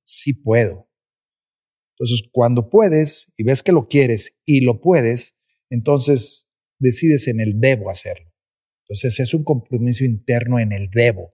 Sí 0.03 0.33
puedo. 0.33 0.89
Entonces, 1.97 2.27
cuando 2.31 2.69
puedes 2.69 3.31
y 3.37 3.43
ves 3.43 3.63
que 3.63 3.71
lo 3.71 3.87
quieres 3.87 4.35
y 4.45 4.61
lo 4.61 4.81
puedes, 4.81 5.35
entonces 5.69 6.47
decides 6.79 7.27
en 7.27 7.39
el 7.39 7.59
debo 7.59 7.89
hacerlo. 7.89 8.31
Entonces, 8.83 9.19
es 9.19 9.33
un 9.33 9.43
compromiso 9.43 10.03
interno 10.03 10.59
en 10.59 10.71
el 10.71 10.89
debo. 10.89 11.33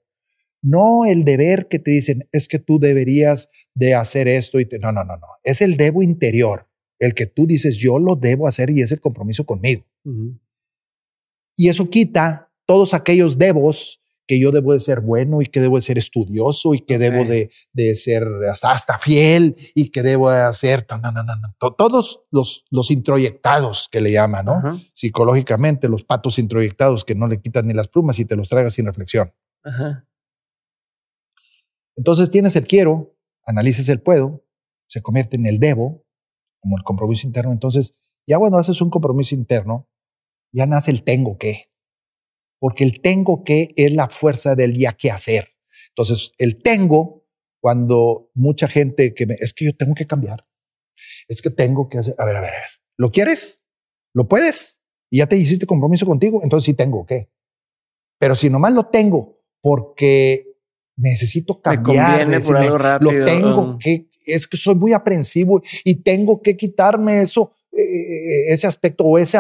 No 0.62 1.06
el 1.06 1.24
deber 1.24 1.68
que 1.68 1.80
te 1.80 1.92
dicen, 1.92 2.28
es 2.32 2.48
que 2.48 2.60
tú 2.60 2.80
deberías 2.80 3.50
de 3.74 3.96
hacer 3.96 4.28
esto 4.28 4.60
y 4.60 4.68
no, 4.82 4.92
no, 4.92 5.04
no, 5.06 5.16
no. 5.16 5.28
Es 5.44 5.62
el 5.62 5.78
debo 5.78 6.04
interior, 6.04 6.68
el 7.00 7.14
que 7.14 7.26
tú 7.26 7.48
dices, 7.48 7.78
yo 7.78 7.98
lo 7.98 8.16
debo 8.16 8.48
hacer 8.48 8.70
y 8.70 8.82
es 8.82 8.92
el 8.92 9.00
compromiso 9.00 9.46
conmigo. 9.46 9.86
Y 11.56 11.70
eso 11.70 11.90
quita 11.90 12.52
todos 12.66 12.94
aquellos 12.94 13.38
debos 13.38 13.99
que 14.30 14.40
yo 14.40 14.52
debo 14.52 14.74
de 14.74 14.80
ser 14.80 15.00
bueno 15.00 15.42
y 15.42 15.48
que 15.48 15.60
debo 15.60 15.78
de 15.78 15.82
ser 15.82 15.98
estudioso 15.98 16.76
y 16.76 16.82
que 16.82 17.00
debo 17.00 17.26
de, 17.26 17.50
de, 17.74 17.96
ser 17.96 18.28
hasta, 18.48 18.70
hasta 18.70 19.00
fiel 19.00 19.56
y 19.74 19.90
que 19.90 20.04
debo 20.04 20.30
de 20.30 20.42
hacer 20.42 20.86
todos 21.58 22.22
los, 22.30 22.64
los 22.70 22.92
introyectados 22.92 23.88
que 23.92 24.02
le 24.02 24.12
llaman, 24.12 24.46
¿no? 24.46 24.62
Psicológicamente, 24.94 25.90
los 25.90 26.04
patos 26.04 26.38
introyectados 26.38 27.06
que 27.06 27.16
no 27.16 27.28
le 27.28 27.42
quitan 27.42 27.66
ni 27.66 27.74
las 27.74 27.88
plumas 27.88 28.20
y 28.20 28.26
te 28.26 28.36
los 28.36 28.50
tragas 28.50 28.76
sin 28.76 28.86
reflexión. 28.86 29.34
Entonces 31.96 32.30
tienes 32.30 32.56
el 32.56 32.68
quiero, 32.68 33.18
analices 33.48 33.90
el 33.90 34.00
puedo, 34.00 34.46
se 34.88 35.02
convierte 35.02 35.38
en 35.38 35.48
el 35.48 35.58
debo, 35.58 36.06
como 36.62 36.78
el 36.78 36.84
compromiso 36.84 37.26
interno. 37.26 37.52
Entonces, 37.52 37.96
ya 38.28 38.38
cuando 38.38 38.60
haces 38.60 38.80
un 38.80 38.92
compromiso 38.92 39.34
interno, 39.34 39.90
ya 40.54 40.68
nace 40.68 40.92
el 40.92 41.02
tengo 41.02 41.40
que 41.40 41.69
porque 42.60 42.84
el 42.84 43.02
tengo 43.02 43.44
que 43.44 43.74
es 43.76 43.92
la 43.94 44.10
fuerza 44.10 44.56
del 44.56 44.78
ya 44.78 44.94
que 44.94 45.12
hacer. 45.12 45.56
Entonces, 45.90 46.34
el 46.38 46.62
tengo, 46.62 47.26
cuando 47.62 48.30
mucha 48.34 48.68
gente 48.68 49.14
que 49.14 49.26
me, 49.26 49.36
es 49.40 49.54
que 49.54 49.66
yo 49.66 49.76
tengo 49.76 49.96
que 49.96 50.08
cambiar, 50.08 50.46
es 51.28 51.42
que 51.42 51.50
tengo 51.50 51.90
que 51.90 51.98
hacer, 51.98 52.16
a 52.18 52.26
ver, 52.26 52.36
a 52.36 52.42
ver, 52.42 52.50
a 52.52 52.60
ver, 52.60 52.70
¿lo 52.98 53.12
quieres? 53.12 53.64
¿Lo 54.14 54.28
puedes? 54.28 54.82
Y 55.10 55.20
ya 55.20 55.28
te 55.28 55.38
hiciste 55.38 55.66
compromiso 55.66 56.06
contigo, 56.06 56.42
entonces 56.44 56.66
sí 56.66 56.74
tengo 56.74 57.06
que. 57.06 57.30
Pero 58.20 58.36
si 58.36 58.50
nomás 58.50 58.74
lo 58.74 58.88
tengo 58.88 59.42
porque 59.62 60.46
necesito 60.98 61.62
cambiar, 61.62 62.28
lo 63.02 63.26
tengo 63.26 63.78
que, 63.80 64.10
es 64.26 64.48
que 64.48 64.58
soy 64.58 64.76
muy 64.76 64.94
aprensivo 64.94 65.62
y 65.84 65.96
tengo 65.96 66.42
que 66.42 66.58
quitarme 66.58 67.22
eso, 67.22 67.54
eh, 67.72 67.82
eh, 67.82 68.54
ese 68.54 68.68
aspecto 68.68 69.06
o 69.06 69.18
ese, 69.18 69.38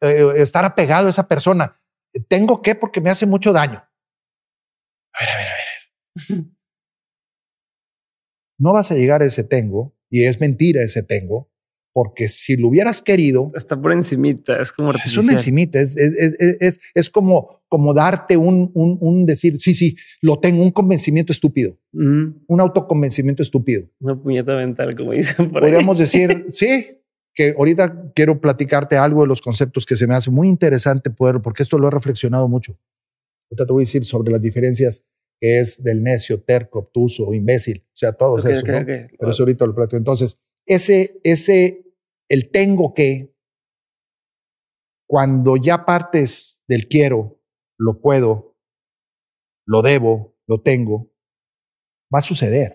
eh, 0.00 0.32
estar 0.36 0.64
apegado 0.64 1.08
a 1.08 1.10
esa 1.10 1.26
persona 1.26 1.79
tengo 2.28 2.62
que 2.62 2.74
porque 2.74 3.00
me 3.00 3.10
hace 3.10 3.26
mucho 3.26 3.52
daño. 3.52 3.82
A 5.12 5.24
ver, 5.24 5.28
a 5.30 5.36
ver, 5.36 5.46
a 5.46 6.34
ver. 6.34 6.44
No 8.62 8.74
vas 8.74 8.90
a 8.90 8.94
llegar 8.94 9.22
a 9.22 9.24
ese 9.24 9.42
tengo, 9.42 9.96
y 10.10 10.24
es 10.24 10.38
mentira 10.38 10.82
ese 10.82 11.02
tengo, 11.02 11.50
porque 11.94 12.28
si 12.28 12.56
lo 12.56 12.68
hubieras 12.68 13.00
querido... 13.00 13.50
Está 13.54 13.80
por 13.80 13.92
encimita, 13.92 14.60
es 14.60 14.70
como 14.70 14.92
Es 14.92 15.16
una 15.16 15.32
encimita, 15.32 15.80
es, 15.80 15.96
es, 15.96 16.80
es, 16.94 17.10
como, 17.10 17.62
como 17.68 17.94
darte 17.94 18.36
un, 18.36 18.70
un, 18.74 18.98
un, 19.00 19.24
decir, 19.24 19.58
sí, 19.58 19.74
sí, 19.74 19.96
lo 20.20 20.40
tengo, 20.40 20.62
un 20.62 20.72
convencimiento 20.72 21.32
estúpido, 21.32 21.78
un 21.92 22.60
autoconvencimiento 22.60 23.42
estúpido. 23.42 23.88
Una 23.98 24.20
puñeta 24.20 24.54
mental, 24.56 24.94
como 24.94 25.12
dicen 25.12 25.50
por 25.50 25.62
Podríamos 25.62 25.98
decir, 25.98 26.46
sí, 26.52 26.99
que 27.34 27.54
ahorita 27.56 28.12
quiero 28.14 28.40
platicarte 28.40 28.96
algo 28.96 29.22
de 29.22 29.28
los 29.28 29.40
conceptos 29.40 29.86
que 29.86 29.96
se 29.96 30.06
me 30.06 30.14
hace 30.14 30.30
muy 30.30 30.48
interesante 30.48 31.10
poder, 31.10 31.40
porque 31.40 31.62
esto 31.62 31.78
lo 31.78 31.88
he 31.88 31.90
reflexionado 31.90 32.48
mucho. 32.48 32.78
Ahorita 33.50 33.66
te 33.66 33.72
voy 33.72 33.82
a 33.82 33.86
decir 33.86 34.04
sobre 34.04 34.32
las 34.32 34.40
diferencias 34.40 35.04
que 35.40 35.60
es 35.60 35.82
del 35.82 36.02
necio, 36.02 36.42
terco, 36.42 36.80
obtuso, 36.80 37.32
imbécil, 37.32 37.84
o 37.86 37.96
sea, 37.96 38.12
todo 38.12 38.38
eso. 38.38 38.48
Pero 38.64 39.30
eso 39.30 39.42
ahorita 39.42 39.66
lo 39.66 39.74
platico. 39.74 39.96
Entonces, 39.96 40.38
ese, 40.66 41.18
ese, 41.24 41.84
el 42.28 42.50
tengo 42.50 42.92
que, 42.94 43.34
cuando 45.08 45.56
ya 45.56 45.84
partes 45.86 46.60
del 46.68 46.88
quiero, 46.88 47.40
lo 47.78 48.00
puedo, 48.00 48.56
lo 49.66 49.82
debo, 49.82 50.36
lo 50.46 50.60
tengo, 50.60 51.10
va 52.14 52.18
a 52.18 52.22
suceder. 52.22 52.74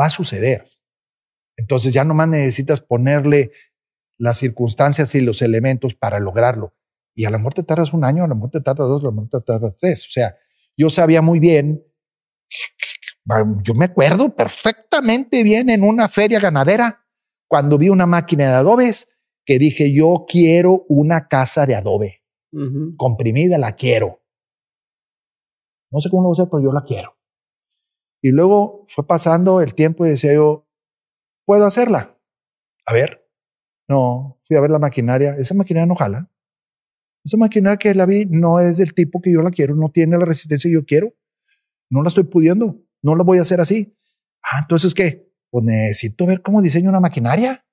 Va 0.00 0.06
a 0.06 0.10
suceder. 0.10 0.75
Entonces 1.56 1.92
ya 1.92 2.04
nomás 2.04 2.28
necesitas 2.28 2.80
ponerle 2.80 3.52
las 4.18 4.38
circunstancias 4.38 5.14
y 5.14 5.20
los 5.20 5.42
elementos 5.42 5.94
para 5.94 6.20
lograrlo. 6.20 6.74
Y 7.14 7.24
a 7.24 7.30
la 7.30 7.38
muerte 7.38 7.62
tardas 7.62 7.92
un 7.92 8.04
año, 8.04 8.24
a 8.24 8.28
la 8.28 8.34
muerte 8.34 8.60
tardas 8.60 8.88
dos, 8.88 9.02
a 9.02 9.06
la 9.06 9.10
muerte 9.10 9.38
tardas 9.40 9.74
tres. 9.76 10.06
O 10.06 10.10
sea, 10.10 10.36
yo 10.76 10.90
sabía 10.90 11.22
muy 11.22 11.40
bien, 11.40 11.82
yo 13.62 13.74
me 13.74 13.86
acuerdo 13.86 14.34
perfectamente 14.34 15.42
bien 15.42 15.70
en 15.70 15.82
una 15.82 16.08
feria 16.08 16.38
ganadera, 16.38 17.04
cuando 17.48 17.78
vi 17.78 17.88
una 17.88 18.06
máquina 18.06 18.48
de 18.48 18.54
adobes, 18.54 19.08
que 19.44 19.58
dije, 19.58 19.94
yo 19.94 20.24
quiero 20.28 20.84
una 20.88 21.28
casa 21.28 21.66
de 21.66 21.74
adobe. 21.74 22.22
Comprimida, 22.96 23.58
la 23.58 23.76
quiero. 23.76 24.22
No 25.90 26.00
sé 26.00 26.10
cómo 26.10 26.22
lo 26.22 26.28
voy 26.28 26.34
a 26.38 26.42
hacer, 26.42 26.50
pero 26.50 26.62
yo 26.62 26.72
la 26.72 26.82
quiero. 26.82 27.16
Y 28.22 28.30
luego 28.30 28.86
fue 28.88 29.06
pasando 29.06 29.60
el 29.60 29.74
tiempo 29.74 30.04
y 30.04 30.10
decía 30.10 30.32
yo, 30.34 30.65
puedo 31.46 31.64
hacerla. 31.64 32.18
A 32.84 32.92
ver, 32.92 33.26
no, 33.88 34.38
fui 34.44 34.56
a 34.56 34.60
ver 34.60 34.70
la 34.70 34.78
maquinaria, 34.78 35.36
esa 35.38 35.54
maquinaria 35.54 35.86
no 35.86 35.94
jala. 35.94 36.30
Esa 37.24 37.36
maquinaria 37.36 37.78
que 37.78 37.94
la 37.94 38.06
vi 38.06 38.26
no 38.26 38.60
es 38.60 38.76
del 38.76 38.92
tipo 38.94 39.20
que 39.20 39.32
yo 39.32 39.42
la 39.42 39.50
quiero, 39.50 39.74
no 39.74 39.90
tiene 39.90 40.18
la 40.18 40.26
resistencia 40.26 40.68
que 40.68 40.74
yo 40.74 40.84
quiero. 40.84 41.14
No 41.90 42.02
la 42.02 42.08
estoy 42.08 42.24
pudiendo, 42.24 42.80
no 43.02 43.16
la 43.16 43.24
voy 43.24 43.38
a 43.38 43.42
hacer 43.42 43.60
así. 43.60 43.96
Ah, 44.42 44.60
entonces, 44.60 44.94
¿qué? 44.94 45.32
Pues 45.50 45.64
necesito 45.64 46.26
ver 46.26 46.42
cómo 46.42 46.60
diseño 46.60 46.90
una 46.90 47.00
maquinaria 47.00 47.64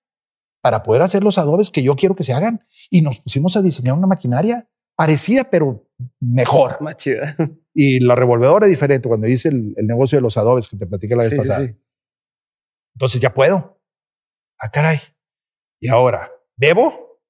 para 0.62 0.82
poder 0.82 1.02
hacer 1.02 1.24
los 1.24 1.38
adobes 1.38 1.70
que 1.70 1.84
yo 1.84 1.96
quiero 1.96 2.16
que 2.16 2.24
se 2.24 2.34
hagan. 2.34 2.66
Y 2.90 3.02
nos 3.02 3.20
pusimos 3.20 3.56
a 3.58 3.62
diseñar 3.62 3.96
una 3.96 4.08
maquinaria 4.08 4.70
parecida, 4.96 5.44
pero 5.50 5.88
mejor. 6.20 6.82
Más 6.82 6.98
chida. 6.98 7.36
Y 7.76 8.00
la 8.00 8.16
revolvedora 8.16 8.68
es 8.68 8.70
diferente. 8.70 9.10
Cuando 9.10 9.28
hice 9.28 9.50
el, 9.50 9.76
negocio 9.84 10.18
de 10.18 10.22
los 10.22 10.38
adobes 10.38 10.68
que 10.68 10.78
te 10.78 10.86
platiqué 10.86 11.16
la 11.16 11.24
vez 11.24 11.34
pasada, 11.34 11.76
entonces 12.96 13.22
ya 13.22 13.34
puedo. 13.34 13.82
Ah, 14.60 14.70
caray. 14.72 15.00
Y 15.80 15.90
ahora, 15.90 16.32
¿debo? 16.56 17.22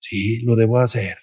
Sí, 0.00 0.42
lo 0.42 0.56
debo 0.56 0.78
hacer 0.78 1.18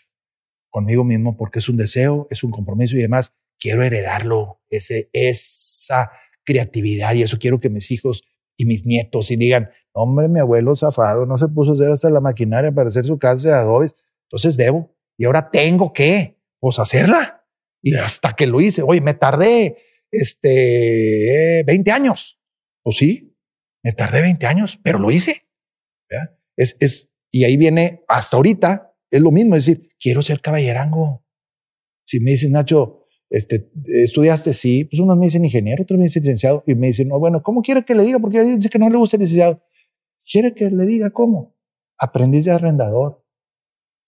conmigo 0.69 1.03
mismo 1.03 1.37
porque 1.37 1.59
es 1.59 1.69
un 1.69 1.77
deseo, 1.77 2.27
es 2.29 2.43
un 2.43 2.51
compromiso 2.51 2.95
y 2.95 2.99
además 2.99 3.33
quiero 3.59 3.83
heredarlo, 3.83 4.61
ese, 4.69 5.09
esa 5.13 6.11
creatividad 6.43 7.15
y 7.15 7.23
eso 7.23 7.39
quiero 7.39 7.59
que 7.59 7.69
mis 7.69 7.89
hijos 7.91 8.23
y 8.55 8.65
mis 8.65 8.85
nietos 8.85 9.31
y 9.31 9.35
digan, 9.35 9.69
hombre, 9.93 10.27
mi 10.27 10.39
abuelo 10.39 10.75
zafado 10.75 11.25
no 11.25 11.37
se 11.37 11.47
puso 11.47 11.71
a 11.71 11.73
hacer 11.75 11.91
hasta 11.91 12.09
la 12.09 12.21
maquinaria 12.21 12.71
para 12.71 12.87
hacer 12.87 13.05
su 13.05 13.17
casa 13.17 13.47
de 13.47 13.53
adobes, 13.53 13.95
entonces 14.23 14.57
debo. 14.57 14.95
Y 15.17 15.25
ahora 15.25 15.49
tengo 15.49 15.93
que, 15.93 16.39
pues, 16.59 16.77
hacerla. 16.79 17.45
Y 17.81 17.95
hasta 17.95 18.33
que 18.33 18.45
lo 18.45 18.61
hice, 18.61 18.83
oye, 18.83 19.01
me 19.01 19.13
tardé, 19.13 19.77
este, 20.11 21.63
20 21.65 21.91
años. 21.91 22.39
Pues 22.83 22.97
sí, 22.97 23.36
Me 23.83 23.93
tardé 23.93 24.21
20 24.21 24.45
años, 24.47 24.79
pero 24.83 24.99
lo 24.99 25.11
hice. 25.11 25.47
Es, 26.55 26.75
es, 26.79 27.11
y 27.31 27.43
ahí 27.43 27.57
viene 27.57 28.03
hasta 28.07 28.37
ahorita, 28.37 28.95
es 29.11 29.21
lo 29.21 29.31
mismo, 29.31 29.55
es 29.55 29.65
decir, 29.65 29.89
quiero 29.99 30.21
ser 30.21 30.41
caballerango. 30.41 31.23
Si 32.05 32.19
me 32.19 32.31
dicen, 32.31 32.53
Nacho, 32.53 33.05
este, 33.29 33.69
estudiaste, 34.03 34.53
sí, 34.53 34.85
pues 34.85 34.99
unos 34.99 35.17
me 35.17 35.25
dicen 35.25 35.45
ingeniero, 35.45 35.83
otros 35.83 35.97
me 35.97 36.05
dicen 36.05 36.23
licenciado, 36.23 36.63
y 36.65 36.75
me 36.75 36.87
dicen, 36.87 37.09
no, 37.09 37.19
bueno, 37.19 37.43
¿cómo 37.43 37.61
quiere 37.61 37.83
que 37.83 37.93
le 37.93 38.03
diga? 38.03 38.19
Porque 38.19 38.41
dice 38.43 38.69
que 38.69 38.79
no 38.79 38.89
le 38.89 38.97
gusta 38.97 39.17
el 39.17 39.21
licenciado. 39.21 39.61
¿Quiere 40.25 40.53
que 40.53 40.69
le 40.69 40.85
diga 40.85 41.11
cómo? 41.11 41.55
Aprendiz 41.97 42.45
de 42.45 42.51
arrendador. 42.51 43.23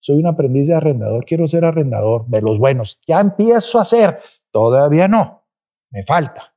Soy 0.02 0.18
un 0.18 0.28
aprendiz 0.28 0.68
de 0.68 0.76
arrendador, 0.76 1.26
quiero 1.26 1.48
ser 1.48 1.66
arrendador 1.66 2.28
de 2.28 2.42
los 2.42 2.58
buenos. 2.58 3.02
Ya 3.06 3.20
empiezo 3.20 3.80
a 3.80 3.86
ser, 3.86 4.20
todavía 4.52 5.10
no, 5.10 5.46
me 5.92 6.04
falta. 6.04 6.56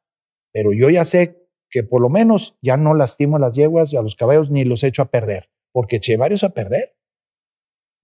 Pero 0.53 0.73
yo 0.73 0.91
ya 0.91 1.05
sé 1.05 1.42
que 1.73 1.83
por 1.83 2.03
lo 2.03 2.11
menos 2.11 2.57
ya 2.63 2.77
no 2.77 2.95
lastimo 2.95 3.37
a 3.37 3.41
las 3.41 3.55
yeguas 3.55 3.93
y 3.93 3.97
a 3.97 4.03
los 4.03 4.15
caballos 4.15 4.51
ni 4.51 4.65
los 4.65 4.85
echo 4.85 5.03
a 5.03 5.11
perder, 5.11 5.49
porque 5.73 5.97
eché 5.97 6.17
varios 6.17 6.45
a 6.45 6.51
perder. 6.51 6.95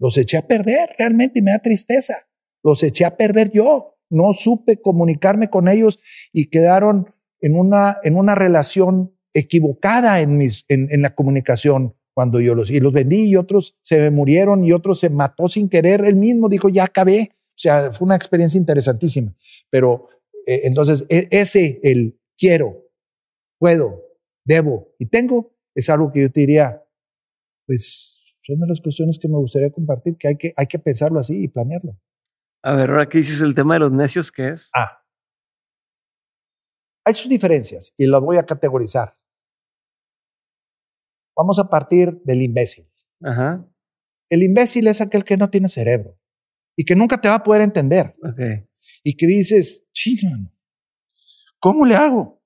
Los 0.00 0.16
eché 0.16 0.38
a 0.38 0.46
perder 0.46 0.96
realmente 0.98 1.40
y 1.40 1.42
me 1.42 1.50
da 1.50 1.58
tristeza. 1.58 2.28
Los 2.64 2.82
eché 2.82 3.04
a 3.04 3.16
perder 3.16 3.50
yo. 3.52 3.98
No 4.10 4.32
supe 4.32 4.80
comunicarme 4.80 5.50
con 5.50 5.68
ellos 5.68 5.98
y 6.32 6.48
quedaron 6.48 7.14
en 7.40 7.56
una, 7.56 7.98
en 8.02 8.16
una 8.16 8.34
relación 8.34 9.14
equivocada 9.34 10.20
en, 10.20 10.38
mis, 10.38 10.64
en, 10.68 10.88
en 10.90 11.02
la 11.02 11.14
comunicación 11.14 11.94
cuando 12.14 12.40
yo 12.40 12.54
los, 12.54 12.70
y 12.70 12.80
los 12.80 12.92
vendí 12.92 13.28
y 13.28 13.36
otros 13.36 13.76
se 13.82 14.10
murieron 14.10 14.64
y 14.64 14.72
otros 14.72 14.98
se 14.98 15.10
mató 15.10 15.46
sin 15.46 15.68
querer. 15.68 16.04
Él 16.04 16.16
mismo 16.16 16.48
dijo, 16.48 16.68
ya 16.68 16.84
acabé. 16.84 17.32
O 17.32 17.60
sea, 17.60 17.92
fue 17.92 18.06
una 18.06 18.16
experiencia 18.16 18.56
interesantísima. 18.58 19.34
Pero 19.68 20.08
eh, 20.46 20.62
entonces, 20.64 21.04
e, 21.10 21.28
ese, 21.30 21.80
el 21.82 22.18
quiero, 22.36 22.87
puedo, 23.58 24.02
debo 24.44 24.94
y 24.98 25.06
tengo, 25.06 25.54
es 25.74 25.88
algo 25.90 26.10
que 26.12 26.22
yo 26.22 26.32
te 26.32 26.40
diría, 26.40 26.82
pues 27.66 28.34
son 28.42 28.60
de 28.60 28.66
las 28.66 28.80
cuestiones 28.80 29.18
que 29.18 29.28
me 29.28 29.36
gustaría 29.36 29.70
compartir, 29.70 30.16
que 30.16 30.28
hay 30.28 30.36
que, 30.36 30.54
hay 30.56 30.66
que 30.66 30.78
pensarlo 30.78 31.20
así 31.20 31.42
y 31.42 31.48
planearlo. 31.48 31.98
A 32.62 32.74
ver, 32.74 32.90
ahora 32.90 33.08
que 33.08 33.18
dices 33.18 33.40
el 33.40 33.54
tema 33.54 33.74
de 33.74 33.80
los 33.80 33.92
necios, 33.92 34.32
¿qué 34.32 34.48
es? 34.48 34.70
Ah. 34.74 35.04
Hay 37.04 37.14
sus 37.14 37.28
diferencias 37.28 37.94
y 37.96 38.06
las 38.06 38.20
voy 38.20 38.38
a 38.38 38.44
categorizar. 38.44 39.16
Vamos 41.36 41.58
a 41.58 41.68
partir 41.68 42.20
del 42.24 42.42
imbécil. 42.42 42.90
Ajá. 43.22 43.64
El 44.30 44.42
imbécil 44.42 44.86
es 44.88 45.00
aquel 45.00 45.24
que 45.24 45.36
no 45.36 45.50
tiene 45.50 45.68
cerebro 45.68 46.18
y 46.76 46.84
que 46.84 46.96
nunca 46.96 47.20
te 47.20 47.28
va 47.28 47.36
a 47.36 47.42
poder 47.42 47.62
entender. 47.62 48.16
Y 49.02 49.16
que 49.16 49.26
dices, 49.26 49.86
chino, 49.92 50.52
¿cómo 51.58 51.84
le 51.86 51.94
hago? 51.94 52.37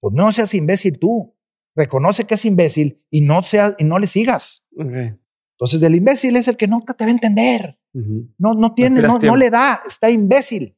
Pues 0.00 0.14
no 0.14 0.30
seas 0.32 0.54
imbécil 0.54 0.98
tú. 0.98 1.34
Reconoce 1.74 2.24
que 2.24 2.34
es 2.34 2.44
imbécil 2.44 3.04
y 3.10 3.20
no, 3.20 3.42
sea, 3.42 3.74
y 3.78 3.84
no 3.84 3.98
le 3.98 4.06
sigas. 4.06 4.66
Entonces, 4.76 5.82
el 5.82 5.94
imbécil 5.94 6.36
es 6.36 6.48
el 6.48 6.56
que 6.56 6.68
nunca 6.68 6.94
te 6.94 7.04
va 7.04 7.08
a 7.08 7.12
entender. 7.12 7.78
No, 7.92 8.54
no 8.54 8.74
tiene, 8.74 9.00
no, 9.00 9.18
no, 9.18 9.36
le 9.36 9.50
da, 9.50 9.82
está 9.86 10.10
imbécil. 10.10 10.76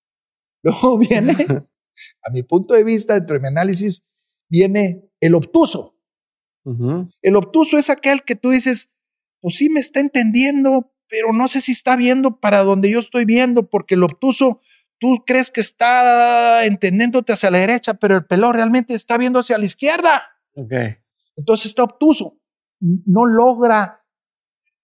Luego 0.62 0.98
viene, 0.98 1.34
a 2.22 2.30
mi 2.32 2.42
punto 2.42 2.74
de 2.74 2.84
vista, 2.84 3.14
dentro 3.14 3.34
de 3.34 3.40
mi 3.40 3.48
análisis, 3.48 4.04
viene 4.50 5.08
el 5.20 5.34
obtuso. 5.34 5.94
El 7.22 7.36
obtuso 7.36 7.78
es 7.78 7.88
aquel 7.88 8.24
que 8.24 8.36
tú 8.36 8.50
dices, 8.50 8.92
pues 9.40 9.56
sí 9.56 9.70
me 9.70 9.80
está 9.80 10.00
entendiendo, 10.00 10.92
pero 11.08 11.32
no 11.32 11.48
sé 11.48 11.62
si 11.62 11.72
está 11.72 11.96
viendo 11.96 12.40
para 12.40 12.62
donde 12.62 12.90
yo 12.90 12.98
estoy 12.98 13.24
viendo, 13.24 13.70
porque 13.70 13.94
el 13.94 14.02
obtuso, 14.02 14.60
tú 14.98 15.24
crees 15.26 15.50
que 15.50 15.60
está 15.60 16.64
entendiéndote 16.64 17.32
hacia 17.32 17.50
la 17.50 17.58
derecha, 17.58 17.94
pero 17.94 18.16
el 18.16 18.26
pelón 18.26 18.54
realmente 18.54 18.94
está 18.94 19.16
viendo 19.16 19.38
hacia 19.38 19.58
la 19.58 19.64
izquierda. 19.64 20.22
Entonces 21.36 21.66
está 21.66 21.84
obtuso, 21.84 22.40
no 22.80 23.24
logra 23.24 24.04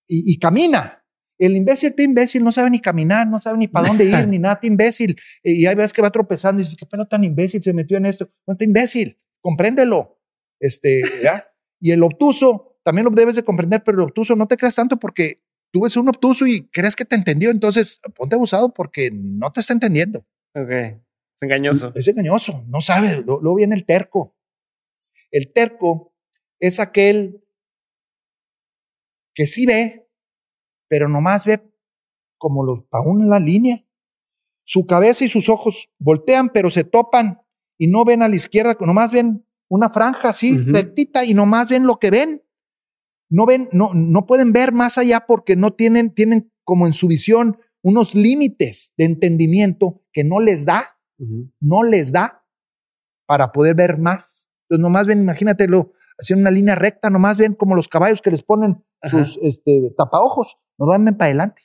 y, 0.06 0.38
camina. 0.38 1.04
El 1.36 1.56
imbécil 1.56 1.90
está 1.90 2.02
imbécil, 2.02 2.44
no 2.44 2.52
sabe 2.52 2.70
ni 2.70 2.80
caminar, 2.80 3.26
no 3.26 3.40
sabe 3.40 3.58
ni 3.58 3.66
para 3.66 3.88
dónde 3.88 4.04
ir, 4.04 4.28
ni 4.28 4.38
nada, 4.38 4.54
está 4.54 4.66
imbécil. 4.66 5.16
Y 5.42 5.66
hay 5.66 5.74
veces 5.74 5.92
que 5.92 6.02
va 6.02 6.10
tropezando 6.10 6.60
y 6.60 6.64
dices, 6.64 6.76
qué 6.78 6.86
pelo 6.86 7.06
tan 7.06 7.24
imbécil 7.24 7.62
se 7.62 7.72
metió 7.72 7.96
en 7.96 8.06
esto. 8.06 8.30
No 8.46 8.52
está 8.52 8.64
imbécil, 8.64 9.18
compréndelo. 9.40 10.20
Este, 10.60 11.02
¿ya? 11.22 11.48
Y 11.80 11.90
el 11.90 12.02
obtuso, 12.02 12.78
también 12.84 13.04
lo 13.04 13.10
debes 13.10 13.34
de 13.34 13.44
comprender, 13.44 13.82
pero 13.84 13.98
el 13.98 14.04
obtuso 14.04 14.36
no 14.36 14.46
te 14.46 14.56
creas 14.56 14.76
tanto 14.76 14.98
porque 14.98 15.43
tú 15.74 15.80
ves 15.80 15.96
un 15.96 16.08
obtuso 16.08 16.46
y 16.46 16.68
crees 16.68 16.94
que 16.94 17.04
te 17.04 17.16
entendió, 17.16 17.50
entonces 17.50 18.00
ponte 18.14 18.36
abusado 18.36 18.72
porque 18.72 19.10
no 19.12 19.50
te 19.50 19.58
está 19.58 19.72
entendiendo. 19.72 20.20
Ok, 20.54 20.70
es 20.70 21.42
engañoso. 21.42 21.90
Es 21.96 22.06
engañoso, 22.06 22.64
no 22.68 22.80
sabe. 22.80 23.24
Luego 23.26 23.56
viene 23.56 23.74
el 23.74 23.84
terco. 23.84 24.36
El 25.32 25.52
terco 25.52 26.14
es 26.60 26.78
aquel 26.78 27.44
que 29.34 29.48
sí 29.48 29.66
ve, 29.66 30.08
pero 30.86 31.08
nomás 31.08 31.44
ve 31.44 31.60
como 32.38 32.64
los 32.64 32.84
para 32.84 33.10
en 33.10 33.28
la 33.28 33.40
línea. 33.40 33.84
Su 34.62 34.86
cabeza 34.86 35.24
y 35.24 35.28
sus 35.28 35.48
ojos 35.48 35.90
voltean, 35.98 36.50
pero 36.50 36.70
se 36.70 36.84
topan 36.84 37.42
y 37.78 37.88
no 37.88 38.04
ven 38.04 38.22
a 38.22 38.28
la 38.28 38.36
izquierda, 38.36 38.76
nomás 38.78 39.10
ven 39.10 39.44
una 39.68 39.90
franja 39.90 40.28
así, 40.28 40.56
rectita, 40.56 41.24
y 41.24 41.34
nomás 41.34 41.68
ven 41.68 41.84
lo 41.84 41.98
que 41.98 42.12
ven. 42.12 42.44
No 43.34 43.46
ven, 43.46 43.68
no, 43.72 43.90
no 43.94 44.26
pueden 44.26 44.52
ver 44.52 44.70
más 44.70 44.96
allá 44.96 45.26
porque 45.26 45.56
no 45.56 45.72
tienen, 45.72 46.14
tienen 46.14 46.52
como 46.62 46.86
en 46.86 46.92
su 46.92 47.08
visión 47.08 47.58
unos 47.82 48.14
límites 48.14 48.94
de 48.96 49.06
entendimiento 49.06 50.04
que 50.12 50.22
no 50.22 50.38
les 50.38 50.64
da, 50.64 51.00
no 51.60 51.82
les 51.82 52.12
da 52.12 52.46
para 53.26 53.50
poder 53.50 53.74
ver 53.74 53.98
más. 53.98 54.48
Entonces 54.62 54.82
nomás 54.82 55.08
ven, 55.08 55.22
imagínatelo, 55.22 55.94
haciendo 56.16 56.42
una 56.42 56.52
línea 56.52 56.76
recta, 56.76 57.10
nomás 57.10 57.36
ven 57.36 57.54
como 57.54 57.74
los 57.74 57.88
caballos 57.88 58.22
que 58.22 58.30
les 58.30 58.44
ponen 58.44 58.84
sus 59.10 59.36
este, 59.42 59.92
tapaojos, 59.96 60.56
no 60.78 60.86
van 60.86 61.04
para 61.04 61.24
adelante. 61.24 61.62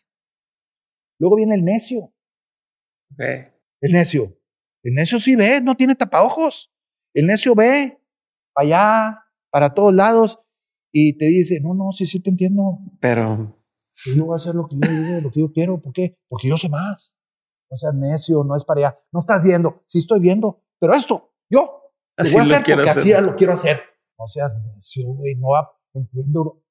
Luego 1.19 1.35
viene 1.35 1.53
el 1.53 1.63
necio. 1.63 2.11
El 3.79 3.91
necio. 3.91 4.35
El 4.81 4.95
necio 4.95 5.19
sí 5.19 5.35
ve, 5.35 5.61
no 5.61 5.75
tiene 5.75 5.93
tapaojos. 5.93 6.73
El 7.13 7.27
necio 7.27 7.53
ve 7.53 8.01
para 8.53 8.65
allá, 8.65 9.25
para 9.51 9.75
todos 9.75 9.93
lados, 9.93 10.39
y 10.91 11.17
te 11.17 11.25
dice, 11.25 11.59
no, 11.61 11.73
no, 11.73 11.91
sí, 11.91 12.05
sí 12.05 12.19
te 12.19 12.29
entiendo. 12.29 12.79
Pero... 12.99 13.55
Yo 14.05 14.25
voy 14.25 14.33
a 14.33 14.37
hacer 14.37 14.55
lo 14.55 14.67
que 14.67 14.77
yo 14.81 14.89
digo, 14.89 15.21
lo 15.21 15.31
que 15.31 15.39
yo 15.41 15.51
quiero. 15.51 15.81
¿Por 15.81 15.91
qué? 15.91 16.17
Porque 16.29 16.47
yo 16.47 16.55
sé 16.55 16.69
más. 16.69 17.15
No 17.69 17.77
seas 17.77 17.93
necio, 17.93 18.43
no 18.43 18.55
es 18.55 18.63
para 18.63 18.79
allá. 18.79 18.99
No 19.11 19.19
estás 19.19 19.43
viendo. 19.43 19.83
Sí 19.87 19.99
estoy 19.99 20.21
viendo. 20.21 20.63
Pero 20.79 20.93
esto, 20.93 21.33
yo, 21.49 21.91
lo 22.15 22.31
voy 22.31 22.39
a 22.39 22.43
hacer 22.43 22.75
porque 22.75 22.89
así 22.89 23.11
lo 23.21 23.35
quiero 23.35 23.53
hacer. 23.53 23.81
No 24.17 24.27
seas 24.27 24.53
necio, 24.73 25.07
güey. 25.09 25.35
No 25.35 25.51
entiendo. 25.93 26.63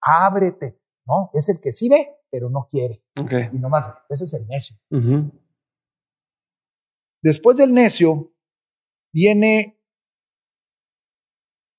Ábrete. 0.00 0.80
No, 1.06 1.30
es 1.34 1.48
el 1.48 1.60
que 1.60 1.72
sí 1.72 1.88
ve, 1.88 2.16
pero 2.30 2.50
no 2.50 2.68
quiere. 2.68 3.04
Okay. 3.20 3.48
Y 3.52 3.58
nomás, 3.58 3.94
ese 4.08 4.24
es 4.24 4.34
el 4.34 4.46
necio. 4.48 4.76
Después 7.22 7.56
del 7.56 7.72
necio, 7.72 8.34
viene 9.12 9.80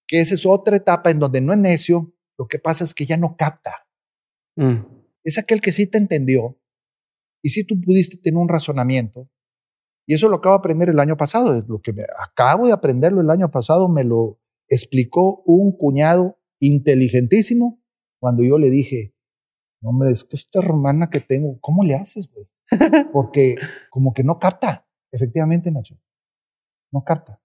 que 0.08 0.22
esa 0.22 0.36
es 0.36 0.46
otra 0.46 0.76
etapa 0.76 1.12
en 1.12 1.20
donde 1.20 1.42
no 1.42 1.54
es 1.54 1.60
necio, 1.60 2.14
lo 2.38 2.48
que 2.48 2.60
pasa 2.60 2.84
es 2.84 2.94
que 2.94 3.06
ya 3.06 3.18
no 3.18 3.36
capta. 3.38 3.88
Mm. 4.56 4.86
Es 5.24 5.38
aquel 5.38 5.62
que 5.62 5.72
sí 5.72 5.88
te 5.88 5.98
entendió 5.98 6.60
y 7.42 7.50
sí 7.50 7.66
tú 7.66 7.80
pudiste 7.80 8.18
tener 8.18 8.38
un 8.38 8.50
razonamiento. 8.50 9.30
Y 10.06 10.16
eso 10.16 10.28
lo 10.28 10.38
acabo 10.38 10.56
de 10.56 10.60
aprender 10.60 10.90
el 10.90 11.00
año 11.00 11.16
pasado, 11.16 11.64
lo 11.68 11.82
que 11.82 11.94
acabo 12.22 12.68
de 12.68 12.74
aprenderlo 12.74 13.22
el 13.22 13.30
año 13.30 13.52
pasado, 13.52 13.88
me 13.88 14.04
lo 14.04 14.42
explicó 14.68 15.42
un 15.46 15.78
cuñado 15.78 16.40
inteligentísimo 16.60 17.82
cuando 18.20 18.44
yo 18.44 18.58
le 18.58 18.70
dije, 18.70 19.16
hombre, 19.82 20.12
es 20.12 20.26
que 20.26 20.36
esta 20.36 20.60
hermana 20.60 21.10
que 21.10 21.22
tengo, 21.22 21.58
¿cómo 21.62 21.84
le 21.84 21.96
haces, 21.96 22.30
güey? 22.30 22.48
Porque 23.14 23.56
como 23.90 24.14
que 24.14 24.24
no 24.24 24.40
capta, 24.40 24.88
efectivamente, 25.12 25.72
Nacho. 25.72 25.98
No 26.92 27.04
capta. 27.04 27.42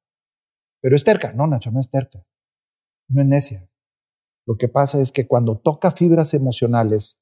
Pero 0.81 0.97
es 0.97 1.05
terca. 1.05 1.33
No, 1.33 1.47
Nacho, 1.47 1.71
no 1.71 1.81
es 1.81 1.91
terca 1.91 2.25
no 3.09 3.23
es 3.23 3.27
necia. 3.27 3.69
Lo 4.47 4.57
que 4.57 4.69
pasa 4.69 5.01
es 5.01 5.13
que 5.13 5.27
cuando 5.27 5.59
toca 5.59 5.91
fibras 5.91 6.35
emocionales, 6.35 7.21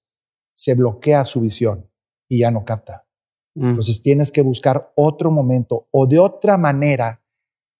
se 0.56 0.74
bloquea 0.74 1.24
su 1.24 1.40
visión 1.40 1.90
y 2.28 2.40
ya 2.40 2.50
no 2.50 2.64
capta. 2.64 3.06
Mm. 3.54 3.70
Entonces 3.70 4.02
tienes 4.02 4.30
que 4.30 4.42
buscar 4.42 4.92
otro 4.94 5.30
momento 5.30 5.88
o 5.90 6.06
de 6.06 6.18
otra 6.18 6.56
manera 6.56 7.22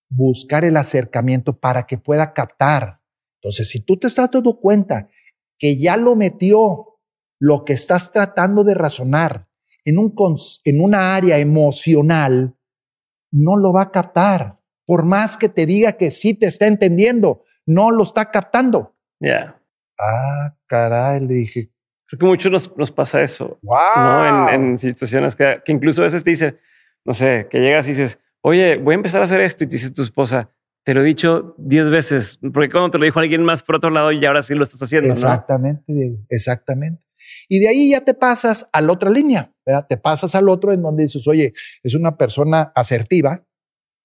buscar 0.08 0.64
el 0.64 0.76
acercamiento 0.76 1.58
para 1.58 1.86
que 1.86 1.98
pueda 1.98 2.32
captar. 2.32 3.00
Entonces, 3.40 3.68
si 3.68 3.80
tú 3.80 3.96
te 3.96 4.06
estás 4.06 4.30
dando 4.30 4.58
cuenta 4.58 5.08
que 5.58 5.78
ya 5.78 5.96
lo 5.96 6.16
metió 6.16 6.98
lo 7.38 7.64
que 7.64 7.72
estás 7.72 8.12
tratando 8.12 8.64
de 8.64 8.74
razonar 8.74 9.48
en, 9.84 9.98
un, 9.98 10.14
en 10.64 10.80
una 10.80 11.14
área 11.14 11.38
emocional, 11.38 12.56
no 13.30 13.56
lo 13.56 13.72
va 13.72 13.82
a 13.82 13.90
captar. 13.90 14.60
Por 14.86 15.04
más 15.04 15.36
que 15.36 15.48
te 15.48 15.66
diga 15.66 15.92
que 15.92 16.10
sí 16.10 16.34
te 16.34 16.46
está 16.46 16.66
entendiendo, 16.66 17.42
no 17.66 17.90
lo 17.90 18.04
está 18.04 18.30
captando. 18.30 18.96
Ya. 19.20 19.60
Ah, 19.98 20.56
caray, 20.66 21.20
le 21.20 21.34
dije. 21.34 21.70
Creo 22.06 22.18
que 22.20 22.26
mucho 22.26 22.50
nos, 22.50 22.74
nos 22.76 22.92
pasa 22.92 23.20
eso. 23.22 23.58
Wow. 23.62 23.76
¿no? 23.96 24.50
En, 24.50 24.78
situaciones 24.78 25.34
que, 25.34 25.60
incluso 25.66 26.02
a 26.02 26.04
veces 26.04 26.22
te 26.22 26.30
dicen, 26.30 26.58
no 27.04 27.12
sé, 27.12 27.48
que 27.50 27.58
llegas 27.58 27.86
y 27.86 27.90
dices, 27.90 28.20
oye, 28.42 28.76
voy 28.78 28.94
a 28.94 28.96
empezar 28.96 29.20
a 29.20 29.24
hacer 29.24 29.40
esto 29.40 29.64
y 29.64 29.66
te 29.66 29.76
dice 29.76 29.90
tu 29.90 30.02
esposa, 30.02 30.50
Te 30.84 30.94
lo 30.94 31.00
he 31.00 31.04
dicho 31.04 31.56
diez 31.58 31.90
veces, 31.90 32.38
porque 32.54 32.70
cuando 32.70 32.92
te 32.92 32.98
lo 32.98 33.04
dijo 33.04 33.18
alguien 33.18 33.44
más 33.44 33.62
por 33.62 33.76
otro 33.76 33.90
lado 33.90 34.12
y 34.12 34.24
ahora 34.24 34.44
sí 34.44 34.54
lo 34.54 34.62
estás 34.62 34.80
haciendo. 34.82 35.12
Exactamente, 35.12 35.92
Diego, 35.92 36.18
exactamente. 36.28 37.04
Y 37.48 37.58
de 37.58 37.68
ahí 37.68 37.90
ya 37.90 38.04
te 38.04 38.14
pasas 38.14 38.68
a 38.72 38.80
la 38.80 38.92
otra 38.92 39.10
línea, 39.10 39.52
¿verdad? 39.64 39.86
Te 39.88 39.96
pasas 39.96 40.36
al 40.36 40.48
otro 40.48 40.72
en 40.72 40.82
donde 40.82 41.04
dices, 41.04 41.26
oye, 41.26 41.54
es 41.82 41.94
una 41.94 42.16
persona 42.16 42.72
asertiva, 42.76 43.44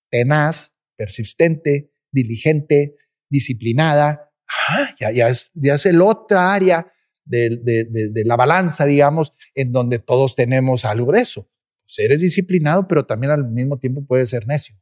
tenaz, 0.10 0.74
persistente, 0.98 1.92
diligente, 2.12 2.96
disciplinada. 3.32 4.32
Ah, 4.70 4.90
ya, 5.00 5.12
ya, 5.12 5.30
es, 5.30 5.50
ya 5.56 5.76
es 5.76 5.86
el 5.88 6.02
otra 6.02 6.54
área 6.54 6.94
de, 7.26 7.62
de, 7.64 8.26
la 8.26 8.36
balanza, 8.36 8.86
digamos, 8.86 9.34
en 9.56 9.72
donde 9.72 10.00
todos 10.00 10.36
tenemos 10.36 10.86
algo 10.86 11.12
de 11.12 11.22
eso. 11.22 11.50
Pues 11.84 12.00
eres 12.00 12.22
disciplinado, 12.22 12.88
pero 12.88 13.06
también 13.06 13.32
al 13.32 13.50
mismo 13.50 13.80
tiempo 13.80 14.06
puedes 14.06 14.30
ser 14.30 14.46
necio. 14.46 14.76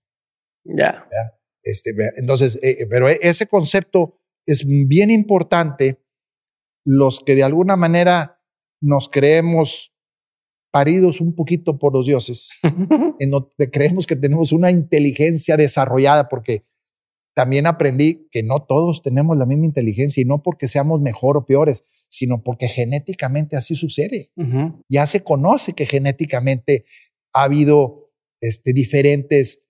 Ya. 0.64 1.08
Este, 1.64 1.94
entonces, 2.18 2.56
eh, 2.62 2.78
eh, 2.82 2.88
pero 2.90 3.08
e, 3.08 3.20
ese 3.22 3.48
concepto 3.48 4.20
es 4.46 4.66
bien 4.66 5.12
importante. 5.12 6.02
Los 6.86 7.20
que 7.20 7.36
de 7.36 7.44
alguna 7.44 7.76
manera 7.76 8.42
nos 8.82 9.10
creemos 9.10 9.94
paridos 10.72 11.20
un 11.20 11.36
poquito 11.36 11.78
por 11.78 11.94
los 11.94 12.06
dioses, 12.06 12.52
en 13.20 13.32
donde 13.32 13.70
creemos 13.72 14.08
que 14.08 14.16
tenemos 14.16 14.52
una 14.52 14.72
inteligencia 14.72 15.58
desarrollada, 15.58 16.30
porque 16.30 16.64
también 17.40 17.68
aprendí 17.68 18.28
que 18.32 18.44
no 18.44 18.66
todos 18.68 19.02
tenemos 19.02 19.38
la 19.38 19.46
misma 19.46 19.66
inteligencia 19.66 20.20
y 20.20 20.26
no 20.26 20.44
porque 20.44 20.68
seamos 20.68 21.00
mejor 21.00 21.38
o 21.38 21.46
peores, 21.46 21.86
sino 22.10 22.44
porque 22.44 22.68
genéticamente 22.68 23.56
así 23.56 23.78
sucede. 23.78 24.28
Ya 24.90 25.08
se 25.08 25.24
conoce 25.24 25.72
que 25.72 25.86
genéticamente 25.86 26.84
ha 27.34 27.44
habido 27.44 28.12
este, 28.42 28.74
diferentes 28.74 29.64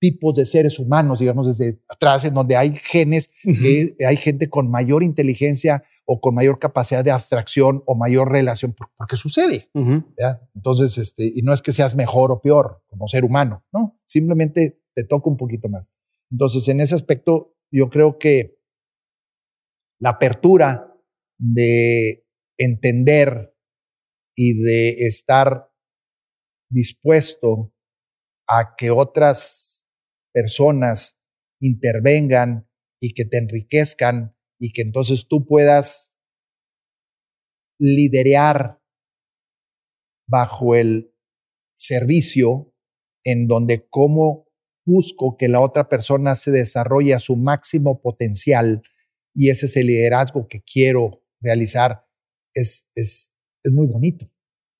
tipos 0.00 0.34
de 0.34 0.44
seres 0.44 0.80
humanos, 0.80 1.20
digamos, 1.20 1.46
desde 1.46 1.78
atrás, 1.88 2.24
en 2.24 2.34
donde 2.34 2.56
hay 2.56 2.74
genes, 2.74 3.30
que 3.44 3.94
hay 4.04 4.16
gente 4.16 4.50
con 4.50 4.68
mayor 4.68 5.04
inteligencia 5.04 5.84
o 6.04 6.20
con 6.20 6.34
mayor 6.34 6.58
capacidad 6.58 7.04
de 7.04 7.12
abstracción 7.12 7.84
o 7.86 7.94
mayor 7.94 8.32
relación, 8.32 8.74
porque 8.96 9.14
sucede. 9.14 9.70
Entonces, 10.52 10.98
este, 10.98 11.30
y 11.32 11.42
no 11.42 11.54
es 11.54 11.62
que 11.62 11.70
seas 11.70 11.94
mejor 11.94 12.32
o 12.32 12.40
peor 12.40 12.82
como 12.88 13.06
ser 13.06 13.24
humano, 13.24 13.62
¿no? 13.72 13.96
Simplemente 14.04 14.80
te 14.96 15.04
toca 15.04 15.30
un 15.30 15.36
poquito 15.36 15.68
más. 15.68 15.92
Entonces, 16.30 16.68
en 16.68 16.80
ese 16.80 16.94
aspecto, 16.94 17.56
yo 17.72 17.88
creo 17.88 18.18
que 18.18 18.58
la 20.00 20.10
apertura 20.10 20.94
de 21.38 22.26
entender 22.58 23.54
y 24.36 24.62
de 24.62 25.06
estar 25.06 25.70
dispuesto 26.70 27.72
a 28.48 28.74
que 28.76 28.90
otras 28.90 29.84
personas 30.32 31.18
intervengan 31.60 32.68
y 33.00 33.14
que 33.14 33.24
te 33.24 33.38
enriquezcan 33.38 34.36
y 34.60 34.72
que 34.72 34.82
entonces 34.82 35.26
tú 35.28 35.46
puedas 35.46 36.12
liderar 37.80 38.80
bajo 40.28 40.74
el 40.74 41.14
servicio 41.76 42.74
en 43.24 43.46
donde 43.46 43.86
cómo 43.88 44.47
busco 44.88 45.36
que 45.36 45.48
la 45.48 45.60
otra 45.60 45.88
persona 45.88 46.34
se 46.34 46.50
desarrolle 46.50 47.14
a 47.14 47.20
su 47.20 47.36
máximo 47.36 48.00
potencial 48.00 48.82
y 49.34 49.50
ese 49.50 49.66
es 49.66 49.76
el 49.76 49.88
liderazgo 49.88 50.48
que 50.48 50.62
quiero 50.62 51.22
realizar, 51.40 52.06
es, 52.54 52.88
es, 52.94 53.32
es 53.62 53.72
muy 53.72 53.86
bonito, 53.86 54.30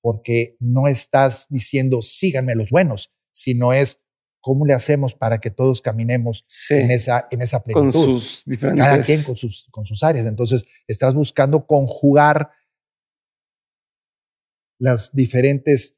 porque 0.01 0.57
no 0.59 0.87
estás 0.87 1.45
diciendo 1.49 2.01
síganme 2.01 2.55
los 2.55 2.71
buenos, 2.71 3.13
sino 3.31 3.71
es 3.71 4.01
cómo 4.41 4.65
le 4.65 4.73
hacemos 4.73 5.13
para 5.13 5.39
que 5.39 5.51
todos 5.51 5.81
caminemos 5.81 6.45
en, 6.69 6.91
esa, 6.91 7.27
en 7.29 7.41
esa 7.41 7.63
plenitud. 7.63 7.91
Con 7.91 8.03
sus 8.03 8.43
diferentes... 8.45 8.83
Cada 8.83 9.01
quien 9.01 9.23
con 9.23 9.35
sus, 9.35 9.67
con 9.71 9.85
sus 9.85 10.01
áreas. 10.01 10.25
Entonces, 10.25 10.65
estás 10.87 11.13
buscando 11.13 11.67
conjugar 11.67 12.49
las 14.79 15.13
diferentes 15.13 15.97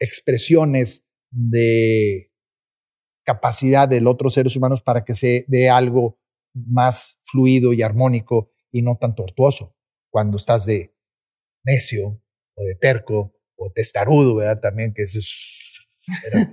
expresiones 0.00 1.04
de 1.30 2.33
capacidad 3.24 3.88
del 3.88 4.06
otro 4.06 4.30
seres 4.30 4.54
humanos 4.56 4.82
para 4.82 5.04
que 5.04 5.14
se 5.14 5.44
dé 5.48 5.70
algo 5.70 6.18
más 6.54 7.20
fluido 7.24 7.72
y 7.72 7.82
armónico 7.82 8.50
y 8.70 8.82
no 8.82 8.96
tan 9.00 9.14
tortuoso 9.14 9.74
cuando 10.10 10.36
estás 10.36 10.66
de 10.66 10.94
necio 11.64 12.22
o 12.54 12.64
de 12.64 12.74
terco 12.76 13.34
o 13.56 13.72
testarudo, 13.72 14.36
¿verdad? 14.36 14.60
También 14.60 14.92
que 14.92 15.02
eso 15.02 15.18
es... 15.18 15.88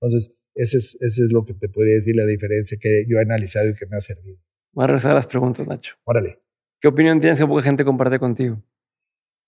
Entonces, 0.00 0.34
ese 0.54 0.78
es, 0.78 0.96
ese 1.00 1.24
es 1.24 1.32
lo 1.32 1.44
que 1.44 1.54
te 1.54 1.68
podría 1.68 1.94
decir 1.94 2.14
la 2.16 2.26
diferencia 2.26 2.78
que 2.80 3.04
yo 3.08 3.18
he 3.18 3.22
analizado 3.22 3.68
y 3.68 3.74
que 3.74 3.86
me 3.86 3.96
ha 3.96 4.00
servido. 4.00 4.38
Voy 4.72 4.84
a 4.84 4.86
regresar 4.86 5.12
a 5.12 5.14
las 5.14 5.26
preguntas, 5.26 5.66
Nacho. 5.66 5.96
Órale. 6.04 6.40
¿Qué 6.80 6.88
opinión 6.88 7.20
tienes 7.20 7.38
que 7.38 7.46
poca 7.46 7.62
gente 7.62 7.84
comparte 7.84 8.18
contigo? 8.18 8.62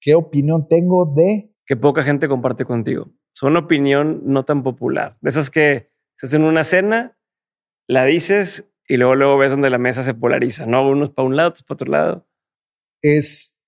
¿Qué 0.01 0.15
opinión 0.15 0.67
tengo 0.69 1.07
de? 1.15 1.55
Que 1.65 1.77
poca 1.77 2.03
gente 2.03 2.29
comparte 2.29 2.65
contigo. 2.65 3.13
Es 3.35 3.43
una 3.43 3.61
opinión 3.61 4.23
no 4.25 4.45
tan 4.45 4.63
popular. 4.63 5.17
De 5.21 5.31
esas 5.31 5.49
que 5.49 5.92
estás 6.23 6.35
en 6.35 6.45
una 6.45 6.63
cena, 6.63 7.19
la 7.89 8.05
dices 8.05 8.71
y 8.87 8.97
luego, 8.97 9.17
luego 9.17 9.39
ves 9.39 9.51
donde 9.51 9.71
la 9.71 9.79
mesa 9.79 10.05
se 10.05 10.15
polariza, 10.15 10.67
¿no? 10.67 10.89
Unos 10.89 11.11
para 11.11 11.27
un 11.27 11.37
lado, 11.37 11.49
otros 11.49 11.65
para 11.65 11.75
otro 11.75 11.91
lado. 11.91 12.29
Es 13.03 13.59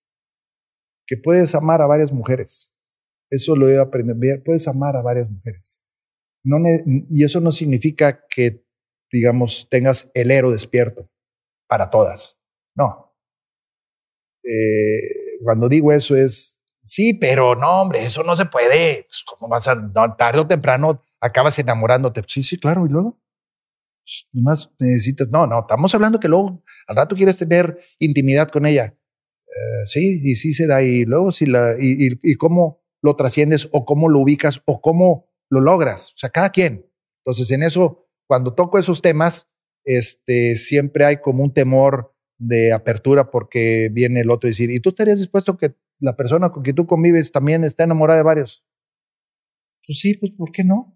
que 1.07 1.17
puedes 1.17 1.55
amar 1.57 1.83
a 1.83 1.87
varias 1.87 2.13
mujeres. 2.13 2.73
Eso 3.29 3.57
lo 3.57 3.69
he 3.69 3.81
aprendido. 3.81 4.43
Puedes 4.45 4.69
amar 4.69 4.97
a 4.97 5.03
varias 5.03 5.29
mujeres. 5.29 5.83
No 6.45 6.59
y 7.11 7.25
eso 7.25 7.41
no 7.41 7.51
significa 7.51 8.25
que, 8.29 8.65
digamos, 9.11 9.67
tengas 9.69 10.11
el 10.15 10.31
héroe 10.31 10.53
despierto 10.53 11.11
para 11.67 11.91
todas. 11.91 12.41
No. 12.77 13.17
Eh, 14.45 15.41
cuando 15.43 15.69
digo 15.69 15.91
eso 15.91 16.15
es, 16.15 16.61
sí, 16.85 17.15
pero 17.15 17.57
no, 17.57 17.83
hombre, 17.83 18.05
eso 18.05 18.23
no 18.23 18.37
se 18.37 18.45
puede. 18.45 19.07
Pues, 19.09 19.25
¿Cómo 19.27 19.49
vas 19.49 19.67
a, 19.67 19.93
tarde 20.17 20.41
o 20.41 20.47
temprano 20.47 21.03
acabas 21.25 21.59
enamorándote? 21.59 22.23
Sí, 22.27 22.43
sí, 22.43 22.59
claro, 22.59 22.87
y 22.87 22.91
luego. 22.91 23.19
Más 24.33 24.71
necesitas, 24.79 25.29
no, 25.31 25.47
no, 25.47 25.61
estamos 25.61 25.95
hablando 25.95 26.21
que 26.21 26.29
luego 26.29 26.63
al 26.87 26.97
rato 26.97 27.17
quieres 27.17 27.39
tener 27.39 27.79
intimidad 27.99 28.49
con 28.49 28.67
ella. 28.67 28.95
Eh, 29.47 29.87
sí, 29.87 30.21
y 30.23 30.37
sí 30.37 30.53
se 30.53 30.67
da, 30.67 30.83
y 30.83 31.05
luego 31.05 31.33
si 31.33 31.47
la, 31.47 31.77
y, 31.81 32.19
y, 32.23 32.35
cómo 32.35 32.83
lo 33.03 33.17
trasciendes 33.17 33.69
o 33.73 33.87
cómo 33.87 34.11
lo 34.11 34.19
ubicas 34.19 34.61
o 34.67 34.83
cómo 34.83 35.31
lo 35.51 35.61
logras. 35.61 36.11
O 36.11 36.17
sea, 36.17 36.29
cada 36.29 36.51
quien. 36.51 36.87
Entonces, 37.25 37.51
en 37.51 37.63
eso, 37.63 38.07
cuando 38.27 38.55
toco 38.55 38.79
esos 38.79 39.01
temas, 39.01 39.49
este, 39.85 40.57
siempre 40.57 41.07
hay 41.07 41.19
como 41.23 41.43
un 41.43 41.55
temor 41.55 42.15
de 42.39 42.73
apertura 42.73 43.31
porque 43.31 43.89
viene 43.91 44.21
el 44.21 44.31
otro 44.31 44.49
y 44.49 44.53
decir, 44.53 44.71
¿y 44.71 44.81
tú 44.81 44.91
estarías 44.91 45.21
dispuesto 45.21 45.57
que 45.57 45.75
la 45.99 46.17
persona 46.17 46.51
con 46.51 46.63
quien 46.63 46.77
tú 46.77 46.87
convives 46.87 47.33
también 47.33 47.65
esté 47.65 47.85
enamorada 47.85 48.19
de 48.19 48.25
varios? 48.25 48.65
Pues 49.87 49.99
sí, 49.99 50.15
pues 50.15 50.33
¿por 50.33 50.51
qué 50.53 50.65
no? 50.65 50.94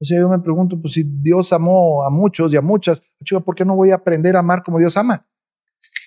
O 0.00 0.04
sea, 0.04 0.18
yo 0.18 0.28
me 0.28 0.38
pregunto, 0.38 0.80
pues 0.80 0.94
si 0.94 1.04
Dios 1.04 1.52
amó 1.52 2.04
a 2.04 2.10
muchos 2.10 2.52
y 2.52 2.56
a 2.56 2.60
muchas, 2.60 3.02
¿por 3.44 3.54
qué 3.54 3.64
no 3.64 3.74
voy 3.74 3.90
a 3.90 3.96
aprender 3.96 4.36
a 4.36 4.40
amar 4.40 4.62
como 4.62 4.78
Dios 4.78 4.96
ama? 4.96 5.26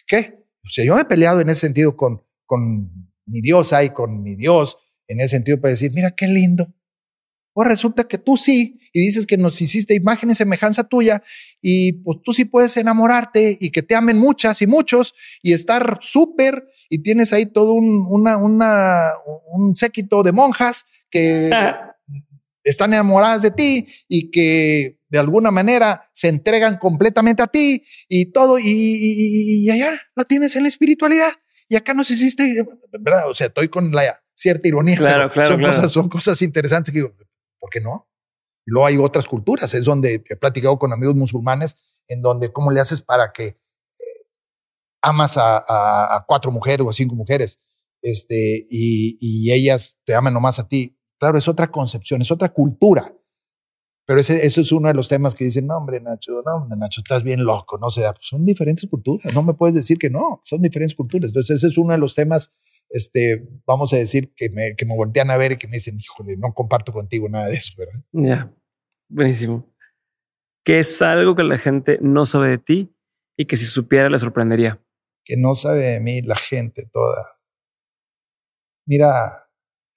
¿Qué? 0.07 0.45
O 0.63 0.69
sea, 0.69 0.85
yo 0.85 0.95
me 0.95 1.01
he 1.01 1.05
peleado 1.05 1.41
en 1.41 1.49
ese 1.49 1.61
sentido 1.61 1.97
con, 1.97 2.21
con 2.45 2.89
mi 3.25 3.41
diosa 3.41 3.83
y 3.83 3.89
con 3.89 4.21
mi 4.23 4.35
Dios, 4.35 4.77
en 5.07 5.19
ese 5.19 5.29
sentido 5.29 5.59
para 5.59 5.71
decir, 5.71 5.91
mira 5.93 6.11
qué 6.11 6.27
lindo. 6.27 6.73
O 7.53 7.63
resulta 7.65 8.05
que 8.05 8.17
tú 8.17 8.37
sí, 8.37 8.79
y 8.93 9.01
dices 9.01 9.25
que 9.25 9.37
nos 9.37 9.61
hiciste 9.61 9.93
imagen 9.93 10.29
y 10.29 10.35
semejanza 10.35 10.85
tuya, 10.85 11.21
y 11.61 11.93
pues 12.03 12.19
tú 12.23 12.33
sí 12.33 12.45
puedes 12.45 12.77
enamorarte 12.77 13.57
y 13.59 13.71
que 13.71 13.83
te 13.83 13.95
amen 13.95 14.17
muchas 14.17 14.61
y 14.61 14.67
muchos 14.67 15.13
y 15.41 15.51
estar 15.51 15.99
súper, 16.01 16.65
y 16.89 16.99
tienes 16.99 17.33
ahí 17.33 17.45
todo 17.45 17.73
un, 17.73 18.05
una, 18.09 18.37
una, 18.37 19.11
un 19.51 19.75
séquito 19.75 20.23
de 20.23 20.31
monjas 20.31 20.85
que 21.09 21.49
están 22.63 22.93
enamoradas 22.93 23.41
de 23.41 23.51
ti 23.51 23.87
y 24.07 24.31
que 24.31 24.99
de 25.09 25.19
alguna 25.19 25.51
manera 25.51 26.09
se 26.13 26.29
entregan 26.29 26.77
completamente 26.77 27.43
a 27.43 27.47
ti 27.47 27.83
y 28.07 28.31
todo, 28.31 28.57
y, 28.57 28.63
y, 28.65 29.69
allá 29.69 29.99
lo 30.15 30.23
tienes 30.23 30.55
en 30.55 30.63
la 30.63 30.69
espiritualidad. 30.69 31.31
Y 31.67 31.75
acá 31.75 31.93
nos 31.93 32.09
hiciste, 32.11 32.65
¿verdad? 32.99 33.29
O 33.29 33.33
sea, 33.33 33.47
estoy 33.47 33.67
con 33.67 33.91
la 33.91 34.21
cierta 34.35 34.67
ironía. 34.67 34.97
Claro, 34.97 35.29
claro, 35.29 35.51
son, 35.51 35.61
Cosas, 35.61 35.91
son 35.91 36.09
cosas 36.09 36.41
interesantes 36.41 36.93
que 36.93 36.99
digo, 36.99 37.13
¿por 37.59 37.69
qué 37.69 37.81
no? 37.81 38.09
Y 38.65 38.71
luego 38.71 38.87
hay 38.87 38.97
otras 38.97 39.25
culturas, 39.25 39.73
es 39.73 39.83
donde 39.83 40.23
he 40.27 40.35
platicado 40.35 40.79
con 40.79 40.93
amigos 40.93 41.15
musulmanes, 41.15 41.77
en 42.07 42.21
donde 42.21 42.51
cómo 42.51 42.71
le 42.71 42.79
haces 42.79 43.01
para 43.01 43.31
que 43.33 43.45
eh, 43.47 43.57
amas 45.01 45.37
a, 45.37 45.57
a, 45.57 46.25
cuatro 46.27 46.51
mujeres 46.51 46.85
o 46.85 46.89
a 46.89 46.93
cinco 46.93 47.15
mujeres, 47.15 47.59
este, 48.01 48.65
y, 48.69 49.17
y 49.19 49.51
ellas 49.51 49.97
te 50.05 50.15
aman 50.15 50.33
nomás 50.33 50.57
a 50.59 50.67
ti 50.67 50.97
Claro, 51.21 51.37
es 51.37 51.47
otra 51.47 51.69
concepción, 51.69 52.23
es 52.23 52.31
otra 52.31 52.49
cultura. 52.49 53.15
Pero 54.07 54.19
ese, 54.19 54.43
eso 54.43 54.61
es 54.61 54.71
uno 54.71 54.87
de 54.87 54.95
los 54.95 55.07
temas 55.07 55.35
que 55.35 55.45
dicen, 55.45 55.67
no, 55.67 55.77
hombre, 55.77 56.01
Nacho, 56.01 56.41
no, 56.43 56.55
hombre, 56.55 56.75
Nacho, 56.75 57.01
estás 57.01 57.21
bien 57.21 57.43
loco, 57.43 57.77
no 57.77 57.91
sé, 57.91 58.01
pues 58.01 58.25
son 58.25 58.43
diferentes 58.43 58.89
culturas, 58.89 59.31
no 59.31 59.43
me 59.43 59.53
puedes 59.53 59.75
decir 59.75 59.99
que 59.99 60.09
no, 60.09 60.41
son 60.43 60.63
diferentes 60.63 60.95
culturas. 60.95 61.29
Entonces, 61.29 61.57
ese 61.57 61.67
es 61.67 61.77
uno 61.77 61.93
de 61.93 61.99
los 61.99 62.15
temas, 62.15 62.51
este, 62.89 63.47
vamos 63.67 63.93
a 63.93 63.97
decir, 63.97 64.33
que 64.35 64.49
me, 64.49 64.75
que 64.75 64.83
me 64.87 64.97
voltean 64.97 65.29
a 65.29 65.37
ver 65.37 65.51
y 65.51 65.57
que 65.57 65.67
me 65.67 65.75
dicen, 65.77 65.99
híjole, 65.99 66.37
no 66.37 66.55
comparto 66.55 66.91
contigo 66.91 67.29
nada 67.29 67.45
de 67.45 67.53
eso, 67.53 67.73
¿verdad? 67.77 68.01
Ya, 68.13 68.51
buenísimo. 69.07 69.71
¿Qué 70.65 70.79
es 70.79 71.03
algo 71.03 71.35
que 71.35 71.43
la 71.43 71.59
gente 71.59 71.99
no 72.01 72.25
sabe 72.25 72.49
de 72.49 72.57
ti 72.57 72.95
y 73.37 73.45
que 73.45 73.57
si 73.57 73.65
supiera 73.65 74.09
le 74.09 74.17
sorprendería? 74.17 74.83
Que 75.23 75.37
no 75.37 75.53
sabe 75.53 75.81
de 75.81 75.99
mí 75.99 76.23
la 76.23 76.35
gente 76.35 76.89
toda. 76.91 77.39
Mira, 78.87 79.40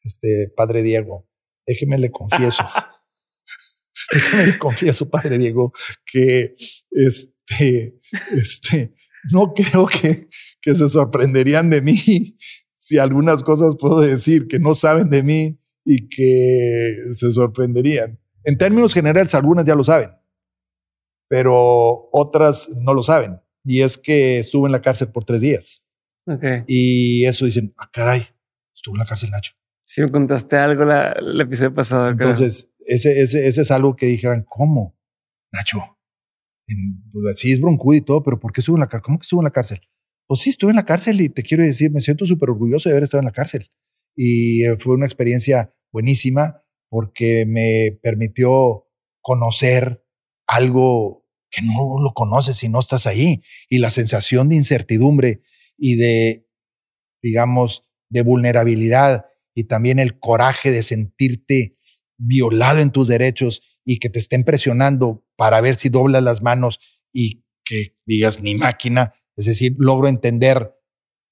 este 0.04 0.52
padre 0.56 0.82
Diego, 0.82 1.28
déjeme 1.66 1.98
le 1.98 2.10
confieso. 2.10 2.64
déjeme 4.12 4.46
le 4.46 4.58
confieso, 4.58 5.08
padre 5.08 5.38
Diego, 5.38 5.72
que 6.04 6.56
este, 6.90 8.00
este, 8.32 8.94
no 9.30 9.52
creo 9.54 9.86
que, 9.86 10.28
que 10.60 10.74
se 10.74 10.88
sorprenderían 10.88 11.70
de 11.70 11.82
mí 11.82 12.36
si 12.78 12.98
algunas 12.98 13.42
cosas 13.42 13.76
puedo 13.80 14.00
decir 14.00 14.46
que 14.46 14.58
no 14.58 14.74
saben 14.74 15.08
de 15.08 15.22
mí 15.22 15.58
y 15.86 16.06
que 16.08 16.96
se 17.12 17.30
sorprenderían. 17.30 18.20
En 18.44 18.58
términos 18.58 18.92
generales, 18.92 19.34
algunas 19.34 19.64
ya 19.64 19.74
lo 19.74 19.84
saben, 19.84 20.10
pero 21.28 22.10
otras 22.12 22.68
no 22.76 22.92
lo 22.92 23.02
saben. 23.02 23.40
Y 23.64 23.80
es 23.80 23.96
que 23.96 24.38
estuve 24.38 24.68
en 24.68 24.72
la 24.72 24.82
cárcel 24.82 25.08
por 25.08 25.24
tres 25.24 25.40
días. 25.40 25.86
Y 26.66 27.24
eso 27.26 27.46
dicen, 27.46 27.74
ah, 27.78 27.90
caray, 27.90 28.26
estuvo 28.74 28.94
en 28.94 29.00
la 29.00 29.06
cárcel 29.06 29.30
Nacho. 29.30 29.54
Sí, 29.86 30.00
me 30.00 30.10
contaste 30.10 30.56
algo 30.56 30.84
la, 30.84 31.12
el 31.12 31.40
episodio 31.40 31.74
pasado. 31.74 32.08
Entonces, 32.08 32.70
ese, 32.86 33.20
ese, 33.20 33.46
ese 33.46 33.62
es 33.62 33.70
algo 33.70 33.96
que 33.96 34.06
dijeran, 34.06 34.44
¿cómo? 34.48 34.98
Nacho, 35.52 35.78
en, 36.66 37.02
pues, 37.12 37.38
sí 37.38 37.52
es 37.52 37.60
broncudo 37.60 37.96
y 37.96 38.00
todo, 38.00 38.22
pero 38.22 38.40
¿por 38.40 38.52
qué 38.52 38.60
estuvo 38.60 38.76
en 38.76 38.80
la 38.80 38.88
cárcel? 38.88 39.04
¿Cómo 39.04 39.18
que 39.18 39.24
estuvo 39.24 39.40
en 39.40 39.44
la 39.44 39.50
cárcel? 39.50 39.80
Pues 40.26 40.40
sí, 40.40 40.50
estuve 40.50 40.70
en 40.70 40.76
la 40.76 40.86
cárcel 40.86 41.20
y 41.20 41.28
te 41.28 41.42
quiero 41.42 41.62
decir, 41.62 41.90
me 41.90 42.00
siento 42.00 42.24
súper 42.24 42.50
orgulloso 42.50 42.88
de 42.88 42.94
haber 42.94 43.04
estado 43.04 43.20
en 43.20 43.26
la 43.26 43.32
cárcel. 43.32 43.70
Y 44.16 44.64
eh, 44.64 44.76
fue 44.78 44.94
una 44.94 45.06
experiencia 45.06 45.74
buenísima 45.92 46.62
porque 46.88 47.44
me 47.46 47.98
permitió 48.02 48.86
conocer 49.20 50.04
algo 50.46 51.26
que 51.50 51.62
no 51.62 52.00
lo 52.02 52.12
conoces 52.14 52.56
si 52.56 52.68
no 52.68 52.78
estás 52.80 53.06
ahí. 53.06 53.42
Y 53.68 53.78
la 53.78 53.90
sensación 53.90 54.48
de 54.48 54.56
incertidumbre 54.56 55.42
y 55.76 55.96
de, 55.96 56.48
digamos, 57.22 57.86
de 58.08 58.22
vulnerabilidad 58.22 59.26
y 59.54 59.64
también 59.64 59.98
el 59.98 60.18
coraje 60.18 60.70
de 60.70 60.82
sentirte 60.82 61.76
violado 62.18 62.80
en 62.80 62.90
tus 62.90 63.08
derechos 63.08 63.62
y 63.84 63.98
que 63.98 64.08
te 64.08 64.18
estén 64.18 64.44
presionando 64.44 65.24
para 65.36 65.60
ver 65.60 65.76
si 65.76 65.88
doblas 65.88 66.22
las 66.22 66.42
manos 66.42 66.80
y 67.12 67.44
que 67.64 67.96
digas 68.04 68.40
ni 68.40 68.54
máquina, 68.54 69.14
es 69.36 69.46
decir, 69.46 69.74
logro 69.78 70.08
entender, 70.08 70.74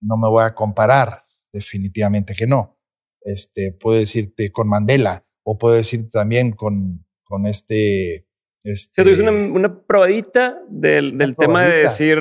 no 0.00 0.16
me 0.16 0.28
voy 0.28 0.44
a 0.44 0.54
comparar, 0.54 1.24
definitivamente 1.52 2.34
que 2.34 2.46
no. 2.46 2.78
Este, 3.20 3.72
puedo 3.72 3.98
decirte 3.98 4.50
con 4.50 4.68
Mandela 4.68 5.24
o 5.44 5.58
puedo 5.58 5.74
decirte 5.74 6.10
también 6.10 6.52
con, 6.52 7.04
con 7.24 7.46
este... 7.46 8.26
este 8.64 9.20
una, 9.20 9.30
una 9.30 9.82
probadita 9.84 10.60
del, 10.68 11.18
del 11.18 11.36
tema 11.36 11.64
de 11.64 11.78
decir, 11.78 12.18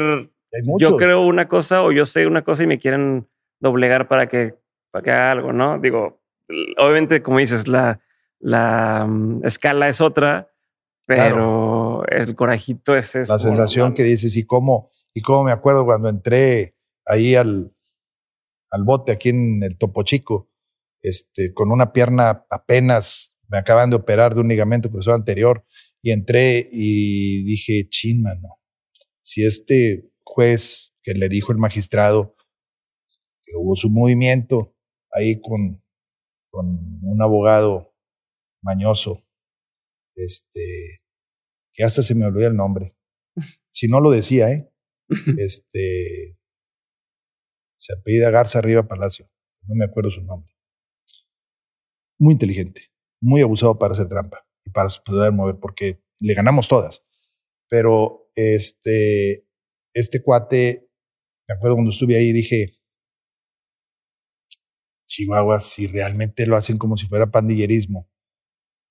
yo 0.80 0.98
creo 0.98 1.26
una 1.26 1.48
cosa 1.48 1.84
o 1.84 1.91
yo 1.91 2.06
sé 2.06 2.28
una 2.28 2.44
cosa 2.44 2.64
y 2.64 2.68
me 2.68 2.80
quieren 2.80 3.28
doblegar 3.60 4.07
para 4.07 4.28
que, 4.28 4.61
para 4.92 5.04
que 5.04 5.12
haga 5.12 5.32
algo, 5.32 5.54
¿no? 5.54 5.80
Digo, 5.80 6.22
obviamente, 6.78 7.24
como 7.24 7.40
dices, 7.40 7.68
la, 7.68 8.02
la 8.40 9.06
mm, 9.08 9.46
escala 9.46 9.88
es 9.90 10.02
otra, 10.02 10.52
pero 11.06 12.06
el 12.08 12.36
corajito 12.36 12.96
es 12.96 13.16
eso. 13.16 13.34
La 13.34 13.40
sensación 13.40 13.94
que 13.94 14.04
dices, 14.04 14.36
¿y 14.38 14.46
cómo? 14.46 14.92
Y 15.14 15.22
cómo 15.22 15.44
me 15.44 15.52
acuerdo 15.52 15.86
cuando 15.86 16.10
entré 16.10 16.76
ahí 17.06 17.36
al, 17.36 17.74
al 18.70 18.84
bote 18.84 19.12
aquí 19.12 19.30
en 19.30 19.64
el 19.64 19.78
Topo 19.78 20.04
Chico, 20.04 20.50
este, 21.02 21.54
con 21.54 21.72
una 21.72 21.92
pierna 21.92 22.46
apenas, 22.50 23.36
me 23.50 23.58
acaban 23.58 23.90
de 23.90 23.98
operar 23.98 24.34
de 24.34 24.42
un 24.42 24.48
ligamento 24.48 24.90
cruzado 24.90 25.16
anterior, 25.16 25.66
y 26.02 26.12
entré 26.12 26.68
y 26.72 27.44
dije, 27.44 27.88
chin, 27.90 28.24
mano, 28.24 28.60
si 29.22 29.46
este 29.46 30.10
juez 30.24 30.94
que 31.04 31.14
le 31.14 31.30
dijo 31.30 31.52
el 31.52 31.58
magistrado 31.58 32.36
que 33.44 33.52
hubo 33.56 33.76
su 33.76 33.90
movimiento 33.90 34.74
ahí 35.12 35.42
con, 35.42 35.84
con 36.50 36.66
un 37.04 37.22
abogado 37.22 37.94
mañoso, 38.62 39.24
este, 40.16 41.02
que 41.74 41.84
hasta 41.84 42.04
se 42.04 42.16
me 42.16 42.26
olvidó 42.26 42.48
el 42.48 42.56
nombre. 42.56 42.96
Si 43.74 43.88
no 43.88 44.02
lo 44.02 44.12
decía, 44.12 44.52
¿eh? 44.52 44.70
este, 45.38 46.38
se 47.80 47.94
apellida 47.94 48.30
Garza 48.30 48.60
Arriba 48.60 48.86
Palacio, 48.86 49.30
no 49.66 49.76
me 49.76 49.86
acuerdo 49.86 50.12
su 50.12 50.22
nombre. 50.22 50.54
Muy 52.20 52.34
inteligente, 52.34 52.92
muy 53.22 53.42
abusado 53.42 53.80
para 53.80 53.94
hacer 53.94 54.10
trampa 54.10 54.46
y 54.66 54.72
para 54.72 54.90
poder 55.06 55.32
mover, 55.32 55.56
porque 55.58 56.04
le 56.20 56.34
ganamos 56.34 56.68
todas. 56.68 57.06
Pero 57.70 58.30
este, 58.36 59.48
este 59.94 60.22
cuate, 60.22 60.90
me 61.48 61.56
acuerdo 61.56 61.78
cuando 61.78 61.92
estuve 61.92 62.18
ahí, 62.18 62.34
dije, 62.34 62.81
Chihuahua, 65.12 65.60
si 65.60 65.88
realmente 65.88 66.46
lo 66.46 66.56
hacen 66.56 66.78
como 66.78 66.96
si 66.96 67.06
fuera 67.06 67.32
pandillerismo 67.32 68.10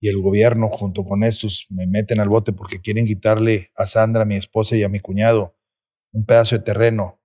y 0.02 0.08
el 0.08 0.20
gobierno 0.20 0.68
junto 0.68 1.02
con 1.04 1.24
estos 1.24 1.66
me 1.70 1.86
meten 1.86 2.20
al 2.20 2.28
bote 2.28 2.52
porque 2.52 2.80
quieren 2.80 3.06
quitarle 3.06 3.70
a 3.74 3.86
Sandra, 3.86 4.22
a 4.22 4.26
mi 4.26 4.36
esposa 4.36 4.76
y 4.76 4.82
a 4.82 4.90
mi 4.90 5.00
cuñado 5.00 5.56
un 6.12 6.26
pedazo 6.26 6.58
de 6.58 6.64
terreno 6.64 7.22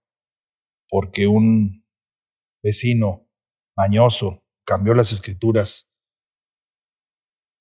porque 0.87 1.27
un 1.27 1.85
vecino 2.63 3.29
mañoso 3.75 4.45
cambió 4.65 4.93
las 4.93 5.11
escrituras 5.11 5.91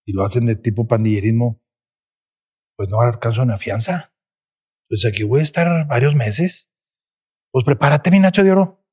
y 0.06 0.12
lo 0.12 0.22
hacen 0.22 0.46
de 0.46 0.54
tipo 0.54 0.86
pandillerismo, 0.86 1.60
pues 2.76 2.88
no 2.90 3.00
alcanzo 3.00 3.42
una 3.42 3.56
fianza. 3.56 4.14
Entonces 4.84 5.10
aquí 5.10 5.24
voy 5.24 5.40
a 5.40 5.44
estar 5.44 5.86
varios 5.88 6.14
meses. 6.14 6.70
Pues 7.50 7.64
prepárate, 7.64 8.10
mi 8.10 8.18
Nacho 8.18 8.44
de 8.44 8.52
Oro. 8.52 8.86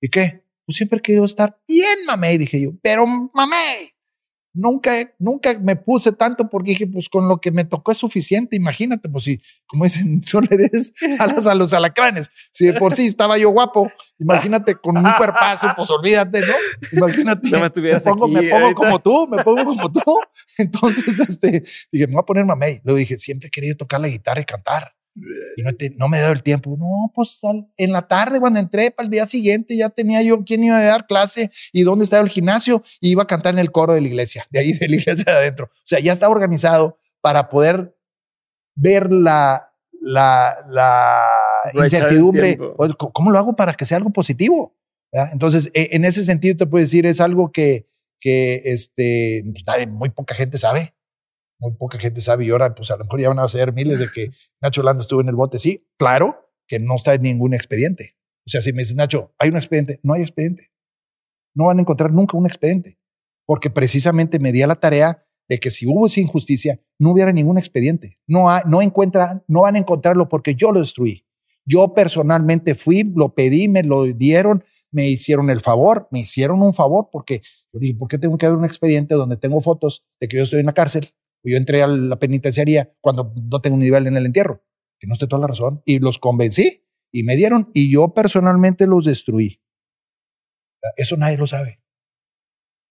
¿Y 0.00 0.08
qué? 0.08 0.41
Pues 0.66 0.76
siempre 0.76 0.98
he 0.98 1.02
querido 1.02 1.24
estar 1.24 1.58
bien, 1.66 2.06
mamé, 2.06 2.38
dije 2.38 2.60
yo. 2.60 2.70
Pero 2.82 3.06
mamé, 3.06 3.92
nunca, 4.54 4.92
nunca 5.18 5.58
me 5.58 5.76
puse 5.76 6.12
tanto 6.12 6.48
porque 6.48 6.72
dije, 6.72 6.86
pues 6.86 7.08
con 7.08 7.28
lo 7.28 7.40
que 7.40 7.50
me 7.50 7.64
tocó 7.64 7.92
es 7.92 7.98
suficiente. 7.98 8.56
Imagínate, 8.56 9.08
pues 9.08 9.24
si, 9.24 9.40
como 9.66 9.84
dicen, 9.84 10.22
no 10.32 10.40
le 10.40 10.56
des 10.56 10.92
alas 11.18 11.46
a 11.46 11.54
los 11.54 11.72
alacranes. 11.72 12.30
Si 12.52 12.66
de 12.66 12.74
por 12.74 12.94
sí 12.94 13.06
estaba 13.06 13.38
yo 13.38 13.50
guapo, 13.50 13.90
imagínate 14.18 14.74
con 14.76 14.96
un 14.96 15.12
cuerpazo, 15.16 15.68
pues 15.76 15.90
olvídate, 15.90 16.40
¿no? 16.40 16.54
Imagínate, 16.92 17.48
me, 17.80 18.00
pongo, 18.00 18.28
me 18.28 18.48
pongo 18.48 18.74
como 18.74 19.00
tú, 19.00 19.28
me 19.28 19.42
pongo 19.42 19.64
como 19.64 19.90
tú. 19.90 20.00
Entonces, 20.58 21.18
este, 21.18 21.64
dije, 21.90 22.06
me 22.06 22.14
voy 22.14 22.20
a 22.20 22.26
poner 22.26 22.44
mamey. 22.44 22.80
Luego 22.84 22.98
dije, 22.98 23.18
siempre 23.18 23.48
he 23.48 23.50
querido 23.50 23.76
tocar 23.76 24.00
la 24.00 24.08
guitarra 24.08 24.40
y 24.40 24.44
cantar. 24.44 24.94
Y 25.56 25.90
no, 25.96 26.08
me 26.08 26.20
dado 26.20 26.32
el 26.32 26.42
tiempo. 26.42 26.76
No, 26.78 27.12
pues 27.14 27.38
en 27.76 27.92
la 27.92 28.02
tarde 28.02 28.40
cuando 28.40 28.60
entré 28.60 28.90
para 28.90 29.06
el 29.06 29.10
día 29.10 29.26
siguiente 29.26 29.76
ya 29.76 29.90
tenía 29.90 30.22
yo 30.22 30.44
quién 30.44 30.64
iba 30.64 30.78
a 30.78 30.82
dar 30.82 31.06
clase 31.06 31.50
y 31.72 31.82
dónde 31.82 32.04
estaba 32.04 32.22
el 32.22 32.28
gimnasio 32.28 32.82
y 33.00 33.10
iba 33.10 33.22
a 33.22 33.26
cantar 33.26 33.54
en 33.54 33.58
el 33.58 33.70
coro 33.72 33.94
de 33.94 34.00
la 34.00 34.08
iglesia, 34.08 34.46
de 34.50 34.60
ahí 34.60 34.72
de 34.72 34.88
la 34.88 34.96
iglesia 34.96 35.32
de 35.32 35.38
adentro. 35.38 35.66
O 35.66 35.86
sea, 35.86 36.00
ya 36.00 36.12
estaba 36.12 36.32
organizado 36.32 36.98
para 37.20 37.48
poder 37.48 37.96
ver 38.74 39.12
la, 39.12 39.72
la, 40.00 40.56
la 40.68 41.26
incertidumbre. 41.74 42.58
¿Cómo 43.12 43.30
lo 43.30 43.38
hago 43.38 43.56
para 43.56 43.74
que 43.74 43.86
sea 43.86 43.98
algo 43.98 44.10
positivo? 44.10 44.76
Entonces, 45.12 45.70
e, 45.74 45.90
en 45.92 46.04
ese 46.04 46.24
sentido 46.24 46.56
te 46.56 46.66
puedo 46.66 46.82
decir, 46.82 47.04
es 47.06 47.20
algo 47.20 47.52
que, 47.52 47.86
que 48.18 48.62
este, 48.64 49.44
muy 49.88 50.10
poca 50.10 50.34
gente 50.34 50.56
sabe 50.56 50.94
muy 51.62 51.76
poca 51.76 51.98
gente 51.98 52.20
sabe 52.20 52.44
y 52.44 52.50
ahora 52.50 52.74
pues 52.74 52.90
a 52.90 52.96
lo 52.96 53.04
mejor 53.04 53.20
ya 53.20 53.28
van 53.28 53.38
a 53.38 53.46
ser 53.46 53.72
miles 53.72 54.00
de 54.00 54.08
que 54.12 54.30
Nacho 54.60 54.82
Landa 54.82 55.02
estuvo 55.02 55.20
en 55.20 55.28
el 55.28 55.36
bote. 55.36 55.58
Sí, 55.58 55.86
claro 55.96 56.50
que 56.66 56.80
no 56.80 56.96
está 56.96 57.14
en 57.14 57.22
ningún 57.22 57.54
expediente. 57.54 58.16
O 58.44 58.50
sea, 58.50 58.60
si 58.60 58.72
me 58.72 58.80
dices, 58.80 58.96
Nacho, 58.96 59.32
¿hay 59.38 59.50
un 59.50 59.56
expediente? 59.56 60.00
No 60.02 60.14
hay 60.14 60.22
expediente. 60.22 60.72
No 61.54 61.66
van 61.66 61.78
a 61.78 61.82
encontrar 61.82 62.12
nunca 62.12 62.36
un 62.36 62.46
expediente. 62.46 62.98
Porque 63.46 63.70
precisamente 63.70 64.40
me 64.40 64.50
di 64.50 64.62
a 64.62 64.66
la 64.66 64.74
tarea 64.74 65.24
de 65.48 65.60
que 65.60 65.70
si 65.70 65.86
hubo 65.86 66.06
esa 66.06 66.20
injusticia, 66.20 66.80
no 66.98 67.10
hubiera 67.12 67.32
ningún 67.32 67.58
expediente. 67.58 68.18
No, 68.26 68.48
no, 68.66 68.82
encuentran, 68.82 69.44
no 69.46 69.62
van 69.62 69.76
a 69.76 69.78
encontrarlo 69.78 70.28
porque 70.28 70.54
yo 70.56 70.72
lo 70.72 70.80
destruí. 70.80 71.24
Yo 71.64 71.94
personalmente 71.94 72.74
fui, 72.74 73.04
lo 73.14 73.34
pedí, 73.34 73.68
me 73.68 73.84
lo 73.84 74.04
dieron, 74.04 74.64
me 74.90 75.08
hicieron 75.08 75.48
el 75.50 75.60
favor, 75.60 76.08
me 76.10 76.20
hicieron 76.20 76.60
un 76.62 76.72
favor 76.72 77.08
porque 77.12 77.42
yo 77.72 77.78
dije, 77.78 77.94
¿por 77.94 78.08
qué 78.08 78.18
tengo 78.18 78.36
que 78.36 78.46
haber 78.46 78.58
un 78.58 78.64
expediente 78.64 79.14
donde 79.14 79.36
tengo 79.36 79.60
fotos 79.60 80.04
de 80.20 80.26
que 80.26 80.38
yo 80.38 80.42
estoy 80.42 80.60
en 80.60 80.66
la 80.66 80.72
cárcel 80.72 81.12
yo 81.50 81.56
entré 81.56 81.82
a 81.82 81.86
la 81.86 82.18
penitenciaría 82.18 82.94
cuando 83.00 83.34
no 83.50 83.60
tengo 83.60 83.74
un 83.74 83.80
nivel 83.80 84.06
en 84.06 84.16
el 84.16 84.26
entierro. 84.26 84.64
no 85.02 85.12
usted 85.14 85.26
toda 85.26 85.40
la 85.40 85.48
razón. 85.48 85.82
Y 85.84 85.98
los 85.98 86.18
convencí 86.18 86.86
y 87.12 87.24
me 87.24 87.36
dieron 87.36 87.70
y 87.74 87.92
yo 87.92 88.14
personalmente 88.14 88.86
los 88.86 89.04
destruí. 89.04 89.60
Eso 90.96 91.16
nadie 91.16 91.36
lo 91.36 91.46
sabe. 91.46 91.82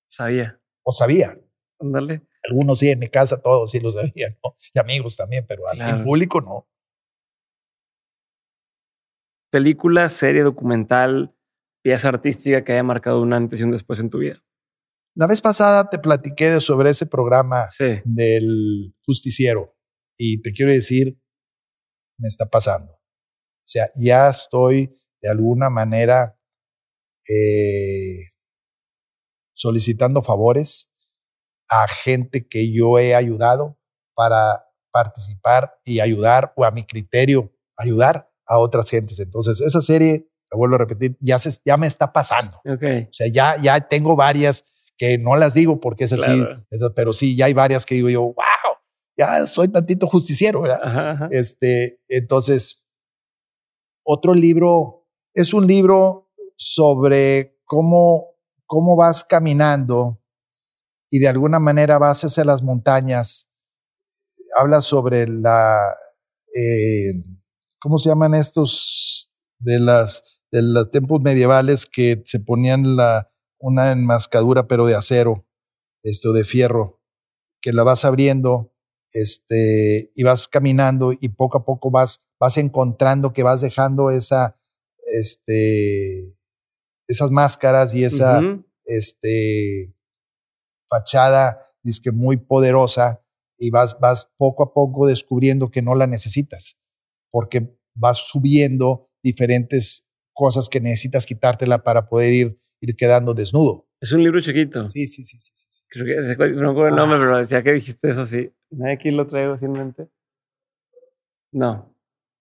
Sabía. 0.09 0.59
O 0.83 0.93
sabía. 0.93 1.39
Ándale. 1.79 2.21
Algunos 2.43 2.79
sí, 2.79 2.89
en 2.89 2.99
mi 2.99 3.07
casa 3.07 3.41
todos 3.41 3.71
sí 3.71 3.79
lo 3.79 3.91
sabían, 3.91 4.37
¿no? 4.43 4.55
Y 4.73 4.79
amigos 4.79 5.15
también, 5.15 5.45
pero 5.47 5.67
así 5.67 5.87
en 5.87 6.01
público 6.01 6.41
no. 6.41 6.67
Película, 9.51 10.09
serie, 10.09 10.41
documental, 10.41 11.35
pieza 11.83 12.09
artística 12.09 12.63
que 12.63 12.71
haya 12.71 12.83
marcado 12.83 13.21
un 13.21 13.33
antes 13.33 13.59
y 13.59 13.63
un 13.63 13.71
después 13.71 13.99
en 13.99 14.09
tu 14.09 14.19
vida. 14.19 14.41
La 15.15 15.27
vez 15.27 15.41
pasada 15.41 15.89
te 15.89 15.99
platiqué 15.99 16.61
sobre 16.61 16.91
ese 16.91 17.05
programa 17.05 17.67
del 18.05 18.95
justiciero. 19.05 19.75
Y 20.17 20.41
te 20.41 20.51
quiero 20.53 20.71
decir, 20.71 21.19
me 22.17 22.27
está 22.27 22.45
pasando. 22.45 22.93
O 22.93 23.67
sea, 23.67 23.89
ya 23.95 24.29
estoy 24.29 24.97
de 25.21 25.29
alguna 25.29 25.69
manera 25.69 26.37
eh, 27.27 28.31
solicitando 29.53 30.21
favores 30.21 30.91
a 31.69 31.87
gente 31.87 32.47
que 32.47 32.71
yo 32.71 32.99
he 32.99 33.15
ayudado 33.15 33.77
para 34.15 34.65
participar 34.91 35.73
y 35.85 35.99
ayudar, 35.99 36.53
o 36.55 36.65
a 36.65 36.71
mi 36.71 36.85
criterio, 36.85 37.53
ayudar 37.77 38.29
a 38.45 38.59
otras 38.59 38.89
gentes. 38.89 39.19
Entonces, 39.19 39.61
esa 39.61 39.81
serie, 39.81 40.27
la 40.51 40.57
vuelvo 40.57 40.75
a 40.75 40.79
repetir, 40.79 41.17
ya, 41.21 41.39
se, 41.39 41.49
ya 41.63 41.77
me 41.77 41.87
está 41.87 42.11
pasando. 42.11 42.59
Okay. 42.65 43.03
O 43.03 43.13
sea, 43.13 43.27
ya, 43.27 43.55
ya 43.57 43.79
tengo 43.87 44.15
varias 44.15 44.65
que 44.97 45.17
no 45.17 45.35
las 45.35 45.53
digo 45.53 45.79
porque 45.79 46.03
es 46.03 46.13
así, 46.13 46.43
pero 46.95 47.13
sí, 47.13 47.35
ya 47.35 47.45
hay 47.45 47.53
varias 47.53 47.85
que 47.85 47.95
digo 47.95 48.09
yo, 48.09 48.21
wow, 48.21 48.35
ya 49.17 49.47
soy 49.47 49.67
tantito 49.67 50.07
justiciero, 50.07 50.61
¿verdad? 50.61 51.27
Este, 51.31 52.01
entonces, 52.07 52.83
otro 54.03 54.33
libro, 54.33 55.07
es 55.33 55.53
un 55.53 55.67
libro 55.67 56.29
sobre 56.55 57.59
cómo, 57.65 58.35
cómo 58.65 58.95
vas 58.95 59.23
caminando 59.23 60.21
y 61.09 61.19
de 61.19 61.27
alguna 61.27 61.59
manera 61.59 61.97
vas 61.97 62.23
hacia 62.23 62.45
las 62.45 62.61
montañas. 62.61 63.49
Habla 64.57 64.81
sobre 64.81 65.27
la, 65.27 65.95
eh, 66.55 67.23
¿cómo 67.79 67.97
se 67.97 68.09
llaman 68.09 68.33
estos? 68.33 69.29
De 69.59 69.79
las, 69.79 70.41
de 70.51 70.61
los 70.61 70.89
tiempos 70.89 71.21
medievales 71.21 71.85
que 71.85 72.23
se 72.25 72.39
ponían 72.39 72.95
la, 72.95 73.30
una 73.61 73.91
enmascadura, 73.91 74.67
pero 74.67 74.85
de 74.85 74.95
acero, 74.95 75.47
esto 76.03 76.33
de 76.33 76.43
fierro, 76.43 77.01
que 77.61 77.73
la 77.73 77.83
vas 77.83 78.05
abriendo, 78.05 78.73
este, 79.13 80.11
y 80.15 80.23
vas 80.23 80.47
caminando 80.47 81.11
y 81.13 81.29
poco 81.29 81.57
a 81.57 81.65
poco 81.65 81.91
vas, 81.91 82.23
vas 82.39 82.57
encontrando 82.57 83.33
que 83.33 83.43
vas 83.43 83.61
dejando 83.61 84.09
esa, 84.09 84.59
este, 85.05 86.35
esas 87.07 87.29
máscaras 87.31 87.93
y 87.93 88.03
esa, 88.03 88.41
este, 88.85 89.95
fachada, 90.89 91.67
que 92.03 92.11
muy 92.11 92.37
poderosa, 92.37 93.23
y 93.57 93.69
vas, 93.69 93.99
vas 93.99 94.31
poco 94.37 94.63
a 94.63 94.73
poco 94.73 95.07
descubriendo 95.07 95.69
que 95.69 95.81
no 95.81 95.95
la 95.95 96.07
necesitas, 96.07 96.77
porque 97.31 97.77
vas 97.95 98.17
subiendo 98.17 99.09
diferentes 99.23 100.07
cosas 100.33 100.69
que 100.69 100.79
necesitas 100.79 101.25
quitártela 101.25 101.83
para 101.83 102.07
poder 102.07 102.33
ir 102.33 102.60
ir 102.81 102.95
quedando 102.95 103.33
desnudo. 103.33 103.87
Es 104.01 104.11
un 104.11 104.23
libro 104.23 104.41
chiquito. 104.41 104.89
Sí, 104.89 105.07
sí, 105.07 105.23
sí, 105.23 105.37
sí. 105.39 105.53
sí. 105.55 105.83
Creo 105.89 106.05
que 106.05 106.51
no 106.53 106.69
recuerdo 106.69 106.87
el 106.87 106.95
nombre, 106.95 107.17
ah. 107.17 107.21
pero 107.21 107.37
decía 107.37 107.63
que 107.63 107.73
dijiste 107.73 108.09
eso, 108.09 108.25
sí. 108.25 108.51
¿Nadie 108.71 108.93
aquí 108.93 109.11
lo 109.11 109.27
traigo 109.27 109.57
sin 109.57 109.71
mente? 109.71 110.09
No. 111.51 111.95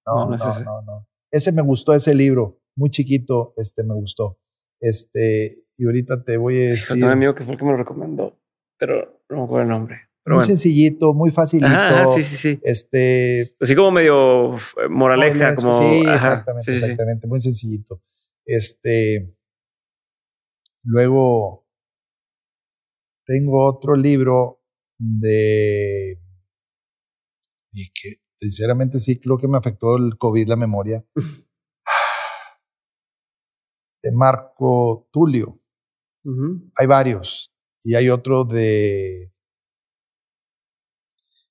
No, 0.06 0.24
no, 0.24 0.30
no, 0.30 0.34
ese. 0.34 0.64
no, 0.64 0.82
no. 0.82 1.06
Ese 1.30 1.52
me 1.52 1.62
gustó, 1.62 1.92
ese 1.92 2.14
libro. 2.14 2.60
Muy 2.76 2.90
chiquito, 2.90 3.52
este 3.56 3.84
me 3.84 3.94
gustó. 3.94 4.38
Este, 4.80 5.64
y 5.76 5.84
ahorita 5.84 6.24
te 6.24 6.36
voy 6.38 6.56
a 6.56 6.70
decir. 6.70 6.94
Tengo 6.94 7.06
un 7.06 7.12
amigo 7.12 7.34
que 7.34 7.44
fue 7.44 7.52
el 7.52 7.58
que 7.58 7.64
me 7.64 7.72
lo 7.72 7.76
recomendó, 7.76 8.38
pero 8.78 9.22
no 9.28 9.36
me 9.36 9.44
acuerdo 9.44 9.62
el 9.62 9.68
nombre. 9.68 9.96
muy 10.24 10.42
sencillito, 10.42 11.12
muy 11.12 11.30
facilito. 11.30 12.14
sí, 12.14 12.22
sí, 12.22 12.36
sí. 12.36 12.60
Este. 12.62 13.54
Así 13.60 13.74
como 13.74 13.90
medio 13.90 14.56
eh, 14.56 14.88
moraleja, 14.88 15.54
como. 15.56 15.74
Sí, 15.74 16.00
exactamente, 16.00 16.74
exactamente. 16.74 17.26
Muy 17.26 17.40
sencillito. 17.40 18.02
Este. 18.46 19.34
Luego 20.82 21.66
tengo 23.26 23.66
otro 23.66 23.94
libro 23.94 24.60
de... 24.98 26.18
Y 27.72 27.90
que 27.92 28.20
sinceramente 28.38 28.98
sí 28.98 29.20
creo 29.20 29.38
que 29.38 29.48
me 29.48 29.58
afectó 29.58 29.96
el 29.96 30.16
COVID 30.18 30.48
la 30.48 30.56
memoria. 30.56 31.04
de 34.02 34.12
Marco 34.12 35.08
Tulio. 35.12 35.60
Hay 36.76 36.86
varios. 36.86 37.52
Y 37.82 37.94
hay 37.94 38.10
otro 38.10 38.44
de 38.44 39.32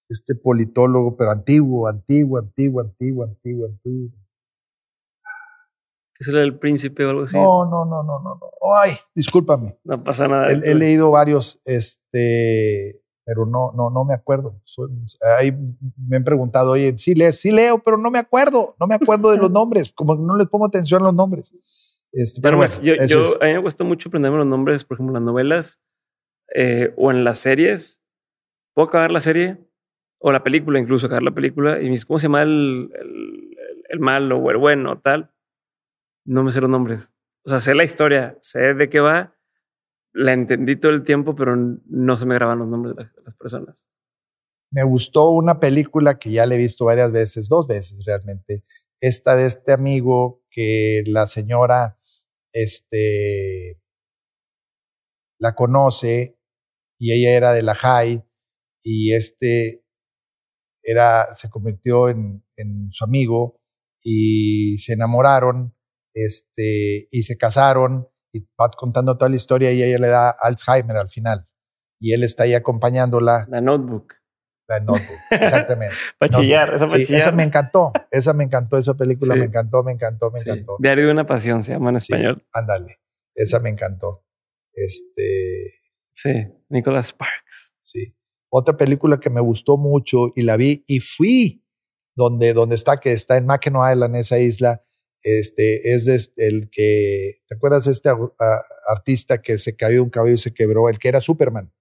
este 0.10 0.36
politólogo, 0.36 1.16
pero 1.16 1.32
antiguo, 1.32 1.88
antiguo, 1.88 2.40
antiguo, 2.40 2.82
antiguo, 2.82 3.24
antiguo, 3.24 3.68
antiguo 3.68 4.12
es 6.20 6.28
el 6.28 6.60
príncipe 6.60 7.06
o 7.06 7.10
algo 7.12 7.24
así. 7.24 7.38
No, 7.38 7.66
no, 7.66 7.86
no, 7.86 8.04
no, 8.04 8.20
no. 8.20 8.40
Ay, 8.76 8.92
discúlpame. 9.16 9.78
No 9.86 10.04
pasa 10.04 10.28
nada. 10.28 10.52
He, 10.52 10.76
leído 10.76 11.12
varios, 11.12 11.62
este, 11.64 13.02
pero 13.24 13.46
no, 13.46 13.72
no, 13.72 13.90
no 13.90 14.04
me 14.04 14.14
acuerdo. 14.14 14.62
ahí 15.38 15.54
me 15.98 16.18
han 16.18 16.24
preguntado, 16.24 16.72
oye, 16.72 16.98
sí 16.98 17.16
lees, 17.16 17.40
sí 17.40 17.52
leo, 17.52 17.80
pero 17.80 17.98
no 17.98 18.12
me 18.12 18.20
acuerdo, 18.20 18.76
no 18.80 18.88
me 18.88 18.96
acuerdo 18.96 19.32
de 19.32 19.38
los 19.38 19.50
nombres, 19.52 19.94
como 19.94 20.16
no 20.16 20.36
les 20.36 20.48
pongo 20.48 20.66
atención 20.66 21.02
a 21.02 21.06
los 21.06 21.14
nombres. 21.14 21.56
Este, 22.12 22.42
pero, 22.42 22.58
bueno, 22.58 22.74
yo, 22.82 22.96
yo 23.06 23.42
a 23.42 23.46
mí 23.46 23.54
me 23.54 23.62
cuesta 23.62 23.84
mucho 23.84 24.10
aprenderme 24.10 24.40
los 24.40 24.48
nombres, 24.48 24.84
por 24.84 24.96
ejemplo, 24.96 25.12
en 25.12 25.24
las 25.24 25.28
novelas 25.32 25.80
eh, 26.54 26.94
o 26.98 27.12
en 27.12 27.24
las 27.24 27.40
series. 27.40 28.02
Puedo 28.74 28.90
acabar 28.90 29.12
la 29.12 29.22
serie 29.22 29.58
o 30.20 30.34
la 30.34 30.44
película, 30.44 30.80
incluso 30.80 31.06
acabar 31.06 31.24
la 31.24 31.32
película 31.32 31.82
y 31.82 31.90
me 31.90 32.02
¿cómo 32.02 32.20
se 32.20 32.24
llama 32.24 32.42
el, 32.42 32.92
el, 32.94 33.58
el 33.90 34.00
malo 34.00 34.38
o 34.40 34.52
el 34.52 34.58
bueno, 34.58 35.00
tal? 35.00 35.32
No 36.30 36.44
me 36.44 36.52
sé 36.52 36.62
los 36.62 36.70
nombres. 36.70 37.12
O 37.44 37.50
sea, 37.50 37.60
sé 37.60 37.74
la 37.74 37.84
historia, 37.84 38.38
sé 38.42 38.76
de 38.76 38.90
qué 38.90 39.00
va, 39.00 39.36
la 40.14 40.34
entendí 40.34 40.76
todo 40.76 40.92
el 40.92 41.04
tiempo, 41.04 41.36
pero 41.36 41.56
no 41.56 42.18
se 42.18 42.26
me 42.28 42.36
graban 42.36 42.60
los 42.60 42.68
nombres 42.68 42.96
de 42.96 43.04
las, 43.26 43.36
personas. 43.36 43.84
Me 44.72 44.84
gustó 44.84 45.32
una 45.32 45.60
película 45.60 46.20
que 46.20 46.32
ya 46.32 46.46
le 46.46 46.56
he 46.56 46.60
visto 46.60 46.86
varias 46.86 47.12
veces, 47.12 47.50
dos 47.50 47.66
veces 47.66 48.04
realmente. 48.06 48.64
Esta 49.00 49.36
de 49.36 49.48
este 49.48 49.72
amigo 49.72 50.44
que 50.52 51.02
la 51.08 51.26
señora, 51.26 51.98
este, 52.54 53.82
la 55.40 55.56
conoce 55.56 56.38
y 57.00 57.14
ella 57.14 57.36
era 57.36 57.54
de 57.54 57.64
la 57.64 57.74
high 57.74 58.24
y 58.84 59.14
este 59.14 59.84
era, 60.84 61.34
se 61.34 61.50
convirtió 61.50 62.10
en, 62.10 62.46
en 62.56 62.90
su 62.92 63.04
amigo 63.04 63.60
y 64.04 64.78
se 64.78 64.94
enamoraron 64.94 65.74
este, 66.14 67.08
y 67.12 67.24
se 67.24 67.38
casaron 67.38 68.08
y 68.34 68.42
va 68.60 68.70
contando 68.72 69.18
toda 69.18 69.30
la 69.30 69.36
historia 69.36 69.72
y 69.72 69.84
ella 69.84 69.98
le 69.98 70.08
da 70.08 70.30
Alzheimer 70.30 70.98
al 70.98 71.10
final. 71.10 71.48
Y 72.00 72.14
él 72.14 72.24
está 72.24 72.44
ahí 72.44 72.54
acompañándola. 72.54 73.48
La 73.50 73.62
notebook. 73.62 74.14
La 74.68 74.80
notebook, 74.80 75.20
exactamente. 75.32 75.96
para 76.20 76.30
chillar, 76.30 76.74
esa 76.76 76.88
para 76.88 77.02
Esa 77.02 77.32
me 77.32 77.44
encantó, 77.44 77.92
esa 78.12 78.34
me 78.34 78.44
encantó, 78.44 78.78
esa 78.78 78.94
película 78.94 79.36
me 79.36 79.46
encantó, 79.46 79.84
me 79.84 79.94
encantó, 79.94 80.30
me 80.32 80.40
encantó. 80.40 80.78
Diario 80.80 81.08
de 81.08 81.12
una 81.12 81.26
pasión 81.26 81.64
se 81.64 81.74
llama 81.74 81.90
en 81.90 81.96
español. 81.96 82.46
Ándale, 82.54 83.00
esa 83.34 83.60
me 83.60 83.70
encantó. 83.70 84.24
Este. 84.74 85.74
Sí, 86.14 86.48
Nicholas 86.70 87.08
Sparks. 87.08 87.76
Sí. 87.82 88.16
Otra 88.52 88.78
película 88.78 89.20
que 89.20 89.32
me 89.32 89.42
gustó 89.42 89.78
mucho 89.78 90.32
y 90.36 90.44
la 90.44 90.56
vi 90.56 90.84
y 90.88 91.00
fui 91.00 91.64
donde, 92.16 92.54
donde 92.54 92.76
está, 92.76 93.00
que 93.00 93.12
está 93.12 93.38
en 93.38 93.46
Mackinac 93.46 93.94
Island, 93.94 94.16
esa 94.18 94.38
isla, 94.38 94.84
este, 95.24 95.94
es 95.94 96.32
el 96.38 96.70
que, 96.70 97.42
¿te 97.48 97.56
acuerdas 97.56 97.86
de 97.86 97.92
este 97.92 98.10
artista 98.88 99.42
que 99.42 99.58
se 99.58 99.76
cayó 99.76 100.04
un 100.04 100.10
cabello 100.10 100.36
y 100.36 100.40
se 100.40 100.54
quebró? 100.54 100.90
El 100.90 101.00
que 101.00 101.10
era 101.10 101.22
Superman, 101.22 101.72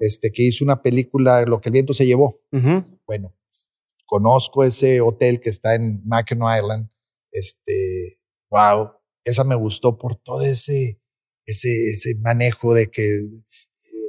este, 0.00 0.30
que 0.30 0.44
hizo 0.44 0.64
una 0.64 0.82
película, 0.82 1.42
Lo 1.44 1.60
que 1.60 1.68
el 1.68 1.72
viento 1.72 1.94
se 1.94 2.06
llevó. 2.06 2.40
Bueno, 3.06 3.34
conozco 4.06 4.64
ese 4.64 5.00
hotel 5.00 5.40
que 5.40 5.50
está 5.50 5.74
en 5.74 6.02
Mackinac 6.04 6.62
Island. 6.62 6.88
Este, 7.32 8.18
wow, 8.50 8.90
esa 9.24 9.44
me 9.44 9.54
gustó 9.54 9.98
por 9.98 10.16
todo 10.16 10.42
ese, 10.42 11.00
ese, 11.46 11.90
ese 11.90 12.14
manejo 12.16 12.74
de 12.74 12.90
que 12.90 13.16
eh, 13.18 13.28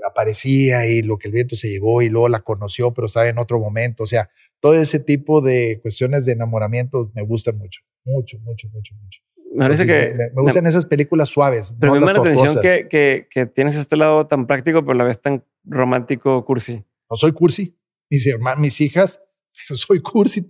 aparecía 0.08 0.88
y 0.88 1.02
lo 1.02 1.18
que 1.18 1.28
el 1.28 1.34
viento 1.34 1.56
se 1.56 1.70
llevó 1.70 2.02
y 2.02 2.10
luego 2.10 2.30
la 2.30 2.42
conoció, 2.42 2.94
pero 2.94 3.08
estaba 3.08 3.28
en 3.28 3.40
otro 3.40 3.60
momento. 3.60 4.04
O 4.04 4.08
sea, 4.08 4.30
todo 4.62 4.76
ese 4.76 5.00
tipo 5.00 5.42
de 5.42 5.80
cuestiones 5.82 6.26
de 6.26 6.34
enamoramiento 6.34 7.12
me 7.14 7.24
gustan 7.24 7.58
mucho. 7.58 7.82
Mucho, 8.06 8.40
mucho, 8.40 8.68
mucho, 8.70 8.96
mucho. 8.96 9.22
Me 9.54 9.66
parece 9.66 9.86
que. 9.86 10.14
Me, 10.16 10.42
gustan 10.42 10.68
esas 10.68 10.86
películas 10.86 11.30
suaves. 11.30 11.76
Pero 11.80 11.94
me 11.94 12.00
llama 12.00 12.14
la 12.14 12.20
atención 12.20 12.62
que, 12.62 12.88
que, 12.88 13.28
que, 13.30 13.46
tienes 13.46 13.76
este 13.76 13.96
lado 13.98 14.28
tan 14.28 14.48
práctico, 14.48 14.82
pero 14.82 14.94
a 14.94 14.96
la 14.96 15.04
vez 15.04 15.22
tan 15.22 15.44
romántico, 15.64 16.46
cursi. 16.46 16.84
No 17.10 17.18
soy 17.18 17.32
cursi. 17.32 17.76
Mis 18.10 18.26
hermanas, 18.28 18.60
mis 18.60 18.82
hijas, 18.82 19.22
soy 19.76 20.02
cursi, 20.02 20.46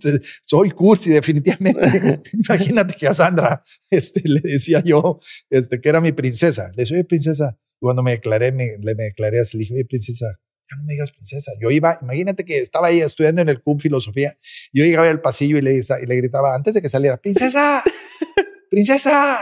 soy 0.46 0.70
cursi, 0.70 1.10
definitivamente. 1.10 2.22
Imagínate 2.32 2.94
que 2.94 3.06
a 3.06 3.14
Sandra 3.14 3.62
este, 3.90 4.22
le 4.24 4.40
decía 4.40 4.82
yo 4.84 5.20
este, 5.48 5.80
que 5.80 5.88
era 5.88 6.00
mi 6.00 6.12
princesa. 6.12 6.68
Le 6.74 6.82
decía, 6.82 6.96
oye, 6.96 7.04
princesa. 7.04 7.58
Y 7.80 7.84
cuando 7.84 8.02
me 8.02 8.12
declaré, 8.12 8.52
me, 8.52 8.76
me 8.78 8.94
declaré 8.94 9.40
así, 9.40 9.56
le 9.56 9.62
dije, 9.62 9.74
oye, 9.74 9.84
princesa, 9.84 10.38
ya 10.70 10.76
no 10.76 10.84
me 10.84 10.92
digas 10.92 11.10
princesa. 11.10 11.52
Yo 11.60 11.70
iba, 11.70 11.98
imagínate 12.00 12.44
que 12.44 12.58
estaba 12.58 12.88
ahí 12.88 13.00
estudiando 13.00 13.42
en 13.42 13.48
el 13.48 13.62
CUM 13.62 13.80
filosofía. 13.80 14.36
Yo 14.72 14.84
llegaba 14.84 15.08
al 15.08 15.20
pasillo 15.20 15.58
y 15.58 15.62
le, 15.62 15.74
y 15.74 16.06
le 16.06 16.16
gritaba 16.16 16.54
antes 16.54 16.74
de 16.74 16.82
que 16.82 16.88
saliera, 16.88 17.16
princesa, 17.16 17.82
princesa. 18.70 19.40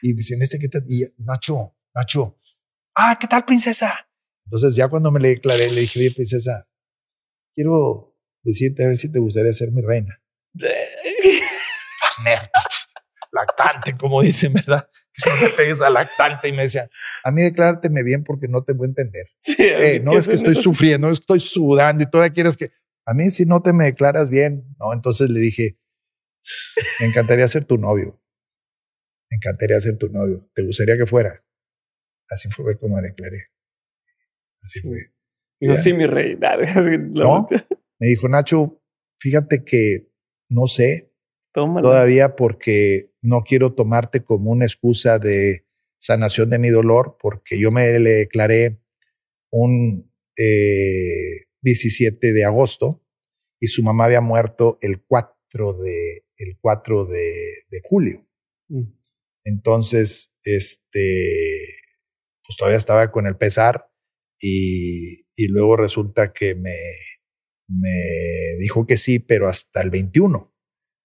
Y 0.00 0.14
dicen, 0.14 0.42
este 0.42 0.58
que 0.58 0.68
te, 0.68 0.78
y 0.88 1.04
Nacho, 1.18 1.76
Nacho, 1.94 2.38
ah, 2.94 3.16
¿qué 3.20 3.26
tal 3.26 3.44
princesa? 3.44 4.08
Entonces 4.46 4.74
ya 4.74 4.88
cuando 4.88 5.10
me 5.10 5.20
le 5.20 5.28
declaré, 5.28 5.70
le 5.70 5.82
dije, 5.82 6.00
oye, 6.00 6.10
princesa, 6.10 6.68
quiero, 7.54 8.16
decirte 8.42 8.84
a 8.84 8.88
ver 8.88 8.96
si 8.96 9.10
te 9.10 9.20
gustaría 9.20 9.52
ser 9.52 9.70
mi 9.70 9.82
reina. 9.82 10.20
lactante, 13.32 13.96
como 13.96 14.20
dicen, 14.22 14.52
¿verdad? 14.52 14.88
no 15.26 15.46
te 15.46 15.54
pegues 15.54 15.82
a 15.82 15.90
lactante. 15.90 16.48
Y 16.48 16.52
me 16.52 16.62
decía, 16.62 16.88
a 17.24 17.30
mí 17.30 17.42
declárteme 17.42 18.02
bien 18.02 18.24
porque 18.24 18.48
no 18.48 18.64
te 18.64 18.72
voy 18.72 18.86
a 18.86 18.88
entender. 18.88 19.26
Eh, 19.58 20.00
no 20.02 20.16
es 20.16 20.28
que 20.28 20.34
estoy 20.34 20.54
sufriendo, 20.54 21.10
estoy 21.10 21.40
sudando 21.40 22.04
y 22.04 22.10
todavía 22.10 22.32
quieres 22.32 22.56
que. 22.56 22.70
A 23.04 23.14
mí, 23.14 23.30
si 23.32 23.44
no 23.44 23.62
te 23.62 23.72
me 23.72 23.84
declaras 23.84 24.30
bien, 24.30 24.64
no. 24.78 24.92
Entonces 24.92 25.28
le 25.28 25.40
dije, 25.40 25.76
me 27.00 27.06
encantaría 27.06 27.46
ser 27.48 27.64
tu 27.64 27.76
novio. 27.76 28.20
Me 29.30 29.36
encantaría 29.36 29.80
ser 29.80 29.98
tu 29.98 30.08
novio. 30.08 30.48
¿Te 30.54 30.62
gustaría 30.62 30.96
que 30.96 31.06
fuera? 31.06 31.44
Así 32.30 32.48
fue 32.48 32.78
como 32.78 32.96
me 32.96 33.02
declaré. 33.02 33.38
Así 34.62 34.80
fue. 34.80 35.12
Dijo, 35.60 35.76
sí, 35.76 35.92
mi 35.92 36.06
rey. 36.06 36.36
no, 37.12 37.48
me 37.98 38.06
dijo, 38.06 38.28
Nacho, 38.28 38.82
fíjate 39.20 39.64
que 39.64 40.10
no 40.48 40.66
sé 40.66 41.12
todavía 41.52 42.34
porque 42.36 43.11
no 43.22 43.42
quiero 43.44 43.74
tomarte 43.74 44.24
como 44.24 44.50
una 44.50 44.64
excusa 44.64 45.18
de 45.18 45.64
sanación 45.98 46.50
de 46.50 46.58
mi 46.58 46.68
dolor, 46.68 47.16
porque 47.20 47.58
yo 47.58 47.70
me 47.70 47.98
le 47.98 48.10
declaré 48.10 48.80
un 49.50 50.12
17 50.36 52.28
eh, 52.28 52.32
de 52.32 52.44
agosto 52.44 53.04
y 53.60 53.68
su 53.68 53.82
mamá 53.82 54.06
había 54.06 54.20
muerto 54.20 54.78
el 54.82 55.02
4 55.02 55.74
de, 55.74 56.26
el 56.36 56.58
4 56.60 57.06
de, 57.06 57.80
julio. 57.84 58.26
Mm. 58.68 58.92
Entonces, 59.44 60.32
este, 60.44 61.76
pues 62.44 62.56
todavía 62.56 62.78
estaba 62.78 63.12
con 63.12 63.26
el 63.26 63.36
pesar 63.36 63.88
y, 64.40 65.26
y 65.36 65.46
luego 65.46 65.76
resulta 65.76 66.32
que 66.32 66.56
me, 66.56 66.76
me 67.68 68.56
dijo 68.58 68.86
que 68.86 68.98
sí, 68.98 69.20
pero 69.20 69.48
hasta 69.48 69.80
el 69.82 69.90
21, 69.90 70.52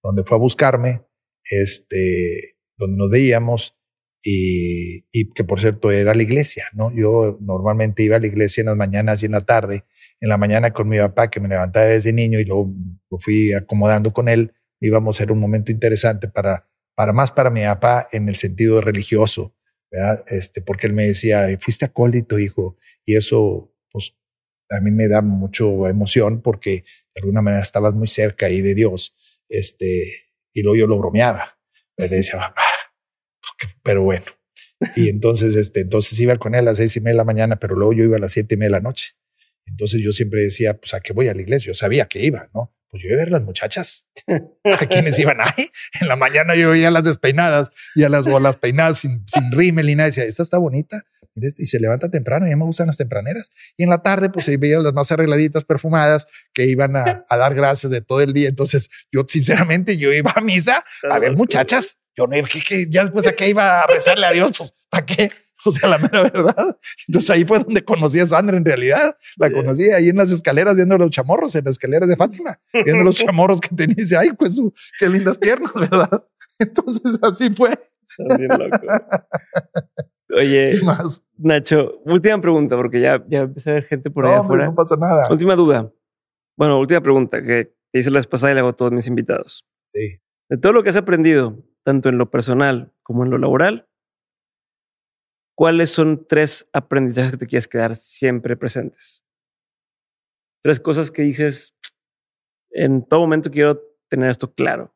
donde 0.04 0.24
fue 0.24 0.38
a 0.38 0.40
buscarme, 0.40 1.07
este, 1.52 2.58
donde 2.78 2.98
nos 2.98 3.10
veíamos 3.10 3.76
y, 4.24 5.06
y, 5.12 5.32
que 5.34 5.44
por 5.44 5.60
cierto 5.60 5.92
era 5.92 6.14
la 6.14 6.24
iglesia, 6.24 6.66
¿no? 6.74 6.94
Yo 6.96 7.38
normalmente 7.42 8.04
iba 8.04 8.18
a 8.18 8.20
la 8.20 8.28
iglesia 8.28 8.62
en 8.62 8.68
las 8.68 8.78
mañanas 8.78 9.22
y 9.22 9.28
en 9.28 9.34
la 9.34 9.42
tarde, 9.42 9.86
en 10.20 10.30
la 10.30 10.38
mañana 10.38 10.72
con 10.72 10.90
mi 10.90 10.98
papá 10.98 11.30
que 11.30 11.40
me 11.40 11.48
levantaba 11.48 11.86
desde 11.86 12.14
niño 12.14 12.40
y 12.40 12.46
luego 12.46 12.74
lo 13.10 13.20
fui 13.20 13.54
acomodando 13.54 14.14
con 14.14 14.28
él, 14.30 14.54
íbamos 14.80 15.18
a 15.18 15.20
ser 15.20 15.32
un 15.32 15.40
momento 15.40 15.72
interesante 15.72 16.28
para, 16.28 16.68
para 16.96 17.14
más 17.14 17.32
para 17.32 17.50
mi 17.50 17.62
papá 17.62 18.08
en 18.12 18.28
el 18.28 18.36
sentido 18.36 18.82
religioso, 18.82 19.56
¿verdad? 19.92 20.24
Este, 20.28 20.62
porque 20.62 20.88
él 20.88 20.94
me 20.94 21.06
decía, 21.06 21.48
fuiste 21.60 21.86
acólito, 21.86 22.40
hijo, 22.40 22.78
y 23.06 23.16
eso, 23.16 23.74
pues, 23.92 24.16
a 24.70 24.82
mí 24.82 24.92
me 24.92 25.08
da 25.08 25.22
mucho 25.22 25.88
emoción 25.88 26.42
porque 26.42 26.84
de 27.16 27.22
alguna 27.22 27.42
manera 27.42 27.64
estabas 27.64 27.94
muy 27.94 28.08
cerca 28.08 28.48
ahí 28.48 28.62
de 28.62 28.76
Dios, 28.76 29.16
este, 29.48 30.27
y 30.60 30.64
luego 30.64 30.76
yo 30.76 30.88
lo 30.88 30.98
bromeaba, 30.98 31.60
le 31.98 32.08
decía, 32.08 32.40
papá, 32.40 32.64
pues 33.60 33.74
pero 33.84 34.02
bueno. 34.02 34.26
Y 34.96 35.10
entonces, 35.10 35.56
este, 35.56 35.82
entonces 35.82 36.20
iba 36.20 36.36
con 36.38 36.56
él 36.56 36.62
a 36.62 36.64
las 36.72 36.78
seis 36.78 36.96
y 36.98 37.00
media 37.00 37.14
de 37.14 37.18
la 37.18 37.24
mañana, 37.26 37.58
pero 37.58 37.76
luego 37.76 37.94
yo 37.94 38.04
iba 38.04 38.18
a 38.18 38.20
las 38.20 38.32
siete 38.32 38.56
y 38.56 38.58
media 38.58 38.70
de 38.70 38.72
la 38.72 38.82
noche. 38.82 39.14
Entonces 39.68 40.02
yo 40.02 40.14
siempre 40.14 40.42
decía, 40.42 40.76
pues 40.78 40.94
a 40.94 41.02
qué 41.02 41.14
voy 41.14 41.28
a 41.28 41.36
la 41.36 41.42
iglesia. 41.42 41.68
Yo 41.68 41.74
sabía 41.76 42.08
que 42.08 42.26
iba, 42.26 42.50
¿no? 42.56 42.74
Pues 42.90 43.04
yo 43.04 43.10
iba 43.10 43.18
a 43.18 43.20
ver 43.20 43.32
las 43.32 43.44
muchachas. 43.44 44.10
¿A 44.64 44.86
quienes 44.88 45.20
iban 45.20 45.42
ahí? 45.42 45.70
En 46.00 46.08
la 46.08 46.16
mañana 46.16 46.56
yo 46.56 46.72
veía 46.72 46.90
las 46.90 47.04
despeinadas 47.04 47.70
y 47.96 48.04
a 48.04 48.10
las 48.10 48.26
bolas 48.26 48.56
peinadas 48.56 49.00
sin, 49.00 49.26
sin 49.28 49.52
rímel 49.52 49.90
y 49.90 49.96
nada. 49.96 50.08
Decía, 50.08 50.24
esta 50.24 50.42
está 50.42 50.58
bonita. 50.58 51.04
Y 51.58 51.66
se 51.66 51.80
levanta 51.80 52.10
temprano, 52.10 52.48
ya 52.48 52.56
me 52.56 52.64
gustan 52.64 52.88
las 52.88 52.98
tempraneras. 52.98 53.52
Y 53.78 53.84
en 53.84 53.90
la 53.90 54.02
tarde, 54.02 54.30
pues 54.30 54.46
se 54.46 54.58
veían 54.58 54.84
las 54.84 54.94
más 54.94 55.12
arregladitas, 55.12 55.64
perfumadas, 55.64 56.28
que 56.54 56.66
iban 56.66 56.96
a, 56.96 57.26
a, 57.30 57.38
dar 57.38 57.54
gracias 57.56 57.92
de 57.92 58.02
todo 58.02 58.22
el 58.22 58.34
día. 58.34 58.50
Entonces, 58.50 58.90
yo 59.12 59.26
sinceramente, 59.28 59.98
yo 59.98 60.12
iba 60.14 60.34
a 60.36 60.42
misa 60.42 60.84
a 61.10 61.20
ver 61.20 61.34
muchachas. 61.36 61.98
Yo 62.16 62.26
no, 62.26 62.44
que, 62.46 62.62
que 62.62 62.88
ya 62.90 63.04
después 63.04 63.28
a 63.28 63.34
qué 63.34 63.50
iba 63.50 63.82
a 63.82 63.88
rezarle 63.88 64.26
a 64.26 64.32
Dios, 64.32 64.52
pues, 64.58 64.74
¿para 64.90 65.06
qué? 65.06 65.30
O 65.66 65.72
sea, 65.72 65.90
la 65.90 65.98
mera 65.98 66.24
verdad. 66.24 66.78
Entonces 67.08 67.30
ahí 67.30 67.44
fue 67.44 67.60
donde 67.60 67.84
conocí 67.84 68.20
a 68.20 68.28
Sandra 68.28 68.58
en 68.58 68.64
realidad. 68.64 69.18
La 69.38 69.50
conocí 69.50 69.92
ahí 69.92 70.10
en 70.10 70.18
las 70.18 70.32
escaleras 70.32 70.76
viendo 70.76 70.98
los 70.98 71.10
chamorros, 71.10 71.56
en 71.56 71.66
las 71.66 71.74
escaleras 71.74 72.08
de 72.08 72.16
Fátima, 72.16 72.60
viendo 72.86 73.04
los 73.04 73.16
chamorros 73.16 73.60
que 73.60 73.76
tenía. 73.76 73.96
Y 73.98 74.02
dice, 74.02 74.18
ay, 74.18 74.30
pues 74.38 74.60
qué 75.00 75.10
lindas 75.10 75.38
piernas, 75.38 75.74
¿verdad? 75.74 76.26
Entonces 76.60 77.20
así 77.22 77.50
fue. 77.50 77.72
Oye, 80.30 80.74
Nacho, 81.38 82.02
última 82.06 82.40
pregunta, 82.42 82.76
porque 82.76 83.00
ya, 83.00 83.24
ya 83.30 83.40
empecé 83.40 83.70
a 83.70 83.74
ver 83.76 83.86
gente 83.86 84.12
por 84.12 84.26
ahí 84.26 84.34
afuera. 84.34 84.66
No 84.66 84.76
pasa 84.76 84.96
nada. 84.98 85.28
Última 85.30 85.56
duda. 85.56 85.92
Bueno, 86.58 86.80
última 86.80 87.02
pregunta 87.02 87.42
que 87.42 87.74
hice 87.94 88.12
la 88.12 88.20
vez 88.20 88.28
pasada 88.28 88.52
y 88.52 88.56
le 88.56 88.60
hago 88.60 88.70
a 88.70 88.76
todos 88.76 88.92
mis 88.92 89.08
invitados. 89.08 89.66
Sí. 89.86 90.20
De 90.50 90.58
todo 90.58 90.74
lo 90.74 90.84
que 90.84 90.90
has 90.90 90.96
aprendido, 90.96 91.64
tanto 91.84 92.10
en 92.10 92.18
lo 92.18 92.30
personal 92.30 92.94
como 93.04 93.24
en 93.24 93.30
lo 93.30 93.38
laboral, 93.38 93.88
¿cuáles 95.56 95.92
son 95.92 96.28
tres 96.28 96.68
aprendizajes 96.74 97.32
que 97.32 97.38
te 97.38 97.48
quieres 97.48 97.68
quedar 97.68 97.96
siempre 97.96 98.58
presentes? 98.58 99.24
Tres 100.62 100.80
cosas 100.80 101.12
que 101.12 101.22
dices, 101.22 101.78
en 102.72 103.06
todo 103.06 103.22
momento 103.22 103.50
quiero 103.50 103.82
tener 104.10 104.30
esto 104.30 104.54
claro. 104.54 104.94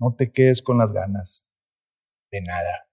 No 0.00 0.14
te 0.16 0.32
quedes 0.32 0.62
con 0.62 0.78
las 0.78 0.92
ganas 0.92 1.46
de 2.32 2.40
nada. 2.40 2.88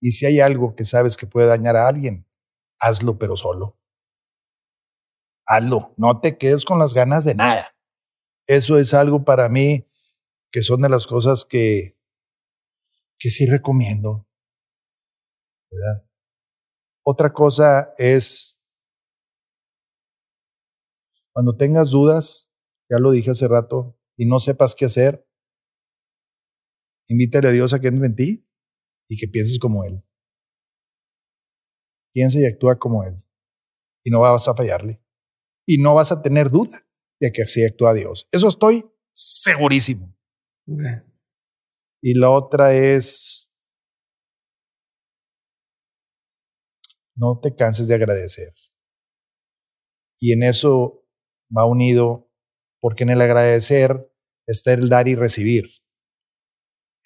Y 0.00 0.12
si 0.12 0.26
hay 0.26 0.40
algo 0.40 0.74
que 0.74 0.84
sabes 0.84 1.16
que 1.16 1.26
puede 1.26 1.46
dañar 1.48 1.76
a 1.76 1.86
alguien, 1.86 2.26
hazlo 2.80 3.18
pero 3.18 3.36
solo. 3.36 3.78
Hazlo, 5.46 5.94
no 5.96 6.20
te 6.20 6.38
quedes 6.38 6.64
con 6.64 6.78
las 6.78 6.94
ganas 6.94 7.24
de 7.24 7.34
nada. 7.34 7.74
Eso 8.46 8.78
es 8.78 8.94
algo 8.94 9.24
para 9.24 9.48
mí 9.48 9.86
que 10.50 10.62
son 10.62 10.82
de 10.82 10.88
las 10.88 11.06
cosas 11.06 11.44
que, 11.44 11.96
que 13.18 13.30
sí 13.30 13.46
recomiendo. 13.46 14.26
¿verdad? 15.70 16.04
Otra 17.04 17.32
cosa 17.32 17.94
es, 17.96 18.60
cuando 21.32 21.56
tengas 21.56 21.90
dudas, 21.90 22.50
ya 22.90 22.98
lo 22.98 23.10
dije 23.12 23.30
hace 23.30 23.46
rato, 23.46 23.96
y 24.16 24.26
no 24.26 24.40
sepas 24.40 24.74
qué 24.74 24.86
hacer, 24.86 25.26
invítale 27.08 27.48
a 27.48 27.52
Dios 27.52 27.72
a 27.72 27.80
que 27.80 27.88
entre 27.88 28.06
en 28.06 28.16
ti 28.16 28.49
y 29.10 29.16
que 29.16 29.26
pienses 29.26 29.58
como 29.58 29.84
Él. 29.84 30.02
Piensa 32.14 32.38
y 32.38 32.46
actúa 32.46 32.78
como 32.78 33.02
Él. 33.02 33.20
Y 34.04 34.10
no 34.10 34.20
vas 34.20 34.46
a 34.46 34.54
fallarle. 34.54 35.02
Y 35.66 35.82
no 35.82 35.94
vas 35.94 36.12
a 36.12 36.22
tener 36.22 36.48
duda 36.48 36.86
de 37.20 37.32
que 37.32 37.42
así 37.42 37.64
actúa 37.64 37.92
Dios. 37.92 38.28
Eso 38.30 38.48
estoy 38.48 38.88
segurísimo. 39.12 40.16
Y 42.00 42.14
la 42.14 42.30
otra 42.30 42.72
es, 42.72 43.50
no 47.16 47.40
te 47.42 47.54
canses 47.54 47.88
de 47.88 47.96
agradecer. 47.96 48.54
Y 50.20 50.32
en 50.32 50.44
eso 50.44 51.04
va 51.56 51.66
unido, 51.66 52.30
porque 52.80 53.02
en 53.02 53.10
el 53.10 53.20
agradecer 53.20 54.08
está 54.46 54.72
el 54.72 54.88
dar 54.88 55.08
y 55.08 55.16
recibir. 55.16 55.64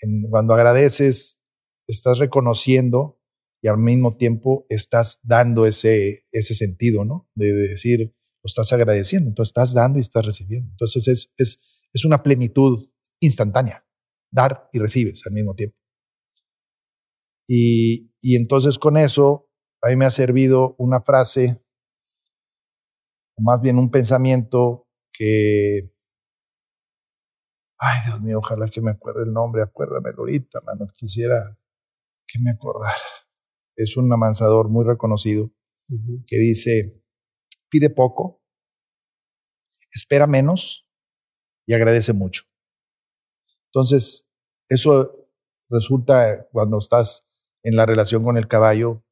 En, 0.01 0.29
cuando 0.29 0.53
agradeces, 0.53 1.41
estás 1.87 2.19
reconociendo 2.19 3.21
y 3.63 3.69
al 3.69 3.79
mismo 3.79 4.17
tiempo 4.17 4.67
estás 4.69 5.21
dando 5.23 5.67
ese, 5.67 6.27
ese 6.33 6.55
sentido, 6.55 7.05
¿no? 7.05 7.29
De, 7.35 7.53
decir, 7.53 8.15
lo 8.43 8.49
estás 8.49 8.73
agradeciendo, 8.73 9.29
entonces 9.29 9.51
estás 9.51 9.75
dando 9.75 9.99
y 9.99 10.03
estás 10.03 10.25
recibiendo. 10.25 10.71
Entonces 10.71 11.09
es, 11.09 11.33
es, 11.39 11.61
es 11.93 12.05
una 12.05 12.23
plenitud 12.23 12.91
instantánea, 13.21 13.87
dar 14.31 14.69
y 14.73 14.79
recibes 14.79 15.23
al 15.27 15.33
mismo 15.33 15.55
tiempo. 15.55 15.77
Y, 17.47 18.13
y 18.21 18.37
entonces 18.37 18.79
con 18.79 18.97
eso, 18.97 19.51
a 19.83 19.89
mí 19.89 19.97
me 19.97 20.05
ha 20.05 20.11
servido 20.11 20.75
una 20.79 21.01
frase, 21.03 21.63
más 23.39 23.61
bien 23.61 23.79
un 23.79 23.91
pensamiento 23.91 24.89
que 25.13 25.95
Ay, 27.79 27.99
Dios 28.07 28.21
mío, 28.23 28.39
ojalá 28.39 28.69
que 28.69 28.81
me 28.81 28.93
acuerde 28.93 29.25
el 29.25 29.33
nombre, 29.33 29.63
acuérdamelo 29.63 30.21
ahorita, 30.21 30.61
mano. 30.63 30.87
Quisiera 30.95 31.59
que 32.27 32.39
me 32.41 32.51
acordara. 32.51 33.03
Es 33.77 33.97
un 33.97 34.13
amansador 34.13 34.69
muy 34.69 34.85
reconocido 34.85 35.51
que 36.27 36.39
dice, 36.39 37.03
pide 37.69 37.91
poco, 37.91 38.43
espera 39.93 40.27
menos 40.27 40.87
y 41.67 41.75
agradece 41.75 42.13
mucho. 42.13 42.45
Entonces, 43.73 44.29
eso 44.69 45.13
resulta 45.71 46.47
cuando 46.53 46.79
estás 46.79 47.27
en 47.63 47.77
la 47.77 47.87
relación 47.87 48.23
con 48.23 48.37
el 48.37 48.49
caballo, 48.49 49.05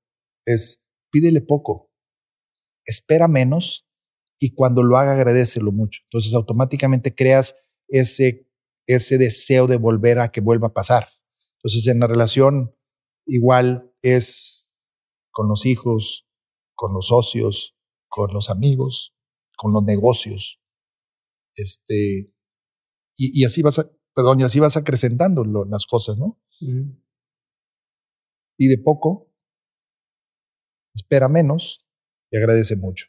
es 0.45 0.83
pídele 1.11 1.41
poco, 1.41 1.91
espera 2.85 3.29
menos 3.29 3.87
y 4.39 4.55
cuando 4.55 4.83
lo 4.83 4.97
haga 4.97 5.13
agradecelo 5.13 5.73
mucho. 5.73 6.01
Entonces, 6.05 6.35
automáticamente 6.35 7.15
creas 7.15 7.57
ese, 7.89 8.49
ese 8.87 9.19
deseo 9.19 9.67
de 9.67 9.77
volver 9.77 10.19
a 10.19 10.31
que 10.31 10.41
vuelva 10.41 10.69
a 10.69 10.73
pasar. 10.73 11.09
Entonces, 11.57 11.87
en 11.87 12.01
la 12.01 12.07
relación 12.07 12.75
igual 13.33 13.91
es 14.03 14.69
con 15.31 15.49
los 15.49 15.65
hijos, 15.65 16.29
con 16.75 16.93
los 16.93 17.07
socios, 17.07 17.75
con 18.09 18.33
los 18.35 18.51
amigos, 18.51 19.17
con 19.57 19.73
los 19.73 19.83
negocios. 19.85 20.61
Este, 21.55 22.31
y, 23.17 23.45
así 23.45 23.63
vas 23.63 23.79
a, 23.79 23.91
perdón, 24.15 24.41
y 24.41 24.43
así 24.43 24.61
vas 24.61 24.77
acrecentando 24.77 25.45
las 25.45 25.87
cosas, 25.87 26.19
¿no? 26.19 26.39
Y 28.59 28.69
de 28.69 28.79
poco, 28.79 29.33
espera 30.95 31.29
menos 31.29 31.87
y 32.31 32.37
agradece 32.37 32.77
mucho. 32.77 33.07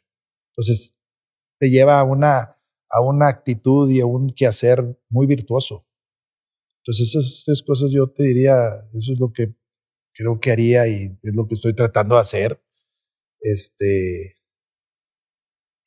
Entonces, 0.52 0.96
te 1.58 1.68
lleva 1.68 2.00
a 2.00 2.04
una, 2.04 2.58
a 2.88 3.00
una 3.02 3.28
actitud 3.28 3.90
y 3.90 4.00
a 4.00 4.06
un 4.06 4.32
quehacer 4.34 4.98
muy 5.10 5.26
virtuoso. 5.26 5.86
Entonces, 6.82 7.14
esas 7.14 7.42
tres 7.44 7.62
cosas 7.62 7.90
yo 7.90 8.10
te 8.10 8.24
diría, 8.24 8.54
eso 8.94 9.12
es 9.12 9.20
lo 9.20 9.30
que 9.30 9.54
creo 10.14 10.40
que 10.40 10.52
haría 10.52 10.86
y 10.86 11.18
es 11.22 11.34
lo 11.34 11.46
que 11.46 11.54
estoy 11.56 11.74
tratando 11.74 12.14
de 12.14 12.20
hacer. 12.22 12.62
Este, 13.40 14.38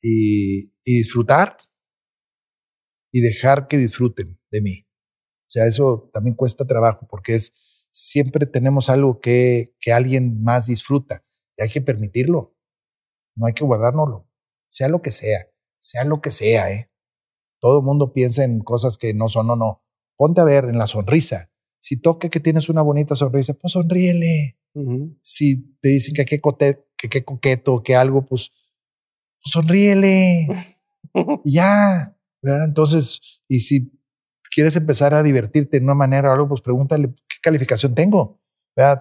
y, 0.00 0.72
disfrutar 0.84 1.58
y 3.12 3.20
dejar 3.20 3.68
que 3.68 3.76
disfruten 3.76 4.40
de 4.50 4.60
mí. 4.60 4.86
O 4.86 5.50
sea, 5.50 5.66
eso 5.66 6.10
también 6.12 6.36
cuesta 6.36 6.66
trabajo 6.66 7.06
porque 7.08 7.34
es 7.34 7.54
siempre 7.90 8.46
tenemos 8.46 8.90
algo 8.90 9.20
que, 9.20 9.74
que 9.80 9.92
alguien 9.92 10.42
más 10.42 10.66
disfruta 10.66 11.24
y 11.56 11.62
hay 11.62 11.68
que 11.68 11.80
permitirlo. 11.80 12.56
No 13.34 13.46
hay 13.46 13.54
que 13.54 13.64
guardárnoslo. 13.64 14.28
Sea 14.70 14.88
lo 14.88 15.02
que 15.02 15.10
sea, 15.10 15.50
sea 15.80 16.04
lo 16.04 16.20
que 16.20 16.30
sea, 16.30 16.70
¿eh? 16.70 16.90
Todo 17.60 17.80
el 17.80 17.84
mundo 17.84 18.12
piensa 18.12 18.44
en 18.44 18.60
cosas 18.60 18.98
que 18.98 19.14
no 19.14 19.28
son 19.28 19.50
o 19.50 19.56
no. 19.56 19.84
Ponte 20.16 20.40
a 20.40 20.44
ver 20.44 20.64
en 20.64 20.78
la 20.78 20.86
sonrisa. 20.86 21.50
Si 21.80 21.96
toca 21.96 22.28
que 22.28 22.40
tienes 22.40 22.68
una 22.68 22.82
bonita 22.82 23.14
sonrisa, 23.14 23.54
pues 23.54 23.72
sonríele. 23.72 24.58
Si 25.22 25.76
te 25.80 25.88
dicen 25.88 26.14
que 26.14 26.24
qué 26.24 26.40
que 26.40 27.08
qué 27.08 27.24
coqueto, 27.24 27.82
que 27.82 27.96
algo, 27.96 28.24
pues, 28.24 28.52
pues 29.42 29.52
sonríele. 29.52 30.46
y 31.44 31.52
ya. 31.52 32.16
Entonces, 32.42 33.20
y 33.48 33.60
si 33.60 33.92
quieres 34.54 34.76
empezar 34.76 35.14
a 35.14 35.22
divertirte 35.22 35.78
de 35.78 35.84
una 35.84 35.94
manera 35.94 36.30
o 36.30 36.32
algo, 36.32 36.48
pues 36.48 36.60
pregúntale 36.60 37.08
qué 37.28 37.36
calificación 37.42 37.94
tengo. 37.94 38.40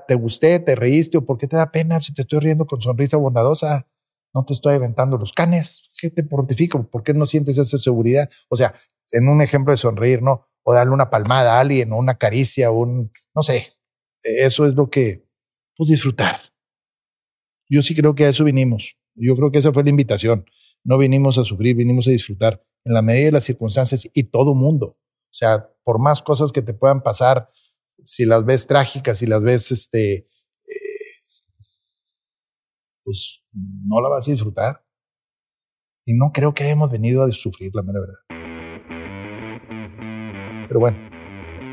¿Te 0.07 0.15
gusté? 0.15 0.59
¿Te 0.59 0.75
reíste? 0.75 1.17
¿O 1.17 1.25
por 1.25 1.38
qué 1.38 1.47
te 1.47 1.56
da 1.56 1.72
pena 1.72 2.01
si 2.01 2.14
te 2.14 2.22
estoy 2.22 2.39
riendo 2.39 2.65
con 2.65 2.81
sonrisa 2.81 3.17
bondadosa? 3.17 3.88
No 4.33 4.43
te 4.43 4.53
estoy 4.53 4.73
aventando 4.73 5.17
los 5.17 5.33
canes. 5.33 5.89
¿Qué 5.99 6.09
te 6.09 6.23
mortifico? 6.23 6.88
¿Por 6.89 7.03
qué 7.03 7.14
no 7.14 7.27
sientes 7.27 7.57
esa 7.59 7.77
seguridad? 7.77 8.30
O 8.49 8.57
sea, 8.57 8.73
en 9.11 9.27
un 9.27 9.41
ejemplo 9.41 9.72
de 9.72 9.77
sonreír, 9.77 10.22
¿no? 10.22 10.47
O 10.70 10.74
darle 10.74 10.94
una 10.94 11.10
palmada 11.10 11.56
a 11.56 11.60
alguien, 11.62 11.94
o 11.94 11.98
una 11.98 12.18
caricia, 12.18 12.72
un, 12.72 13.14
no 13.34 13.42
sé. 13.42 13.74
Eso 14.22 14.66
es 14.66 14.76
lo 14.76 14.90
que, 14.90 15.26
pues 15.78 15.90
disfrutar. 15.90 16.42
Yo 17.70 17.82
sí 17.82 17.96
creo 17.96 18.16
que 18.16 18.26
a 18.26 18.30
eso 18.30 18.44
vinimos. 18.44 18.98
Yo 19.16 19.38
creo 19.38 19.50
que 19.50 19.60
esa 19.60 19.72
fue 19.72 19.84
la 19.84 19.92
invitación. 19.92 20.46
No 20.84 20.98
vinimos 20.98 21.38
a 21.38 21.46
sufrir, 21.46 21.76
vinimos 21.76 22.08
a 22.10 22.12
disfrutar 22.12 22.62
en 22.84 22.94
la 22.94 23.02
medida 23.02 23.26
de 23.28 23.32
las 23.32 23.46
circunstancias 23.46 24.10
y 24.14 24.24
todo 24.24 24.56
mundo. 24.56 24.98
O 24.98 25.34
sea, 25.34 25.70
por 25.84 26.00
más 26.00 26.22
cosas 26.22 26.52
que 26.52 26.62
te 26.62 26.74
puedan 26.74 27.02
pasar, 27.02 27.50
si 28.04 28.26
las 28.26 28.44
ves 28.44 28.68
trágicas, 28.68 29.20
si 29.20 29.26
las 29.26 29.44
ves, 29.44 29.72
este, 29.72 30.14
eh, 30.16 30.28
pues 33.04 33.42
no 33.54 34.02
la 34.02 34.10
vas 34.10 34.28
a 34.28 34.32
disfrutar. 34.32 34.86
Y 36.06 36.14
no 36.14 36.32
creo 36.34 36.54
que 36.54 36.64
hayamos 36.64 36.92
venido 36.92 37.24
a 37.24 37.32
sufrir, 37.32 37.72
la 37.74 37.84
mera 37.84 38.00
verdad. 38.00 38.57
Pero 40.68 40.80
bueno, 40.80 40.98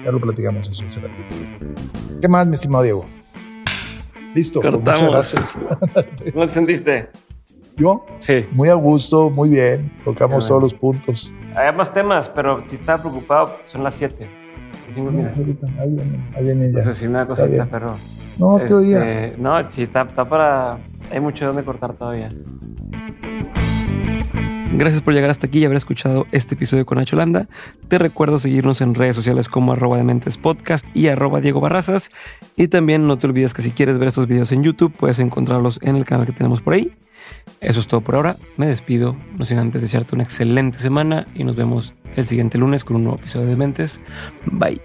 ya 0.04 0.12
lo 0.12 0.20
platicamos 0.20 0.68
eso 0.68 0.84
hace 0.84 1.00
ratito. 1.00 1.34
¿Qué 2.20 2.28
más, 2.28 2.46
mi 2.46 2.54
estimado 2.54 2.84
Diego? 2.84 3.04
Listo. 4.34 4.60
Pues 4.60 4.72
muchas 4.72 5.02
gracias. 5.02 5.56
¿Cómo 6.32 6.46
te 6.46 6.52
sentiste? 6.52 7.08
¿Yo? 7.76 8.04
Sí. 8.18 8.44
Muy 8.52 8.68
a 8.68 8.74
gusto, 8.74 9.30
muy 9.30 9.48
bien. 9.48 9.92
Tocamos 10.04 10.46
todos 10.46 10.62
los 10.62 10.74
puntos. 10.74 11.32
Hay 11.56 11.74
más 11.74 11.92
temas, 11.92 12.28
pero 12.28 12.62
si 12.68 12.76
está 12.76 12.98
preocupado, 12.98 13.58
son 13.66 13.82
las 13.82 13.94
7. 13.96 14.28
No, 14.96 15.08
ahí 15.80 15.90
viene, 15.90 16.24
ahí 16.36 16.44
viene 16.44 16.72
ya. 16.72 16.84
Pues 16.84 17.02
una 17.02 17.26
cosita, 17.26 17.66
pero. 17.70 17.96
No, 18.38 18.58
este. 18.58 19.34
No, 19.38 19.72
sí, 19.72 19.82
está, 19.84 20.02
está 20.02 20.24
para. 20.24 20.78
Hay 21.10 21.20
mucho 21.20 21.46
donde 21.46 21.64
cortar 21.64 21.94
todavía. 21.94 22.30
Gracias 24.76 25.02
por 25.02 25.14
llegar 25.14 25.30
hasta 25.30 25.46
aquí 25.46 25.60
y 25.60 25.64
haber 25.64 25.76
escuchado 25.76 26.26
este 26.32 26.56
episodio 26.56 26.84
con 26.84 26.98
Nacho 26.98 27.14
Landa. 27.14 27.46
Te 27.86 27.96
recuerdo 27.96 28.40
seguirnos 28.40 28.80
en 28.80 28.96
redes 28.96 29.14
sociales 29.14 29.48
como 29.48 29.72
arroba 29.72 29.96
de 29.96 30.02
mentes 30.02 30.36
podcast 30.36 30.84
y 30.94 31.06
arroba 31.06 31.40
Diego 31.40 31.60
Barrazas. 31.60 32.10
Y 32.56 32.66
también 32.66 33.06
no 33.06 33.16
te 33.16 33.28
olvides 33.28 33.54
que 33.54 33.62
si 33.62 33.70
quieres 33.70 33.98
ver 33.98 34.08
estos 34.08 34.26
videos 34.26 34.50
en 34.50 34.64
YouTube, 34.64 34.92
puedes 34.92 35.20
encontrarlos 35.20 35.78
en 35.82 35.94
el 35.94 36.04
canal 36.04 36.26
que 36.26 36.32
tenemos 36.32 36.60
por 36.60 36.74
ahí. 36.74 36.92
Eso 37.60 37.78
es 37.78 37.86
todo 37.86 38.00
por 38.00 38.16
ahora. 38.16 38.36
Me 38.56 38.66
despido, 38.66 39.16
no 39.38 39.44
sin 39.44 39.58
antes 39.58 39.80
desearte 39.80 40.16
una 40.16 40.24
excelente 40.24 40.78
semana 40.78 41.28
y 41.36 41.44
nos 41.44 41.54
vemos 41.54 41.94
el 42.16 42.26
siguiente 42.26 42.58
lunes 42.58 42.82
con 42.82 42.96
un 42.96 43.04
nuevo 43.04 43.18
episodio 43.18 43.46
de 43.46 43.54
Mentes. 43.54 44.00
Bye. 44.46 44.82